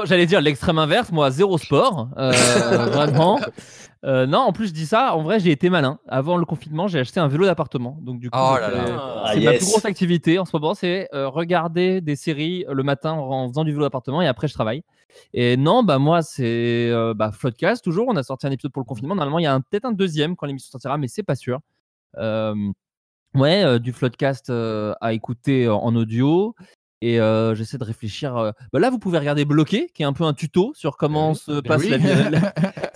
j'allais 0.06 0.26
dire 0.26 0.42
l'extrême 0.42 0.78
inverse, 0.80 1.12
moi, 1.12 1.32
zéro 1.32 1.58
sport, 1.58 2.10
euh, 2.18 2.32
vraiment. 2.92 3.40
Euh, 4.04 4.28
non, 4.28 4.40
en 4.40 4.52
plus, 4.54 4.68
je 4.68 4.74
dis 4.74 4.86
ça, 4.86 5.16
en 5.16 5.24
vrai, 5.24 5.40
j'ai 5.40 5.52
été 5.52 5.70
malin. 5.72 5.98
Avant 6.08 6.38
le 6.38 6.46
confinement, 6.46 6.88
j'ai 6.88 7.00
acheté 7.00 7.20
un 7.20 7.28
vélo 7.28 7.46
d'appartement. 7.46 7.98
Donc, 8.02 8.20
du 8.20 8.30
coup, 8.30 8.38
Oh 8.40 8.56
là. 8.60 8.70
Ah, 9.24 9.32
c'est 9.34 9.40
ma 9.40 9.54
yes. 9.54 9.58
plus 9.64 9.72
grosse 9.72 9.86
activité 9.86 10.38
en 10.38 10.46
ce 10.46 10.52
moment, 10.56 10.76
c'est 10.76 11.08
euh, 11.16 11.28
regarder 11.28 12.02
des 12.02 12.16
séries 12.16 12.66
le 12.72 12.84
matin 12.84 13.14
en, 13.14 13.48
faisant 13.48 13.64
du 13.64 13.72
vélo 13.72 13.84
d'appartement 13.84 14.22
et 14.22 14.28
après, 14.28 14.48
je 14.48 14.54
travaille. 14.54 14.84
Et 15.34 15.58
non, 15.58 15.82
bah 15.84 15.98
moi, 15.98 16.22
c'est 16.22 16.90
euh, 16.92 17.14
bah, 17.16 17.32
Floodcast, 17.32 17.84
toujours. 17.84 18.06
On 18.10 18.16
a 18.16 18.22
sorti 18.22 18.46
un 18.46 18.52
épisode 18.52 18.74
pour 18.74 18.82
le 18.82 18.86
confinement. 18.86 19.16
Normalement, 19.16 19.40
il 19.40 19.44
y 19.44 19.48
a 19.48 19.54
un- 19.54 19.62
peut-être 19.62 19.86
un 19.86 19.92
deuxième 19.94 20.36
quand 20.36 20.46
l'émission 20.46 20.70
sortira, 20.72 20.98
mais 21.00 21.08
c'est 21.08 21.24
pas 21.24 21.36
sûr. 21.36 21.60
Euh, 22.18 22.54
ouais, 23.34 23.64
euh, 23.64 23.80
du 23.80 23.92
Floodcast 23.92 24.50
euh, 24.52 24.94
à 25.02 25.14
écouter 25.14 25.66
euh, 25.66 25.74
en 25.74 25.96
audio. 25.96 26.54
Et 27.08 27.20
euh, 27.20 27.54
j'essaie 27.54 27.78
de 27.78 27.84
réfléchir. 27.84 28.36
euh, 28.36 28.52
bah 28.74 28.80
là, 28.80 28.90
vous 28.90 28.98
pouvez 28.98 29.20
regarder 29.20 29.46
Bloqué, 29.46 29.92
qui 29.94 30.02
est 30.02 30.06
un 30.06 30.14
peu 30.14 30.24
un 30.24 30.34
tuto 30.34 30.72
sur 30.74 30.98
comment 30.98 31.30
oui, 31.32 31.36
se 31.36 31.52
mais 31.52 31.62
passe 31.62 31.82
oui. 31.84 31.90
la 31.90 31.98
vie. 31.98 32.06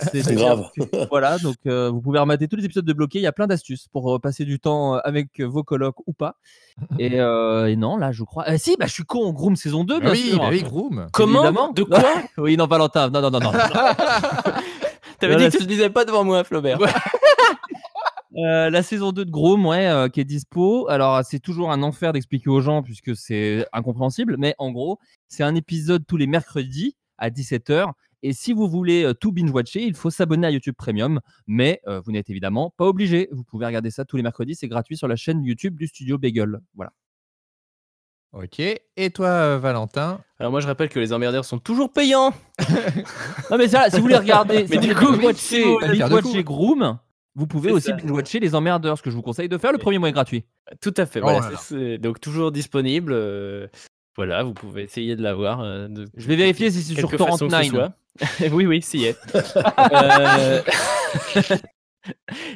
C'est 0.00 0.34
grave. 0.34 0.64
voilà, 1.10 1.38
donc 1.38 1.54
euh, 1.66 1.90
vous 1.90 2.00
pouvez 2.00 2.18
remater 2.18 2.48
tous 2.48 2.56
les 2.56 2.64
épisodes 2.64 2.84
de 2.84 2.92
Bloqué. 2.92 3.20
Il 3.20 3.22
y 3.22 3.28
a 3.28 3.32
plein 3.32 3.46
d'astuces 3.46 3.86
pour 3.92 4.12
euh, 4.16 4.18
passer 4.18 4.44
du 4.44 4.58
temps 4.58 4.94
avec 4.94 5.40
vos 5.40 5.62
colocs 5.62 5.94
ou 6.08 6.12
pas. 6.12 6.34
Et, 6.98 7.20
euh, 7.20 7.66
et 7.68 7.76
non, 7.76 7.96
là, 7.98 8.10
je 8.10 8.24
crois. 8.24 8.42
Ah, 8.46 8.58
si, 8.58 8.76
bah, 8.78 8.86
je 8.86 8.92
suis 8.92 9.04
con. 9.04 9.32
Groom 9.32 9.54
saison 9.54 9.84
2, 9.84 10.00
bien 10.00 10.08
Bah 10.08 10.12
oui, 10.12 10.30
sûr. 10.30 10.38
bah 10.38 10.48
oui, 10.50 10.62
Groom. 10.62 11.06
Comment 11.12 11.44
Évidemment. 11.44 11.72
De 11.72 11.82
quoi 11.84 12.02
Oui, 12.38 12.56
non, 12.56 12.66
Valentin. 12.66 13.10
Non, 13.10 13.20
non, 13.20 13.30
non, 13.30 13.38
non. 13.40 13.52
T'avais 15.20 15.36
dit 15.36 15.44
que 15.44 15.50
tu 15.52 15.58
le 15.60 15.66
disais 15.66 15.90
pas 15.90 16.04
devant 16.04 16.24
moi, 16.24 16.42
Flaubert. 16.42 16.78
Euh, 18.36 18.70
la 18.70 18.82
saison 18.82 19.12
2 19.12 19.24
de 19.24 19.30
Groom, 19.30 19.66
ouais, 19.66 19.88
euh, 19.88 20.08
qui 20.08 20.20
est 20.20 20.24
dispo. 20.24 20.88
Alors, 20.88 21.24
c'est 21.24 21.40
toujours 21.40 21.72
un 21.72 21.82
enfer 21.82 22.12
d'expliquer 22.12 22.48
aux 22.48 22.60
gens 22.60 22.82
puisque 22.82 23.16
c'est 23.16 23.66
incompréhensible, 23.72 24.36
mais 24.38 24.54
en 24.58 24.70
gros, 24.70 24.98
c'est 25.28 25.42
un 25.42 25.54
épisode 25.54 26.06
tous 26.06 26.16
les 26.16 26.26
mercredis 26.26 26.96
à 27.18 27.30
17h. 27.30 27.92
Et 28.22 28.32
si 28.32 28.52
vous 28.52 28.68
voulez 28.68 29.04
euh, 29.04 29.14
tout 29.14 29.32
binge-watcher, 29.32 29.82
il 29.82 29.94
faut 29.94 30.10
s'abonner 30.10 30.46
à 30.46 30.50
YouTube 30.50 30.74
Premium, 30.76 31.20
mais 31.46 31.80
euh, 31.86 32.00
vous 32.00 32.12
n'êtes 32.12 32.28
évidemment 32.28 32.70
pas 32.76 32.84
obligé. 32.84 33.28
Vous 33.32 33.44
pouvez 33.44 33.66
regarder 33.66 33.90
ça 33.90 34.04
tous 34.04 34.16
les 34.16 34.22
mercredis, 34.22 34.54
c'est 34.54 34.68
gratuit 34.68 34.96
sur 34.96 35.08
la 35.08 35.16
chaîne 35.16 35.42
YouTube 35.42 35.78
du 35.78 35.86
studio 35.86 36.18
Bagel. 36.18 36.60
Voilà. 36.74 36.92
Ok. 38.32 38.60
Et 38.60 39.10
toi, 39.10 39.28
euh, 39.28 39.58
Valentin? 39.58 40.20
Alors 40.38 40.52
moi 40.52 40.60
je 40.60 40.66
rappelle 40.66 40.88
que 40.88 41.00
les 41.00 41.12
emmerdeurs 41.12 41.44
sont 41.44 41.58
toujours 41.58 41.92
payants. 41.92 42.32
Non, 43.50 43.58
mais 43.58 43.66
ça, 43.66 43.90
si 43.90 43.96
vous 43.96 44.02
voulez 44.02 44.16
regarder, 44.16 44.58
si 44.66 44.70
Mais 44.70 44.76
vous 44.76 44.82
du 44.82 44.92
voulez 44.92 45.06
coup, 45.06 45.12
binge-watcher 45.12 45.56
si 45.56 45.62
vous 45.62 45.72
voulez 45.72 45.96
faire 45.96 46.08
de 46.08 46.14
binge-watcher 46.14 46.44
coup. 46.44 46.54
Groom, 46.54 46.98
vous 47.34 47.46
pouvez 47.46 47.70
aussi 47.70 47.86
ça. 47.88 47.92
binge-watcher 47.96 48.40
les 48.40 48.54
emmerdeurs, 48.54 48.98
ce 48.98 49.02
que 49.02 49.10
je 49.10 49.16
vous 49.16 49.22
conseille 49.22 49.48
de 49.48 49.58
faire. 49.58 49.72
Le 49.72 49.78
premier 49.78 49.98
mois 49.98 50.08
est 50.08 50.12
gratuit. 50.12 50.44
Tout 50.80 50.94
à 50.96 51.06
fait. 51.06 51.20
Oh 51.20 51.30
voilà, 51.30 51.98
donc 51.98 52.20
toujours 52.20 52.52
disponible. 52.52 53.12
euh, 53.14 53.66
voilà, 54.16 54.42
vous 54.42 54.52
pouvez 54.54 54.82
essayer 54.82 55.16
de 55.16 55.22
l'avoir. 55.22 55.60
euh, 55.60 55.88
de 55.88 56.06
Je 56.16 56.26
vais 56.26 56.36
vérifier 56.36 56.70
si 56.70 56.82
c'est 56.82 56.94
sur 56.94 57.08
quelque 57.08 57.18
Torrent 57.18 57.32
façon 57.32 57.46
que 57.48 57.52
ce 57.54 57.56
9. 57.58 57.66
soit. 57.68 57.92
oui, 58.52 58.66
oui, 58.66 58.82
s'y 58.82 59.04
est. 59.04 59.16
Euh, 59.92 60.62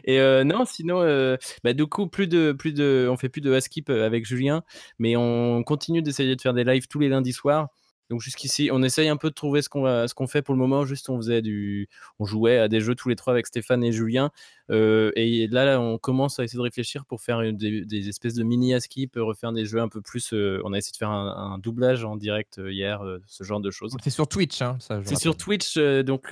Et 0.05 0.21
euh, 0.21 0.43
non, 0.43 0.65
sinon, 0.65 1.01
euh, 1.03 1.37
bah, 1.63 1.75
du 1.75 1.87
coup, 1.87 2.07
plus 2.07 2.27
de, 2.27 2.53
plus 2.53 2.73
de, 2.73 3.07
on 3.11 3.17
fait 3.17 3.29
plus 3.29 3.41
de 3.41 3.53
Askip 3.53 3.91
avec 3.91 4.25
Julien, 4.27 4.63
mais 4.99 5.17
on 5.17 5.63
continue 5.63 6.03
d'essayer 6.03 6.35
de 6.35 6.41
faire 6.41 6.55
des 6.55 6.65
lives 6.65 6.87
tous 6.89 6.99
les 6.99 7.09
lundis 7.09 7.33
soirs. 7.33 7.69
Donc 8.11 8.21
jusqu'ici, 8.21 8.69
on 8.73 8.83
essaye 8.83 9.09
un 9.09 9.17
peu 9.17 9.31
de 9.31 9.35
trouver 9.35 9.63
ce 9.63 9.69
qu'on 9.69 9.81
va- 9.83 10.07
ce 10.09 10.15
qu'on 10.15 10.27
fait 10.27 10.43
pour 10.43 10.55
le 10.55 10.59
moment. 10.61 10.85
Juste, 10.85 11.09
on 11.09 11.17
faisait 11.17 11.41
du, 11.43 11.89
on 12.19 12.25
jouait 12.27 12.59
à 12.59 12.69
des 12.69 12.81
jeux 12.81 12.95
tous 12.95 13.09
les 13.09 13.17
trois 13.17 13.33
avec 13.33 13.47
Stéphane 13.47 13.83
et 13.83 13.93
Julien. 13.93 14.31
Euh, 14.71 15.11
et 15.17 15.47
là, 15.49 15.65
là, 15.65 15.81
on 15.81 15.99
commence 15.99 16.39
à 16.39 16.45
essayer 16.45 16.57
de 16.59 16.63
réfléchir 16.63 17.05
pour 17.07 17.21
faire 17.21 17.41
des, 17.53 17.85
des 17.85 18.09
espèces 18.09 18.35
de 18.35 18.43
mini 18.45 18.75
Askip, 18.75 19.15
refaire 19.17 19.53
des 19.53 19.65
jeux 19.67 19.81
un 19.81 19.89
peu 19.89 20.01
plus. 20.03 20.33
euh, 20.33 20.61
on 20.65 20.73
a 20.73 20.79
essayé 20.79 20.93
de 20.93 20.97
faire 20.97 21.11
un, 21.11 21.53
un 21.55 21.59
doublage 21.59 22.05
en 22.05 22.17
direct 22.17 22.59
euh, 22.59 22.73
hier, 22.73 23.03
euh, 23.03 23.23
ce 23.27 23.45
genre 23.45 23.61
de 23.61 23.71
choses. 23.71 23.95
C'est 24.03 24.11
sur 24.11 24.29
Twitch, 24.29 24.61
hein, 24.63 24.77
ça. 24.81 25.01
C'est 25.05 25.17
sur. 25.17 25.37
Twitch, 25.37 25.77
donc 25.79 26.29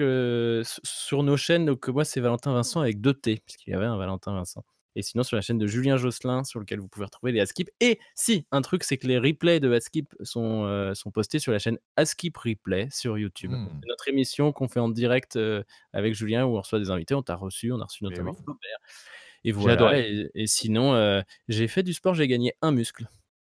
sur 0.85 1.23
nos 1.23 1.37
chaînes. 1.37 1.67
Donc 1.67 1.89
moi, 1.89 2.05
c'est 2.05 2.21
Valentin 2.21 2.53
Vincent 2.53 2.81
avec 2.81 3.01
deux 3.01 3.15
T, 3.15 3.43
puisqu'il 3.45 3.71
y 3.71 3.75
avait 3.75 3.87
un 3.87 3.97
Valentin 3.97 4.33
Vincent. 4.33 4.65
Et 4.95 5.03
sinon, 5.03 5.23
sur 5.23 5.37
la 5.37 5.43
chaîne 5.43 5.59
de 5.59 5.67
Julien 5.67 5.97
Josselin, 5.97 6.45
sur 6.45 6.61
lequel 6.61 6.81
vous 6.81 6.89
pouvez 6.89 7.07
retrouver 7.07 7.33
les 7.33 7.41
Askip. 7.41 7.71
Et 7.81 7.99
si, 8.15 8.47
un 8.53 8.63
truc, 8.63 8.85
c'est 8.85 8.99
que 8.99 9.07
les 9.07 9.19
replays 9.19 9.61
de 9.61 9.73
Askip 9.73 10.15
sont, 10.23 10.65
euh, 10.65 10.95
sont 10.95 11.11
postés 11.11 11.39
sur 11.39 11.53
la 11.53 11.59
chaîne 11.59 11.79
Askip 11.97 12.37
Replay 12.37 12.89
sur 12.91 13.19
YouTube. 13.19 13.53
Hmm. 13.53 13.69
C'est 13.81 13.89
notre 13.89 14.09
émission 14.09 14.53
qu'on 14.53 14.69
fait 14.69 14.81
en 14.81 14.89
direct 14.89 15.37
euh, 15.37 15.63
avec 15.93 16.15
Julien 16.15 16.45
où 16.45 16.57
on 16.57 16.61
reçoit 16.61 16.79
des 16.79 16.91
invités. 16.91 17.15
On 17.15 17.23
t'a 17.23 17.37
reçu, 17.37 17.73
on 17.73 17.81
a 17.81 17.85
reçu 17.85 18.05
notamment 18.05 18.33
oui. 18.33 18.43
Flaubert. 18.45 18.79
Et 19.45 19.53
voilà. 19.53 19.99
Et, 19.99 20.31
et 20.35 20.47
sinon, 20.47 20.95
euh, 20.95 21.21
j'ai 21.49 21.69
fait 21.69 21.83
du 21.83 21.93
sport, 21.93 22.15
j'ai 22.15 22.29
gagné 22.29 22.55
un 22.63 22.73
muscle. 22.73 23.09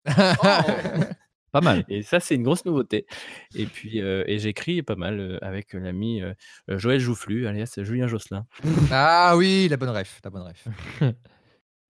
Pas 1.55 1.61
mal. 1.61 1.85
Et 1.89 2.03
ça, 2.03 2.19
c'est 2.21 2.35
une 2.35 2.43
grosse 2.43 2.65
nouveauté. 2.65 3.07
Et 3.55 3.67
puis, 3.67 4.03
euh, 4.03 4.25
et 4.27 4.39
j'écris 4.39 4.83
pas 4.83 4.97
mal 4.97 5.21
euh, 5.21 5.39
avec 5.41 5.73
l'ami 5.73 6.21
euh, 6.21 6.35
euh, 6.69 6.79
Joël 6.79 6.99
Joufflu, 7.01 7.47
alias 7.47 7.73
Julien 7.79 8.09
Josselin. 8.09 8.45
Ah 8.91 9.35
oui, 9.37 9.69
la 9.71 9.77
bonne 9.77 9.91
ref, 9.91 10.21
la 10.25 10.31
bonne 10.31 10.43
ref. 10.43 10.67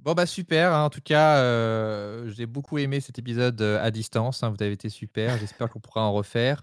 bon 0.03 0.13
bah 0.13 0.27
super, 0.27 0.73
hein, 0.75 0.85
en 0.85 0.91
tout 0.91 1.01
cas, 1.03 1.39
euh, 1.39 2.31
j'ai 2.37 2.47
beaucoup 2.47 2.77
aimé 2.79 3.01
cet 3.01 3.19
épisode 3.19 3.61
à 3.63 3.91
distance, 3.91 4.43
hein, 4.43 4.51
vous 4.57 4.63
avez 4.63 4.73
été 4.73 4.89
super, 4.91 5.39
j'espère 5.39 5.71
qu'on 5.71 5.81
pourra 5.81 6.03
en 6.03 6.13
refaire. 6.13 6.63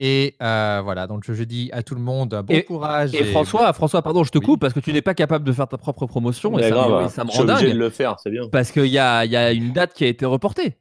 Et 0.00 0.34
euh, 0.42 0.80
voilà, 0.82 1.06
donc 1.06 1.22
je, 1.24 1.34
je 1.34 1.44
dis 1.44 1.70
à 1.72 1.82
tout 1.84 1.94
le 1.94 2.00
monde 2.00 2.30
bon 2.44 2.52
Et- 2.54 2.64
courage. 2.64 3.14
Et 3.14 3.22
François, 3.24 3.72
François, 3.72 4.02
pardon, 4.02 4.24
je 4.24 4.30
te 4.32 4.38
Oui. 4.38 4.44
coupe 4.44 4.60
parce 4.60 4.72
que 4.74 4.80
tu 4.80 4.92
n'es 4.92 5.02
pas 5.02 5.14
capable 5.14 5.44
de 5.44 5.52
faire 5.52 5.68
ta 5.68 5.78
propre 5.78 6.06
promotion 6.06 6.58
et 6.58 6.62
C'est 6.62 6.68
ça, 6.70 6.74
grave, 6.74 6.90
me, 6.90 6.96
hein. 7.04 7.08
ça 7.08 7.22
me 7.24 7.28
je 7.28 7.32
suis 7.34 7.40
rend 7.42 7.46
de 7.46 7.52
dingue. 7.52 7.74
le 7.76 7.90
faire, 7.90 8.16
c'est 8.18 8.30
bien. 8.30 8.48
Parce 8.50 8.72
qu'il 8.72 8.86
y 8.86 8.98
a, 8.98 9.24
il 9.24 9.30
y 9.30 9.36
a 9.36 9.52
une 9.52 9.72
date 9.72 9.92
qui 9.94 10.04
a 10.04 10.08
été 10.08 10.24
reportée. 10.26 10.78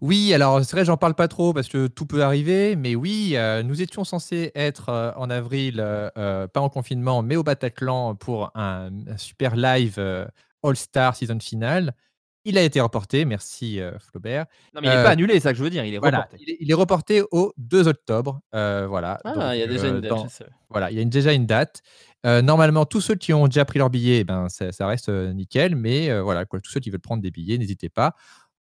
Oui, 0.00 0.32
alors 0.32 0.64
c'est 0.64 0.76
vrai, 0.76 0.84
j'en 0.84 0.96
parle 0.96 1.14
pas 1.14 1.26
trop 1.26 1.52
parce 1.52 1.66
que 1.68 1.88
tout 1.88 2.06
peut 2.06 2.22
arriver, 2.22 2.76
mais 2.76 2.94
oui, 2.94 3.32
euh, 3.34 3.64
nous 3.64 3.82
étions 3.82 4.04
censés 4.04 4.52
être 4.54 4.90
euh, 4.90 5.10
en 5.16 5.28
avril, 5.28 5.80
euh, 5.80 6.46
pas 6.46 6.60
en 6.60 6.68
confinement, 6.68 7.22
mais 7.22 7.34
au 7.34 7.42
Bataclan 7.42 8.14
pour 8.14 8.52
un, 8.54 8.90
un 9.08 9.16
super 9.16 9.56
live 9.56 9.98
All-Star 10.62 11.16
Season 11.16 11.38
Finale. 11.40 11.94
Il 12.44 12.56
a 12.56 12.62
été 12.62 12.80
reporté, 12.80 13.24
merci 13.24 13.80
Flaubert. 13.98 14.46
Non, 14.72 14.80
mais 14.80 14.86
il 14.86 14.90
n'est 14.96 15.02
pas 15.02 15.10
annulé, 15.10 15.34
c'est 15.34 15.40
ça 15.40 15.52
que 15.52 15.58
je 15.58 15.64
veux 15.64 15.68
dire. 15.70 15.84
Il 15.84 15.92
est 15.92 15.98
Voilà, 15.98 16.18
reporté. 16.20 16.36
il 16.46 16.50
est, 16.52 16.56
il 16.60 16.70
est 16.70 16.74
reporté 16.74 17.22
au 17.32 17.52
2 17.58 17.88
octobre. 17.88 18.40
voilà. 18.52 19.20
Ah, 19.24 19.32
Donc, 19.34 19.42
il 19.54 19.58
y 19.58 19.62
a 19.62 19.66
déjà 19.66 19.88
une 19.88 20.00
date. 20.00 20.10
dans- 20.10 20.26
voilà, 20.70 20.90
il 20.92 20.96
y 20.96 21.00
a 21.00 21.02
une- 21.02 21.10
déjà 21.10 21.32
une 21.32 21.44
date. 21.46 21.82
Normalement, 22.24 22.86
tous 22.86 23.00
ceux 23.00 23.16
qui 23.16 23.32
ont 23.34 23.48
déjà 23.48 23.64
pris 23.64 23.80
leur 23.80 23.90
billet, 23.90 24.22
ben, 24.24 24.48
ça, 24.48 24.70
ça 24.70 24.86
reste 24.86 25.08
nickel. 25.08 25.74
Mais 25.74 26.20
voilà, 26.20 26.44
quoi, 26.46 26.60
tous 26.60 26.70
ceux 26.70 26.80
qui 26.80 26.88
veulent 26.90 27.00
prendre 27.00 27.20
des 27.22 27.32
billets, 27.32 27.58
n'hésitez 27.58 27.88
pas. 27.88 28.14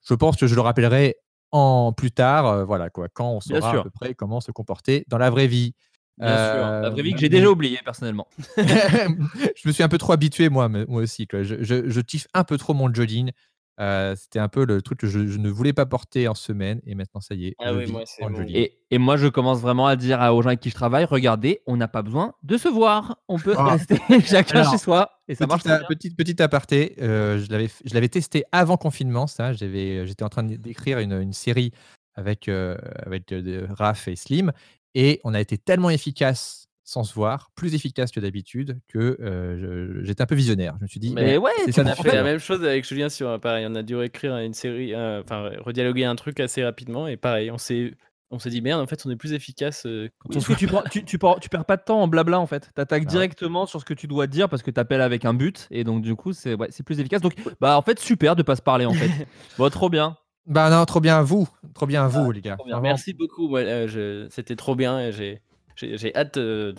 Je 0.09 0.15
pense 0.15 0.37
que 0.37 0.47
je 0.47 0.55
le 0.55 0.61
rappellerai 0.63 1.17
en 1.57 1.93
plus 1.93 2.11
tard, 2.11 2.47
euh, 2.47 2.65
voilà, 2.65 2.91
quoi, 2.91 3.09
quand 3.09 3.31
on 3.31 3.41
saura 3.41 3.71
à 3.71 3.83
peu 3.83 3.91
près 3.91 4.15
comment 4.15 4.41
se 4.41 4.51
comporter 4.53 5.05
dans 5.09 5.19
la 5.19 5.31
vraie 5.31 5.47
vie. 5.47 5.75
Bien 6.19 6.29
sûr. 6.29 6.67
Euh, 6.67 6.81
La 6.83 6.91
vraie 6.91 7.03
vie 7.03 7.13
que 7.13 7.19
j'ai 7.19 7.29
déjà 7.29 7.49
oubliée, 7.49 7.81
personnellement. 7.85 8.27
je 8.57 9.69
me 9.69 9.73
suis 9.73 9.83
un 9.83 9.89
peu 9.89 9.99
trop 9.99 10.13
habitué, 10.13 10.49
moi, 10.49 10.69
moi 10.69 11.03
aussi. 11.03 11.27
Quoi. 11.27 11.43
Je, 11.43 11.57
je, 11.63 11.89
je 11.89 12.01
kiffe 12.01 12.27
un 12.35 12.45
peu 12.45 12.57
trop 12.57 12.75
mon 12.75 12.93
jogging. 12.93 13.33
Euh, 13.79 14.15
C'était 14.17 14.39
un 14.39 14.49
peu 14.49 14.65
le 14.65 14.81
truc 14.83 14.99
que 15.01 15.07
je, 15.07 15.27
je 15.27 15.39
ne 15.39 15.51
voulais 15.51 15.73
pas 15.75 15.85
porter 15.87 16.29
en 16.29 16.35
semaine. 16.35 16.81
Et 16.87 16.95
maintenant, 16.95 17.21
ça 17.21 17.35
y 17.35 17.49
est. 17.49 17.55
Ah 17.63 17.75
oui, 17.75 17.87
moi. 17.91 18.03
Et, 18.49 18.79
et 18.91 18.99
moi, 18.99 19.17
je 19.17 19.27
commence 19.29 19.61
vraiment 19.61 19.87
à 19.87 19.97
dire 19.97 20.21
à- 20.23 20.33
aux 20.35 20.41
gens 20.43 20.49
avec 20.49 20.61
qui 20.61 20.71
je 20.71 20.75
travaille 20.75 21.05
regardez, 21.05 21.61
on 21.67 21.77
n'a 21.77 21.89
pas 21.89 22.03
besoin 22.03 22.33
de 22.43 22.57
se 22.57 22.69
voir. 22.69 23.19
On 23.29 23.39
peut 23.39 23.55
Ah. 23.57 23.73
rester 23.73 23.99
chacun 24.25 24.61
Alors, 24.61 24.73
chez 24.73 24.79
soi. 24.79 25.11
Et 25.29 25.35
ça 25.35 25.47
marche 25.47 25.63
Petit, 25.63 25.69
très 25.69 25.75
a- 25.77 25.79
bien. 25.81 25.87
petit, 25.89 26.11
petit 26.15 26.43
aparté, 26.43 26.95
euh, 27.03 27.39
je 27.39 27.51
l'avais 27.51 27.67
f- 27.67 27.83
je 27.85 27.93
l'avais 27.95 28.09
testé 28.09 28.45
avant 28.53 28.77
confinement, 28.77 29.27
ça. 29.27 29.53
J'avais- 29.53 30.07
J'étais 30.07 30.23
en 30.25 30.29
train 30.29 30.45
d'écrire 30.45 30.99
une, 31.01 31.13
une 31.13 31.33
série 31.33 31.73
avec, 32.15 32.49
euh, 32.49 32.77
avec 33.05 33.31
euh, 33.33 33.67
Raph 33.71 34.09
et 34.09 34.17
Slim, 34.17 34.53
et 34.95 35.21
on 35.25 35.35
a 35.35 35.41
été 35.41 35.59
tellement 35.59 35.91
efficace 35.91 36.66
sans 36.89 37.03
se 37.03 37.13
voir, 37.13 37.51
plus 37.57 37.75
efficace 37.75 38.13
que 38.13 38.21
d'habitude, 38.21 38.79
que 38.89 39.19
euh, 39.21 39.99
je- 39.99 40.05
j'étais 40.05 40.23
un 40.23 40.27
peu 40.27 40.37
visionnaire. 40.37 40.75
Je 40.79 40.85
me 40.85 40.87
suis 40.89 41.01
dit, 41.01 41.13
Mais 41.13 41.37
ouais, 41.37 41.51
c'est 41.59 41.65
tu 41.67 41.73
ça 41.73 41.83
On 41.99 42.03
fait 42.03 42.15
la 42.15 42.23
même 42.23 42.39
chose 42.39 42.63
avec 42.65 42.87
Julien 42.89 43.09
sur 43.09 43.41
pareil. 43.41 43.67
On 43.69 43.75
a 43.75 43.83
dû 43.83 44.01
écrire 44.03 44.37
une 44.39 44.55
série, 44.55 44.95
euh, 44.95 45.21
enfin 45.23 45.51
redialoguer 45.59 46.05
un 46.05 46.15
truc 46.15 46.39
assez 46.39 46.65
rapidement 46.65 47.09
et 47.09 47.17
pareil, 47.17 47.51
on 47.51 47.59
s'est 47.59 47.93
on 48.31 48.39
s'est 48.41 48.51
dit 48.51 48.61
merde, 48.61 48.81
en 48.81 48.87
fait, 48.87 49.05
on 49.07 49.11
est 49.11 49.17
plus 49.17 49.33
efficace 49.35 49.85
euh, 49.87 50.09
quand 50.19 50.31
on 50.31 50.33
Parce 50.35 50.47
se 50.47 50.53
que 50.53 50.59
tu, 50.59 50.67
prends- 50.67 50.83
tu, 50.91 51.05
tu, 51.05 51.17
prends- 51.19 51.39
tu 51.39 51.49
perds 51.49 51.65
pas 51.65 51.77
de 51.77 51.83
temps 51.83 52.01
en 52.03 52.09
blabla 52.09 52.39
en 52.41 52.47
fait. 52.47 52.71
Tu 52.75 52.81
attaques 52.81 53.05
Ah 53.07 53.11
directement 53.11 53.67
sur 53.67 53.81
ce 53.81 53.85
que 53.85 53.95
tu 53.95 54.07
dois 54.07 54.27
dire 54.29 54.49
parce 54.49 54.63
que 54.63 54.71
tu 54.71 54.79
appelles 54.81 55.01
avec 55.01 55.25
un 55.25 55.35
but 55.35 55.67
et 55.73 55.83
donc 55.85 56.03
du 56.03 56.15
coup 56.17 56.33
c'est 56.33 56.55
ouais, 56.55 56.69
c'est 56.71 56.83
plus 56.85 56.99
efficace. 57.01 57.21
Donc 57.21 57.35
bah 57.61 57.77
en 57.77 57.83
fait 57.83 57.99
super 57.99 58.35
de 58.37 58.43
pas 58.43 58.55
se 58.57 58.63
parler 58.63 58.85
en 58.87 58.93
fait. 58.95 59.11
bon 59.59 59.69
trop 59.71 59.89
bien. 59.91 60.17
Bah 60.47 60.71
non, 60.71 60.85
trop 60.87 61.01
bien 61.01 61.19
à 61.19 61.23
vous, 61.23 61.49
trop 61.75 61.87
bien 61.87 62.05
à 62.05 62.09
vous, 62.09 62.31
les 62.31 62.41
gars. 62.41 62.57
Bien. 62.65 62.81
Merci 62.81 63.13
beaucoup. 63.15 63.57
euh, 63.57 63.89
je- 63.89 64.29
C'était 64.31 64.55
trop 64.57 64.77
bien 64.77 65.01
et 65.01 65.11
j'ai 65.13 65.41
j'ai 65.77 65.97
j'ai 65.99 66.15
hâte 66.17 66.39
de, 66.39 66.75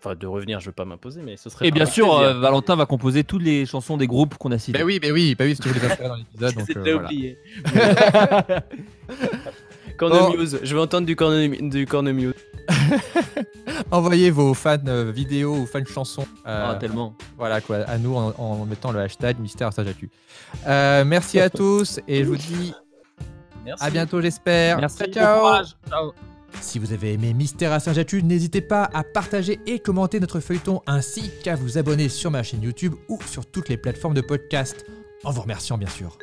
enfin, 0.00 0.14
de 0.14 0.26
revenir. 0.26 0.60
Je 0.60 0.66
veux 0.66 0.72
pas 0.72 0.84
m'imposer, 0.84 1.22
mais 1.22 1.36
ce 1.36 1.48
serait 1.50 1.66
Et 1.66 1.70
bien 1.70 1.86
sûr 1.86 2.16
euh, 2.18 2.34
Valentin 2.38 2.76
va 2.76 2.86
composer 2.86 3.24
toutes 3.24 3.42
les 3.42 3.64
chansons 3.66 3.96
des 3.96 4.06
groupes 4.06 4.36
qu'on 4.36 4.52
a 4.52 4.58
cités. 4.58 4.78
Bah 4.78 4.84
oui, 4.84 5.00
bah 5.00 5.08
oui, 5.12 5.34
bah 5.34 5.44
oui, 5.46 5.54
si 5.56 5.62
tu 5.62 5.68
voulais 5.70 5.96
pas 5.96 6.08
dans 6.08 6.16
l'épisode. 6.16 6.54
C'était 6.66 6.90
euh, 6.90 6.98
oublié. 7.02 7.38
Cornemuse, 9.96 10.58
je 10.62 10.74
veux 10.74 10.80
entendre 10.80 11.06
du, 11.06 11.14
cornem- 11.14 11.68
du 11.70 11.86
Cornemuse. 11.86 12.34
Envoyez 13.90 14.30
vos 14.30 14.52
fans 14.54 14.76
euh, 14.88 15.12
vidéos 15.14 15.54
ou 15.56 15.66
fans 15.66 15.84
chansons. 15.86 16.26
euh, 16.46 16.70
Ah, 16.72 16.74
tellement. 16.74 17.14
Voilà 17.38 17.60
quoi, 17.60 17.76
à 17.84 17.96
nous 17.98 18.16
en, 18.16 18.32
en 18.36 18.66
mettant 18.66 18.90
le 18.90 19.00
hashtag 19.00 19.38
Mystère 19.38 19.72
Sajatu. 19.72 20.10
Euh, 20.66 21.04
merci 21.04 21.38
à 21.38 21.48
tous 21.50 22.00
et 22.08 22.24
je 22.24 22.28
vous 22.28 22.36
dis 22.36 22.74
Merci. 23.64 23.84
À 23.84 23.90
bientôt, 23.90 24.20
j'espère. 24.20 24.78
Merci. 24.78 25.04
Ciao. 25.12 25.62
Ciao. 25.88 26.12
Si 26.60 26.78
vous 26.78 26.92
avez 26.92 27.12
aimé 27.12 27.34
Mystère 27.34 27.72
à 27.72 27.80
Saint-Jatu, 27.80 28.22
n'hésitez 28.22 28.60
pas 28.60 28.90
à 28.92 29.04
partager 29.04 29.60
et 29.66 29.78
commenter 29.78 30.20
notre 30.20 30.40
feuilleton 30.40 30.82
ainsi 30.86 31.30
qu'à 31.42 31.54
vous 31.54 31.78
abonner 31.78 32.08
sur 32.08 32.30
ma 32.30 32.42
chaîne 32.42 32.62
YouTube 32.62 32.94
ou 33.08 33.18
sur 33.26 33.46
toutes 33.46 33.68
les 33.68 33.76
plateformes 33.76 34.14
de 34.14 34.20
podcast. 34.20 34.86
En 35.22 35.30
vous 35.30 35.42
remerciant 35.42 35.78
bien 35.78 35.88
sûr. 35.88 36.18